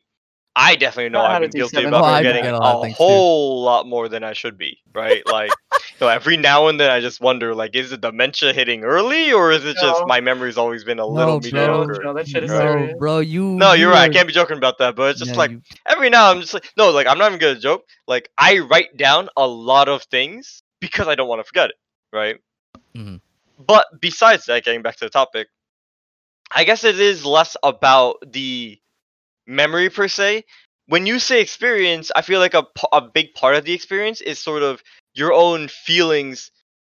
I 0.59 0.75
definitely 0.75 1.09
know 1.09 1.19
Know 1.19 1.25
I've 1.25 1.41
to 1.41 1.47
been 1.47 1.51
guilty 1.57 1.77
seven 1.77 1.93
about 1.93 2.03
I 2.03 2.17
forgetting 2.17 2.45
a 2.45 2.53
a, 2.53 2.59
lot 2.59 2.75
of 2.75 2.81
things 2.81 2.97
too. 2.97 3.03
whole 3.05 3.63
lot 3.63 3.87
more 3.87 4.09
than 4.09 4.23
I 4.23 4.33
should 4.33 4.57
be, 4.57 4.79
right? 4.93 5.25
Like, 5.25 5.53
so 5.99 6.07
every 6.09 6.35
now 6.37 6.67
and 6.67 6.79
then 6.79 6.91
I 6.91 6.99
just 6.99 7.21
wonder, 7.21 7.55
like, 7.55 7.75
is 7.75 7.91
the 7.91 7.97
dementia 7.97 8.51
hitting 8.53 8.83
early, 8.83 9.31
or 9.31 9.51
is 9.51 9.63
it 9.65 9.77
just 9.77 10.05
my 10.05 10.19
memory's 10.19 10.57
always 10.57 10.83
been 10.83 10.99
a 10.99 11.07
No, 11.07 11.13
little 11.13 11.39
bro. 11.39 11.49
Joe, 11.49 11.85
mediocre? 11.85 12.01
Joe, 12.03 12.13
that 12.13 12.27
shit 12.27 12.43
is 12.43 12.51
Right. 12.51 12.65
Bro, 12.65 12.99
bro, 12.99 13.19
you. 13.19 13.43
No, 13.43 13.73
you're 13.73 13.89
you 13.89 13.93
right. 13.95 14.09
I 14.09 14.13
can't 14.13 14.27
be 14.27 14.33
joking 14.33 14.57
about 14.57 14.77
that, 14.79 14.95
but 14.95 15.11
it's 15.11 15.19
just 15.19 15.31
yeah, 15.31 15.37
like 15.37 15.51
you- 15.51 15.61
every 15.87 16.09
now 16.09 16.29
I'm 16.29 16.41
just 16.41 16.53
like, 16.53 16.69
no, 16.77 16.89
like 16.91 17.07
I'm 17.07 17.17
not 17.17 17.27
even 17.31 17.39
gonna 17.39 17.59
joke. 17.59 17.85
Like 18.07 18.29
I 18.37 18.59
write 18.59 18.97
down 18.97 19.29
a 19.37 19.47
lot 19.47 19.87
of 19.87 20.03
things 20.03 20.61
because 20.81 21.07
I 21.07 21.15
don't 21.15 21.27
want 21.29 21.39
to 21.39 21.43
forget 21.45 21.69
it, 21.69 21.75
right? 22.11 22.37
Mhm. 22.95 23.21
But 23.57 23.85
besides 24.01 24.45
that, 24.45 24.63
getting 24.65 24.81
back 24.81 24.97
to 24.97 25.05
the 25.05 25.09
topic, 25.09 25.47
I 26.51 26.63
guess 26.63 26.83
it 26.83 26.99
is 26.99 27.25
less 27.25 27.55
about 27.63 28.17
the 28.25 28.79
memory 29.49 29.89
per 29.89 30.07
se. 30.07 30.45
When 30.87 31.05
you 31.07 31.19
say 31.19 31.41
experience, 31.41 32.11
I 32.15 32.21
feel 32.21 32.39
like 32.39 32.55
a, 32.55 32.65
a 32.93 33.01
big 33.01 33.33
part 33.35 33.55
of 33.55 33.65
the 33.65 33.73
experience 33.73 34.21
is 34.21 34.39
sort 34.39 34.63
of 34.63 34.83
your 35.15 35.33
own 35.33 35.67
feelings 35.69 36.51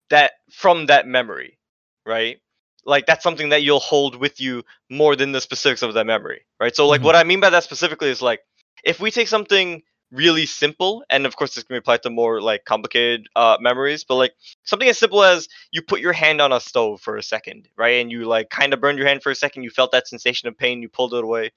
that 0.09 0.33
from 0.51 0.87
that 0.87 1.07
memory, 1.07 1.59
right? 2.05 2.39
Like 2.85 3.05
that's 3.07 3.23
something 3.23 3.49
that 3.49 3.63
you'll 3.63 3.79
hold 3.79 4.15
with 4.15 4.41
you 4.41 4.63
more 4.89 5.15
than 5.15 5.31
the 5.31 5.41
specifics 5.41 5.81
of 5.83 5.95
that 5.95 6.05
memory, 6.05 6.45
right? 6.59 6.75
So 6.75 6.87
like 6.87 7.01
Mhm. 7.01 7.05
what 7.05 7.15
I 7.15 7.23
mean 7.23 7.39
by 7.41 7.49
that 7.51 7.63
specifically 7.63 8.09
is 8.09 8.21
like 8.21 8.41
if 8.83 8.99
we 8.99 9.11
take 9.11 9.27
something 9.27 9.83
really 10.11 10.45
simple, 10.45 11.03
and 11.09 11.25
of 11.25 11.35
course 11.35 11.55
this 11.55 11.63
can 11.63 11.75
be 11.75 11.79
applied 11.79 12.03
to 12.03 12.09
more 12.11 12.41
like 12.41 12.65
complicated 12.65 13.27
uh, 13.35 13.57
memories, 13.59 14.03
but 14.03 14.15
like 14.15 14.33
something 14.63 14.89
as 14.89 14.97
simple 14.99 15.23
as 15.23 15.47
you 15.71 15.81
put 15.81 16.01
your 16.01 16.13
hand 16.13 16.41
on 16.41 16.51
a 16.53 16.59
stove 16.59 17.01
for 17.01 17.17
a 17.17 17.23
second, 17.23 17.67
right? 17.77 18.01
And 18.01 18.11
you 18.11 18.25
like 18.25 18.49
kind 18.49 18.73
of 18.73 18.81
burned 18.81 18.99
your 18.99 19.07
hand 19.07 19.23
for 19.23 19.31
a 19.31 19.35
second, 19.35 19.63
you 19.63 19.71
felt 19.71 19.91
that 19.91 20.07
sensation 20.07 20.47
of 20.49 20.57
pain, 20.57 20.81
you 20.81 20.89
pulled 20.89 21.13
it 21.15 21.23
away. 21.23 21.51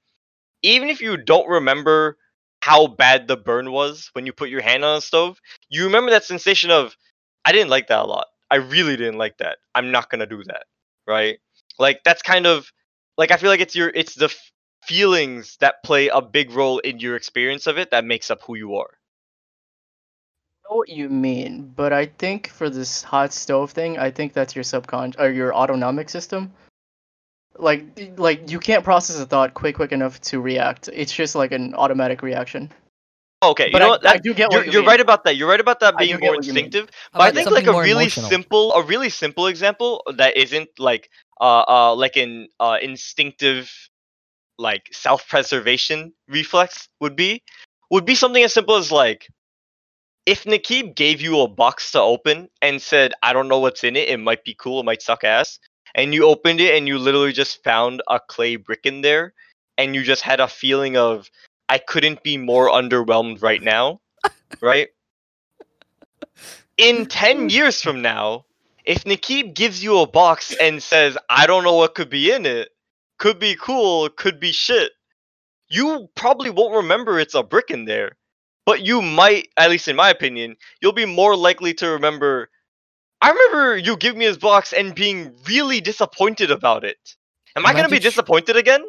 Even 0.63 0.89
if 0.89 1.01
you 1.01 1.17
don't 1.17 1.49
remember 1.49 2.17
how 2.61 2.87
bad 2.89 3.29
the 3.29 3.37
burn 3.37 3.71
was 3.71 4.11
when 4.13 4.27
you 4.27 4.33
put 4.33 4.51
your 4.51 4.63
hand 4.63 4.85
on 4.85 4.97
a 4.99 5.01
stove, 5.01 5.39
you 5.69 5.85
remember 5.85 6.11
that 6.11 6.25
sensation 6.25 6.71
of 6.71 6.97
I 7.45 7.53
didn't 7.53 7.71
like 7.71 7.89
that 7.89 8.01
a 8.01 8.07
lot. 8.07 8.27
I 8.51 8.57
really 8.57 8.97
didn't 8.97 9.19
like 9.19 9.39
that. 9.39 9.59
I'm 9.75 9.91
not 9.93 10.11
gonna 10.11 10.27
do 10.27 10.43
that, 10.45 10.65
right? 11.07 11.39
Like 11.79 12.01
that's 12.05 12.23
kind 12.23 12.47
of 12.47 12.71
like 13.17 13.31
I 13.31 13.37
feel 13.37 13.51
like 13.51 13.61
it's 13.61 13.75
your 13.77 13.89
it's 13.95 14.15
the 14.15 14.27
f- 14.27 14.53
feelings 14.85 15.57
that 15.61 15.83
play 15.85 16.09
a 16.09 16.21
big 16.23 16.51
role 16.53 16.79
in 16.81 16.99
your 17.01 17.17
experience 17.17 17.67
of 17.67 17.79
it 17.79 17.91
that 17.91 18.05
makes 18.05 18.31
up 18.31 18.43
who 18.43 18.57
you 18.57 18.77
are. 18.77 18.99
I 20.65 20.73
know 20.73 20.77
what 20.77 20.89
you 20.89 21.09
mean, 21.09 21.73
but 21.75 21.93
I 21.93 22.07
think 22.07 22.49
for 22.49 22.69
this 22.71 23.03
hot 23.03 23.33
stove 23.33 23.71
thing, 23.73 23.99
I 23.99 24.11
think 24.11 24.33
that's 24.33 24.55
your 24.55 24.65
subconscious 24.65 25.21
or 25.21 25.31
your 25.31 25.55
autonomic 25.55 26.09
system. 26.09 26.53
Like, 27.59 28.15
like 28.17 28.51
you 28.51 28.59
can't 28.59 28.85
process 28.85 29.19
a 29.21 29.27
thought 29.27 29.55
quick, 29.55 29.77
quick 29.77 29.93
enough 29.93 30.21
to 30.23 30.41
react. 30.41 30.89
It's 30.93 31.13
just 31.13 31.35
like 31.35 31.53
an 31.53 31.75
automatic 31.75 32.23
reaction. 32.23 32.71
Okay, 33.43 33.67
you 33.67 33.73
But 33.73 33.79
know 33.81 33.87
I, 33.87 33.89
what? 33.89 34.07
I 34.07 34.17
do 34.17 34.35
get 34.35 34.51
you're 34.51 34.61
what 34.61 34.67
you 34.67 34.73
you're 34.73 34.83
mean. 34.83 34.89
right 34.89 35.01
about 35.01 35.25
that. 35.25 35.37
You're 35.37 35.49
right 35.49 35.61
about 35.61 35.81
that 35.81 35.99
being 35.99 36.19
more 36.21 36.35
what 36.35 36.47
you 36.47 36.53
mean. 36.53 36.65
instinctive. 36.65 36.91
But 37.13 37.23
I 37.23 37.31
think 37.33 37.51
like 37.51 37.67
a 37.67 37.73
really 37.73 38.05
emotional? 38.05 38.31
simple, 38.31 38.73
a 38.75 38.83
really 38.83 39.11
simple 39.11 39.47
example 39.47 40.03
that 40.17 40.37
isn't 40.37 40.69
like 40.79 41.11
uh 41.41 41.65
uh 41.69 41.95
like 41.95 42.17
an 42.17 42.49
uh 42.59 42.79
instinctive 42.81 43.71
like 44.59 44.89
self-preservation 44.91 46.13
reflex 46.29 46.89
would 47.01 47.15
be 47.15 47.43
would 47.91 48.07
be 48.07 48.15
something 48.15 48.43
as 48.43 48.55
simple 48.55 48.77
as 48.77 48.91
like 48.91 49.29
if 50.25 50.45
Nikib 50.45 50.97
gave 50.97 51.21
you 51.21 51.41
a 51.41 51.49
box 51.49 51.93
to 51.93 52.01
open 52.01 52.49
and 52.61 52.83
said, 52.83 53.13
I 53.23 53.33
don't 53.33 53.49
know 53.49 53.61
what's 53.61 53.85
in 53.85 53.97
it, 53.97 54.09
it 54.09 54.19
might 54.19 54.45
be 54.45 54.57
cool, 54.59 54.81
it 54.81 54.85
might 54.85 55.03
suck 55.03 55.23
ass, 55.23 55.61
and 55.97 56.15
you 56.15 56.27
opened 56.27 56.61
it 56.61 56.77
and 56.77 56.87
you 56.87 56.99
literally 56.99 57.33
just 57.33 57.65
found 57.65 58.03
a 58.09 58.21
clay 58.21 58.55
brick 58.55 58.85
in 58.85 59.01
there, 59.01 59.33
and 59.77 59.95
you 59.95 60.05
just 60.05 60.23
had 60.23 60.39
a 60.39 60.47
feeling 60.47 60.97
of, 60.97 61.29
I 61.69 61.79
couldn't 61.79 62.23
be 62.23 62.37
more 62.37 62.69
underwhelmed 62.69 63.43
right 63.43 63.63
now, 63.63 64.01
right? 64.61 64.89
In 66.77 67.07
10 67.07 67.49
mm. 67.49 67.51
years 67.51 67.83
from 67.83 68.03
now, 68.03 68.45
if 68.85 69.05
Nikib 69.05 69.55
gives 69.55 69.83
you 69.83 69.99
a 69.99 70.07
box 70.07 70.55
and 70.61 70.81
says, 70.83 71.19
I 71.29 71.47
don't 71.47 71.65
know 71.65 71.75
what 71.75 71.95
could 71.95 72.11
be 72.11 72.31
in 72.31 72.47
it, 72.47 72.69
could 73.19 73.39
be 73.39 73.57
cool, 73.57 74.09
could 74.11 74.39
be 74.39 74.53
shit, 74.53 74.93
you 75.69 76.09
probably 76.15 76.51
won't 76.51 76.77
remember 76.77 77.19
it's 77.19 77.35
a 77.35 77.43
brick 77.43 77.71
in 77.71 77.87
there. 77.87 78.17
But 78.67 78.85
you 78.85 79.01
might, 79.01 79.49
at 79.57 79.71
least 79.71 79.89
in 79.89 79.97
my 79.97 80.11
opinion, 80.11 80.57
you'll 80.81 80.93
be 80.93 81.07
more 81.07 81.37
likely 81.37 81.73
to 81.75 81.89
remember. 81.89 82.51
I 83.23 83.31
remember 83.31 83.77
you 83.77 83.97
give 83.97 84.17
me 84.17 84.25
his 84.25 84.39
box 84.39 84.73
and 84.73 84.95
being 84.95 85.35
really 85.49 85.81
disappointed 85.81 86.51
about 86.51 86.85
it. 86.85 86.99
Am 87.57 87.65
I 87.65 87.71
Am 87.71 87.77
I 87.77 87.81
gonna 87.81 87.89
be 87.91 87.97
just- 87.99 88.15
disappointed 88.17 88.57
again? 88.57 88.85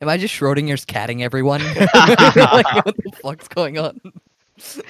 Am 0.00 0.08
I 0.08 0.16
just 0.16 0.32
Schrodinger's 0.32 0.84
catting 0.84 1.24
everyone? 1.24 1.60
like, 1.74 2.86
what 2.86 2.96
the 2.96 3.12
fuck's 3.20 3.48
going 3.48 3.78
on? 3.78 4.00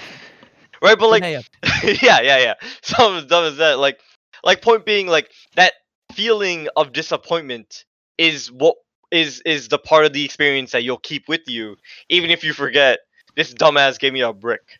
Right, 0.81 0.97
but 0.97 1.09
like, 1.09 1.23
yeah, 1.23 2.21
yeah, 2.21 2.37
yeah. 2.37 2.53
Something 2.81 3.17
as 3.17 3.25
dumb 3.25 3.43
as 3.43 3.57
that. 3.57 3.79
Like, 3.79 3.99
like 4.43 4.61
point 4.61 4.85
being, 4.85 5.07
like 5.07 5.29
that 5.55 5.73
feeling 6.13 6.69
of 6.77 6.93
disappointment 6.93 7.83
is 8.17 8.49
what 8.49 8.75
is 9.11 9.41
is 9.45 9.67
the 9.67 9.77
part 9.77 10.05
of 10.05 10.13
the 10.13 10.23
experience 10.23 10.71
that 10.71 10.83
you'll 10.83 10.99
keep 10.99 11.27
with 11.27 11.41
you, 11.47 11.75
even 12.07 12.29
if 12.29 12.43
you 12.45 12.53
forget. 12.53 12.99
This 13.35 13.53
dumbass 13.53 13.99
gave 13.99 14.13
me 14.13 14.21
a 14.21 14.31
brick. 14.33 14.78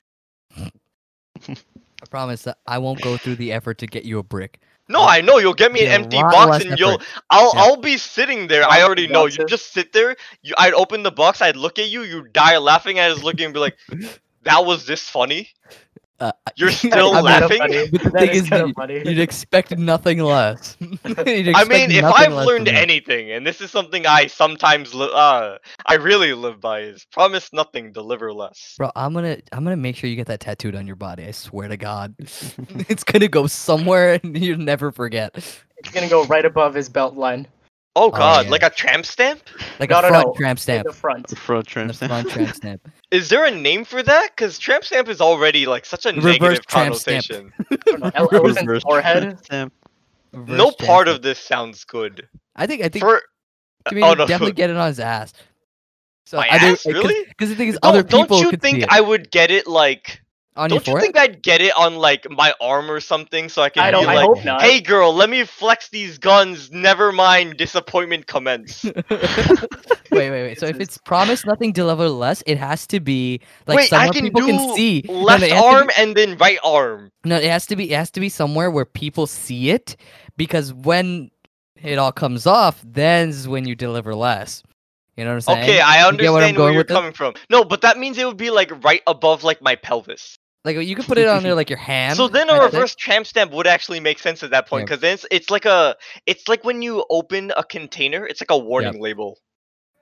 Promise 2.10 2.44
that 2.44 2.57
I 2.68 2.77
won't 2.80 3.02
go 3.02 3.18
through 3.18 3.36
the 3.36 3.52
effort 3.52 3.77
to 3.80 3.88
get 3.88 4.06
you 4.06 4.19
a 4.19 4.23
brick. 4.23 4.60
No, 4.88 5.06
I 5.06 5.22
know 5.22 5.38
you'll 5.38 5.53
get 5.53 5.72
me 5.72 5.86
an 5.86 5.91
empty 5.91 6.19
box 6.19 6.65
and 6.65 6.80
you'll. 6.80 6.99
I'll 7.30 7.52
Yeah. 7.53 7.61
I'll 7.61 7.77
be 7.77 7.98
sitting 7.98 8.48
there. 8.48 8.68
I 8.68 8.81
already 8.81 9.07
know. 9.07 9.27
You 9.27 9.45
just 9.45 9.72
sit 9.72 9.94
there. 9.94 10.15
You, 10.41 10.56
I'd 10.57 10.73
open 10.73 11.03
the 11.03 11.11
box. 11.11 11.41
I'd 11.44 11.56
look 11.56 11.77
at 11.77 11.90
you. 11.90 12.02
You 12.02 12.23
die 12.30 12.57
laughing. 12.57 12.99
I 12.99 13.10
just 13.10 13.23
look 13.23 13.36
at 13.36 13.40
you 13.40 13.45
and 13.45 13.53
be 13.53 13.60
like, 13.60 13.77
"That 14.44 14.65
was 14.65 14.88
this 14.88 15.07
funny." 15.07 15.49
Uh, 16.20 16.32
You're 16.56 16.72
still 16.72 16.90
is 16.91 17.16
kinda 17.16 17.22
laughing? 17.22 17.58
funny. 17.60 17.90
But 17.91 18.04
the 18.04 18.10
thing 18.12 18.30
is 18.32 18.41
is, 18.44 18.50
kinda 18.50 18.68
you- 18.68 18.74
funny. 18.74 18.96
You'd 19.06 19.20
expect 19.20 19.78
nothing 19.78 20.20
less. 20.20 20.76
You'd 20.82 21.56
I 21.56 21.64
mean, 21.64 21.91
if 21.91 22.04
I've 22.04 22.34
learned 22.34 22.68
anything, 22.68 23.32
and 23.32 23.46
this 23.48 23.62
is 23.62 23.72
something 23.72 24.06
I 24.06 24.28
sometimes 24.28 24.94
li- 24.94 25.10
uh, 25.14 25.58
I 25.86 25.94
really 25.96 26.34
live 26.34 26.60
by, 26.60 26.82
is 26.82 27.06
promise 27.12 27.54
nothing, 27.54 27.91
deliver 27.94 28.34
less. 28.34 28.76
Bro, 28.78 28.91
I'm 28.96 29.14
gonna 29.14 29.38
I'm 29.54 29.64
gonna 29.64 29.78
make 29.78 29.96
sure 29.96 30.10
you 30.10 30.16
get 30.18 30.28
that 30.28 30.41
tattooed 30.41 30.76
on 30.76 30.86
your 30.86 30.96
body. 30.98 31.26
I 31.26 31.32
swear 31.32 31.68
to 31.70 31.78
God, 31.78 32.14
it's 32.20 33.04
gonna 33.04 33.28
go 33.30 33.48
somewhere 33.48 34.20
and 34.22 34.38
you'll 34.38 34.58
never 34.60 34.91
forget. 34.91 35.36
It's 35.78 35.91
gonna 35.91 36.10
go 36.10 36.26
right 36.26 36.44
above 36.46 36.74
his 36.74 36.90
belt 36.90 37.16
line. 37.16 37.48
Oh 37.96 38.12
God, 38.12 38.46
yeah. 38.46 38.52
like 38.52 38.64
a 38.64 38.70
tramp 38.70 39.06
stamp? 39.06 39.41
Like 39.80 39.90
No, 39.90 40.00
a 40.00 40.02
front 40.02 40.28
no, 40.28 40.34
tramp 40.34 40.58
In 40.58 40.62
stamp. 40.62 40.88
the 40.88 40.94
front. 40.94 41.38
Front 41.38 41.66
The 41.66 41.72
trim 41.72 41.94
stamp. 41.94 42.10
front 42.12 42.30
tramp 42.30 42.56
stamp. 42.56 42.88
Is 43.11 43.30
there 43.30 43.45
a 43.45 43.52
name 43.52 43.86
for 43.86 44.03
that? 44.03 44.30
Because 44.36 44.60
tramp 44.60 44.84
stamp 44.84 45.07
is 45.10 45.19
already 45.22 45.65
like 45.65 45.86
such 45.86 46.06
a 46.06 46.10
Reverse 46.10 46.23
negative 46.23 46.65
tramp 46.68 46.94
connotation. 46.94 47.52
Ele- 48.15 48.27
Reverse 48.31 48.84
forehead. 48.84 49.23
tramp 49.23 49.45
stamp. 49.45 49.73
No 50.34 50.41
Reverse 50.41 50.76
tramp 50.76 50.77
part 50.88 51.07
stamp. 51.07 51.15
of 51.18 51.22
this 51.23 51.40
sounds 51.40 51.84
good. 51.86 52.27
I 52.56 52.68
think 52.68 52.84
I 52.84 52.90
think 52.90 53.03
For 53.03 53.22
I 53.88 53.94
mean, 53.94 54.03
oh, 54.03 54.10
would 54.10 54.19
no. 54.19 54.27
definitely 54.27 54.53
get 54.53 54.69
it 54.69 54.77
on 54.77 54.88
his 54.88 54.99
ass. 54.99 55.34
So 56.26 56.38
My 56.38 56.48
I 56.52 56.60
do, 56.60 56.65
ass? 56.73 56.86
Really? 56.86 57.26
Because 57.30 57.49
the 57.49 57.56
thing 57.56 57.69
is, 57.69 57.80
No, 57.81 57.90
other 57.90 58.03
don't 58.03 58.23
people 58.23 58.40
you 58.40 58.49
could 58.52 58.61
think 58.61 58.77
see 58.77 58.84
it. 58.84 58.90
I 58.91 59.02
would 59.02 59.31
get 59.31 59.49
it 59.49 59.65
like? 59.65 60.22
On 60.60 60.69
Don't 60.69 60.86
you 60.86 60.91
forehead. 60.94 61.02
think 61.14 61.18
I'd 61.18 61.41
get 61.41 61.61
it 61.61 61.72
on 61.77 61.95
like 61.95 62.30
my 62.30 62.53
arm 62.61 62.91
or 62.91 62.99
something 62.99 63.49
so 63.49 63.61
I 63.61 63.69
can 63.69 63.84
I 63.84 63.88
be 63.88 63.91
don't. 63.94 64.07
I 64.07 64.15
like, 64.15 64.26
hope 64.27 64.44
not. 64.45 64.61
"Hey 64.61 64.81
girl, 64.81 65.14
let 65.14 65.30
me 65.30 65.44
flex 65.45 65.90
these 65.90 66.18
guns. 66.18 66.69
Never 66.72 67.11
mind, 67.11 67.57
disappointment 67.57 68.27
commence." 68.27 68.84
wait, 69.10 69.65
wait, 70.11 70.30
wait. 70.31 70.60
So 70.60 70.65
if 70.65 70.80
it's 70.80 70.98
promise 70.98 71.45
nothing, 71.45 71.72
deliver 71.72 72.10
less, 72.10 72.44
it 72.45 72.57
has 72.57 72.86
to 72.88 72.99
be 72.99 73.40
like 73.68 73.77
Wait, 73.77 73.94
I 73.94 74.06
somewhere 74.07 74.14
can 74.14 74.23
people 74.23 74.41
do 74.41 74.48
can 74.48 74.76
see. 74.76 75.03
No, 75.07 75.14
no, 75.14 75.19
left 75.23 75.44
it 75.44 75.52
has 75.52 75.61
to 75.64 75.69
be- 75.69 75.76
arm 75.76 75.90
and 75.98 76.15
then 76.15 76.38
right 76.38 76.60
arm. 76.64 77.11
No, 77.23 77.38
it 77.38 77.49
has 77.49 77.65
to 77.68 77.76
be. 77.76 77.91
It 77.91 77.95
has 77.95 78.11
to 78.11 78.19
be 78.19 78.30
somewhere 78.30 78.69
where 78.72 78.86
people 78.86 79.27
see 79.27 79.69
it, 79.72 79.95
because 80.38 80.73
when 80.73 81.31
it 81.81 81.98
all 81.98 82.11
comes 82.11 82.45
off, 82.45 82.84
then's 82.86 83.48
when 83.48 83.65
you 83.68 83.76
deliver 83.76 84.14
less. 84.15 84.64
You 85.15 85.26
know 85.26 85.31
what 85.31 85.36
I'm 85.36 85.41
saying? 85.41 85.64
Okay, 85.64 85.80
I 85.81 86.10
You 86.10 86.18
get 86.18 86.31
what 86.31 86.44
I'm 86.44 86.49
understand 86.49 86.57
where 86.57 86.69
you're 86.72 86.77
with 86.80 86.88
this? 86.88 86.95
coming 86.95 87.11
from. 87.11 87.34
No, 87.49 87.65
but 87.65 87.81
that 87.81 87.98
means 87.98 88.18
it 88.18 88.26
would 88.26 88.38
be 88.38 88.52
like 88.52 88.72
right 88.86 89.02
above 89.06 89.44
like 89.44 89.61
my 89.61 89.76
pelvis. 89.76 90.38
Like 90.65 90.76
you 90.77 90.95
could 90.95 91.06
put 91.06 91.18
it 91.18 91.27
on 91.27 91.41
there 91.44 91.56
like 91.56 91.69
your 91.69 91.80
hand. 91.80 92.18
So 92.18 92.27
then 92.27 92.49
a 92.49 92.53
kind 92.53 92.64
of 92.64 92.72
thing. 92.72 92.80
reverse 92.80 92.95
tramp 92.95 93.26
stamp 93.27 93.52
would 93.53 93.68
actually 93.68 93.99
make 94.02 94.19
sense 94.19 94.44
at 94.44 94.52
that 94.52 94.68
point 94.68 94.81
Yeah. 94.81 94.86
because 94.95 95.02
then 95.02 95.14
it's, 95.14 95.26
it's 95.31 95.49
like 95.49 95.65
a 95.65 95.95
it's 96.26 96.48
like 96.48 96.64
when 96.65 96.81
you 96.81 97.06
open 97.10 97.52
a 97.56 97.64
container, 97.64 98.26
it's 98.26 98.41
like 98.41 98.52
a 98.52 98.57
warning 98.57 99.02
label. 99.02 99.38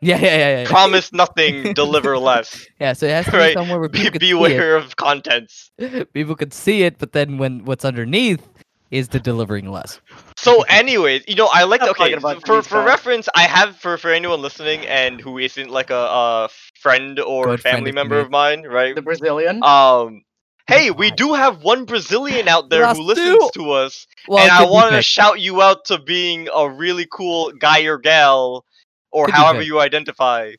Yeah, 0.01 0.17
yeah, 0.19 0.38
yeah, 0.38 0.61
yeah. 0.61 0.67
Promise 0.67 1.11
nothing, 1.11 1.73
deliver 1.73 2.17
less. 2.19 2.67
Yeah, 2.79 2.93
so 2.93 3.07
it 3.07 3.11
has 3.11 3.25
to 3.25 3.31
be 3.31 3.38
Right. 3.38 3.53
somewhere 3.53 3.79
where 3.79 3.89
Be, 3.89 3.99
people 3.99 4.11
could 4.11 4.21
see 4.21 4.31
beware 4.34 4.75
of 4.75 4.95
contents. 4.95 5.71
People 6.13 6.35
could 6.35 6.53
see 6.53 6.84
it, 6.84 6.97
but 6.99 7.13
then 7.13 7.38
when 7.38 7.65
what's 7.65 7.84
underneath 7.85 8.47
is 8.91 9.09
the 9.09 9.19
delivering 9.19 9.69
less. 9.71 9.99
So, 10.38 10.61
anyways, 10.69 11.23
you 11.27 11.35
know, 11.35 11.49
I 11.51 11.63
like 11.63 11.81
Stop 11.81 11.91
okay 11.99 12.11
talking 12.11 12.17
about 12.17 12.45
for 12.45 12.61
for 12.61 12.77
guys. 12.77 12.85
reference. 12.85 13.29
I 13.35 13.41
have 13.43 13.75
for 13.77 13.97
for 13.97 14.11
anyone 14.11 14.41
listening 14.41 14.85
and 14.88 15.19
who 15.19 15.38
isn't 15.39 15.69
like 15.69 15.89
a, 15.89 15.95
a 15.95 16.49
friend 16.79 17.19
or 17.19 17.45
Good 17.47 17.61
family 17.61 17.89
of 17.89 17.95
member 17.95 18.15
me. 18.15 18.21
of 18.21 18.29
mine, 18.31 18.63
right? 18.63 18.95
The 18.95 19.01
Brazilian. 19.01 19.63
Um, 19.63 20.21
Hey, 20.68 20.91
we 20.91 21.11
do 21.11 21.34
have 21.34 21.64
one 21.64 21.85
Brazilian 21.85 22.49
out 22.49 22.69
there 22.69 22.85
who 22.94 23.02
listens 23.02 23.52
to 23.52 23.72
us, 23.72 24.06
Well, 24.27 24.44
and 24.44 24.52
I 24.52 24.64
could 24.64 24.72
want 24.72 24.95
to 24.95 25.02
shout 25.02 25.39
you 25.39 25.61
out 25.61 25.85
to 25.85 25.98
being 25.98 26.49
a 26.53 26.69
really 26.69 27.07
cool 27.10 27.53
guy 27.53 27.84
or 27.84 27.98
gal, 27.98 28.65
or 29.11 29.27
Could 29.27 29.35
however 29.35 29.61
you 29.61 29.80
identify, 29.80 30.53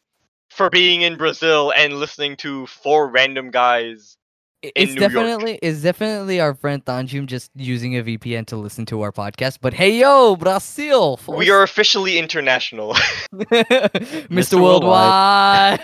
for 0.50 0.70
being 0.70 1.02
in 1.02 1.16
Brazil 1.16 1.72
and 1.76 1.94
listening 1.94 2.36
to 2.38 2.66
four 2.66 3.08
random 3.08 3.50
guys. 3.50 4.16
In 4.62 4.72
it's 4.74 4.94
New 4.94 5.02
York. 5.02 5.12
definitely 5.12 5.58
it's 5.62 5.82
definitely 5.82 6.40
our 6.40 6.52
friend 6.52 6.84
Tanjim 6.84 7.26
just 7.26 7.52
using 7.54 7.96
a 7.96 8.02
VPN 8.02 8.44
to 8.46 8.56
listen 8.56 8.86
to 8.86 9.02
our 9.02 9.12
podcast. 9.12 9.58
But 9.60 9.72
hey 9.72 10.00
yo, 10.00 10.34
Brazil! 10.34 11.20
We 11.28 11.50
are 11.50 11.62
officially 11.62 12.18
international. 12.18 12.94
Mr. 13.34 14.26
Mr. 14.26 14.60
Worldwide. 14.60 15.80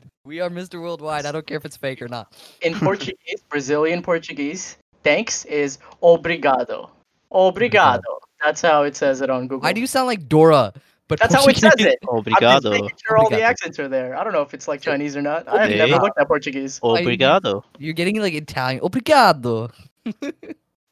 we 0.26 0.40
are 0.40 0.50
Mr. 0.50 0.80
Worldwide. 0.82 1.24
I 1.24 1.32
don't 1.32 1.46
care 1.46 1.56
if 1.56 1.64
it's 1.64 1.76
fake 1.76 2.02
or 2.02 2.08
not. 2.08 2.32
In 2.62 2.74
Portuguese, 2.78 3.40
Brazilian 3.48 4.02
Portuguese, 4.02 4.76
thanks 5.04 5.44
is 5.46 5.78
obrigado. 6.02 6.90
Obrigado. 7.32 8.02
That's 8.42 8.60
how 8.60 8.82
it 8.82 8.96
says 8.96 9.20
it 9.20 9.30
on 9.30 9.42
Google. 9.42 9.60
Why 9.60 9.72
do 9.72 9.80
you 9.80 9.86
sound 9.86 10.08
like 10.08 10.28
Dora? 10.28 10.72
But 11.08 11.20
That's 11.20 11.34
how 11.34 11.46
it 11.46 11.56
says 11.56 11.70
Portuguese? 11.76 11.86
it. 11.86 11.98
I'm 12.42 12.62
just 12.62 12.64
making 12.64 12.90
sure 13.06 13.16
all 13.16 13.30
the 13.30 13.40
accents 13.42 13.78
are 13.78 13.86
there. 13.88 14.16
I 14.16 14.24
don't 14.24 14.32
know 14.32 14.42
if 14.42 14.52
it's 14.52 14.66
like 14.66 14.80
Chinese 14.80 15.16
or 15.16 15.22
not. 15.22 15.46
I 15.48 15.62
have 15.62 15.70
Okay. 15.70 15.78
never 15.78 16.02
looked 16.02 16.18
at 16.18 16.26
Portuguese. 16.26 16.80
Obrigado. 16.82 17.62
You're 17.78 17.94
getting 17.94 18.20
like 18.20 18.34
Italian. 18.34 18.80
Obrigado. 18.82 19.70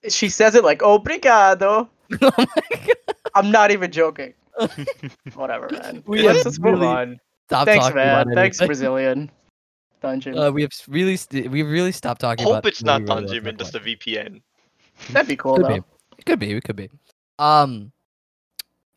She 0.07 0.29
says 0.29 0.55
it 0.55 0.65
like 0.65 0.81
obrigado. 0.81 1.89
oh 2.21 2.33
my 2.37 2.47
god. 2.71 3.17
I'm 3.35 3.51
not 3.51 3.71
even 3.71 3.91
joking. 3.91 4.35
Whatever, 5.33 5.71
man. 5.73 6.03
We 6.07 6.21
let's, 6.23 6.39
have 6.39 6.45
let's 6.45 6.59
move 6.59 6.83
on. 6.83 7.19
Stop 7.49 7.67
Thanks, 7.67 7.85
talking 7.85 7.97
man. 7.97 8.23
about 8.23 8.35
Thanks, 8.35 8.59
anything. 8.61 8.67
Brazilian 8.69 9.31
dungeon. 10.01 10.39
Uh, 10.39 10.51
we 10.51 10.63
have 10.63 10.73
really 10.89 11.17
st- 11.17 11.51
we've 11.51 11.69
really 11.69 11.93
stopped 11.93 12.21
talking 12.21 12.45
about. 12.45 12.57
Hope 12.57 12.67
it's 12.67 12.83
not 12.83 13.03
really, 13.03 13.15
really 13.23 13.41
Tanjim 13.41 13.47
and 13.49 13.59
just 13.59 13.75
a 13.75 13.81
VPN. 13.81 14.43
That'd 15.11 15.29
be 15.29 15.37
cool 15.37 15.57
Could 15.57 15.65
though. 15.65 15.69
be. 15.77 15.83
It 16.19 16.27
could 16.27 16.39
be. 16.39 16.53
It 16.53 16.65
could 16.65 16.77
be. 16.77 16.91
Um, 17.39 17.91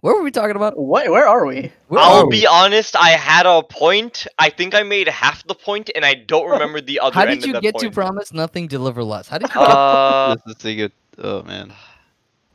what 0.02 0.15
were 0.15 0.22
we 0.22 0.32
talking 0.32 0.56
about? 0.56 0.78
What? 0.78 1.10
Where 1.10 1.28
are 1.28 1.45
we? 1.45 1.72
Where 1.88 1.99
I'll 2.02 2.26
are 2.26 2.28
be 2.28 2.41
we? 2.41 2.45
honest, 2.48 2.95
I 2.95 3.10
had 3.11 3.45
a 3.45 3.64
point. 3.64 4.28
I 4.38 4.49
think 4.49 4.76
I 4.76 4.84
made 4.84 5.07
half 5.07 5.45
the 5.48 5.56
point, 5.56 5.90
and 5.95 6.06
I 6.06 6.14
don't 6.14 6.49
remember 6.52 6.80
the 6.82 6.99
other 6.99 7.15
How 7.15 7.26
did 7.26 7.40
of 7.40 7.45
you 7.48 7.53
that 7.53 7.64
get 7.64 7.78
to 7.80 7.90
promise 7.90 8.32
nothing, 8.32 8.68
deliver 8.68 9.03
less? 9.03 9.28
How 9.28 9.40
did 9.40 9.53
you? 9.53 9.60
Uh, 9.60 10.36
this 10.45 10.57
is 10.57 10.65
a 10.65 10.76
good. 10.76 10.91
Oh 11.18 11.41
man. 11.44 11.74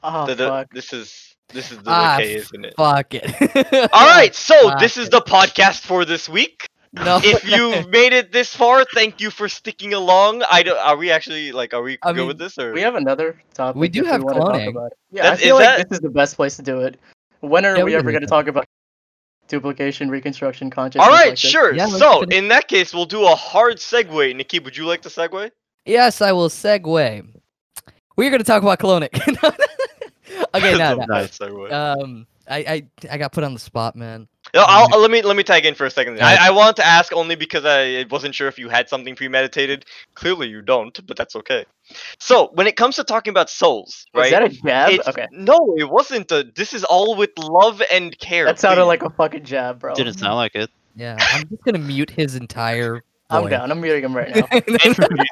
Oh 0.04 0.26
the- 0.26 0.34
the- 0.36 0.48
fuck. 0.48 0.72
this 0.72 0.92
is 0.92 1.31
this 1.52 1.70
is 1.72 1.78
the 1.78 1.90
Ah, 1.90 2.16
decay, 2.18 2.34
isn't 2.36 2.64
it? 2.64 2.74
Fuck 2.76 3.14
it. 3.14 3.90
All 3.92 4.06
right, 4.06 4.34
so 4.34 4.54
Ah, 4.70 4.78
this 4.78 4.96
is 4.96 5.08
the 5.10 5.20
podcast 5.20 5.80
for 5.82 6.04
this 6.04 6.28
week. 6.28 6.66
No. 6.94 7.20
If 7.22 7.48
you've 7.48 7.88
made 7.98 8.12
it 8.12 8.32
this 8.32 8.54
far, 8.54 8.84
thank 8.94 9.20
you 9.20 9.30
for 9.30 9.48
sticking 9.48 9.94
along. 9.94 10.42
I 10.50 10.62
don't, 10.62 10.76
are 10.78 10.96
we 10.96 11.10
actually 11.10 11.50
like 11.52 11.72
are 11.72 11.82
we 11.82 11.98
I 12.02 12.12
good 12.12 12.18
mean, 12.18 12.28
with 12.28 12.38
this 12.38 12.58
or 12.58 12.72
We 12.72 12.82
have 12.82 12.96
another 12.96 13.40
topic. 13.54 13.80
We 13.80 13.88
do 13.88 14.04
have 14.04 14.22
wanna 14.22 14.40
talk 14.40 14.52
cloning. 14.54 14.68
about 14.68 14.92
it. 14.92 14.98
Yeah, 15.10 15.22
That- 15.22 15.32
I 15.32 15.36
feel 15.36 15.56
is 15.56 15.64
like 15.66 15.78
that- 15.78 15.88
this 15.88 15.96
is 15.98 16.02
the 16.02 16.10
best 16.10 16.36
place 16.36 16.56
to 16.56 16.62
do 16.62 16.80
it. 16.82 16.98
When 17.40 17.64
are 17.64 17.76
Yeah, 17.76 17.84
we 17.84 17.90
we 17.92 17.96
ever 17.96 18.10
going 18.12 18.20
to 18.20 18.26
talk 18.28 18.46
about 18.46 18.66
duplication, 19.48 20.10
reconstruction, 20.10 20.70
consciousness? 20.70 21.04
All 21.06 21.12
right, 21.12 21.30
like 21.30 21.38
sure. 21.38 21.74
Yeah, 21.74 21.86
let's 21.86 21.98
so 21.98 22.22
in 22.22 22.48
that 22.48 22.68
case, 22.68 22.94
we'll 22.94 23.04
do 23.04 23.24
a 23.26 23.34
hard 23.34 23.78
segue. 23.78 24.36
Nikki, 24.36 24.58
would 24.60 24.76
you 24.76 24.84
like 24.86 25.02
to 25.02 25.08
segue? 25.08 25.50
yes, 25.84 26.22
I 26.22 26.30
will 26.32 26.48
segue. 26.48 27.26
We're 28.16 28.30
gonna 28.30 28.44
talk 28.44 28.62
about 28.62 28.78
cloning. 28.78 29.08
okay, 30.54 30.72
no, 30.72 30.78
That's 30.78 30.96
a 30.96 30.96
no. 30.96 31.06
bad 31.06 31.30
segue. 31.30 31.72
Um, 31.72 32.26
I, 32.48 32.58
I, 32.58 32.82
I 33.12 33.18
got 33.18 33.32
put 33.32 33.44
on 33.44 33.54
the 33.54 33.60
spot, 33.60 33.94
man. 33.96 34.26
No, 34.54 34.64
I'll, 34.66 35.00
let 35.00 35.10
me 35.10 35.22
let 35.22 35.36
me 35.36 35.44
tag 35.44 35.64
in 35.64 35.74
for 35.74 35.86
a 35.86 35.90
second. 35.90 36.20
I, 36.20 36.48
I 36.48 36.50
want 36.50 36.76
to 36.76 36.86
ask 36.86 37.12
only 37.12 37.36
because 37.36 37.64
I 37.64 38.04
wasn't 38.10 38.34
sure 38.34 38.48
if 38.48 38.58
you 38.58 38.68
had 38.68 38.88
something 38.88 39.14
premeditated. 39.14 39.86
Clearly, 40.14 40.48
you 40.48 40.60
don't, 40.60 41.06
but 41.06 41.16
that's 41.16 41.36
okay. 41.36 41.64
So, 42.18 42.50
when 42.54 42.66
it 42.66 42.76
comes 42.76 42.96
to 42.96 43.04
talking 43.04 43.30
about 43.30 43.48
souls, 43.48 44.06
Was 44.12 44.22
right? 44.22 44.30
that 44.32 44.42
a 44.42 44.48
jab? 44.48 44.90
it's- 44.90 45.08
Okay. 45.08 45.26
No, 45.30 45.74
it 45.78 45.88
wasn't. 45.88 46.30
A, 46.32 46.42
this 46.54 46.74
is 46.74 46.84
all 46.84 47.16
with 47.16 47.30
love 47.38 47.80
and 47.92 48.18
care. 48.18 48.44
That 48.46 48.58
sounded 48.58 48.82
please. 48.82 48.88
like 48.88 49.02
a 49.04 49.10
fucking 49.10 49.44
jab, 49.44 49.78
bro. 49.78 49.94
Didn't 49.94 50.14
sound 50.14 50.34
like 50.34 50.54
it. 50.56 50.70
Yeah, 50.96 51.16
I'm 51.20 51.48
just 51.48 51.62
gonna 51.62 51.78
mute 51.78 52.10
his 52.10 52.34
entire. 52.34 53.02
I'm 53.32 53.48
down. 53.48 53.70
I'm 53.70 53.80
muting 53.80 54.04
him 54.04 54.16
right 54.16 54.34
now. 54.34 54.48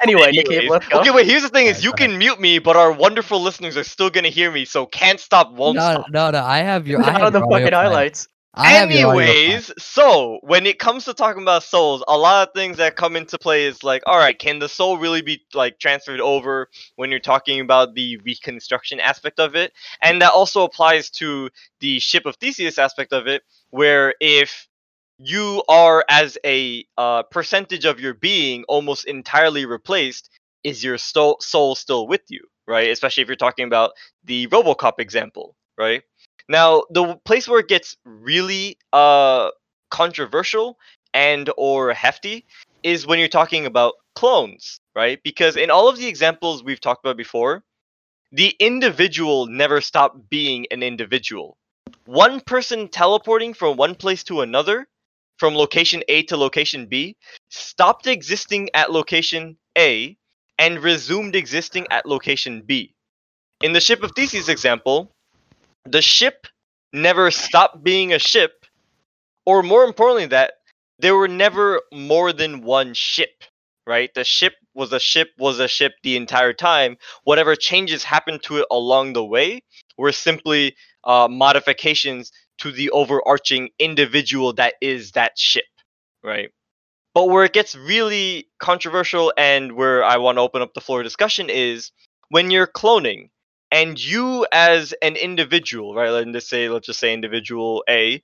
Anyway, 0.03 0.31
Nikki, 0.33 0.61
let's 0.61 0.87
go. 0.87 0.99
Okay, 0.99 1.11
wait. 1.11 1.27
Here's 1.27 1.43
the 1.43 1.49
thing: 1.49 1.67
is 1.67 1.83
you 1.83 1.93
can 1.93 2.17
mute 2.17 2.39
me, 2.39 2.59
but 2.59 2.75
our 2.75 2.91
wonderful 2.91 3.41
listeners 3.41 3.77
are 3.77 3.83
still 3.83 4.09
gonna 4.09 4.29
hear 4.29 4.51
me, 4.51 4.65
so 4.65 4.85
can't 4.85 5.19
stop, 5.19 5.51
won't 5.53 5.77
no, 5.77 5.81
stop. 5.81 6.05
no, 6.09 6.31
no. 6.31 6.43
I 6.43 6.59
have 6.59 6.87
your. 6.87 7.01
I 7.01 7.13
Not 7.13 7.21
have 7.21 7.33
the 7.33 7.41
fucking 7.49 7.73
file. 7.73 7.91
highlights. 7.91 8.27
I 8.53 8.71
have 8.73 8.91
your. 8.93 9.15
Anyways, 9.15 9.71
so 9.77 10.39
when 10.43 10.65
it 10.65 10.79
comes 10.79 11.05
to 11.05 11.13
talking 11.13 11.41
about 11.43 11.63
souls, 11.63 12.03
a 12.07 12.17
lot 12.17 12.47
of 12.47 12.53
things 12.53 12.77
that 12.77 12.95
come 12.95 13.15
into 13.15 13.37
play 13.37 13.65
is 13.65 13.83
like, 13.83 14.03
all 14.07 14.17
right, 14.17 14.37
can 14.37 14.59
the 14.59 14.69
soul 14.69 14.97
really 14.97 15.21
be 15.21 15.41
like 15.53 15.79
transferred 15.79 16.19
over 16.21 16.69
when 16.95 17.11
you're 17.11 17.19
talking 17.19 17.61
about 17.61 17.95
the 17.95 18.17
reconstruction 18.17 18.99
aspect 18.99 19.39
of 19.39 19.55
it? 19.55 19.73
And 20.01 20.21
that 20.21 20.33
also 20.33 20.63
applies 20.63 21.09
to 21.11 21.49
the 21.79 21.99
ship 21.99 22.25
of 22.25 22.35
Theseus 22.37 22.77
aspect 22.77 23.13
of 23.13 23.27
it, 23.27 23.43
where 23.69 24.15
if 24.19 24.67
you 25.23 25.63
are 25.69 26.03
as 26.09 26.37
a 26.45 26.85
uh, 26.97 27.23
percentage 27.23 27.85
of 27.85 27.99
your 27.99 28.13
being 28.13 28.63
almost 28.67 29.05
entirely 29.05 29.65
replaced, 29.65 30.29
is 30.63 30.83
your 30.83 30.97
sto- 30.97 31.37
soul 31.39 31.75
still 31.75 32.07
with 32.07 32.21
you, 32.29 32.41
right? 32.67 32.89
Especially 32.89 33.23
if 33.23 33.29
you're 33.29 33.35
talking 33.35 33.65
about 33.65 33.91
the 34.23 34.47
RoboCop 34.47 34.99
example, 34.99 35.55
right? 35.77 36.03
Now, 36.49 36.83
the 36.89 37.15
place 37.25 37.47
where 37.47 37.59
it 37.59 37.67
gets 37.67 37.97
really 38.05 38.77
uh 38.93 39.49
controversial 39.89 40.77
and 41.13 41.49
or 41.57 41.93
hefty 41.93 42.45
is 42.83 43.05
when 43.05 43.19
you're 43.19 43.27
talking 43.27 43.65
about 43.65 43.93
clones, 44.15 44.79
right? 44.95 45.19
Because 45.23 45.55
in 45.57 45.69
all 45.69 45.89
of 45.89 45.97
the 45.97 46.07
examples 46.07 46.63
we've 46.63 46.81
talked 46.81 47.05
about 47.05 47.17
before, 47.17 47.63
the 48.31 48.55
individual 48.59 49.47
never 49.47 49.81
stopped 49.81 50.29
being 50.29 50.65
an 50.71 50.83
individual. 50.83 51.57
One 52.05 52.39
person 52.41 52.87
teleporting 52.89 53.53
from 53.53 53.77
one 53.77 53.95
place 53.95 54.23
to 54.25 54.41
another, 54.41 54.87
from 55.41 55.55
location 55.55 56.03
A 56.07 56.21
to 56.21 56.37
location 56.37 56.85
B, 56.85 57.17
stopped 57.49 58.05
existing 58.05 58.69
at 58.75 58.91
location 58.91 59.57
A 59.75 60.15
and 60.59 60.77
resumed 60.83 61.35
existing 61.35 61.87
at 61.89 62.05
location 62.05 62.61
B. 62.61 62.93
In 63.63 63.73
the 63.73 63.79
ship 63.79 64.03
of 64.03 64.11
Theseus 64.11 64.49
example, 64.49 65.11
the 65.85 66.03
ship 66.03 66.45
never 66.93 67.31
stopped 67.31 67.83
being 67.83 68.13
a 68.13 68.19
ship, 68.19 68.67
or 69.43 69.63
more 69.63 69.83
importantly, 69.83 70.27
that 70.27 70.53
there 70.99 71.15
were 71.15 71.27
never 71.27 71.81
more 71.91 72.31
than 72.31 72.61
one 72.61 72.93
ship, 72.93 73.43
right? 73.87 74.13
The 74.13 74.23
ship 74.23 74.53
was 74.75 74.93
a 74.93 74.99
ship 74.99 75.29
was 75.39 75.59
a 75.59 75.67
ship 75.67 75.93
the 76.03 76.17
entire 76.17 76.53
time. 76.53 76.97
Whatever 77.23 77.55
changes 77.55 78.03
happened 78.03 78.43
to 78.43 78.57
it 78.57 78.67
along 78.69 79.13
the 79.13 79.25
way 79.25 79.63
were 79.97 80.11
simply 80.11 80.75
uh, 81.03 81.27
modifications 81.27 82.31
to 82.59 82.71
the 82.71 82.89
overarching 82.91 83.69
individual 83.79 84.53
that 84.53 84.75
is 84.81 85.11
that 85.11 85.37
ship, 85.37 85.65
right? 86.23 86.49
But 87.13 87.25
where 87.29 87.43
it 87.45 87.53
gets 87.53 87.75
really 87.75 88.47
controversial 88.59 89.33
and 89.37 89.73
where 89.73 90.03
I 90.03 90.17
want 90.17 90.37
to 90.37 90.41
open 90.41 90.61
up 90.61 90.73
the 90.73 90.81
floor 90.81 91.03
discussion 91.03 91.49
is 91.49 91.91
when 92.29 92.51
you're 92.51 92.67
cloning 92.67 93.29
and 93.71 94.01
you 94.01 94.45
as 94.51 94.93
an 95.01 95.15
individual, 95.15 95.93
right? 95.95 96.09
Let's 96.09 96.31
just 96.31 96.49
say, 96.49 96.69
let's 96.69 96.87
just 96.87 96.99
say 96.99 97.13
individual 97.13 97.83
A, 97.89 98.23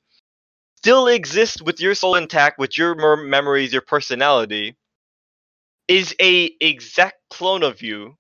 still 0.77 1.07
exist 1.07 1.61
with 1.61 1.81
your 1.81 1.95
soul 1.95 2.15
intact, 2.15 2.59
with 2.59 2.77
your 2.77 2.95
memories, 3.17 3.73
your 3.73 3.81
personality, 3.81 4.77
is 5.87 6.15
a 6.21 6.51
exact 6.61 7.17
clone 7.29 7.63
of 7.63 7.81
you 7.81 8.17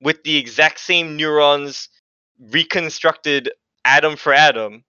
with 0.00 0.22
the 0.24 0.36
exact 0.36 0.80
same 0.80 1.16
neurons 1.16 1.88
reconstructed 2.40 3.50
atom 3.84 4.16
for 4.16 4.32
atom. 4.32 4.84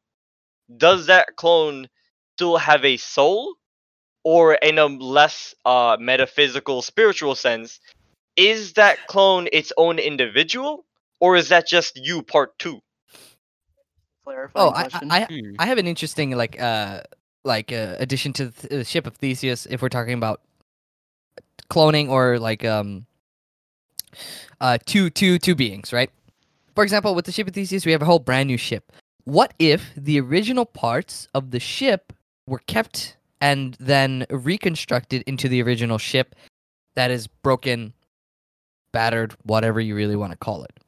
Does 0.77 1.07
that 1.07 1.35
clone 1.35 1.87
still 2.35 2.57
have 2.57 2.83
a 2.85 2.97
soul? 2.97 3.55
Or 4.25 4.53
in 4.53 4.77
a 4.77 4.85
less 4.85 5.53
uh, 5.65 5.97
metaphysical, 5.99 6.81
spiritual 6.81 7.35
sense, 7.35 7.81
is 8.37 8.73
that 8.73 9.05
clone 9.07 9.49
its 9.51 9.73
own 9.77 9.99
individual? 9.99 10.85
Or 11.19 11.35
is 11.35 11.49
that 11.49 11.67
just 11.67 11.97
you 11.97 12.21
part 12.23 12.57
two? 12.57 12.79
Clarifying 14.23 14.67
Oh, 14.67 14.69
I, 14.73 14.81
question. 14.83 15.11
I, 15.11 15.21
I- 15.23 15.27
Hmm. 15.29 15.55
I 15.59 15.65
have 15.67 15.77
an 15.77 15.87
interesting 15.87 16.31
like 16.31 16.59
uh 16.61 17.01
like 17.43 17.71
uh, 17.71 17.95
addition 17.99 18.33
to 18.33 18.47
the 18.47 18.83
ship 18.85 19.05
of 19.05 19.15
Theseus 19.15 19.65
if 19.65 19.81
we're 19.81 19.89
talking 19.89 20.13
about 20.13 20.41
cloning 21.69 22.09
or 22.09 22.39
like 22.39 22.63
um 22.63 23.05
uh 24.61 24.77
two 24.85 25.09
two 25.09 25.37
two 25.39 25.55
beings, 25.55 25.91
right? 25.93 26.09
For 26.75 26.83
example, 26.83 27.13
with 27.15 27.25
the 27.25 27.31
ship 27.31 27.47
of 27.47 27.53
Theseus, 27.53 27.85
we 27.85 27.91
have 27.91 28.01
a 28.01 28.05
whole 28.05 28.19
brand 28.19 28.47
new 28.47 28.57
ship. 28.57 28.91
What 29.25 29.53
if 29.57 29.91
the 29.95 30.19
original 30.19 30.65
parts 30.65 31.27
of 31.33 31.51
the 31.51 31.59
ship 31.59 32.13
were 32.45 32.61
kept 32.67 33.17
and 33.39 33.75
then 33.79 34.25
reconstructed 34.29 35.23
into 35.25 35.47
the 35.47 35.61
original 35.61 35.97
ship 35.97 36.35
that 36.95 37.09
is 37.09 37.27
broken, 37.27 37.93
battered, 38.91 39.33
whatever 39.43 39.79
you 39.79 39.95
really 39.95 40.15
want 40.15 40.31
to 40.31 40.37
call 40.37 40.63
it? 40.63 40.79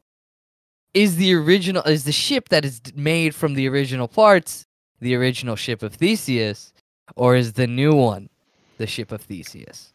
Is 0.94 1.18
the 1.18 1.34
original 1.34 1.84
is 1.84 2.04
the 2.04 2.12
ship 2.12 2.50
that 2.50 2.66
is 2.66 2.82
made 2.96 3.36
from 3.36 3.54
the 3.54 3.68
original 3.68 4.08
parts 4.08 4.66
the 5.00 5.16
original 5.16 5.56
ship 5.56 5.84
of 5.84 5.94
Theseus, 5.94 6.74
or 7.16 7.36
is 7.36 7.54
the 7.54 7.68
new 7.68 7.94
one 7.94 8.30
the 8.78 8.88
ship 8.88 9.12
of 9.12 9.22
Theseus? 9.22 9.94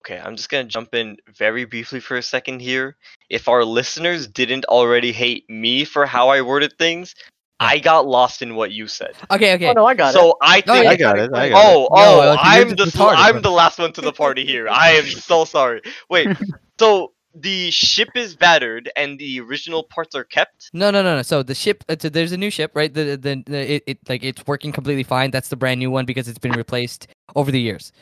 Okay, 0.00 0.18
I'm 0.18 0.36
just 0.36 0.48
gonna 0.48 0.64
jump 0.64 0.94
in 0.94 1.18
very 1.36 1.64
briefly 1.64 2.00
for 2.00 2.16
a 2.16 2.22
second 2.22 2.60
here. 2.60 2.96
If 3.28 3.48
our 3.48 3.64
listeners 3.64 4.26
didn't 4.26 4.64
already 4.66 5.12
hate 5.12 5.48
me 5.50 5.84
for 5.84 6.06
how 6.06 6.28
I 6.30 6.40
worded 6.40 6.78
things, 6.78 7.14
I 7.60 7.78
got 7.78 8.06
lost 8.06 8.40
in 8.40 8.54
what 8.54 8.72
you 8.72 8.88
said. 8.88 9.12
Okay, 9.30 9.54
okay. 9.54 9.68
Oh 9.68 9.72
no, 9.72 9.86
I 9.86 9.94
got 9.94 10.14
so 10.14 10.18
it. 10.18 10.22
So 10.22 10.36
I 10.42 10.62
Oh, 10.66 10.72
think 10.72 10.84
yeah. 10.84 10.90
I 10.90 10.96
got 10.96 11.18
it. 11.18 11.30
I 11.34 11.50
got 11.50 11.58
it. 11.58 11.66
Oh, 11.66 11.88
No, 11.94 12.02
oh, 12.02 12.20
uh, 12.20 12.36
I'm 12.40 12.74
just 12.74 12.92
the 12.96 12.98
retarded, 12.98 13.14
I'm 13.18 13.32
bro. 13.34 13.40
the 13.42 13.50
last 13.50 13.78
one 13.78 13.92
to 13.92 14.00
the 14.00 14.12
party 14.12 14.46
here. 14.46 14.66
I 14.68 14.92
am 14.92 15.04
so 15.04 15.44
sorry. 15.44 15.82
Wait, 16.08 16.28
so 16.80 17.12
the 17.34 17.70
ship 17.70 18.08
is 18.16 18.34
battered 18.34 18.90
and 18.96 19.18
the 19.18 19.40
original 19.40 19.84
parts 19.84 20.14
are 20.14 20.24
kept? 20.24 20.70
No, 20.72 20.90
no, 20.90 21.02
no, 21.02 21.16
no. 21.16 21.22
So 21.22 21.42
the 21.42 21.54
ship, 21.54 21.84
uh, 21.88 21.96
so 21.98 22.08
there's 22.08 22.32
a 22.32 22.36
new 22.36 22.50
ship, 22.50 22.72
right? 22.74 22.92
The, 22.92 23.16
the, 23.16 23.42
the 23.46 23.74
it, 23.74 23.82
it 23.86 23.98
like 24.08 24.24
it's 24.24 24.44
working 24.46 24.72
completely 24.72 25.04
fine. 25.04 25.30
That's 25.30 25.48
the 25.48 25.56
brand 25.56 25.78
new 25.78 25.90
one 25.90 26.06
because 26.06 26.28
it's 26.28 26.38
been 26.38 26.52
replaced 26.52 27.08
over 27.36 27.50
the 27.50 27.60
years. 27.60 27.92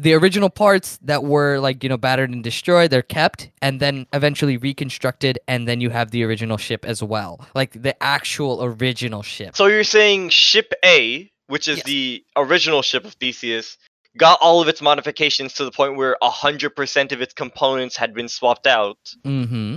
The 0.00 0.14
original 0.14 0.48
parts 0.48 0.98
that 1.02 1.24
were 1.24 1.58
like 1.58 1.82
you 1.82 1.90
know 1.90 1.98
battered 1.98 2.30
and 2.30 2.42
destroyed, 2.42 2.90
they're 2.90 3.02
kept 3.02 3.50
and 3.60 3.80
then 3.80 4.06
eventually 4.14 4.56
reconstructed, 4.56 5.38
and 5.46 5.68
then 5.68 5.82
you 5.82 5.90
have 5.90 6.10
the 6.10 6.24
original 6.24 6.56
ship 6.56 6.86
as 6.86 7.02
well, 7.02 7.46
like 7.54 7.82
the 7.82 8.02
actual 8.02 8.64
original 8.64 9.22
ship. 9.22 9.56
So 9.56 9.66
you're 9.66 9.84
saying 9.84 10.30
ship 10.30 10.72
A, 10.82 11.30
which 11.48 11.68
is 11.68 11.78
Yes. 11.78 11.86
the 11.86 12.24
original 12.34 12.80
ship 12.80 13.04
of 13.04 13.12
Theseus, 13.12 13.76
got 14.16 14.38
all 14.40 14.62
of 14.62 14.68
its 14.68 14.80
modifications 14.80 15.52
to 15.54 15.66
the 15.66 15.70
point 15.70 15.96
where 15.96 16.16
100% 16.22 17.12
of 17.12 17.20
its 17.20 17.34
components 17.34 17.94
had 17.94 18.14
been 18.14 18.28
swapped 18.28 18.66
out. 18.66 18.98
Mm-hmm. 19.22 19.76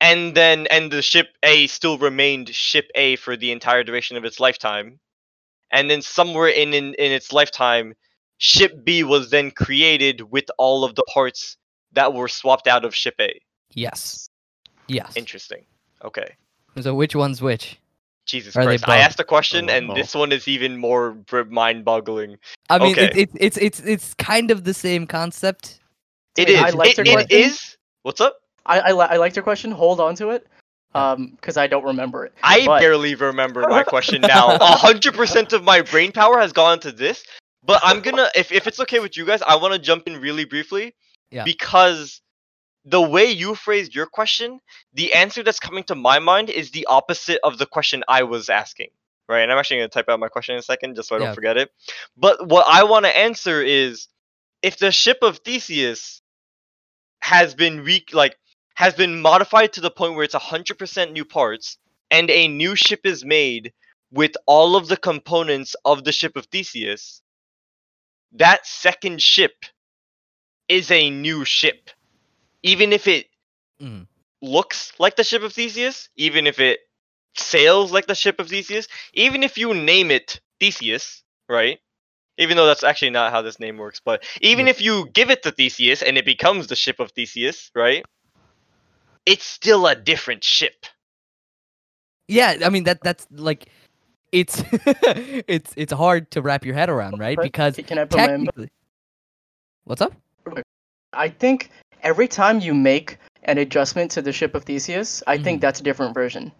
And 0.00 0.34
then 0.36 0.68
and 0.68 0.92
the 0.92 1.02
ship 1.02 1.28
A 1.42 1.66
still 1.66 1.98
remained 1.98 2.50
ship 2.54 2.88
A 2.94 3.16
for 3.16 3.36
the 3.36 3.50
entire 3.50 3.82
duration 3.82 4.16
of 4.16 4.24
its 4.24 4.38
lifetime. 4.38 5.00
And 5.72 5.90
then 5.90 6.02
somewhere 6.02 6.48
in, 6.48 6.72
in, 6.72 6.94
in 6.94 7.10
its 7.10 7.32
lifetime, 7.32 7.94
ship 8.38 8.84
B 8.84 9.02
was 9.04 9.30
then 9.30 9.50
created 9.50 10.30
with 10.32 10.44
all 10.58 10.84
of 10.84 10.94
the 10.94 11.04
parts 11.04 11.56
that 11.92 12.12
were 12.14 12.28
swapped 12.28 12.66
out 12.66 12.84
of 12.84 12.94
ship 12.94 13.14
A. 13.20 13.40
Yes. 13.72 14.28
Yes. 14.88 15.12
Interesting. 15.16 15.64
Okay. 16.04 16.34
So 16.80 16.94
which 16.94 17.16
one's 17.16 17.40
which? 17.40 17.78
Jesus 18.26 18.56
Are 18.56 18.64
Christ. 18.64 18.88
I 18.88 18.98
asked 18.98 19.20
a 19.20 19.24
question 19.24 19.70
and 19.70 19.86
both. 19.88 19.96
this 19.96 20.14
one 20.14 20.32
is 20.32 20.48
even 20.48 20.76
more 20.76 21.16
mind 21.48 21.84
boggling. 21.84 22.36
I 22.68 22.78
mean, 22.78 22.92
Okay. 22.92 23.06
it, 23.06 23.16
it, 23.16 23.30
it's 23.38 23.56
it's 23.56 23.80
it's 23.80 24.14
kind 24.14 24.50
of 24.50 24.64
the 24.64 24.74
same 24.74 25.06
concept. 25.06 25.80
It 26.36 26.50
is. 26.50 26.60
I 26.60 26.70
liked 26.70 26.98
It, 26.98 27.06
your 27.06 27.14
question. 27.22 27.50
What's 28.02 28.20
up? 28.20 28.36
I 28.66 28.80
I, 28.80 28.92
li- 28.92 29.06
I 29.10 29.16
liked 29.16 29.36
your 29.36 29.44
question. 29.44 29.70
Hold 29.70 30.00
on 30.00 30.16
to 30.16 30.30
it, 30.30 30.46
um, 30.94 31.30
because 31.36 31.56
I 31.56 31.68
don't 31.68 31.84
remember 31.84 32.24
it. 32.26 32.34
I 32.42 32.66
But- 32.66 32.80
barely 32.80 33.14
remember 33.14 33.62
my 33.68 33.84
question 33.84 34.20
now. 34.20 34.56
A 34.60 34.64
hundred 34.76 35.14
percent 35.14 35.52
of 35.52 35.62
my 35.62 35.80
brain 35.82 36.10
power 36.12 36.38
has 36.40 36.52
gone 36.52 36.80
to 36.80 36.90
this. 36.92 37.24
But 37.66 37.80
I'm 37.84 38.00
gonna, 38.00 38.28
if 38.34 38.52
if 38.52 38.66
it's 38.66 38.80
okay 38.80 39.00
with 39.00 39.16
you 39.16 39.26
guys, 39.26 39.42
I 39.42 39.56
want 39.56 39.74
to 39.74 39.78
jump 39.80 40.06
in 40.06 40.20
really 40.20 40.44
briefly. 40.44 40.94
Yeah. 41.30 41.44
Because 41.44 42.20
the 42.84 43.02
way 43.02 43.26
you 43.26 43.54
phrased 43.56 43.94
your 43.94 44.06
question, 44.06 44.60
the 44.94 45.12
answer 45.14 45.42
that's 45.42 45.58
coming 45.58 45.82
to 45.84 45.96
my 45.96 46.20
mind 46.20 46.48
is 46.48 46.70
the 46.70 46.86
opposite 46.86 47.40
of 47.42 47.58
the 47.58 47.66
question 47.66 48.04
I 48.08 48.22
was 48.22 48.48
asking. 48.48 48.90
Right, 49.28 49.40
and 49.40 49.50
I'm 49.50 49.58
actually 49.58 49.78
gonna 49.78 49.88
type 49.88 50.08
out 50.08 50.20
my 50.20 50.28
question 50.28 50.54
in 50.54 50.60
a 50.60 50.62
second 50.62 50.94
just 50.94 51.08
so 51.08 51.16
I 51.16 51.18
Yeah. 51.18 51.26
don't 51.26 51.34
forget 51.34 51.56
it. 51.56 51.72
But 52.16 52.46
what 52.46 52.64
I 52.68 52.84
want 52.84 53.06
to 53.06 53.18
answer 53.18 53.60
is, 53.60 54.06
if 54.62 54.78
the 54.78 54.92
ship 54.92 55.18
of 55.22 55.38
Theseus 55.38 56.22
has 57.20 57.54
been 57.54 57.82
re- 57.82 58.04
like 58.12 58.36
has 58.74 58.94
been 58.94 59.20
modified 59.20 59.72
to 59.72 59.80
the 59.80 59.90
point 59.90 60.14
where 60.14 60.22
it's 60.24 60.34
100% 60.34 61.10
new 61.10 61.24
parts 61.24 61.78
and 62.10 62.30
a 62.30 62.46
new 62.46 62.76
ship 62.76 63.00
is 63.04 63.24
made 63.24 63.72
with 64.12 64.36
all 64.46 64.76
of 64.76 64.86
the 64.86 64.96
components 64.98 65.74
of 65.84 66.04
the 66.04 66.12
ship 66.12 66.36
of 66.36 66.44
Theseus, 66.46 67.22
that 68.38 68.66
second 68.66 69.22
ship 69.22 69.54
is 70.68 70.90
a 70.90 71.10
new 71.10 71.44
ship. 71.44 71.90
Even 72.62 72.92
if 72.92 73.06
it 73.08 73.26
Mhm. 73.80 74.06
looks 74.42 74.92
like 74.98 75.16
the 75.16 75.24
ship 75.24 75.42
of 75.42 75.52
Theseus, 75.52 76.08
even 76.16 76.46
if 76.46 76.58
it 76.60 76.80
sails 77.36 77.92
like 77.92 78.06
the 78.06 78.14
ship 78.14 78.40
of 78.40 78.48
Theseus, 78.48 78.88
even 79.14 79.42
if 79.42 79.58
you 79.58 79.74
name 79.74 80.10
it 80.10 80.40
Theseus, 80.60 81.22
right? 81.48 81.80
Even 82.38 82.56
though 82.56 82.66
that's 82.66 82.84
actually 82.84 83.10
not 83.10 83.32
how 83.32 83.42
this 83.42 83.60
name 83.60 83.78
works, 83.78 84.00
but 84.04 84.24
even 84.40 84.66
Yeah. 84.66 84.70
if 84.70 84.80
you 84.80 85.08
give 85.12 85.30
it 85.30 85.42
to 85.44 85.52
Theseus 85.52 86.02
and 86.02 86.18
it 86.18 86.24
becomes 86.24 86.66
the 86.66 86.76
ship 86.76 87.00
of 87.00 87.12
Theseus, 87.12 87.70
right? 87.74 88.04
It's 89.26 89.44
still 89.44 89.86
a 89.86 89.94
different 89.94 90.44
ship. 90.44 90.86
Yeah, 92.28 92.56
I 92.64 92.70
mean 92.70 92.84
that 92.84 93.02
that's 93.02 93.26
like 93.30 93.66
it's 94.32 94.62
it's 95.46 95.72
it's 95.76 95.92
hard 95.92 96.30
to 96.32 96.42
wrap 96.42 96.64
your 96.64 96.74
head 96.74 96.88
around, 96.88 97.18
right? 97.18 97.40
Because 97.40 97.76
Can 97.76 97.98
I 97.98 98.04
put 98.04 98.18
my 98.18 98.26
technically, 98.26 98.70
what's 99.84 100.00
up? 100.02 100.12
I 101.12 101.28
think 101.28 101.70
every 102.02 102.28
time 102.28 102.60
you 102.60 102.74
make 102.74 103.18
an 103.44 103.58
adjustment 103.58 104.10
to 104.12 104.22
the 104.22 104.32
ship 104.32 104.54
of 104.54 104.64
Theseus, 104.64 105.22
I 105.26 105.38
think 105.38 105.58
Mhm. 105.58 105.60
that's 105.62 105.80
a 105.80 105.82
different 105.82 106.14
version. 106.14 106.52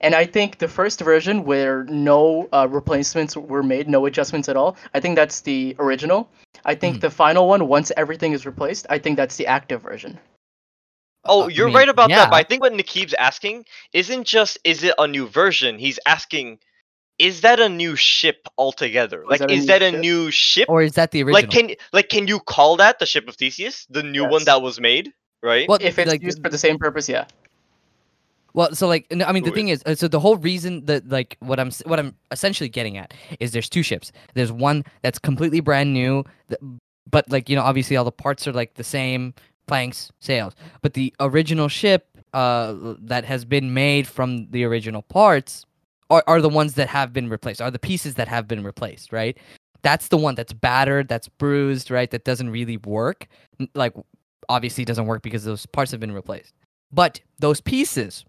And 0.00 0.14
I 0.14 0.26
think 0.26 0.58
the 0.58 0.68
first 0.68 1.00
version 1.00 1.44
where 1.44 1.84
no 1.84 2.48
uh, 2.52 2.68
replacements 2.70 3.36
were 3.36 3.62
made, 3.62 3.88
no 3.88 4.04
adjustments 4.06 4.48
at 4.48 4.56
all, 4.56 4.76
I 4.92 5.00
think 5.00 5.16
that's 5.16 5.40
the 5.40 5.74
original. 5.78 6.28
I 6.64 6.74
think 6.74 6.96
Mhm. 6.96 7.00
the 7.00 7.10
final 7.10 7.48
one, 7.48 7.68
once 7.68 7.90
everything 7.96 8.32
is 8.32 8.44
replaced, 8.44 8.86
I 8.90 8.98
think 8.98 9.16
that's 9.16 9.36
the 9.36 9.46
active 9.46 9.80
version. 9.82 10.18
Oh, 11.24 11.44
Uh, 11.44 11.46
you're 11.46 11.66
mean, 11.68 11.76
right 11.76 11.88
about 11.88 12.10
that, 12.10 12.30
but. 12.30 12.36
I 12.36 12.42
think 12.42 12.60
what 12.60 12.74
Nikib's 12.74 13.14
asking 13.14 13.64
isn't 13.94 14.24
just 14.24 14.58
is 14.62 14.84
it 14.84 14.94
a 14.98 15.06
new 15.06 15.26
version? 15.26 15.78
He's 15.78 15.98
asking, 16.04 16.58
is 17.18 17.42
that 17.42 17.60
a 17.60 17.68
new 17.68 17.96
ship 17.96 18.48
altogether? 18.58 19.24
Like, 19.28 19.40
that 19.40 19.50
a 19.50 19.54
is 19.54 19.66
that 19.66 19.82
a 19.82 19.90
ship? 19.90 20.00
new 20.00 20.30
ship? 20.30 20.68
Or 20.68 20.82
is 20.82 20.92
that 20.94 21.10
the 21.12 21.22
original? 21.22 21.42
like, 21.42 21.50
can 21.50 21.76
like 21.92 22.08
can 22.08 22.26
you 22.26 22.40
call 22.40 22.76
that 22.76 22.98
the 22.98 23.06
ship 23.06 23.28
of 23.28 23.36
Theseus, 23.36 23.86
the 23.90 24.02
new 24.02 24.28
one 24.28 24.44
that 24.44 24.62
was 24.62 24.80
made? 24.80 25.12
Right? 25.42 25.68
well, 25.68 25.78
If 25.80 25.98
it's 25.98 26.10
like, 26.10 26.22
used 26.22 26.42
for 26.42 26.48
the 26.48 26.58
same 26.58 26.78
purpose, 26.78 27.08
yeah. 27.08 27.26
Well, 28.54 28.74
so 28.74 28.86
like, 28.86 29.06
I 29.10 29.32
mean, 29.32 29.42
the 29.42 29.50
Wait. 29.50 29.54
thing 29.54 29.68
is, 29.68 29.82
uh, 29.84 29.96
so 29.96 30.06
the 30.06 30.20
whole 30.20 30.36
reason 30.36 30.86
that 30.86 31.08
like 31.08 31.36
what 31.40 31.58
I'm 31.58 31.70
what 31.86 31.98
I'm 31.98 32.14
essentially 32.30 32.68
getting 32.68 32.96
at 32.96 33.12
is 33.40 33.52
there's 33.52 33.68
two 33.68 33.82
ships. 33.82 34.12
There's 34.34 34.52
one 34.52 34.84
that's 35.02 35.18
completely 35.18 35.60
brand 35.60 35.92
new, 35.92 36.24
but 37.10 37.30
like 37.30 37.48
you 37.48 37.56
know, 37.56 37.62
obviously 37.62 37.96
all 37.96 38.04
the 38.04 38.12
parts 38.12 38.46
are 38.46 38.52
like 38.52 38.74
the 38.74 38.84
same, 38.84 39.34
planks, 39.66 40.12
sails. 40.20 40.54
But 40.82 40.94
the 40.94 41.12
original 41.18 41.68
ship, 41.68 42.06
uh, 42.32 42.94
that 43.00 43.24
has 43.24 43.44
been 43.44 43.74
made 43.74 44.06
from 44.06 44.50
the 44.50 44.64
original 44.64 45.02
parts, 45.02 45.66
are 46.10 46.24
are 46.26 46.40
the 46.40 46.48
ones 46.48 46.74
that 46.74 46.88
have 46.88 47.12
been 47.12 47.28
replaced. 47.28 47.60
Are 47.60 47.70
the 47.70 47.78
pieces 47.78 48.14
that 48.14 48.28
have 48.28 48.46
been 48.48 48.64
replaced, 48.64 49.12
right? 49.12 49.36
That's 49.82 50.08
the 50.08 50.16
one 50.16 50.34
that's 50.34 50.52
battered, 50.52 51.08
that's 51.08 51.28
bruised, 51.28 51.90
right? 51.90 52.10
That 52.10 52.24
doesn't 52.24 52.48
really 52.50 52.78
work. 52.78 53.28
Like, 53.74 53.92
obviously 54.48 54.82
it 54.82 54.86
doesn't 54.86 55.06
work 55.06 55.22
because 55.22 55.44
those 55.44 55.66
parts 55.66 55.90
have 55.90 56.00
been 56.00 56.12
replaced. 56.12 56.54
But 56.92 57.20
those 57.38 57.60
pieces 57.60 58.24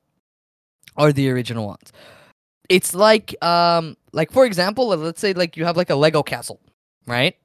are 0.97 1.11
the 1.11 1.29
original 1.29 1.67
ones. 1.67 1.91
It's 2.69 2.95
like 2.95 3.35
um 3.43 3.95
like 4.11 4.31
for 4.31 4.45
example, 4.45 4.87
let's 4.87 5.21
say 5.21 5.33
like 5.33 5.55
you 5.55 5.65
have 5.65 5.77
like 5.77 5.89
a 5.89 5.95
Lego 5.95 6.23
castle, 6.23 6.59
right? 7.05 7.35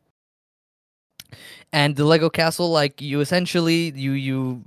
And 1.73 1.95
the 1.95 2.05
Lego 2.05 2.31
castle 2.31 2.71
like 2.71 3.01
you 3.01 3.21
essentially 3.21 3.93
you 3.95 4.13
you 4.13 4.65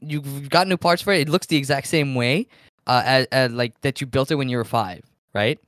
you've 0.00 0.48
got 0.50 0.68
new 0.68 0.76
parts 0.76 1.02
for 1.02 1.12
it. 1.12 1.22
It 1.22 1.28
looks 1.28 1.46
the 1.46 1.56
exact 1.56 1.88
same 1.88 2.14
way 2.14 2.46
uh 2.86 3.02
as, 3.04 3.26
as 3.32 3.52
like 3.52 3.80
that 3.82 4.00
you 4.00 4.06
built 4.06 4.30
it 4.30 4.36
when 4.36 4.48
you 4.48 4.56
were 4.56 4.64
5, 4.64 5.02
right? 5.34 5.58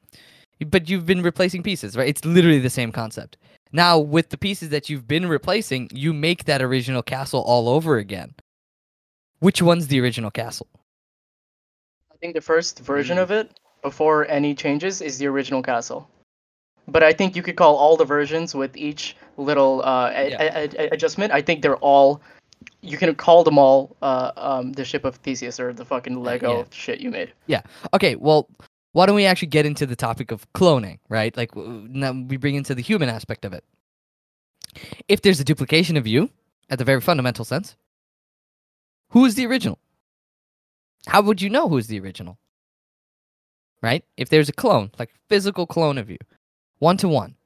But 0.66 0.88
you've 0.88 1.06
been 1.06 1.22
replacing 1.22 1.62
pieces, 1.62 1.96
right? 1.96 2.08
It's 2.08 2.24
literally 2.24 2.58
the 2.58 2.70
same 2.70 2.90
concept. 2.92 3.36
Now, 3.72 3.98
with 3.98 4.30
the 4.30 4.38
pieces 4.38 4.70
that 4.70 4.88
you've 4.88 5.06
been 5.06 5.28
replacing, 5.28 5.90
you 5.92 6.12
make 6.12 6.44
that 6.44 6.62
original 6.62 7.02
castle 7.02 7.42
all 7.46 7.68
over 7.68 7.98
again. 7.98 8.34
Which 9.40 9.62
one's 9.62 9.86
the 9.86 10.00
original 10.00 10.30
castle? 10.30 10.66
I 12.10 12.16
think 12.16 12.34
the 12.34 12.40
first 12.40 12.80
version 12.80 13.18
Mm. 13.18 13.22
of 13.22 13.30
it, 13.30 13.60
before 13.82 14.26
any 14.28 14.54
changes, 14.54 15.00
is 15.00 15.18
the 15.18 15.26
original 15.26 15.62
castle. 15.62 16.08
But 16.88 17.02
I 17.02 17.12
think 17.12 17.36
you 17.36 17.42
could 17.42 17.56
call 17.56 17.76
all 17.76 17.96
the 17.96 18.04
versions 18.06 18.54
with 18.54 18.76
each 18.76 19.14
little 19.36 19.82
uh, 19.84 20.10
Yeah. 20.10 20.42
a- 20.42 20.68
a- 20.86 20.88
adjustment. 20.90 21.32
I 21.32 21.42
think 21.42 21.62
they're 21.62 21.76
all. 21.76 22.20
You 22.80 22.96
can 22.96 23.14
call 23.14 23.44
them 23.44 23.58
all 23.58 23.96
uh, 24.02 24.32
um, 24.36 24.72
the 24.72 24.84
ship 24.84 25.04
of 25.04 25.16
Theseus 25.16 25.58
or 25.58 25.72
the 25.72 25.84
fucking 25.84 26.22
Lego 26.22 26.58
yeah. 26.58 26.64
shit 26.70 27.00
you 27.00 27.10
made. 27.10 27.32
Yeah. 27.46 27.62
Okay, 27.92 28.14
well, 28.16 28.48
why 28.92 29.06
don't 29.06 29.16
we 29.16 29.26
actually 29.26 29.48
get 29.48 29.66
into 29.66 29.86
the 29.86 29.96
topic 29.96 30.30
of 30.30 30.50
cloning, 30.52 30.98
right? 31.08 31.36
Like, 31.36 31.54
now 31.56 32.12
we 32.12 32.36
bring 32.36 32.54
into 32.54 32.74
the 32.74 32.82
human 32.82 33.08
aspect 33.08 33.44
of 33.44 33.52
it. 33.52 33.64
If 35.08 35.22
there's 35.22 35.40
a 35.40 35.44
duplication 35.44 35.96
of 35.96 36.06
you, 36.06 36.30
at 36.70 36.78
the 36.78 36.84
very 36.84 37.00
fundamental 37.00 37.44
sense, 37.44 37.76
who 39.10 39.24
is 39.24 39.34
the 39.34 39.46
original? 39.46 39.78
How 41.06 41.22
would 41.22 41.40
you 41.40 41.50
know 41.50 41.68
who's 41.68 41.86
the 41.86 42.00
original? 42.00 42.38
Right? 43.82 44.04
If 44.16 44.28
there's 44.28 44.48
a 44.48 44.52
clone, 44.52 44.90
like 44.98 45.10
physical 45.28 45.66
clone 45.66 45.98
of 45.98 46.10
you, 46.10 46.18
one 46.78 46.96
to 46.98 47.08
one, 47.08 47.36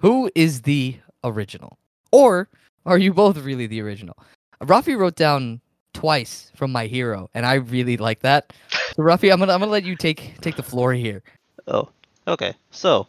who 0.00 0.30
is 0.34 0.62
the 0.62 0.96
original? 1.24 1.78
Or 2.10 2.48
are 2.86 2.98
you 2.98 3.12
both 3.12 3.36
really 3.38 3.66
the 3.66 3.80
original? 3.80 4.16
Rafi 4.62 4.96
wrote 4.96 5.16
down 5.16 5.60
twice 5.92 6.50
from 6.54 6.72
my 6.72 6.86
hero, 6.86 7.30
and 7.34 7.44
I 7.46 7.54
really 7.54 7.96
like 7.96 8.20
that. 8.20 8.52
So 8.94 9.02
Rafi, 9.02 9.32
I'm 9.32 9.38
gonna 9.38 9.52
I'm 9.52 9.60
gonna 9.60 9.72
let 9.72 9.84
you 9.84 9.96
take 9.96 10.40
take 10.40 10.56
the 10.56 10.62
floor 10.62 10.92
here. 10.92 11.22
Oh, 11.66 11.88
okay. 12.26 12.54
So, 12.70 13.06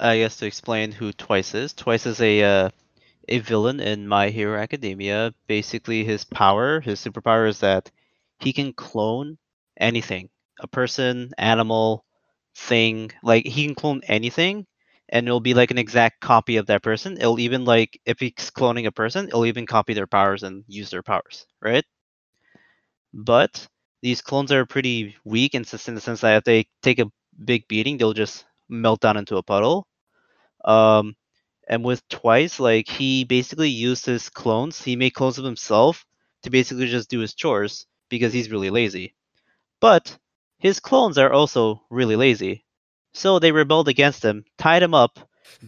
I 0.00 0.18
guess 0.18 0.36
to 0.36 0.46
explain 0.46 0.92
who 0.92 1.12
Twice 1.12 1.54
is, 1.54 1.72
Twice 1.72 2.06
is 2.06 2.20
a 2.20 2.42
uh, 2.42 2.70
a 3.28 3.38
villain 3.38 3.80
in 3.80 4.08
My 4.08 4.30
Hero 4.30 4.58
Academia. 4.58 5.34
Basically, 5.46 6.04
his 6.04 6.24
power, 6.24 6.80
his 6.80 7.00
superpower 7.00 7.48
is 7.48 7.60
that 7.60 7.90
he 8.40 8.52
can 8.52 8.72
clone 8.72 9.38
anything 9.76 10.28
a 10.60 10.66
person, 10.66 11.32
animal, 11.38 12.04
thing. 12.54 13.10
Like, 13.22 13.46
he 13.46 13.66
can 13.66 13.74
clone 13.74 14.00
anything, 14.06 14.66
and 15.12 15.28
it'll 15.28 15.40
be 15.40 15.54
like 15.54 15.70
an 15.72 15.78
exact 15.78 16.20
copy 16.22 16.56
of 16.58 16.66
that 16.68 16.82
person. 16.82 17.18
It'll 17.18 17.40
even, 17.40 17.64
like, 17.66 18.00
if 18.06 18.20
he's 18.20 18.32
cloning 18.50 18.86
a 18.88 18.92
person, 18.92 19.28
it'll 19.28 19.46
even 19.46 19.66
copy 19.66 19.94
their 19.94 20.08
powers 20.08 20.42
and 20.44 20.64
use 20.68 20.90
their 20.90 21.04
powers, 21.04 21.46
right? 21.62 21.84
But 23.14 23.68
these 24.02 24.20
clones 24.20 24.52
are 24.52 24.66
pretty 24.66 25.16
weak 25.24 25.54
in, 25.54 25.62
in 25.62 25.94
the 25.94 26.00
sense 26.02 26.20
that 26.20 26.36
if 26.36 26.44
they 26.44 26.66
take 26.82 26.98
a 26.98 27.10
big 27.42 27.66
beating, 27.66 27.96
they'll 27.96 28.12
just 28.12 28.44
melt 28.68 29.00
down 29.00 29.16
into 29.16 29.38
a 29.38 29.42
puddle. 29.42 29.86
Um, 30.64 31.16
and 31.68 31.84
with 31.84 32.06
Twice, 32.08 32.60
like 32.60 32.88
he 32.88 33.24
basically 33.24 33.70
used 33.70 34.06
his 34.06 34.28
clones. 34.30 34.82
He 34.82 34.96
made 34.96 35.10
clones 35.14 35.38
of 35.38 35.44
himself 35.46 36.06
to 36.44 36.50
basically 36.50 36.88
just 36.88 37.10
do 37.10 37.20
his 37.20 37.34
chores 37.34 37.86
because 38.10 38.32
he's 38.32 38.50
really 38.50 38.70
lazy. 38.70 39.14
But 39.80 40.18
his 40.58 40.80
clones 40.80 41.18
are 41.18 41.32
also 41.32 41.82
really 41.90 42.16
lazy. 42.16 42.64
So 43.14 43.38
they 43.38 43.52
rebelled 43.52 43.88
against 43.88 44.24
him, 44.24 44.44
tied 44.58 44.82
him 44.82 44.94
up, 44.94 45.18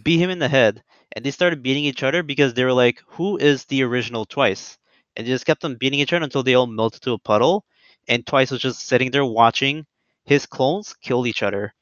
beat 0.03 0.17
him 0.19 0.29
in 0.29 0.39
the 0.39 0.47
head, 0.49 0.83
and 1.15 1.23
they 1.25 1.31
started 1.31 1.63
beating 1.63 1.85
each 1.85 2.03
other 2.03 2.23
because 2.23 2.53
they 2.53 2.63
were 2.63 2.73
like, 2.73 3.01
who 3.07 3.37
is 3.37 3.65
the 3.65 3.83
original 3.83 4.25
Twice? 4.25 4.77
And 5.15 5.25
they 5.25 5.31
just 5.31 5.45
kept 5.45 5.63
on 5.63 5.75
beating 5.75 5.99
each 5.99 6.11
other 6.11 6.23
until 6.23 6.43
they 6.43 6.55
all 6.55 6.67
melted 6.67 7.01
to 7.03 7.13
a 7.13 7.19
puddle. 7.19 7.65
And 8.07 8.25
Twice 8.25 8.51
was 8.51 8.61
just 8.61 8.87
sitting 8.87 9.11
there 9.11 9.25
watching 9.25 9.85
his 10.25 10.45
clones 10.45 10.95
kill 11.01 11.25
each 11.27 11.43
other. 11.43 11.73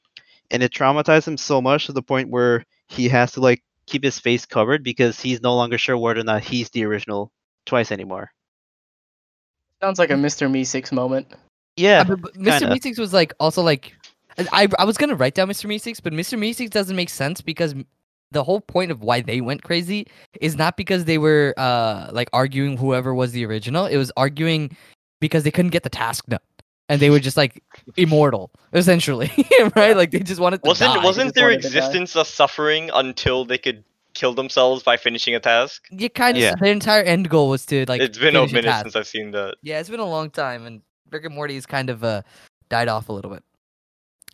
And 0.51 0.61
it 0.61 0.71
traumatized 0.71 1.27
him 1.27 1.37
so 1.37 1.61
much 1.61 1.85
to 1.87 1.93
the 1.93 2.03
point 2.03 2.29
where 2.29 2.65
he 2.89 3.07
has 3.09 3.31
to 3.33 3.39
like 3.41 3.63
keep 3.87 4.03
his 4.03 4.19
face 4.19 4.45
covered 4.45 4.83
because 4.83 5.19
he's 5.19 5.41
no 5.41 5.55
longer 5.55 5.77
sure 5.77 5.97
whether 5.97 6.19
or 6.19 6.23
not 6.23 6.43
he's 6.43 6.69
the 6.69 6.85
original 6.85 7.31
Twice 7.65 7.91
anymore. 7.91 8.29
Sounds 9.81 9.99
like 9.99 10.11
a 10.11 10.15
Mr. 10.15 10.49
Meeseeks 10.49 10.91
moment. 10.91 11.33
Yeah, 11.75 12.01
Uh, 12.01 12.03
but- 12.03 12.21
but 12.21 12.33
Mr. 12.35 12.59
kinda. 12.59 12.75
Meeseeks 12.75 12.99
was 12.99 13.13
like 13.13 13.33
also 13.39 13.61
like 13.61 13.95
I 14.51 14.67
I 14.79 14.85
was 14.85 14.97
gonna 14.97 15.15
write 15.15 15.35
down 15.35 15.47
Mr. 15.47 15.65
Meeseeks, 15.67 16.01
but 16.01 16.13
Mr. 16.13 16.37
Meeseeks 16.37 16.69
doesn't 16.69 16.95
make 16.95 17.09
sense 17.09 17.41
because 17.41 17.75
the 18.31 18.43
whole 18.43 18.61
point 18.61 18.89
of 18.91 19.01
why 19.01 19.21
they 19.21 19.41
went 19.41 19.61
crazy 19.63 20.07
is 20.41 20.55
not 20.55 20.75
because 20.75 21.05
they 21.05 21.17
were 21.19 21.53
uh 21.57 22.09
like 22.11 22.29
arguing 22.33 22.77
whoever 22.77 23.13
was 23.13 23.31
the 23.31 23.45
original. 23.45 23.85
It 23.85 23.97
was 23.97 24.11
arguing 24.17 24.75
because 25.19 25.43
they 25.43 25.51
couldn't 25.51 25.71
get 25.71 25.83
the 25.83 25.89
task 25.89 26.25
done. 26.27 26.39
And 26.89 26.99
they 27.01 27.09
were 27.09 27.19
just 27.19 27.37
like 27.37 27.63
immortal, 27.95 28.51
essentially, 28.73 29.31
right? 29.75 29.95
Like 29.95 30.11
they 30.11 30.19
just 30.19 30.41
wanted 30.41 30.61
to 30.63 30.67
Wasn't 30.67 30.93
die. 30.95 31.03
wasn't 31.03 31.33
their 31.33 31.45
wanted 31.47 31.61
to 31.61 31.69
die. 31.69 31.77
existence 31.77 32.15
a 32.15 32.25
suffering 32.25 32.89
until 32.93 33.45
they 33.45 33.57
could 33.57 33.83
kill 34.15 34.33
themselves 34.33 34.83
by 34.83 34.97
finishing 34.97 35.33
a 35.33 35.39
task? 35.39 35.85
You 35.91 36.09
kind 36.09 36.35
of 36.35 36.43
Yeah. 36.43 36.55
their 36.59 36.71
entire 36.73 37.01
end 37.03 37.29
goal 37.29 37.49
was 37.49 37.65
to 37.67 37.85
like. 37.87 38.01
it's 38.01 38.17
been 38.17 38.35
a 38.35 38.39
finish 38.47 38.53
minute 38.65 38.81
since 38.81 38.95
I've 38.97 39.07
seen 39.07 39.31
that. 39.31 39.55
Yeah, 39.63 39.79
it's 39.79 39.89
been 39.89 40.01
a 40.01 40.05
long 40.05 40.29
time, 40.29 40.65
and 40.65 40.81
Rick 41.09 41.23
and 41.25 41.33
Morty 41.33 41.53
has 41.55 41.65
kind 41.65 41.89
of 41.89 42.03
uh 42.03 42.21
died 42.69 42.89
off 42.89 43.07
a 43.09 43.13
little 43.13 43.31
bit. 43.31 43.43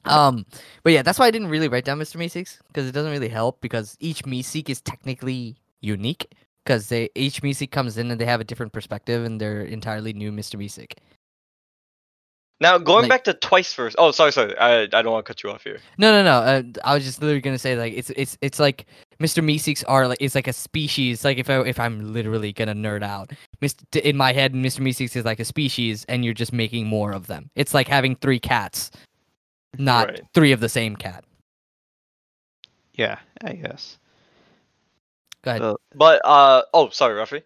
Um, 0.05 0.45
but 0.83 0.93
yeah, 0.93 1.01
that's 1.01 1.19
why 1.19 1.27
I 1.27 1.31
didn't 1.31 1.49
really 1.49 1.67
write 1.67 1.85
down 1.85 1.99
Mr. 1.99 2.17
Meeseeks 2.17 2.57
because 2.67 2.87
it 2.87 2.93
doesn't 2.93 3.11
really 3.11 3.27
help 3.29 3.61
because 3.61 3.97
each 3.99 4.23
Meeseek 4.23 4.69
is 4.69 4.81
technically 4.81 5.57
unique 5.81 6.33
because 6.65 6.89
they 6.89 7.09
each 7.15 7.41
Meeseek 7.41 7.71
comes 7.71 7.97
in 7.97 8.09
and 8.11 8.19
they 8.19 8.25
have 8.25 8.41
a 8.41 8.45
different 8.45 8.71
perspective 8.73 9.23
and 9.25 9.39
they're 9.39 9.61
entirely 9.61 10.13
new 10.13 10.31
Mr. 10.31 10.55
Meeseek. 10.57 10.93
Now 12.61 12.77
going 12.77 13.03
Like- 13.03 13.09
back 13.09 13.23
to 13.23 13.33
twice 13.33 13.71
first. 13.71 13.95
Oh, 13.97 14.11
sorry, 14.11 14.33
sorry. 14.33 14.57
I 14.57 14.81
I 14.81 14.85
don't 14.87 15.11
want 15.13 15.25
to 15.25 15.29
cut 15.29 15.43
you 15.43 15.49
off 15.49 15.63
here. 15.63 15.79
No, 15.97 16.11
no, 16.11 16.23
no. 16.23 16.39
Uh, 16.39 16.63
I 16.83 16.93
was 16.93 17.05
just 17.05 17.21
literally 17.21 17.39
gonna 17.39 17.57
say 17.57 17.77
like 17.77 17.93
it's 17.93 18.09
it's 18.11 18.37
it's 18.41 18.59
like 18.59 18.85
Mr. 19.21 19.41
Meeseeks 19.41 19.83
are 19.87 20.09
like 20.09 20.17
it's 20.19 20.35
like 20.35 20.47
a 20.47 20.53
species. 20.53 21.23
Like 21.23 21.37
if 21.37 21.49
I 21.49 21.61
if 21.61 21.79
I'm 21.79 22.11
literally 22.13 22.51
gonna 22.51 22.75
nerd 22.75 23.01
out, 23.01 23.31
Mr. 23.61 24.01
in 24.01 24.17
my 24.17 24.33
head, 24.33 24.53
Mr. 24.53 24.81
Meeseeks 24.81 25.15
is 25.15 25.23
like 25.23 25.39
a 25.39 25.45
species, 25.45 26.05
and 26.09 26.25
you're 26.25 26.33
just 26.33 26.51
making 26.51 26.85
more 26.87 27.13
of 27.13 27.27
them. 27.27 27.49
It's 27.55 27.73
like 27.73 27.87
having 27.87 28.17
three 28.17 28.39
cats, 28.41 28.91
not 29.77 30.09
Right. 30.09 30.21
three 30.33 30.51
of 30.51 30.59
the 30.59 30.69
same 30.69 30.95
cat. 30.95 31.23
yeah, 32.93 33.19
I 33.43 33.53
guess. 33.53 33.97
Go 35.41 35.51
ahead. 35.51 35.61
Well, 35.61 35.79
But 35.95 36.21
uh 36.25 36.63
oh, 36.73 36.89
sorry, 36.89 37.15
Rafi. 37.15 37.43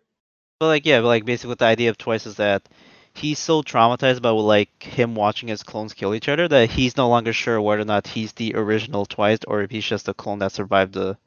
But 0.59 0.67
like 0.67 0.85
yeah, 0.85 1.01
but 1.01 1.07
like 1.07 1.25
basically 1.25 1.55
the 1.55 1.65
idea 1.65 1.89
of 1.89 1.97
Twice 1.97 2.25
is 2.25 2.35
that 2.37 2.67
he's 3.13 3.37
so 3.37 3.61
traumatized 3.61 4.21
by 4.21 4.29
like 4.29 4.81
him 4.81 5.13
watching 5.15 5.49
his 5.49 5.61
clones 5.63 5.93
kill 5.93 6.15
each 6.15 6.27
other 6.29 6.47
that 6.47 6.71
he's 6.71 6.97
no 6.97 7.09
longer 7.09 7.33
sure 7.33 7.61
whether 7.61 7.81
or 7.81 7.85
not 7.85 8.07
he's 8.07 8.33
the 8.33 8.55
original 8.55 9.05
Twice 9.05 9.39
or 9.47 9.61
if 9.61 9.69
he's 9.71 9.85
just 9.85 10.07
a 10.07 10.13
clone 10.13 10.39
that 10.39 10.51
survived 10.51 10.93
the 10.93 11.17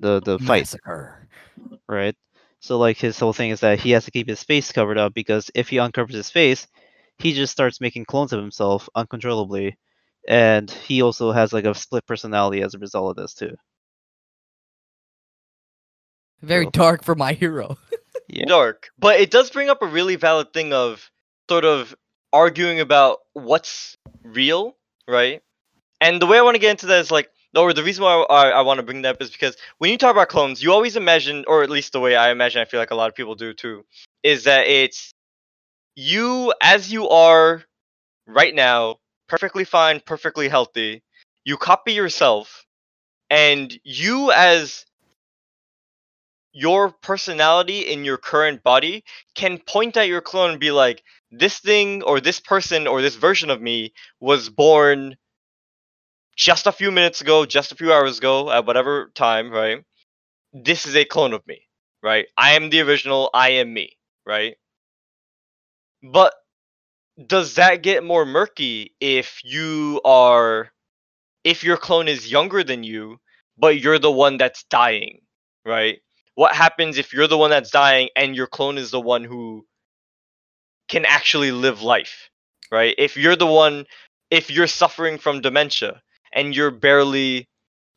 the 0.00 0.20
the 0.20 0.38
fight, 0.38 0.62
Massacre. 0.62 1.28
right? 1.88 2.16
So 2.60 2.78
like 2.78 2.96
his 2.96 3.18
whole 3.18 3.34
thing 3.34 3.50
is 3.50 3.60
that 3.60 3.80
he 3.80 3.90
has 3.90 4.06
to 4.06 4.10
keep 4.10 4.26
his 4.28 4.42
face 4.42 4.72
covered 4.72 4.96
up 4.98 5.12
because 5.12 5.50
if 5.54 5.68
he 5.68 5.78
uncovers 5.78 6.14
his 6.14 6.30
face, 6.30 6.66
he 7.18 7.34
just 7.34 7.52
starts 7.52 7.80
making 7.80 8.06
clones 8.06 8.32
of 8.32 8.40
himself 8.40 8.88
uncontrollably. 8.94 9.76
And 10.28 10.70
he 10.70 11.02
also 11.02 11.32
has 11.32 11.52
like 11.52 11.64
a 11.66 11.74
split 11.74 12.06
personality 12.06 12.62
as 12.62 12.74
a 12.74 12.78
result 12.78 13.10
of 13.10 13.16
this 13.22 13.34
too. 13.34 13.56
Very 16.42 16.66
So- 16.66 16.70
dark 16.70 17.04
for 17.04 17.14
my 17.14 17.32
hero. 17.32 17.76
Yeah. 18.26 18.46
Dark. 18.46 18.88
But 18.98 19.20
it 19.20 19.30
does 19.30 19.50
bring 19.50 19.68
up 19.68 19.82
a 19.82 19.86
really 19.86 20.16
valid 20.16 20.52
thing 20.54 20.72
of 20.72 21.10
sort 21.48 21.64
of 21.64 21.94
arguing 22.32 22.80
about 22.80 23.18
what's 23.34 23.98
real, 24.24 24.76
right? 25.06 25.42
And 26.00 26.22
the 26.22 26.26
way 26.26 26.38
I 26.38 26.42
want 26.42 26.54
to 26.54 26.58
get 26.58 26.70
into 26.70 26.86
that 26.86 27.00
is 27.00 27.10
like, 27.10 27.28
or 27.54 27.72
the 27.74 27.84
reason 27.84 28.02
why 28.02 28.24
I, 28.30 28.48
I 28.48 28.60
want 28.62 28.78
to 28.78 28.82
bring 28.82 29.02
that 29.02 29.16
up 29.16 29.22
is 29.22 29.30
because 29.30 29.56
when 29.78 29.90
you 29.90 29.98
talk 29.98 30.10
about 30.12 30.30
clones, 30.30 30.62
you 30.62 30.72
always 30.72 30.96
imagine, 30.96 31.44
or 31.46 31.62
at 31.62 31.70
least 31.70 31.92
the 31.92 32.00
way 32.00 32.16
I 32.16 32.30
imagine, 32.30 32.62
I 32.62 32.64
feel 32.64 32.80
like 32.80 32.90
a 32.92 32.96
lot 32.96 33.08
of 33.10 33.14
people 33.14 33.34
do 33.34 33.52
too, 33.52 33.84
is 34.22 34.44
that 34.44 34.66
it's 34.66 35.12
you 35.94 36.54
as 36.62 36.90
you 36.90 37.08
are 37.10 37.62
right 38.26 38.54
now, 38.54 38.96
perfectly 39.28 39.64
fine, 39.64 40.00
perfectly 40.04 40.48
healthy. 40.48 41.02
You 41.44 41.56
copy 41.56 41.92
yourself, 41.92 42.64
and 43.30 43.78
you 43.84 44.32
as 44.32 44.84
your 46.52 46.90
personality 47.02 47.80
in 47.80 48.04
your 48.04 48.16
current 48.16 48.62
body 48.62 49.04
can 49.34 49.58
point 49.58 49.96
at 49.96 50.08
your 50.08 50.20
clone 50.20 50.50
and 50.52 50.60
be 50.60 50.70
like, 50.70 51.02
this 51.32 51.58
thing 51.58 52.02
or 52.02 52.20
this 52.20 52.40
person 52.40 52.86
or 52.86 53.02
this 53.02 53.16
version 53.16 53.50
of 53.50 53.60
me 53.60 53.92
was 54.20 54.48
born 54.48 55.16
just 56.36 56.66
a 56.66 56.72
few 56.72 56.90
minutes 56.90 57.20
ago, 57.20 57.44
just 57.44 57.72
a 57.72 57.76
few 57.76 57.92
hours 57.92 58.18
ago, 58.18 58.50
at 58.50 58.66
whatever 58.66 59.10
time, 59.14 59.50
right? 59.50 59.84
This 60.52 60.86
is 60.86 60.96
a 60.96 61.04
clone 61.04 61.32
of 61.34 61.46
me, 61.46 61.62
right? 62.02 62.26
I 62.36 62.52
am 62.52 62.70
the 62.70 62.82
original, 62.82 63.30
I 63.34 63.50
am 63.50 63.72
me, 63.74 63.96
right? 64.26 64.56
But 66.02 66.34
does 67.26 67.54
that 67.54 67.82
get 67.82 68.04
more 68.04 68.24
murky 68.24 68.94
if 69.00 69.40
you 69.44 70.00
are 70.04 70.70
if 71.44 71.62
your 71.62 71.76
clone 71.76 72.08
is 72.08 72.30
younger 72.30 72.64
than 72.64 72.82
you, 72.82 73.18
but 73.58 73.78
you're 73.78 73.98
the 73.98 74.10
one 74.10 74.38
that's 74.38 74.64
dying, 74.64 75.20
right? 75.64 76.00
What 76.34 76.54
happens 76.54 76.98
if 76.98 77.12
you're 77.12 77.28
the 77.28 77.38
one 77.38 77.50
that's 77.50 77.70
dying 77.70 78.08
and 78.16 78.34
your 78.34 78.46
clone 78.46 78.78
is 78.78 78.90
the 78.90 79.00
one 79.00 79.24
who 79.24 79.66
can 80.88 81.04
actually 81.04 81.52
live 81.52 81.82
life, 81.82 82.30
right? 82.72 82.94
If 82.98 83.16
you're 83.16 83.36
the 83.36 83.46
one, 83.46 83.84
if 84.30 84.50
you're 84.50 84.66
suffering 84.66 85.18
from 85.18 85.42
dementia 85.42 86.02
and 86.32 86.56
you're 86.56 86.70
barely, 86.70 87.48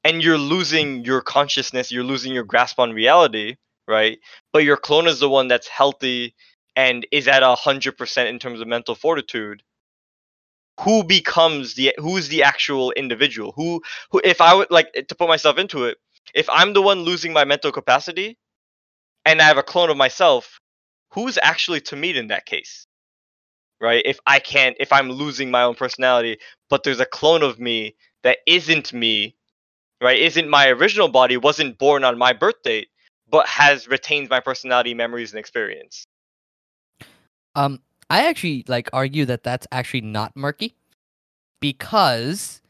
and 0.03 0.23
you're 0.23 0.37
losing 0.37 1.03
your 1.03 1.21
consciousness, 1.21 1.91
you're 1.91 2.03
losing 2.03 2.33
your 2.33 2.43
grasp 2.43 2.79
on 2.79 2.93
reality, 2.93 3.55
right? 3.87 4.19
But 4.53 4.63
your 4.63 4.77
clone 4.77 5.07
is 5.07 5.19
the 5.19 5.29
one 5.29 5.47
that's 5.47 5.67
healthy 5.67 6.35
and 6.77 7.07
is 7.11 7.27
at 7.27 7.41
a 7.41 7.55
hundred 7.55 7.97
percent 7.97 8.29
in 8.29 8.37
terms 8.39 8.61
of 8.61 8.67
mental 8.67 8.95
fortitude. 8.95 9.63
Who 10.81 11.03
becomes 11.03 11.73
the 11.73 11.95
who's 11.97 12.29
the 12.29 12.43
actual 12.43 12.91
individual? 12.91 13.51
Who 13.55 13.81
who 14.11 14.21
if 14.23 14.39
I 14.39 14.53
would 14.53 14.69
like 14.69 14.93
to 14.93 15.15
put 15.15 15.27
myself 15.27 15.57
into 15.57 15.85
it, 15.85 15.97
if 16.35 16.47
I'm 16.51 16.73
the 16.73 16.83
one 16.83 16.99
losing 17.01 17.33
my 17.33 17.45
mental 17.45 17.71
capacity 17.71 18.37
and 19.25 19.41
I 19.41 19.45
have 19.45 19.57
a 19.57 19.63
clone 19.63 19.89
of 19.89 19.97
myself, 19.97 20.59
who's 21.13 21.39
actually 21.41 21.81
to 21.81 21.95
meet 21.95 22.15
in 22.15 22.27
that 22.27 22.45
case? 22.45 22.85
Right? 23.81 24.03
If 24.05 24.19
I 24.27 24.37
can't, 24.39 24.77
if 24.79 24.93
I'm 24.93 25.09
losing 25.11 25.49
my 25.49 25.63
own 25.63 25.75
personality, 25.75 26.37
but 26.69 26.83
there's 26.83 26.99
a 26.99 27.05
clone 27.05 27.41
of 27.41 27.59
me 27.59 27.95
that 28.21 28.37
isn't 28.45 28.93
me, 28.93 29.35
right? 30.01 30.19
Isn't 30.19 30.49
my 30.49 30.69
original 30.69 31.07
body, 31.07 31.37
wasn't 31.37 31.79
born 31.79 32.03
on 32.03 32.17
my 32.19 32.33
birth 32.33 32.61
date, 32.63 32.89
but 33.29 33.47
has 33.47 33.87
retained 33.87 34.29
my 34.29 34.39
personality, 34.39 34.93
memories, 34.93 35.31
and 35.31 35.39
experience. 35.39 36.05
Um, 37.57 37.81
I 38.09 38.27
actually 38.27 38.63
like 38.67 38.87
argue 38.93 39.25
that 39.25 39.43
that's 39.43 39.67
actually 39.71 40.01
not 40.01 40.37
murky 40.37 40.75
because 41.59 42.61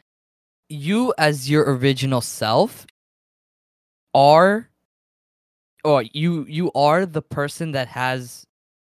you, 0.70 1.14
as 1.18 1.50
your 1.50 1.76
original 1.76 2.22
self, 2.22 2.88
are 4.14 4.70
or 5.84 6.04
you 6.14 6.46
you 6.48 6.72
are 6.74 7.06
the 7.06 7.22
person 7.22 7.74
that 7.74 7.90
has 7.90 8.48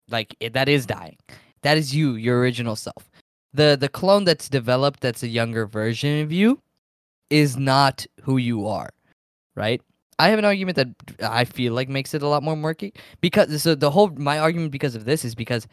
like 0.09 0.37
that 0.53 0.69
is 0.69 0.85
dying. 0.87 1.17
That 1.63 1.79
is 1.79 1.95
you, 1.95 2.15
your 2.15 2.41
original 2.41 2.77
self. 2.77 3.11
The 3.55 3.77
the 3.81 3.89
clone 3.89 4.25
that's 4.25 4.51
developed 4.51 5.01
that's 5.01 5.23
a 5.23 5.29
younger 5.29 5.67
version 5.67 6.21
of 6.21 6.31
you 6.31 6.61
is 7.31 7.57
not 7.57 8.07
who 8.23 8.37
you 8.37 8.67
are, 8.69 8.91
right? 9.55 9.81
I 10.19 10.29
have 10.29 10.39
an 10.39 10.45
argument 10.45 10.77
that 10.77 10.89
I 11.23 11.45
feel 11.45 11.73
like 11.73 11.89
makes 11.89 12.15
it 12.15 12.23
a 12.23 12.29
lot 12.29 12.43
more 12.43 12.57
murky 12.57 12.95
because 13.21 13.63
so 13.63 13.75
the 13.75 13.91
whole 13.91 14.09
my 14.11 14.39
argument 14.39 14.73
because 14.73 14.95
of 14.95 15.05
this 15.07 15.25
is 15.25 15.35
because 15.35 15.67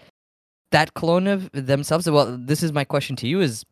that 0.73 0.93
clone 0.93 1.27
of 1.27 1.49
themselves. 1.53 2.09
Well, 2.09 2.37
this 2.37 2.61
is 2.61 2.71
my 2.73 2.83
question 2.83 3.15
to 3.17 3.27
you: 3.27 3.39
is 3.41 3.65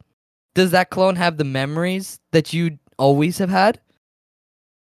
does 0.56 0.72
that 0.72 0.90
clone 0.90 1.16
have 1.18 1.38
the 1.38 1.44
memories 1.44 2.20
that 2.32 2.54
you 2.54 2.80
always 2.98 3.38
have 3.38 3.50
had, 3.50 3.80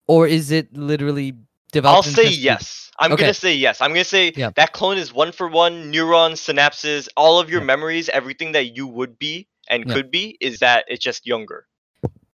or 0.08 0.28
is 0.28 0.52
it 0.52 0.76
literally 0.76 1.34
developed? 1.72 2.08
I'll 2.08 2.14
say 2.14 2.30
yes. 2.30 2.92
I'm 3.00 3.12
Okay. 3.14 3.24
gonna 3.24 3.34
say 3.34 3.54
yes. 3.54 3.80
I'm 3.82 3.92
gonna 3.92 4.04
say 4.04 4.34
Yeah. 4.36 4.50
that 4.56 4.74
clone 4.74 4.98
is 4.98 5.14
one 5.14 5.32
for 5.32 5.48
one 5.48 5.92
neurons, 5.92 6.42
synapses, 6.42 7.08
all 7.16 7.40
of 7.40 7.50
your 7.50 7.62
Yeah. 7.62 7.66
memories, 7.74 8.10
everything 8.10 8.54
that 8.54 8.76
you 8.76 8.88
would 8.88 9.20
be 9.20 9.48
and 9.70 9.86
Yeah. 9.88 9.94
could 9.94 10.10
be 10.12 10.38
is 10.42 10.60
that 10.60 10.86
it's 10.88 11.04
just 11.04 11.26
younger. 11.28 11.66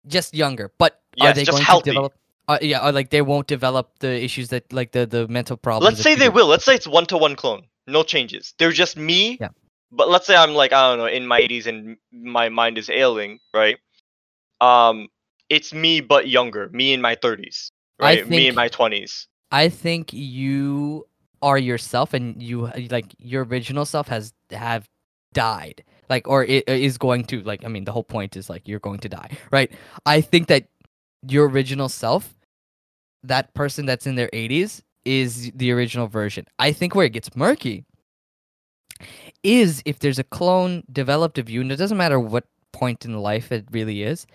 just 0.07 0.35
younger. 0.35 0.73
But 0.79 1.01
are 1.21 1.33
they 1.33 1.45
going 1.45 1.63
healthy. 1.63 1.91
to 1.91 1.95
develop? 1.95 2.13
Uh, 2.49 2.59
yeah, 2.63 2.85
or 2.85 2.91
like 2.91 3.11
they 3.11 3.23
won't 3.23 3.47
develop 3.47 3.99
the 4.01 4.13
issues 4.25 4.49
that 4.49 4.73
like 4.73 4.91
the 4.93 5.07
the 5.07 5.29
mental 5.29 5.57
problems. 5.57 5.85
Let's 5.93 6.03
say 6.03 6.15
they 6.17 6.29
will. 6.29 6.47
Let's 6.47 6.65
say 6.65 6.75
it's 6.75 6.89
one 6.89 7.07
to 7.07 7.17
one 7.17 7.37
clone. 7.37 7.63
No 7.87 8.03
changes. 8.03 8.55
They're 8.59 8.73
just 8.73 8.97
me. 8.97 9.39
But 9.93 10.09
let's 10.09 10.27
say 10.27 10.37
I'm 10.37 10.55
like, 10.55 10.73
I 10.73 10.89
don't 10.89 10.99
know, 10.99 11.07
in 11.07 11.27
my 11.27 11.41
80s 11.41 11.67
and 11.67 11.97
my 12.13 12.49
mind 12.49 12.79
is 12.79 12.89
ailing, 12.89 13.41
right? 13.53 13.79
Um, 14.61 15.09
it's 15.49 15.73
me 15.73 16.01
but 16.01 16.29
younger. 16.29 16.69
Me 16.71 16.93
in 16.93 17.01
my 17.01 17.17
30s, 17.17 17.71
I 17.99 18.05
right? 18.05 18.29
Me 18.29 18.47
in 18.47 18.55
my 18.55 18.69
20s. 18.69 19.27
I 19.51 19.69
think 19.69 20.13
you 20.13 21.07
are 21.43 21.59
yourself, 21.59 22.15
and 22.15 22.41
you 22.41 22.71
like 22.91 23.07
your 23.19 23.45
original 23.45 23.85
self 23.85 24.07
has 24.09 24.33
have 24.51 24.89
died, 25.33 25.83
like 26.09 26.29
or 26.29 26.45
it 26.45 26.69
is 26.69 26.99
going 26.99 27.25
to 27.25 27.43
like. 27.43 27.65
I 27.65 27.69
mean, 27.69 27.85
the 27.85 27.93
whole 27.93 28.05
point 28.05 28.37
is 28.37 28.49
like 28.49 28.69
you're 28.69 28.79
going 28.79 29.01
to 29.01 29.09
die, 29.09 29.37
right? 29.51 29.73
I 30.07 30.21
think 30.21 30.47
that 30.49 30.69
your 31.27 31.49
original 31.49 31.89
self, 31.89 32.35
that 33.25 33.53
person 33.55 33.87
that's 33.87 34.07
in 34.07 34.15
their 34.15 34.31
80s, 34.33 34.83
is 35.05 35.51
the 35.55 35.73
original 35.73 36.07
version. 36.07 36.47
I 36.59 36.73
think 36.73 36.95
where 36.95 37.07
it 37.07 37.13
gets 37.13 37.35
murky 37.35 37.85
is 39.43 39.83
if 39.85 39.99
there's 39.99 40.19
a 40.19 40.25
clone 40.25 40.83
developed 40.93 41.39
of 41.39 41.49
you, 41.51 41.61
and 41.61 41.73
it 41.73 41.77
doesn't 41.77 41.99
matter 41.99 42.19
what 42.21 42.45
point 42.73 43.05
in 43.05 43.19
life 43.19 43.53
it 43.53 43.67
really 43.71 44.03
is. 44.03 44.27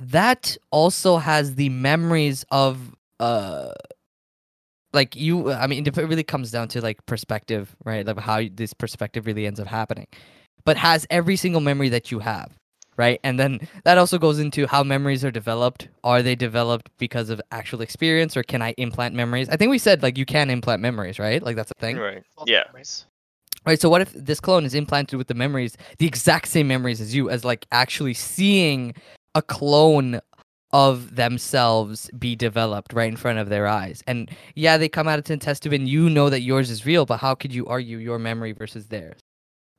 That 0.00 0.56
also 0.70 1.18
has 1.18 1.54
the 1.54 1.68
memories 1.68 2.44
of 2.50 2.94
uh 3.20 3.72
like 4.92 5.16
you 5.16 5.50
i 5.52 5.66
mean 5.66 5.86
if 5.86 5.96
it 5.96 6.04
really 6.04 6.22
comes 6.24 6.50
down 6.50 6.68
to 6.68 6.80
like 6.80 7.04
perspective 7.06 7.74
right 7.84 8.04
like 8.06 8.18
how 8.18 8.42
this 8.52 8.74
perspective 8.74 9.26
really 9.26 9.46
ends 9.46 9.60
up 9.60 9.66
happening 9.66 10.06
but 10.64 10.76
has 10.76 11.06
every 11.10 11.36
single 11.36 11.60
memory 11.60 11.88
that 11.88 12.10
you 12.10 12.18
have 12.18 12.58
right 12.96 13.20
and 13.24 13.38
then 13.38 13.60
that 13.84 13.96
also 13.96 14.18
goes 14.18 14.38
into 14.38 14.66
how 14.66 14.82
memories 14.82 15.24
are 15.24 15.30
developed 15.30 15.88
are 16.04 16.22
they 16.22 16.34
developed 16.34 16.90
because 16.98 17.30
of 17.30 17.40
actual 17.52 17.80
experience 17.80 18.36
or 18.36 18.42
can 18.42 18.60
i 18.60 18.74
implant 18.76 19.14
memories 19.14 19.48
i 19.48 19.56
think 19.56 19.70
we 19.70 19.78
said 19.78 20.02
like 20.02 20.18
you 20.18 20.26
can 20.26 20.50
implant 20.50 20.82
memories 20.82 21.18
right 21.18 21.42
like 21.42 21.56
that's 21.56 21.70
a 21.70 21.80
thing 21.80 21.96
Right. 21.96 22.22
Yeah. 22.46 22.64
memories. 22.68 23.06
Right 23.66 23.80
so 23.80 23.88
what 23.88 24.00
if 24.00 24.12
this 24.12 24.40
clone 24.40 24.64
is 24.64 24.74
implanted 24.74 25.18
with 25.18 25.28
the 25.28 25.34
memories 25.34 25.76
the 25.98 26.06
exact 26.06 26.48
same 26.48 26.68
memories 26.68 27.00
as 27.00 27.14
you 27.14 27.30
as 27.30 27.44
like 27.44 27.66
actually 27.72 28.14
seeing 28.14 28.94
a 29.34 29.42
clone 29.42 30.20
of 30.72 31.16
themselves 31.16 32.10
be 32.18 32.34
developed 32.34 32.94
right 32.94 33.08
in 33.08 33.16
front 33.16 33.38
of 33.38 33.48
their 33.48 33.66
eyes? 33.66 34.02
And 34.06 34.30
yeah 34.54 34.76
they 34.76 34.88
come 34.88 35.08
out 35.08 35.18
of 35.18 35.40
test 35.40 35.62
tube 35.62 35.72
and 35.72 35.88
you 35.88 36.08
know 36.08 36.30
that 36.30 36.40
yours 36.42 36.70
is 36.70 36.86
real 36.86 37.06
but 37.06 37.18
how 37.18 37.34
could 37.34 37.54
you 37.54 37.66
argue 37.66 37.98
your 37.98 38.18
memory 38.18 38.52
versus 38.52 38.86
theirs? 38.88 39.20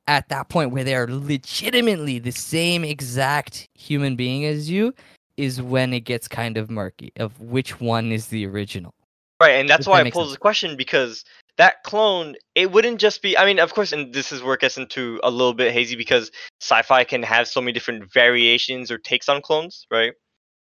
At 0.06 0.28
that 0.28 0.50
point 0.50 0.70
where 0.70 0.84
they 0.84 0.94
are 0.94 1.08
legitimately 1.08 2.18
the 2.18 2.30
same 2.30 2.84
exact 2.84 3.66
human 3.74 4.16
being 4.16 4.44
as 4.44 4.68
you 4.68 4.94
is 5.36 5.60
when 5.62 5.92
it 5.92 6.00
gets 6.00 6.28
kind 6.28 6.56
of 6.56 6.70
murky 6.70 7.12
of 7.16 7.40
which 7.40 7.80
one 7.80 8.12
is 8.12 8.28
the 8.28 8.46
original. 8.46 8.92
Right, 9.40 9.54
and 9.54 9.68
that's 9.68 9.80
If 9.80 9.86
why 9.88 10.02
that 10.02 10.06
I 10.06 10.10
posed 10.10 10.32
the 10.32 10.38
question 10.38 10.76
because 10.76 11.24
that 11.58 11.82
clone, 11.84 12.34
it 12.54 12.70
wouldn't 12.72 13.00
just 13.00 13.22
be. 13.22 13.36
I 13.38 13.44
mean, 13.46 13.58
of 13.60 13.74
course, 13.74 13.92
and 13.92 14.12
this 14.12 14.32
is 14.32 14.42
where 14.42 14.54
it 14.54 14.60
gets 14.60 14.76
into 14.78 15.20
a 15.22 15.30
little 15.30 15.54
bit 15.54 15.72
hazy 15.72 15.96
because 15.96 16.30
sci-fi 16.60 17.04
can 17.04 17.22
have 17.22 17.48
so 17.48 17.60
many 17.60 17.72
different 17.72 18.12
variations 18.12 18.90
or 18.90 18.98
takes 18.98 19.28
on 19.28 19.42
clones, 19.42 19.86
right? 19.90 20.14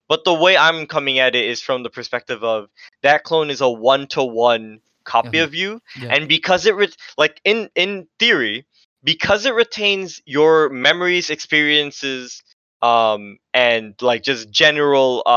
But 0.08 0.24
the 0.24 0.34
way 0.34 0.56
I'm 0.56 0.86
coming 0.86 1.18
at 1.18 1.34
it 1.34 1.44
is 1.46 1.62
from 1.62 1.82
the 1.82 1.90
perspective 1.90 2.42
of 2.44 2.68
that 3.02 3.24
clone 3.24 3.50
is 3.50 3.60
a 3.60 3.70
one-to-one 3.70 4.80
copy 5.04 5.38
Mhm. 5.38 5.44
of 5.44 5.54
you, 5.54 5.80
Yeah. 5.94 6.10
and 6.10 6.28
because 6.28 6.66
it 6.66 6.74
re- 6.74 6.92
like 7.18 7.40
in 7.44 7.70
in 7.74 8.08
theory, 8.18 8.66
because 9.04 9.46
it 9.46 9.54
retains 9.54 10.20
your 10.26 10.68
memories, 10.70 11.30
experiences, 11.30 12.42
um, 12.82 13.38
and 13.54 13.94
like 14.02 14.22
just 14.22 14.50
general 14.50 15.22
uh, 15.26 15.28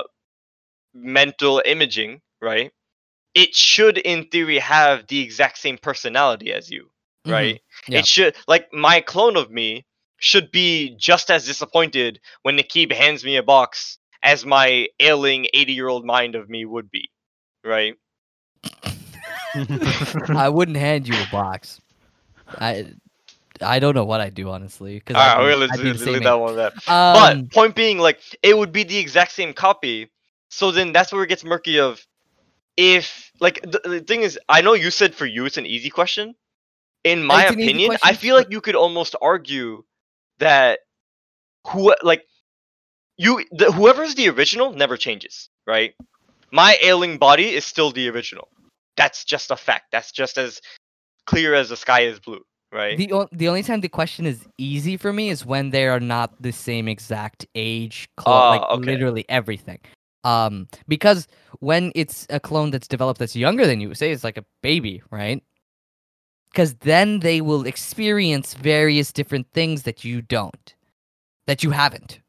uh 0.00 0.02
mental 0.94 1.62
imaging, 1.64 2.20
right? 2.40 2.72
It 3.36 3.54
should, 3.54 3.98
in 3.98 4.28
theory, 4.28 4.58
have 4.60 5.06
the 5.08 5.20
exact 5.20 5.58
same 5.58 5.76
personality 5.76 6.54
as 6.54 6.70
you, 6.70 6.90
Mhm. 7.26 7.32
right? 7.32 7.62
Yeah. 7.86 7.98
It 7.98 8.06
should, 8.06 8.34
like, 8.48 8.72
my 8.72 9.02
clone 9.02 9.36
of 9.36 9.50
me 9.50 9.84
should 10.18 10.50
be 10.50 10.96
just 10.96 11.30
as 11.30 11.44
disappointed 11.44 12.18
when 12.42 12.56
Nikib 12.56 12.92
hands 12.92 13.22
me 13.24 13.36
a 13.36 13.42
box 13.42 13.98
as 14.22 14.46
my 14.46 14.88
ailing 14.98 15.46
80 15.52 15.74
year 15.74 15.86
old 15.86 16.06
mind 16.06 16.34
of 16.34 16.48
me 16.48 16.64
would 16.64 16.90
be, 16.90 17.10
right? 17.62 17.94
i 20.36 20.48
wouldn't 20.48 20.76
hand 20.76 21.08
you 21.08 21.14
a 21.14 21.26
box 21.32 21.80
i 22.58 22.86
i 23.62 23.78
don't 23.78 23.94
know 23.94 24.04
what 24.04 24.20
i'd 24.20 24.34
do 24.34 24.50
honestly 24.50 24.98
because 24.98 25.16
Alright, 25.16 25.38
we're 25.38 25.66
gonna 25.66 25.82
leave 25.82 26.00
leave 26.00 26.22
that 26.24 26.34
one 26.34 26.56
there. 26.56 26.72
Um, 26.88 27.14
but 27.14 27.50
point 27.52 27.74
being, 27.74 27.98
like, 27.98 28.20
it 28.42 28.56
would 28.56 28.72
be 28.72 28.82
the 28.84 28.98
exact 28.98 29.32
same 29.32 29.52
copy. 29.54 30.10
So 30.50 30.70
then 30.70 30.92
that's 30.92 31.12
where 31.12 31.22
it 31.24 31.28
gets 31.28 31.44
murky. 31.44 31.78
Of 31.80 32.06
if, 32.76 33.30
like, 33.40 33.60
the, 33.62 33.80
the 33.84 34.00
thing 34.00 34.22
is, 34.22 34.38
I 34.48 34.60
know 34.60 34.74
you 34.74 34.90
said 34.90 35.14
for 35.14 35.26
you 35.26 35.46
it's 35.46 35.56
an 35.56 35.66
easy 35.66 35.90
question. 35.90 36.34
In 37.04 37.24
my 37.24 37.44
opinion, 37.44 37.96
I 38.02 38.14
feel 38.14 38.36
like 38.36 38.50
you 38.50 38.60
could 38.60 38.74
almost 38.74 39.14
argue 39.22 39.84
that 40.38 40.80
who, 41.68 41.94
like, 42.02 42.26
you, 43.16 43.44
the, 43.52 43.72
whoever's 43.72 44.14
the 44.14 44.28
original 44.28 44.72
never 44.72 44.96
changes, 44.96 45.48
right? 45.66 45.94
My 46.52 46.76
ailing 46.82 47.18
body 47.18 47.54
is 47.54 47.64
still 47.64 47.92
the 47.92 48.08
original. 48.08 48.48
That's 48.96 49.24
just 49.24 49.50
a 49.50 49.56
fact. 49.56 49.86
That's 49.92 50.12
just 50.12 50.36
as 50.38 50.60
clear 51.26 51.54
as 51.54 51.68
the 51.68 51.76
sky 51.76 52.00
is 52.02 52.18
blue, 52.18 52.42
right? 52.72 52.96
The 52.96 53.12
o- 53.12 53.28
the 53.32 53.48
only 53.48 53.62
time 53.62 53.80
the 53.80 53.88
question 53.88 54.26
is 54.26 54.46
easy 54.58 54.96
for 54.96 55.12
me 55.12 55.28
is 55.28 55.44
when 55.44 55.70
they 55.70 55.86
are 55.86 56.00
not 56.00 56.40
the 56.40 56.52
same 56.52 56.88
exact 56.88 57.46
age, 57.54 58.08
clo- 58.16 58.32
Ah, 58.34 58.50
like 58.50 58.62
okay. 58.78 58.92
literally 58.92 59.24
everything. 59.28 59.78
Um, 60.26 60.66
because 60.88 61.28
when 61.60 61.92
it's 61.94 62.26
a 62.30 62.40
clone 62.40 62.72
that's 62.72 62.88
developed 62.88 63.20
that's 63.20 63.36
younger 63.36 63.64
than 63.64 63.80
you, 63.80 63.94
say 63.94 64.10
it's 64.10 64.24
like 64.24 64.36
a 64.36 64.44
baby, 64.60 65.00
right? 65.10 65.40
Because 66.50 66.74
then 66.74 67.20
they 67.20 67.40
will 67.40 67.64
experience 67.64 68.54
various 68.54 69.12
different 69.12 69.46
things 69.52 69.84
that 69.84 70.04
you 70.04 70.22
don't, 70.22 70.74
that 71.46 71.62
you 71.62 71.70
haven't. 71.70 72.20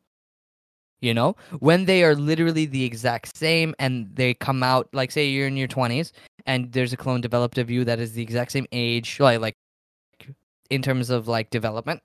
You 0.99 1.13
know, 1.13 1.35
when 1.59 1.85
they 1.85 2.03
are 2.03 2.15
literally 2.15 2.65
the 2.67 2.83
exact 2.83 3.35
same 3.35 3.73
and 3.79 4.15
they 4.15 4.33
come 4.35 4.61
out, 4.61 4.89
like 4.93 5.11
say 5.11 5.27
you're 5.27 5.47
in 5.47 5.57
your 5.57 5.67
twenties 5.67 6.13
and 6.45 6.71
there's 6.71 6.93
a 6.93 6.97
clone 6.97 7.21
developed 7.21 7.57
of 7.57 7.69
you 7.69 7.83
that 7.85 7.99
is 7.99 8.13
the 8.13 8.21
exact 8.21 8.51
same 8.51 8.67
age, 8.71 9.19
like 9.19 9.39
like 9.39 9.55
in 10.69 10.81
terms 10.81 11.09
of 11.09 11.27
like 11.27 11.49
development 11.49 12.01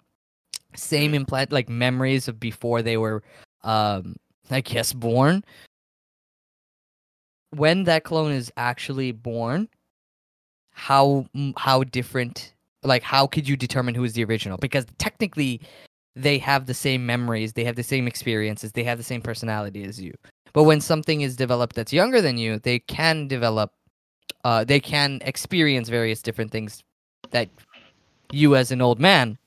same 0.74 1.12
implant 1.14 1.52
like 1.52 1.68
memories 1.68 2.28
of 2.28 2.40
before 2.40 2.80
they 2.80 2.96
were 2.96 3.22
um 3.62 4.16
i 4.50 4.60
guess 4.60 4.92
born 4.92 5.42
when 7.54 7.84
that 7.84 8.04
clone 8.04 8.32
is 8.32 8.52
actually 8.56 9.12
born 9.12 9.68
how 10.70 11.26
how 11.56 11.84
different 11.84 12.54
like 12.82 13.02
how 13.02 13.26
could 13.26 13.46
you 13.48 13.56
determine 13.56 13.94
who 13.94 14.04
is 14.04 14.14
the 14.14 14.24
original 14.24 14.56
because 14.56 14.86
technically 14.98 15.60
they 16.16 16.38
have 16.38 16.66
the 16.66 16.74
same 16.74 17.04
memories 17.04 17.52
they 17.52 17.64
have 17.64 17.76
the 17.76 17.82
same 17.82 18.08
experiences 18.08 18.72
they 18.72 18.84
have 18.84 18.98
the 18.98 19.04
same 19.04 19.20
personality 19.20 19.84
as 19.84 20.00
you 20.00 20.14
but 20.52 20.64
when 20.64 20.80
something 20.80 21.20
is 21.20 21.36
developed 21.36 21.76
that's 21.76 21.92
younger 21.92 22.20
than 22.20 22.38
you 22.38 22.58
they 22.58 22.78
can 22.78 23.28
develop 23.28 23.72
uh 24.44 24.64
they 24.64 24.80
can 24.80 25.18
experience 25.22 25.88
various 25.88 26.22
different 26.22 26.50
things 26.50 26.82
that 27.30 27.48
you 28.32 28.56
as 28.56 28.72
an 28.72 28.80
old 28.80 28.98
man 28.98 29.38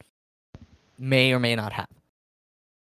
may 0.97 1.33
or 1.33 1.39
may 1.39 1.55
not 1.55 1.73
have. 1.73 1.87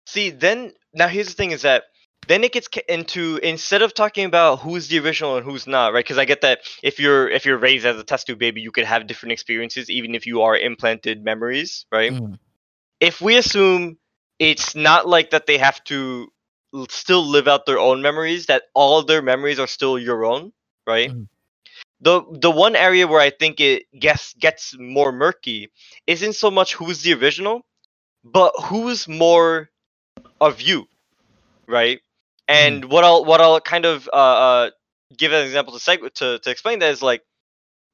See, 0.07 0.31
then 0.31 0.73
now 0.95 1.09
here's 1.09 1.29
the 1.29 1.35
thing: 1.35 1.51
is 1.51 1.63
that 1.63 1.85
then 2.29 2.43
it 2.45 2.53
gets 2.53 2.69
into 2.89 3.39
instead 3.43 3.83
of 3.83 3.95
talking 3.95 4.25
about 4.25 4.61
who's 4.61 4.89
the 4.89 4.99
original 4.99 5.37
and 5.37 5.45
who's 5.45 5.67
not, 5.67 5.93
right? 5.93 6.05
Because 6.05 6.19
I 6.19 6.25
get 6.25 6.41
that 6.41 6.61
if 6.83 6.99
you're 6.99 7.29
if 7.29 7.45
you're 7.45 7.59
raised 7.59 7.87
as 7.87 7.99
a 7.99 8.05
test 8.05 8.27
tube 8.27 8.39
baby, 8.39 8.61
you 8.61 8.73
could 8.73 8.85
have 8.85 9.07
different 9.07 9.33
experiences, 9.33 9.91
even 9.91 10.15
if 10.15 10.27
you 10.27 10.43
are 10.43 10.57
implanted 10.57 11.23
memories, 11.25 11.87
right? 11.93 12.13
Mm. 12.13 12.39
If 13.01 13.21
we 13.21 13.37
assume 13.37 13.99
it's 14.39 14.75
not 14.75 15.09
like 15.09 15.31
that, 15.31 15.47
they 15.47 15.59
have 15.59 15.83
to 15.85 16.29
still 16.91 17.25
live 17.25 17.49
out 17.49 17.67
their 17.67 17.79
own 17.79 18.03
memories. 18.03 18.47
That 18.47 18.65
all 18.75 19.03
their 19.05 19.23
memories 19.23 19.59
are 19.59 19.69
still 19.69 19.99
your 19.99 20.25
own, 20.25 20.53
right? 20.87 21.11
Mhm. 21.11 21.29
The 22.01 22.23
the 22.41 22.51
one 22.51 22.77
area 22.77 23.07
where 23.07 23.21
I 23.21 23.31
think 23.31 23.61
it 23.61 23.85
gets 23.99 24.35
gets 24.35 24.77
more 24.79 25.13
murky 25.13 25.71
isn't 26.07 26.35
so 26.35 26.51
much 26.51 26.75
who's 26.75 27.03
the 27.03 27.15
original, 27.15 27.65
but 28.25 28.53
who's 28.65 29.07
more 29.09 29.71
of 30.41 30.61
you, 30.61 30.87
right? 31.69 32.01
And 32.49 32.85
what 32.87 33.05
I'll 33.05 33.25
what 33.25 33.41
I'll 33.41 33.61
kind 33.61 33.85
of 33.85 34.09
uh, 34.13 34.17
uh 34.17 34.71
give 35.17 35.33
an 35.33 35.45
example 35.45 35.79
to 35.79 35.81
seg- 35.81 36.13
to 36.15 36.39
to 36.41 36.51
explain 36.51 36.79
that 36.81 36.91
is 36.91 37.03
like 37.03 37.23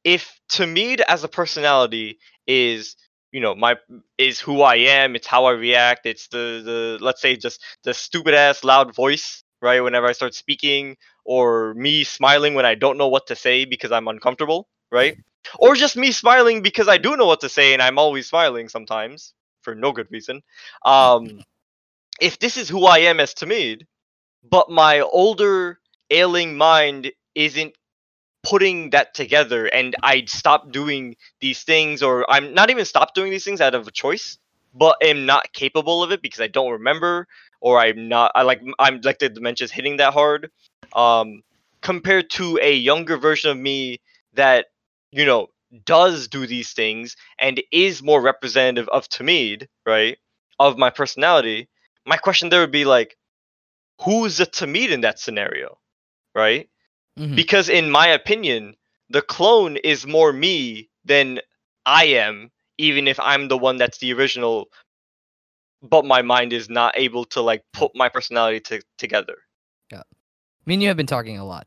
if 0.04 0.40
Tamid 0.50 1.00
as 1.08 1.24
a 1.24 1.28
personality 1.28 2.18
is 2.46 2.96
you 3.32 3.40
know 3.40 3.54
my 3.54 3.76
is 4.18 4.40
who 4.40 4.62
I 4.62 4.76
am, 4.76 5.16
it's 5.16 5.26
how 5.26 5.46
I 5.46 5.52
react, 5.52 6.06
it's 6.06 6.28
the 6.28 6.62
the 6.64 6.98
let's 7.04 7.20
say 7.20 7.36
just 7.36 7.62
the 7.84 7.94
stupid 7.94 8.34
ass 8.34 8.64
loud 8.64 8.94
voice, 8.94 9.42
right? 9.62 9.80
Whenever 9.80 10.06
I 10.06 10.12
start 10.12 10.34
speaking, 10.34 10.96
or 11.24 11.74
me 11.74 12.04
smiling 12.04 12.54
when 12.54 12.66
I 12.66 12.74
don't 12.74 12.98
know 12.98 13.08
what 13.08 13.26
to 13.28 13.36
say 13.36 13.64
because 13.64 13.92
I'm 13.92 14.08
uncomfortable, 14.08 14.68
right? 14.90 15.16
Or 15.58 15.74
just 15.74 15.96
me 15.96 16.12
smiling 16.12 16.62
because 16.62 16.88
I 16.88 16.98
do 16.98 17.16
know 17.16 17.26
what 17.26 17.40
to 17.40 17.48
say 17.48 17.72
and 17.72 17.82
I'm 17.82 17.98
always 17.98 18.28
smiling 18.28 18.68
sometimes 18.68 19.34
for 19.62 19.74
no 19.74 19.92
good 19.92 20.08
reason. 20.10 20.42
Um, 20.84 21.42
if 22.20 22.38
this 22.38 22.56
is 22.56 22.68
who 22.68 22.86
I 22.86 22.98
am 22.98 23.20
as 23.20 23.34
Tamid, 23.34 23.82
but 24.42 24.70
my 24.70 25.00
older 25.00 25.78
ailing 26.10 26.56
mind 26.56 27.12
isn't 27.34 27.74
putting 28.42 28.90
that 28.90 29.14
together 29.14 29.66
and 29.66 29.94
I 30.02 30.24
stop 30.26 30.72
doing 30.72 31.16
these 31.40 31.62
things 31.62 32.02
or 32.02 32.28
I'm 32.30 32.54
not 32.54 32.70
even 32.70 32.84
stop 32.84 33.14
doing 33.14 33.30
these 33.30 33.44
things 33.44 33.60
out 33.60 33.74
of 33.74 33.86
a 33.86 33.92
choice, 33.92 34.38
but 34.74 34.96
am 35.02 35.26
not 35.26 35.52
capable 35.52 36.02
of 36.02 36.12
it 36.12 36.22
because 36.22 36.40
I 36.40 36.48
don't 36.48 36.72
remember 36.72 37.28
or 37.60 37.78
I'm 37.78 38.08
not 38.08 38.32
I 38.34 38.42
like 38.42 38.62
I'm 38.78 39.00
like 39.02 39.18
the 39.20 39.28
dementia's 39.28 39.70
hitting 39.72 39.98
that 39.98 40.12
hard. 40.12 40.50
Um 40.94 41.42
compared 41.82 42.30
to 42.30 42.58
a 42.62 42.74
younger 42.74 43.16
version 43.16 43.50
of 43.50 43.58
me 43.58 44.00
that, 44.34 44.66
you 45.10 45.24
know, 45.24 45.48
does 45.84 46.28
do 46.28 46.46
these 46.46 46.72
things 46.72 47.16
and 47.38 47.62
is 47.72 48.02
more 48.02 48.20
representative 48.20 48.88
of 48.88 49.08
Tamid, 49.08 49.66
right? 49.86 50.18
Of 50.58 50.78
my 50.78 50.90
personality. 50.90 51.68
My 52.06 52.16
question 52.16 52.48
there 52.48 52.60
would 52.60 52.70
be 52.72 52.84
like, 52.84 53.16
who's 54.00 54.40
a 54.40 54.46
Tamid 54.46 54.90
in 54.90 55.00
that 55.02 55.18
scenario? 55.18 55.78
Right? 56.34 56.68
Mhm. 57.18 57.34
because 57.36 57.68
in 57.68 57.90
my 57.90 58.08
opinion 58.08 58.74
the 59.10 59.22
clone 59.22 59.76
is 59.76 60.06
more 60.06 60.32
me 60.32 60.88
than 61.04 61.40
i 61.84 62.04
am 62.04 62.50
even 62.78 63.06
if 63.06 63.18
i'm 63.20 63.48
the 63.48 63.56
one 63.58 63.76
that's 63.76 63.98
the 63.98 64.12
original 64.12 64.68
but 65.82 66.04
my 66.04 66.22
mind 66.22 66.52
is 66.52 66.68
not 66.68 66.96
able 66.96 67.24
to 67.26 67.40
like 67.40 67.62
put 67.72 67.92
my 67.94 68.08
personality 68.08 68.60
to, 68.60 68.82
together 68.98 69.36
Yeah, 69.90 70.02
Me 70.66 70.74
and 70.74 70.82
you 70.82 70.88
have 70.88 70.96
been 70.96 71.06
talking 71.06 71.38
a 71.38 71.44
lot. 71.44 71.66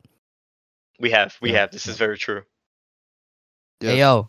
we 0.98 1.10
have 1.10 1.36
we 1.40 1.50
Yeah, 1.50 1.54
have 1.54 1.70
this 1.70 1.88
is 1.88 1.96
very 1.96 2.18
true 2.18 2.42
Hey 3.80 3.98
yo. 3.98 4.28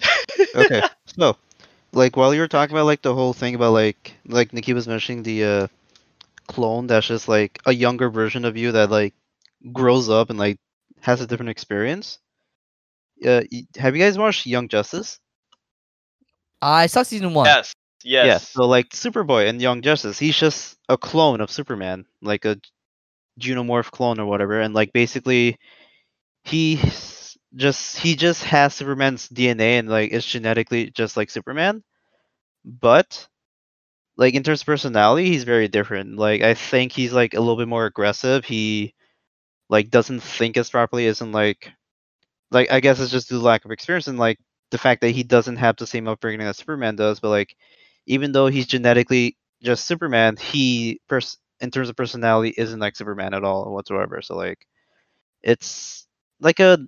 okay, 0.54 0.82
so 1.18 1.36
like 1.92 2.16
while 2.16 2.34
you 2.34 2.40
were 2.40 2.48
talking 2.48 2.74
about 2.76 2.86
like 2.86 3.02
the 3.02 3.14
whole 3.14 3.32
thing 3.32 3.54
about 3.54 3.72
like 3.72 4.14
like 4.26 4.52
Nikki 4.52 4.72
was 4.74 4.86
mentioning 4.88 5.22
the 5.22 5.44
uh 5.44 5.66
clone 6.46 6.86
that's 6.86 7.06
just 7.06 7.28
like 7.28 7.60
a 7.66 7.72
younger 7.72 8.10
version 8.10 8.44
of 8.44 8.56
you 8.56 8.72
that 8.72 8.90
like 8.90 9.14
grows 9.72 10.08
up 10.08 10.30
and 10.30 10.38
like 10.38 10.58
has 11.00 11.20
a 11.20 11.26
different 11.26 11.50
experience. 11.50 12.18
Uh, 13.24 13.42
have 13.76 13.96
you 13.96 14.02
guys 14.02 14.18
watched 14.18 14.46
Young 14.46 14.68
Justice? 14.68 15.20
I 16.60 16.86
saw 16.86 17.02
season 17.02 17.34
one. 17.34 17.46
yes 17.46 17.74
yes 18.04 18.26
Yeah. 18.26 18.38
So 18.38 18.66
like 18.66 18.90
Superboy 18.90 19.48
and 19.48 19.60
Young 19.60 19.82
Justice, 19.82 20.18
he's 20.18 20.36
just 20.36 20.78
a 20.88 20.96
clone 20.96 21.40
of 21.40 21.50
Superman, 21.50 22.06
like 22.20 22.44
a 22.44 22.56
Genomorph 23.40 23.90
clone 23.90 24.20
or 24.20 24.26
whatever, 24.26 24.60
and 24.60 24.74
like 24.74 24.92
basically 24.92 25.58
he 26.44 26.80
just 27.54 27.98
he 27.98 28.16
just 28.16 28.44
has 28.44 28.74
Superman's 28.74 29.28
DNA 29.28 29.78
and 29.78 29.88
like 29.88 30.10
is 30.12 30.24
genetically 30.24 30.90
just 30.90 31.16
like 31.16 31.30
Superman, 31.30 31.82
but 32.64 33.28
like 34.22 34.34
in 34.34 34.42
terms 34.44 34.62
of 34.62 34.66
personality, 34.66 35.26
he's 35.28 35.44
very 35.44 35.68
different. 35.68 36.16
Like 36.18 36.42
I 36.42 36.54
think 36.54 36.92
he's 36.92 37.12
like 37.12 37.34
a 37.34 37.40
little 37.40 37.56
bit 37.56 37.68
more 37.68 37.86
aggressive. 37.86 38.44
He 38.46 38.94
like 39.70 39.90
doesn't 39.90 40.20
think 40.22 40.56
as 40.56 40.70
properly, 40.70 41.06
isn't 41.06 41.32
like 41.32 41.70
like 42.52 42.70
I 42.72 42.80
guess 42.80 43.00
it's 43.00 43.12
just 43.12 43.28
due 43.28 43.38
to 43.38 43.44
lack 43.44 43.64
of 43.64 43.72
experience 43.72 44.08
and 44.08 44.18
like 44.18 44.38
the 44.70 44.78
fact 44.78 45.02
that 45.02 45.10
he 45.10 45.24
doesn't 45.24 45.56
have 45.58 45.76
the 45.76 45.86
same 45.86 46.08
upbringing 46.08 46.46
that 46.46 46.56
Superman 46.56 46.96
does, 46.96 47.20
but 47.20 47.30
like 47.30 47.56
even 48.06 48.32
though 48.32 48.48
he's 48.48 48.66
genetically 48.66 49.36
just 49.62 49.86
Superman, 49.86 50.36
he 50.38 51.00
pers- 51.08 51.38
in 51.60 51.70
terms 51.72 51.88
of 51.90 51.96
personality 51.96 52.54
isn't 52.58 52.80
like 52.80 52.96
Superman 52.96 53.34
at 53.34 53.44
all 53.44 53.72
whatsoever. 53.74 54.22
So 54.22 54.36
like 54.36 54.66
it's 55.42 56.06
like 56.40 56.60
a 56.60 56.78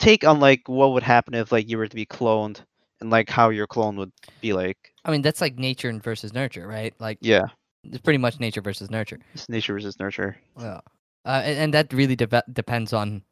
take 0.00 0.24
on 0.24 0.40
like 0.40 0.62
what 0.68 0.92
would 0.94 1.04
happen 1.04 1.34
if 1.34 1.52
like 1.52 1.68
you 1.70 1.78
were 1.78 1.88
to 1.88 1.96
be 1.96 2.06
cloned 2.06 2.62
and 3.00 3.10
like 3.10 3.30
how 3.30 3.50
your 3.50 3.68
clone 3.68 3.96
would 3.98 4.12
be 4.42 4.54
like. 4.54 4.93
I 5.04 5.10
mean, 5.10 5.22
that's 5.22 5.40
like 5.40 5.58
nature 5.58 5.92
versus 6.02 6.32
nurture, 6.32 6.66
right? 6.66 6.94
Like, 6.98 7.18
Yeah, 7.20 7.46
it's 7.84 7.98
pretty 8.00 8.18
much 8.18 8.40
nature 8.40 8.60
versus 8.62 8.90
nurture. 8.90 9.18
it's 9.34 9.48
nature 9.48 9.74
versus 9.74 9.98
nurture. 9.98 10.36
Yeah. 10.58 10.80
Uh, 11.26 11.42
and, 11.44 11.58
and 11.58 11.74
that 11.74 11.92
really 11.92 12.16
dep 12.16 12.44
depends 12.52 12.92
on, 12.92 13.22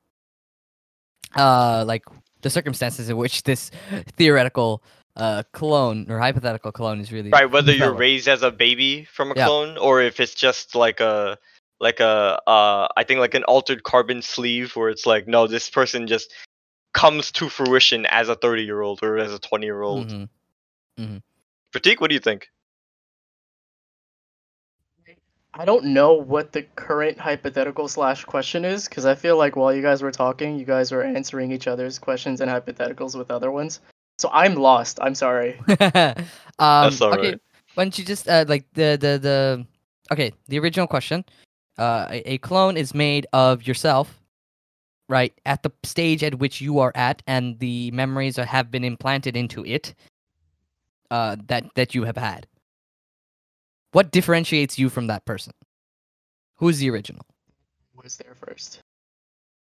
uh, 1.36 1.84
like 1.86 2.04
the 2.42 2.50
circumstances 2.50 3.08
in 3.08 3.16
which 3.16 3.42
this 3.44 3.70
theoretical 4.16 4.82
uh 5.14 5.42
clone 5.52 6.06
or 6.10 6.18
hypothetical 6.18 6.72
clone 6.72 6.98
is 6.98 7.12
really 7.12 7.28
right 7.32 7.50
whether 7.50 7.70
you're 7.70 7.92
raised 7.92 8.28
as 8.28 8.42
a 8.42 8.50
baby 8.50 9.04
from 9.04 9.30
a 9.30 9.34
Yeah. 9.34 9.44
clone 9.44 9.76
or 9.76 10.00
if 10.00 10.18
it's 10.20 10.32
just 10.32 10.74
like 10.74 11.00
a 11.00 11.36
like 11.80 12.00
a 12.00 12.40
uh 12.46 12.88
i 12.96 13.04
think 13.04 13.20
like 13.20 13.34
an 13.34 13.44
altered 13.44 13.82
carbon 13.82 14.22
sleeve 14.22 14.74
where 14.74 14.88
it's 14.88 15.04
like 15.04 15.28
no 15.28 15.46
this 15.46 15.68
person 15.68 16.06
just 16.06 16.32
comes 16.94 17.30
to 17.32 17.50
fruition 17.50 18.06
as 18.06 18.30
a 18.30 18.34
30 18.34 18.62
year 18.62 18.80
old 18.80 19.00
or 19.02 19.18
as 19.18 19.34
a 19.34 19.38
20 19.38 19.66
year 19.66 19.82
old 19.82 20.06
Mhm. 20.98 21.22
Pratik, 21.72 22.00
what 22.00 22.10
do 22.10 22.14
you 22.14 22.20
think 22.20 22.48
I 25.54 25.66
don't 25.66 25.84
know 25.84 26.14
what 26.14 26.52
the 26.52 26.62
current 26.62 27.18
hypothetical 27.18 27.86
slash 27.86 28.24
question 28.24 28.64
is 28.64 28.88
because 28.88 29.04
I 29.04 29.14
feel 29.14 29.36
like 29.36 29.54
while 29.54 29.74
you 29.74 29.82
guys 29.82 30.00
were 30.00 30.10
talking, 30.10 30.58
you 30.58 30.64
guys 30.64 30.90
were 30.90 31.02
answering 31.02 31.52
each 31.52 31.66
other's 31.66 31.98
questions 31.98 32.40
and 32.40 32.50
hypotheticals 32.50 33.16
with 33.16 33.30
other 33.30 33.50
ones. 33.50 33.80
So 34.18 34.30
I'm 34.32 34.54
lost. 34.54 34.98
I'm 35.02 35.14
sorry. 35.14 35.58
um, 35.68 35.76
That's 36.58 37.02
all 37.02 37.12
okay, 37.12 37.30
right. 37.30 37.40
why 37.74 37.84
don't 37.84 37.98
you 37.98 38.04
just 38.04 38.28
uh, 38.28 38.46
like 38.48 38.64
the 38.72 38.96
the 38.98 39.18
the 39.18 39.66
okay 40.10 40.32
the 40.48 40.58
original 40.58 40.86
question? 40.86 41.22
Uh, 41.78 42.06
a, 42.08 42.32
a 42.34 42.38
clone 42.38 42.78
is 42.78 42.94
made 42.94 43.26
of 43.34 43.66
yourself, 43.66 44.22
right? 45.10 45.34
At 45.44 45.62
the 45.62 45.72
stage 45.82 46.22
at 46.22 46.38
which 46.38 46.62
you 46.62 46.78
are 46.78 46.92
at, 46.94 47.22
and 47.26 47.58
the 47.58 47.90
memories 47.90 48.38
are, 48.38 48.46
have 48.46 48.70
been 48.70 48.84
implanted 48.84 49.36
into 49.36 49.66
it. 49.66 49.94
Uh, 51.12 51.36
that 51.46 51.64
that 51.74 51.94
you 51.94 52.04
have 52.04 52.16
had. 52.16 52.46
What 53.92 54.10
differentiates 54.12 54.78
you 54.78 54.88
from 54.88 55.08
that 55.08 55.26
person? 55.26 55.52
Who's 56.56 56.78
the 56.78 56.88
original? 56.88 57.26
Was 58.02 58.16
there 58.16 58.34
first? 58.34 58.80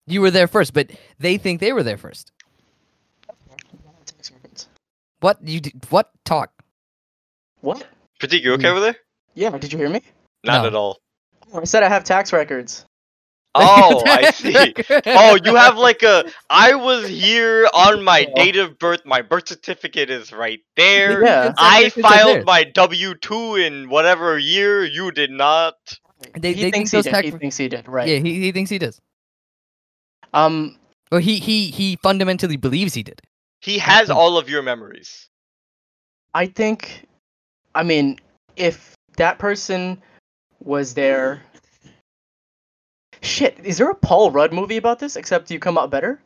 You 0.05 0.22
were 0.22 0.30
there 0.30 0.47
first, 0.47 0.72
but 0.76 0.91
they 1.18 1.38
think 1.39 1.59
they 1.59 1.73
were 1.73 1.81
there 1.81 1.97
first. 1.97 2.31
Text 4.05 4.31
reference. 4.31 4.68
What 5.22 5.39
you 5.43 5.61
d- 5.61 5.73
what 5.89 6.11
talk? 6.26 6.51
What? 7.61 7.88
Pratik, 8.22 8.43
you 8.43 8.53
okay 8.53 8.65
Mm. 8.68 8.72
over 8.72 8.80
there 8.80 8.95
Yeah, 9.34 9.57
did 9.57 9.73
you 9.73 9.80
hear 9.80 9.89
me? 9.89 10.01
not 10.43 10.61
No. 10.61 10.68
at 10.68 10.76
all 10.76 10.97
Oh, 11.53 11.61
I 11.61 11.63
said 11.65 11.81
I 11.81 11.89
have 11.89 12.03
tax 12.03 12.31
records. 12.31 12.85
oh 13.55 14.01
i 14.05 14.31
see 14.31 14.73
Oh, 15.05 15.37
you 15.43 15.55
have 15.55 15.77
like 15.77 16.03
a. 16.03 16.23
I 16.49 16.73
was 16.75 17.07
here 17.07 17.67
on 17.73 18.01
my 18.03 18.25
date 18.35 18.55
of 18.55 18.79
birth. 18.79 19.01
My 19.05 19.21
birth 19.21 19.49
certificate 19.49 20.09
is 20.09 20.31
right 20.31 20.61
there. 20.77 21.23
Yeah. 21.23 21.53
I 21.57 21.83
It's 21.85 21.97
right 21.97 22.03
there. 22.03 22.23
filed 22.35 22.45
my 22.45 22.63
W 22.63 23.13
two 23.15 23.55
in 23.55 23.89
whatever 23.89 24.37
year. 24.37 24.85
You 24.85 25.11
did 25.11 25.31
not. 25.31 25.75
They- 26.37 26.53
he 26.53 26.61
they 26.63 26.71
thinks 26.71 26.91
think 26.91 27.05
he 27.05 27.09
those 27.11 27.21
did. 27.23 27.25
He 27.25 27.31
thinks 27.39 27.57
he 27.57 27.67
did. 27.67 27.87
Right. 27.89 28.07
Yeah, 28.07 28.19
he, 28.19 28.39
he 28.39 28.51
thinks 28.53 28.69
he 28.69 28.77
does. 28.79 28.99
Um. 30.33 30.77
Well, 31.11 31.19
he 31.19 31.39
he 31.39 31.67
he 31.67 31.97
fundamentally 31.97 32.55
believes 32.57 32.93
he 32.93 33.03
did. 33.03 33.21
He 33.59 33.77
has 33.79 34.09
all 34.09 34.37
of 34.37 34.49
your 34.49 34.61
memories. 34.61 35.27
I 36.33 36.45
think, 36.47 37.05
I 37.75 37.83
mean, 37.83 38.17
if 38.55 38.95
that 39.17 39.39
person 39.39 40.01
was 40.63 40.93
there. 40.93 41.41
Shit, 43.22 43.57
is 43.64 43.77
there 43.77 43.89
a 43.89 43.95
Paul 43.95 44.31
Rudd 44.31 44.52
movie 44.53 44.77
about 44.77 44.99
this? 44.99 45.15
Except 45.15 45.49
you 45.52 45.60
come 45.60 45.77
out 45.77 45.89
better. 45.91 46.19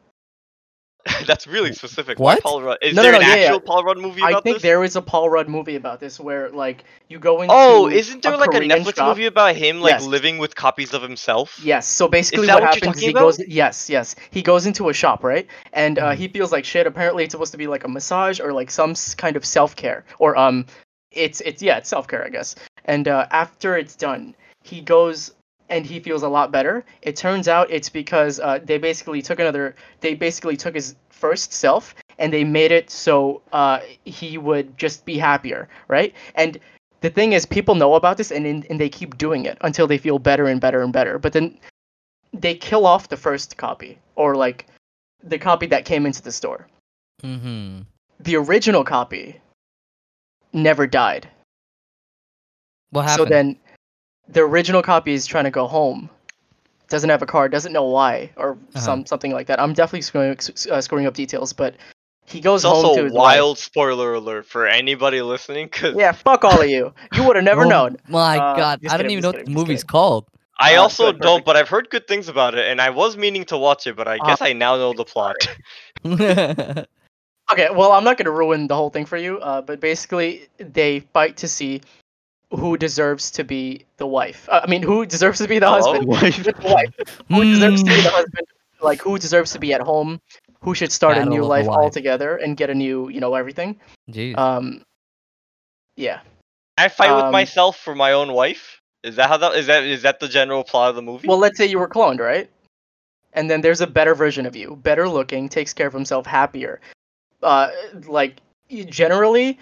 That's 1.27 1.45
really 1.45 1.71
specific. 1.71 2.17
What? 2.17 2.37
Why 2.37 2.39
Paul 2.41 2.63
Rudd? 2.63 2.77
Is 2.81 2.95
No, 2.95 3.03
there 3.03 3.11
no, 3.11 3.19
an 3.19 3.21
yeah, 3.27 3.33
actual 3.33 3.59
yeah. 3.59 3.59
Paul 3.65 3.83
Rudd 3.83 3.99
movie 3.99 4.23
I 4.23 4.29
about 4.31 4.43
think 4.43 4.55
this? 4.55 4.63
there 4.63 4.83
is 4.83 4.95
a 4.95 5.01
Paul 5.03 5.29
Rudd 5.29 5.47
movie 5.47 5.75
about 5.75 5.99
this 5.99 6.19
where 6.19 6.49
like 6.49 6.83
you 7.09 7.19
go 7.19 7.43
into. 7.43 7.53
Oh, 7.55 7.87
isn't 7.87 8.23
there 8.23 8.33
a 8.33 8.37
like 8.37 8.49
Korean 8.49 8.71
a 8.71 8.75
Netflix 8.77 8.95
shop. 8.95 9.09
movie 9.09 9.27
about 9.27 9.55
him 9.55 9.81
like 9.81 9.91
Yes. 9.91 10.05
living 10.05 10.39
with 10.39 10.55
copies 10.55 10.95
of 10.95 11.03
himself? 11.03 11.61
Yes. 11.63 11.85
So 11.85 12.07
basically, 12.07 12.47
that 12.47 12.55
what, 12.55 12.63
what 12.63 12.73
happens 12.73 12.95
is 12.97 13.01
talking 13.03 13.07
he 13.09 13.13
goes. 13.13 13.39
Yes, 13.47 13.87
yes. 13.87 14.15
He 14.31 14.41
goes 14.41 14.65
into 14.65 14.89
a 14.89 14.93
shop, 14.93 15.23
right? 15.23 15.45
And 15.73 15.99
uh, 15.99 16.13
Mhm. 16.13 16.15
he 16.15 16.27
feels 16.27 16.51
like 16.51 16.65
shit. 16.65 16.87
Apparently, 16.87 17.23
it's 17.23 17.33
supposed 17.33 17.51
to 17.51 17.57
be 17.59 17.67
like 17.67 17.83
a 17.83 17.87
massage 17.87 18.39
or 18.39 18.51
like 18.51 18.71
some 18.71 18.95
kind 19.17 19.35
of 19.35 19.45
self 19.45 19.75
care, 19.75 20.05
or 20.17 20.35
um, 20.35 20.65
it's 21.11 21.39
it's 21.41 21.61
yeah, 21.61 21.77
it's 21.77 21.89
self 21.89 22.07
care, 22.07 22.25
I 22.25 22.29
guess. 22.29 22.55
And 22.85 23.07
uh, 23.07 23.27
after 23.29 23.77
it's 23.77 23.95
done, 23.95 24.33
he 24.63 24.81
goes 24.81 25.34
and 25.69 25.85
he 25.85 25.99
feels 25.99 26.23
a 26.23 26.29
lot 26.29 26.51
better. 26.51 26.83
It 27.01 27.15
turns 27.15 27.47
out 27.47 27.71
it's 27.71 27.89
because 27.89 28.39
uh, 28.39 28.59
they 28.63 28.77
basically 28.77 29.21
took 29.21 29.39
another. 29.39 29.75
They 30.01 30.13
basically 30.13 30.57
took 30.57 30.75
his 30.75 30.95
first 31.09 31.53
self 31.53 31.95
and 32.19 32.31
they 32.31 32.43
made 32.43 32.71
it 32.71 32.89
so 32.89 33.41
uh, 33.51 33.79
he 34.03 34.37
would 34.37 34.77
just 34.77 35.05
be 35.05 35.17
happier, 35.17 35.67
right? 35.87 36.13
And 36.35 36.59
the 37.01 37.09
thing 37.09 37.33
is, 37.33 37.45
people 37.45 37.75
know 37.75 37.95
about 37.95 38.17
this 38.17 38.31
and 38.31 38.45
and 38.45 38.79
they 38.79 38.89
keep 38.89 39.17
doing 39.17 39.45
it 39.45 39.57
until 39.61 39.87
they 39.87 39.97
feel 39.97 40.19
better 40.19 40.47
and 40.47 40.61
better 40.61 40.81
and 40.81 40.93
better. 40.93 41.19
But 41.19 41.33
then 41.33 41.57
they 42.33 42.55
kill 42.55 42.85
off 42.85 43.09
the 43.09 43.17
first 43.17 43.57
copy 43.57 43.97
or 44.15 44.35
like 44.35 44.65
the 45.23 45.37
copy 45.37 45.67
that 45.67 45.85
came 45.85 46.05
into 46.05 46.21
the 46.21 46.31
store. 46.31 46.67
Mm-hmm. 47.23 47.81
The 48.19 48.35
original 48.35 48.83
copy 48.83 49.39
never 50.53 50.87
died. 50.87 51.29
What 52.91 53.03
happened? 53.03 53.27
So 53.27 53.33
then 53.33 53.55
the 54.27 54.41
original 54.41 54.81
copy 54.81 55.13
is 55.13 55.25
trying 55.25 55.45
to 55.45 55.51
go 55.51 55.67
home. 55.67 56.09
Doesn't 56.89 57.09
have 57.09 57.21
a 57.21 57.25
car, 57.25 57.49
doesn't 57.49 57.73
know 57.73 57.85
why, 57.85 58.31
or 58.35 58.57
Uh-huh. 58.75 58.79
some 58.81 59.05
something 59.05 59.31
like 59.31 59.47
that. 59.47 59.59
I'm 59.59 59.73
definitely 59.73 60.01
screwing, 60.01 60.37
uh, 60.71 60.81
screwing 60.81 61.07
up 61.07 61.13
details, 61.15 61.51
but 61.53 61.75
he 62.25 62.39
goes 62.39 62.63
It's 62.63 62.65
home 62.65 62.83
also 62.83 62.95
to 62.95 63.01
a 63.01 63.03
his 63.05 63.13
wife. 63.13 63.37
wild 63.37 63.57
spoiler 63.57 64.13
alert 64.13 64.45
for 64.45 64.67
anybody 64.67 65.21
listening, 65.21 65.65
because 65.67 65.95
Yeah, 65.95 66.11
fuck 66.11 66.43
all 66.43 66.61
of 66.61 66.69
you. 66.69 66.93
You 67.13 67.23
would 67.23 67.35
have 67.37 67.45
never 67.45 67.65
Oh 67.65 67.69
known. 67.69 67.97
My 68.07 68.37
Uh, 68.37 68.55
God, 68.55 68.79
I 68.87 68.97
don't 68.97 69.09
kidding, 69.09 69.11
even 69.11 69.21
just 69.23 69.33
know 69.33 69.39
what 69.39 69.45
the 69.45 69.51
movie's 69.51 69.83
kidding. 69.83 69.89
called. 69.89 70.25
I 70.59 70.75
Uh, 70.75 70.79
also 70.81 71.11
good, 71.11 71.21
don't, 71.21 71.45
but 71.45 71.55
I've 71.57 71.69
heard 71.69 71.89
good 71.89 72.07
things 72.07 72.29
about 72.29 72.55
it, 72.55 72.65
and 72.65 72.79
I 72.79 72.89
was 72.91 73.17
meaning 73.17 73.45
to 73.45 73.57
watch 73.57 73.87
it, 73.87 73.95
but 73.95 74.07
I 74.07 74.19
Uh, 74.19 74.27
guess 74.27 74.41
I 74.41 74.53
now 74.53 74.75
know 74.77 74.93
the 74.93 75.03
plot. 75.05 75.35
Okay, 77.51 77.69
well, 77.71 77.91
I'm 77.91 78.03
not 78.03 78.17
gonna 78.17 78.31
ruin 78.31 78.67
the 78.67 78.75
whole 78.75 78.89
thing 78.89 79.05
for 79.05 79.17
you. 79.17 79.37
Uh, 79.39 79.61
but 79.61 79.79
basically, 79.79 80.47
they 80.57 81.01
fight 81.13 81.37
to 81.37 81.47
see 81.47 81.81
who 82.51 82.77
deserves 82.77 83.31
to 83.31 83.43
be 83.43 83.85
the 83.97 84.07
wife. 84.07 84.47
Uh, 84.49 84.61
I 84.63 84.67
mean, 84.67 84.81
who 84.83 85.05
deserves 85.05 85.39
to 85.39 85.47
be 85.47 85.59
the 85.59 85.67
Hello? 85.67 85.93
husband? 85.93 86.07
Wife. 86.07 86.43
The 86.43 86.53
wife. 86.63 86.93
Who 87.27 87.43
deserves 87.43 87.83
to 87.83 87.89
be 87.89 88.01
the 88.01 88.09
husband? 88.09 88.47
Like, 88.81 89.01
who 89.01 89.17
deserves 89.17 89.51
to 89.53 89.59
be 89.59 89.73
at 89.73 89.81
home? 89.81 90.21
Who 90.61 90.75
should 90.75 90.91
start 90.91 91.15
Battle 91.15 91.33
a 91.33 91.35
new 91.35 91.43
life 91.43 91.67
altogether 91.67 92.37
and 92.37 92.57
get 92.57 92.69
a 92.69 92.75
new, 92.75 93.09
you 93.09 93.19
know, 93.19 93.35
everything? 93.35 93.79
Jeez. 94.11 94.37
Um, 94.37 94.83
yeah. 95.95 96.21
I 96.77 96.89
fight 96.89 97.15
with 97.15 97.25
Um, 97.25 97.31
myself 97.31 97.77
for 97.77 97.95
my 97.95 98.11
own 98.11 98.33
wife. 98.33 98.81
Is 99.03 99.15
that 99.17 99.29
how 99.29 99.37
that 99.37 99.53
is 99.55 99.67
that 99.67 99.83
is 99.83 100.01
that 100.01 100.19
the 100.19 100.27
general 100.27 100.63
plot 100.63 100.89
of 100.89 100.95
the 100.95 101.01
movie? 101.01 101.27
Well, 101.27 101.37
let's 101.37 101.57
say 101.57 101.65
you 101.67 101.77
were 101.77 101.87
cloned, 101.87 102.19
right? 102.19 102.49
And 103.33 103.49
then 103.49 103.61
there's 103.61 103.81
a 103.81 103.87
better 103.87 104.15
version 104.15 104.45
of 104.45 104.55
you, 104.55 104.77
better 104.77 105.07
looking, 105.07 105.47
takes 105.47 105.73
care 105.73 105.87
of 105.87 105.93
himself, 105.93 106.25
happier. 106.25 106.81
Uh, 107.43 107.69
like 108.07 108.41
generally, 108.89 109.59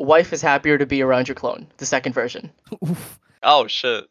wife 0.00 0.32
is 0.32 0.42
happier 0.42 0.78
to 0.78 0.86
be 0.86 1.02
around 1.02 1.28
your 1.28 1.34
clone, 1.34 1.66
the 1.76 1.86
second 1.86 2.12
version. 2.12 2.50
Oof. 2.88 3.20
oh 3.42 3.66
shit! 3.66 4.06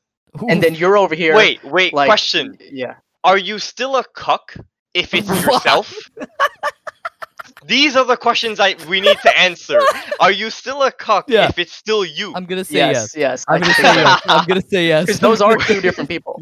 And 0.48 0.62
then 0.62 0.76
you're 0.76 0.98
over 0.98 1.16
here. 1.16 1.36
Wait, 1.36 1.64
wait. 1.64 1.94
like, 1.94 2.08
question: 2.08 2.58
Yeah. 2.72 2.96
Are 3.24 3.38
you 3.38 3.60
still 3.60 3.98
a 3.98 4.04
cuck 4.04 4.56
if 4.94 5.14
it's 5.14 5.28
yourself? 5.46 5.94
These 7.66 7.96
are 7.98 8.06
the 8.06 8.16
questions 8.18 8.60
I 8.60 8.76
we 8.88 9.02
need 9.02 9.18
to 9.24 9.40
answer. 9.40 9.80
Are 10.20 10.32
you 10.32 10.50
still 10.50 10.82
a 10.84 10.92
cuck 10.92 11.26
Yeah. 11.28 11.50
if 11.50 11.60
it's 11.60 11.74
still 11.74 12.06
you? 12.06 12.34
I'm 12.36 12.46
gonna 12.46 12.64
say 12.64 12.76
Yes. 12.78 12.96
yes. 12.96 13.16
Yes. 13.16 13.46
I'm 13.48 13.62
gonna 13.62 13.74
say 13.74 13.84
yes. 13.96 14.22
I'm 14.26 14.46
gonna 14.48 14.62
say 14.70 14.88
yes. 14.88 15.06
Because 15.08 15.20
those 15.20 15.42
are 15.42 15.58
two 15.58 15.82
different 15.82 16.10
people. 16.16 16.42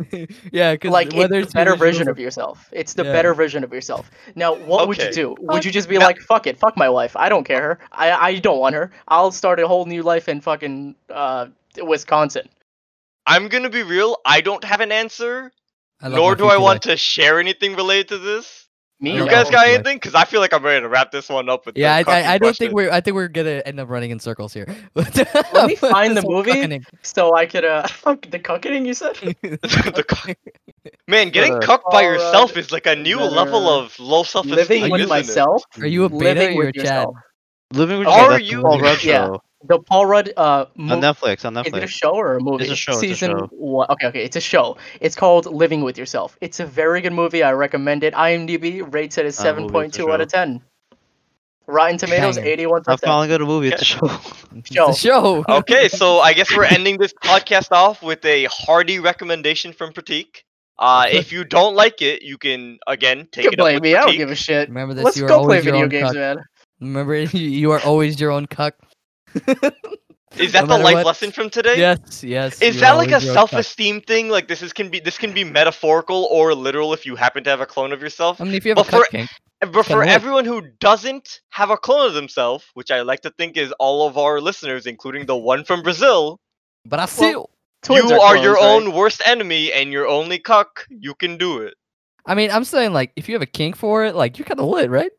yeah, 0.51 0.73
because 0.73 0.91
Like 0.91 1.13
whether 1.13 1.39
it's 1.39 1.53
the 1.53 1.57
better 1.59 1.75
version 1.75 2.07
of 2.07 2.19
yourself. 2.19 2.69
It's 2.71 2.93
the 2.93 3.03
Yeah. 3.03 3.13
better 3.13 3.33
version 3.33 3.63
of 3.63 3.73
yourself. 3.73 4.11
Now, 4.35 4.53
what 4.55 4.87
would 4.87 4.97
you 4.99 5.11
do? 5.11 5.35
Would 5.39 5.65
you 5.65 5.71
just 5.71 5.89
be 5.89 5.97
Now- 5.97 6.05
like, 6.05 6.19
"Fuck 6.19 6.45
it, 6.47 6.59
fuck 6.59 6.77
my 6.77 6.89
wife. 6.89 7.15
I 7.15 7.29
don't 7.29 7.43
care 7.45 7.61
her. 7.61 7.79
I 7.91 8.11
I 8.29 8.35
don't 8.39 8.59
want 8.59 8.75
her. 8.75 8.91
I'll 9.07 9.31
start 9.31 9.59
a 9.59 9.67
whole 9.67 9.85
new 9.85 10.03
life 10.03 10.27
in 10.29 10.41
fucking 10.41 10.95
uh 11.09 11.47
Wisconsin." 11.81 12.47
I'm 13.25 13.47
gonna 13.49 13.69
be 13.69 13.83
real. 13.83 14.17
I 14.23 14.41
don't 14.41 14.63
have 14.63 14.81
an 14.81 14.91
answer, 14.91 15.51
nor 16.01 16.35
do 16.35 16.45
I 16.47 16.57
want 16.57 16.85
life. 16.85 16.91
to 16.93 16.97
share 16.97 17.39
anything 17.39 17.75
related 17.75 18.07
to 18.09 18.17
this. 18.19 18.66
Me, 18.99 19.15
You 19.15 19.27
guys 19.29 19.49
got 19.51 19.67
anything? 19.67 19.97
Because 19.97 20.15
I 20.15 20.25
feel 20.25 20.39
like 20.41 20.53
I'm 20.53 20.63
ready 20.65 20.81
to 20.81 20.87
wrap 20.89 21.11
this 21.11 21.29
one 21.29 21.49
up 21.49 21.67
with. 21.67 21.77
Yeah, 21.77 21.93
I, 21.95 22.03
I, 22.07 22.33
I 22.33 22.37
don't 22.39 22.57
think 22.57 22.73
we're. 22.73 22.89
I 22.89 22.99
think 22.99 23.13
we're 23.13 23.27
gonna 23.27 23.61
end 23.63 23.79
up 23.79 23.89
running 23.89 24.09
in 24.09 24.19
circles 24.19 24.53
here. 24.53 24.65
Let 24.95 25.67
me 25.67 25.75
find 25.75 26.17
the 26.17 26.23
movie. 26.27 26.51
Fucking- 26.61 26.85
so 27.03 27.35
I 27.35 27.45
could 27.45 27.63
uh 27.63 27.85
fuck 27.87 28.21
the 28.29 28.39
cucking 28.39 28.87
you 28.87 28.95
said. 28.95 29.15
The 29.41 30.03
cuck- 30.07 30.35
Man, 31.07 31.29
getting 31.29 31.53
Uh, 31.55 31.59
cucked 31.59 31.91
by 31.91 32.03
Alright. 32.05 32.19
yourself 32.19 32.57
is 32.57 32.71
like 32.71 32.87
a 32.87 32.95
new 32.95 33.19
level 33.19 33.69
of 33.69 33.97
low 33.99 34.23
self-esteem. 34.23 34.55
Living 34.57 34.91
with 34.91 35.01
isn't 35.01 35.09
myself. 35.09 35.63
Are 35.79 35.85
you 35.85 36.05
a 36.05 36.09
beta 36.09 36.39
living 36.39 36.57
or 36.57 36.63
you're 36.63 36.71
Chad? 36.71 36.83
yourself. 36.83 37.15
Living 37.73 37.99
with 37.99 38.07
Are 38.07 38.11
Yourself, 38.11 38.29
that's 38.31 38.43
the 38.43 38.49
you- 38.55 38.61
Paul 38.61 38.79
Rudd 38.81 39.03
Yeah. 39.03 39.37
Show. 39.61 39.67
The 39.77 39.79
Paul 39.83 40.05
Rudd 40.05 40.31
uh 40.37 40.65
mo- 40.75 40.95
On 40.95 41.01
Netflix. 41.01 41.45
On 41.45 41.55
Is 41.57 41.67
it 41.67 41.73
a 41.73 41.77
Netflix. 41.77 41.87
show 41.89 42.11
or 42.11 42.35
a 42.35 42.39
movie? 42.41 42.63
It's 42.63 42.73
a 42.73 42.75
show, 42.75 42.91
it's 42.93 42.97
a 43.03 43.07
Season 43.07 43.31
show. 43.31 43.47
one. 43.51 43.87
Okay, 43.91 44.07
okay, 44.07 44.23
it's 44.23 44.35
a 44.35 44.41
show. 44.41 44.77
It's 45.01 45.15
called 45.15 45.45
Living 45.45 45.81
with 45.81 45.97
Yourself. 45.97 46.37
It's 46.41 46.59
a 46.59 46.65
very 46.65 47.01
good 47.01 47.13
movie. 47.13 47.43
I 47.43 47.51
recommend 47.53 48.03
it. 48.03 48.13
IMDb 48.13 48.81
rates 48.93 49.17
it 49.17 49.25
as 49.25 49.39
Ah, 49.39 49.43
seven 49.43 49.63
movie, 49.63 49.73
point 49.73 49.87
it's 49.89 49.97
a 49.97 50.01
two 50.01 50.11
out 50.11 50.21
of 50.21 50.27
ten. 50.29 50.61
Rotten 51.69 51.97
Tomatoes 51.97 52.37
Dang. 52.37 52.45
eighty 52.45 52.65
one 52.65 52.77
Not 52.77 52.85
percent. 52.85 53.01
finally 53.01 53.27
got 53.27 53.41
a 53.41 53.45
movie. 53.45 53.67
It's 53.67 53.81
a 53.81 53.85
show. 53.85 54.09
It's 54.55 54.71
Show. 54.73 54.89
a 54.89 54.95
show. 54.95 55.45
Okay, 55.49 55.89
so 55.89 56.19
I 56.19 56.31
guess 56.33 56.55
we're 56.55 56.63
ending 56.63 56.97
this 56.97 57.13
podcast 57.13 57.71
off 57.73 58.01
with 58.01 58.23
a 58.23 58.45
hearty 58.45 58.99
recommendation 58.99 59.73
from 59.73 59.91
Pratik. 59.91 60.43
Uh, 60.79 61.07
if 61.11 61.31
you 61.33 61.43
don't 61.43 61.75
like 61.75 62.01
it, 62.01 62.21
you 62.21 62.37
can 62.37 62.77
again 62.87 63.27
take 63.31 63.43
You 63.45 63.49
can 63.49 63.59
it 63.59 63.61
up 63.61 63.63
blame 63.65 63.75
with 63.75 63.83
me. 63.83 63.95
I 63.95 64.05
don't 64.05 64.15
give 64.15 64.29
a 64.31 64.35
shit. 64.35 64.69
Remember 64.69 64.93
this. 64.93 65.03
Let's 65.03 65.17
you 65.17 65.25
are 65.25 65.27
go 65.27 65.43
play 65.43 65.57
always 65.57 65.65
your 65.65 65.73
video 65.73 65.83
own 65.83 65.89
games, 65.89 66.03
cuck. 66.09 66.15
man. 66.15 66.37
Remember, 66.79 67.15
you, 67.19 67.39
you 67.49 67.71
are 67.71 67.81
always 67.81 68.17
your 68.21 68.31
own 68.31 68.45
cuck. 68.45 68.75
Is 70.37 70.51
that 70.51 70.67
No 70.67 70.77
the 70.77 70.83
life 70.83 70.95
what. 70.95 71.05
lesson 71.05 71.31
from 71.31 71.49
today? 71.49 71.77
yes, 71.79 72.23
yes. 72.23 72.61
Is 72.61 72.79
that 72.81 72.91
like 72.97 73.09
a 73.09 73.13
always 73.15 73.23
your 73.25 73.31
own 73.31 73.35
cuck. 73.37 73.49
self-esteem 73.49 74.01
thing? 74.01 74.29
Like 74.29 74.47
this 74.47 74.61
is 74.61 74.73
can 74.73 74.89
be 74.89 74.99
this 74.99 75.17
can 75.17 75.33
be 75.33 75.43
metaphorical 75.43 76.25
or 76.25 76.53
literal 76.53 76.93
if 76.93 77.05
you 77.05 77.15
happen 77.15 77.43
to 77.45 77.49
have 77.49 77.61
a 77.61 77.65
clone 77.65 77.91
of 77.93 78.01
yourself. 78.01 78.39
I 78.39 78.43
mean, 78.43 78.53
if 78.53 78.65
you 78.65 78.71
have 78.71 78.75
But 78.75 78.87
a 78.87 78.91
cuck 78.91 79.05
for- 79.05 79.11
kink, 79.11 79.29
But 79.61 79.85
for 79.85 79.97
work. 79.97 80.07
everyone 80.07 80.45
who 80.45 80.61
doesn't 80.79 81.39
have 81.49 81.69
a 81.71 81.77
clone 81.77 82.05
of 82.07 82.13
themselves, 82.13 82.65
which 82.73 82.91
I 82.91 83.01
like 83.01 83.21
to 83.21 83.31
think 83.31 83.57
is 83.57 83.71
all 83.79 84.05
of 84.07 84.17
our 84.17 84.39
listeners, 84.41 84.85
including 84.85 85.25
the 85.25 85.35
one 85.37 85.63
from 85.63 85.81
Brazil, 85.81 86.39
but 86.85 86.99
I 86.99 87.05
still. 87.05 87.49
Twins 87.83 88.09
you 88.11 88.19
are, 88.19 88.35
your 88.35 88.57
clones, 88.57 88.85
right? 88.85 88.89
own 88.89 88.93
worst 88.97 89.21
enemy 89.25 89.71
and 89.71 89.91
your 89.91 90.07
only 90.07 90.39
cuck. 90.39 90.85
You 90.89 91.15
can 91.15 91.37
do 91.37 91.59
it. 91.59 91.73
I 92.25 92.35
mean, 92.35 92.51
I'm 92.51 92.65
saying 92.65 92.91
like 92.91 93.13
if 93.15 93.29
you 93.29 93.35
have 93.35 93.41
a 93.41 93.45
kink 93.47 93.75
for 93.77 94.03
it, 94.03 94.13
like 94.13 94.37
you're 94.37 94.45
kind 94.45 94.59
of 94.59 94.65
lit, 94.67 94.89
right? 94.89 95.11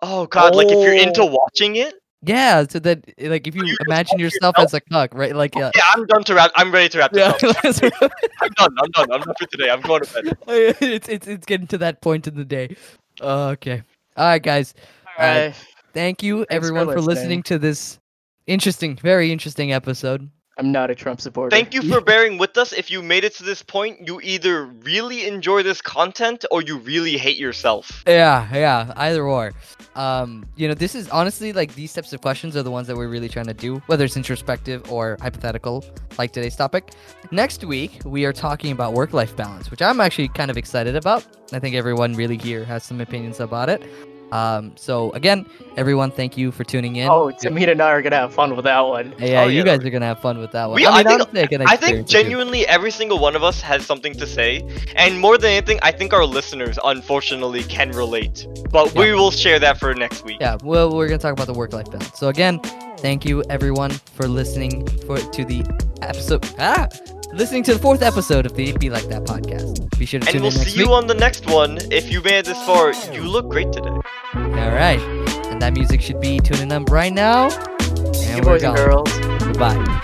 Oh 0.00 0.26
god, 0.26 0.54
like 0.56 0.68
if 0.68 0.82
you're 0.82 0.94
into 0.94 1.22
Oh. 1.22 1.26
watching 1.26 1.76
it. 1.76 1.94
Yeah. 2.26 2.64
So 2.68 2.78
that 2.80 3.04
like 3.18 3.46
if 3.46 3.54
you 3.54 3.64
you 3.64 3.76
imagine 3.86 4.18
yourself 4.18 4.56
yourself? 4.56 4.66
as 4.66 4.74
a 4.74 4.80
cuck, 4.80 5.14
right? 5.14 5.34
Like 5.34 5.54
yeah. 5.54 5.70
Yeah, 5.74 5.82
I'm 5.94 6.06
done 6.06 6.24
to 6.24 6.34
wrap. 6.34 6.50
I'm 6.56 6.72
ready 6.72 6.88
to 6.90 6.98
wrap 6.98 7.12
this 7.12 7.20
Yeah, 7.42 7.50
up. 7.50 8.12
I'm 8.40 8.50
done. 8.50 8.76
I'm 8.78 8.90
done. 8.90 9.12
I'm 9.12 9.20
done 9.20 9.34
for 9.38 9.46
today. 9.46 9.70
I'm 9.70 9.80
going 9.80 10.02
to 10.02 10.12
bed. 10.14 10.38
it's 10.80 11.08
it's 11.08 11.26
it's 11.26 11.46
getting 11.46 11.66
to 11.68 11.78
that 11.78 12.00
point 12.00 12.26
in 12.26 12.34
the 12.36 12.44
day. 12.44 12.76
Uh, 13.20 13.48
okay. 13.48 13.82
All 14.16 14.26
right, 14.26 14.42
guys. 14.42 14.74
Alright. 15.18 15.54
Thank 15.92 16.22
you 16.22 16.44
for 16.44 16.52
everyone 16.52 16.86
for 16.86 17.00
listening 17.00 17.06
listening. 17.06 17.42
to 17.44 17.58
this 17.58 17.98
interesting, 18.46 18.96
very 18.96 19.30
interesting 19.32 19.72
episode. 19.72 20.28
I'm 20.56 20.70
not 20.70 20.90
a 20.90 20.94
Trump 20.94 21.20
supporter. 21.20 21.54
Thank 21.54 21.74
you 21.74 21.82
for 21.82 22.00
bearing 22.12 22.38
with 22.38 22.56
us. 22.56 22.72
If 22.72 22.90
you 22.90 23.02
made 23.02 23.24
it 23.24 23.34
to 23.36 23.42
this 23.42 23.62
point, 23.62 24.06
you 24.06 24.20
either 24.22 24.66
really 24.66 25.26
enjoy 25.26 25.62
this 25.62 25.82
content 25.82 26.44
or 26.50 26.62
you 26.62 26.78
really 26.78 27.16
hate 27.16 27.36
yourself. 27.36 28.04
Yeah, 28.06 28.48
yeah, 28.52 28.92
either 28.96 29.24
or. 29.24 29.52
Um, 29.96 30.46
you 30.56 30.68
know, 30.68 30.74
this 30.74 30.94
is 30.94 31.08
honestly 31.08 31.52
like 31.52 31.74
these 31.74 31.92
types 31.92 32.12
of 32.12 32.20
questions 32.20 32.56
are 32.56 32.62
the 32.62 32.70
ones 32.70 32.86
that 32.86 32.96
we're 32.96 33.08
really 33.08 33.28
trying 33.28 33.46
to 33.46 33.54
do, 33.54 33.76
whether 33.86 34.04
it's 34.04 34.16
introspective 34.16 34.90
or 34.90 35.16
hypothetical, 35.20 35.84
like 36.18 36.32
today's 36.32 36.56
topic. 36.56 36.90
Next 37.32 37.64
week, 37.64 38.00
we 38.04 38.24
are 38.24 38.32
talking 38.32 38.70
about 38.70 38.92
work-life 38.92 39.36
balance, 39.36 39.70
which 39.70 39.82
I'm 39.82 40.00
actually 40.00 40.28
kind 40.28 40.50
of 40.50 40.56
excited 40.56 40.94
about. 40.94 41.26
I 41.52 41.58
think 41.58 41.74
everyone 41.74 42.14
really 42.14 42.36
here 42.36 42.64
has 42.64 42.84
some 42.84 43.00
opinions 43.00 43.40
about 43.40 43.68
it. 43.68 43.82
Um, 44.34 44.72
so 44.76 45.12
again, 45.12 45.46
everyone, 45.76 46.10
thank 46.10 46.36
you 46.36 46.50
for 46.50 46.64
tuning 46.64 46.96
in. 46.96 47.08
Oh, 47.08 47.30
Tamina 47.42 47.70
and 47.70 47.80
I 47.80 47.90
are 47.90 48.02
gonna 48.02 48.16
have 48.16 48.34
fun 48.34 48.56
with 48.56 48.64
that 48.64 48.80
one. 48.80 49.14
yeah, 49.18 49.42
Oh, 49.42 49.46
you 49.46 49.58
yeah. 49.58 49.64
guys 49.76 49.84
are 49.86 49.90
gonna 49.90 50.06
have 50.12 50.20
fun 50.20 50.38
with 50.38 50.50
that 50.52 50.66
one. 50.68 50.74
We- 50.76 50.86
I 50.86 50.90
I 50.90 51.02
mean, 51.04 51.18
think- 51.20 51.38
I, 51.38 51.46
can 51.46 51.62
I 51.62 51.76
think 51.76 52.00
experience 52.00 52.10
too. 52.10 52.18
genuinely 52.22 52.66
every 52.66 52.90
single 52.90 53.18
one 53.20 53.36
of 53.36 53.44
us 53.44 53.60
has 53.60 53.86
something 53.86 54.12
to 54.14 54.26
say, 54.26 54.50
and 54.96 55.20
more 55.20 55.38
than 55.38 55.50
anything, 55.52 55.78
I 55.82 55.92
think 55.92 56.12
our 56.12 56.24
listeners 56.26 56.78
unfortunately 56.84 57.62
can 57.62 57.90
relate. 57.92 58.46
But 58.70 58.92
we 58.94 59.12
will 59.12 59.30
share 59.30 59.58
that 59.60 59.78
for 59.78 59.94
next 59.94 60.24
week. 60.24 60.38
Yeah, 60.40 60.56
well, 60.64 60.94
we're 60.96 61.06
gonna 61.06 61.18
talk 61.18 61.32
about 61.32 61.46
the 61.46 61.54
work-life 61.54 61.88
balance. 61.92 62.18
So 62.18 62.26
again, 62.28 62.58
thank 62.98 63.24
you 63.24 63.44
everyone 63.50 63.92
for 64.16 64.26
listening 64.26 64.84
for 65.06 65.18
to 65.18 65.44
the 65.44 65.62
episode. 66.02 66.44
Ah, 66.58 66.88
listening 67.34 67.62
to 67.64 67.74
the 67.74 67.78
fourth 67.80 68.02
episode 68.02 68.46
of 68.46 68.54
the 68.54 68.72
Be 68.78 68.90
Like 68.90 69.04
That 69.04 69.24
podcast. 69.24 69.96
Be 69.98 70.06
sure 70.06 70.20
to 70.20 70.26
and 70.26 70.32
tune 70.32 70.42
we'll 70.42 70.50
in 70.52 70.58
next 70.58 70.72
see 70.72 70.78
week. 70.80 70.86
you 70.88 70.94
on 70.94 71.06
the 71.06 71.14
next 71.14 71.46
one. 71.46 71.78
If 71.90 72.10
you 72.10 72.22
made 72.22 72.38
it 72.40 72.44
this 72.46 72.58
far, 72.64 72.92
you 73.12 73.22
look 73.22 73.48
great 73.48 73.72
today. 73.72 73.88
All 73.88 74.00
right, 74.72 75.00
and 75.50 75.60
that 75.62 75.72
music 75.74 76.00
should 76.00 76.20
be 76.20 76.38
tuning 76.40 76.72
up 76.72 76.90
right 76.90 77.12
now. 77.12 77.50
And 78.26 78.44
we're 78.44 78.52
boys 78.58 78.62
gone. 78.62 78.76
and 78.78 78.86
girls. 78.86 79.18
Goodbye. 79.44 80.00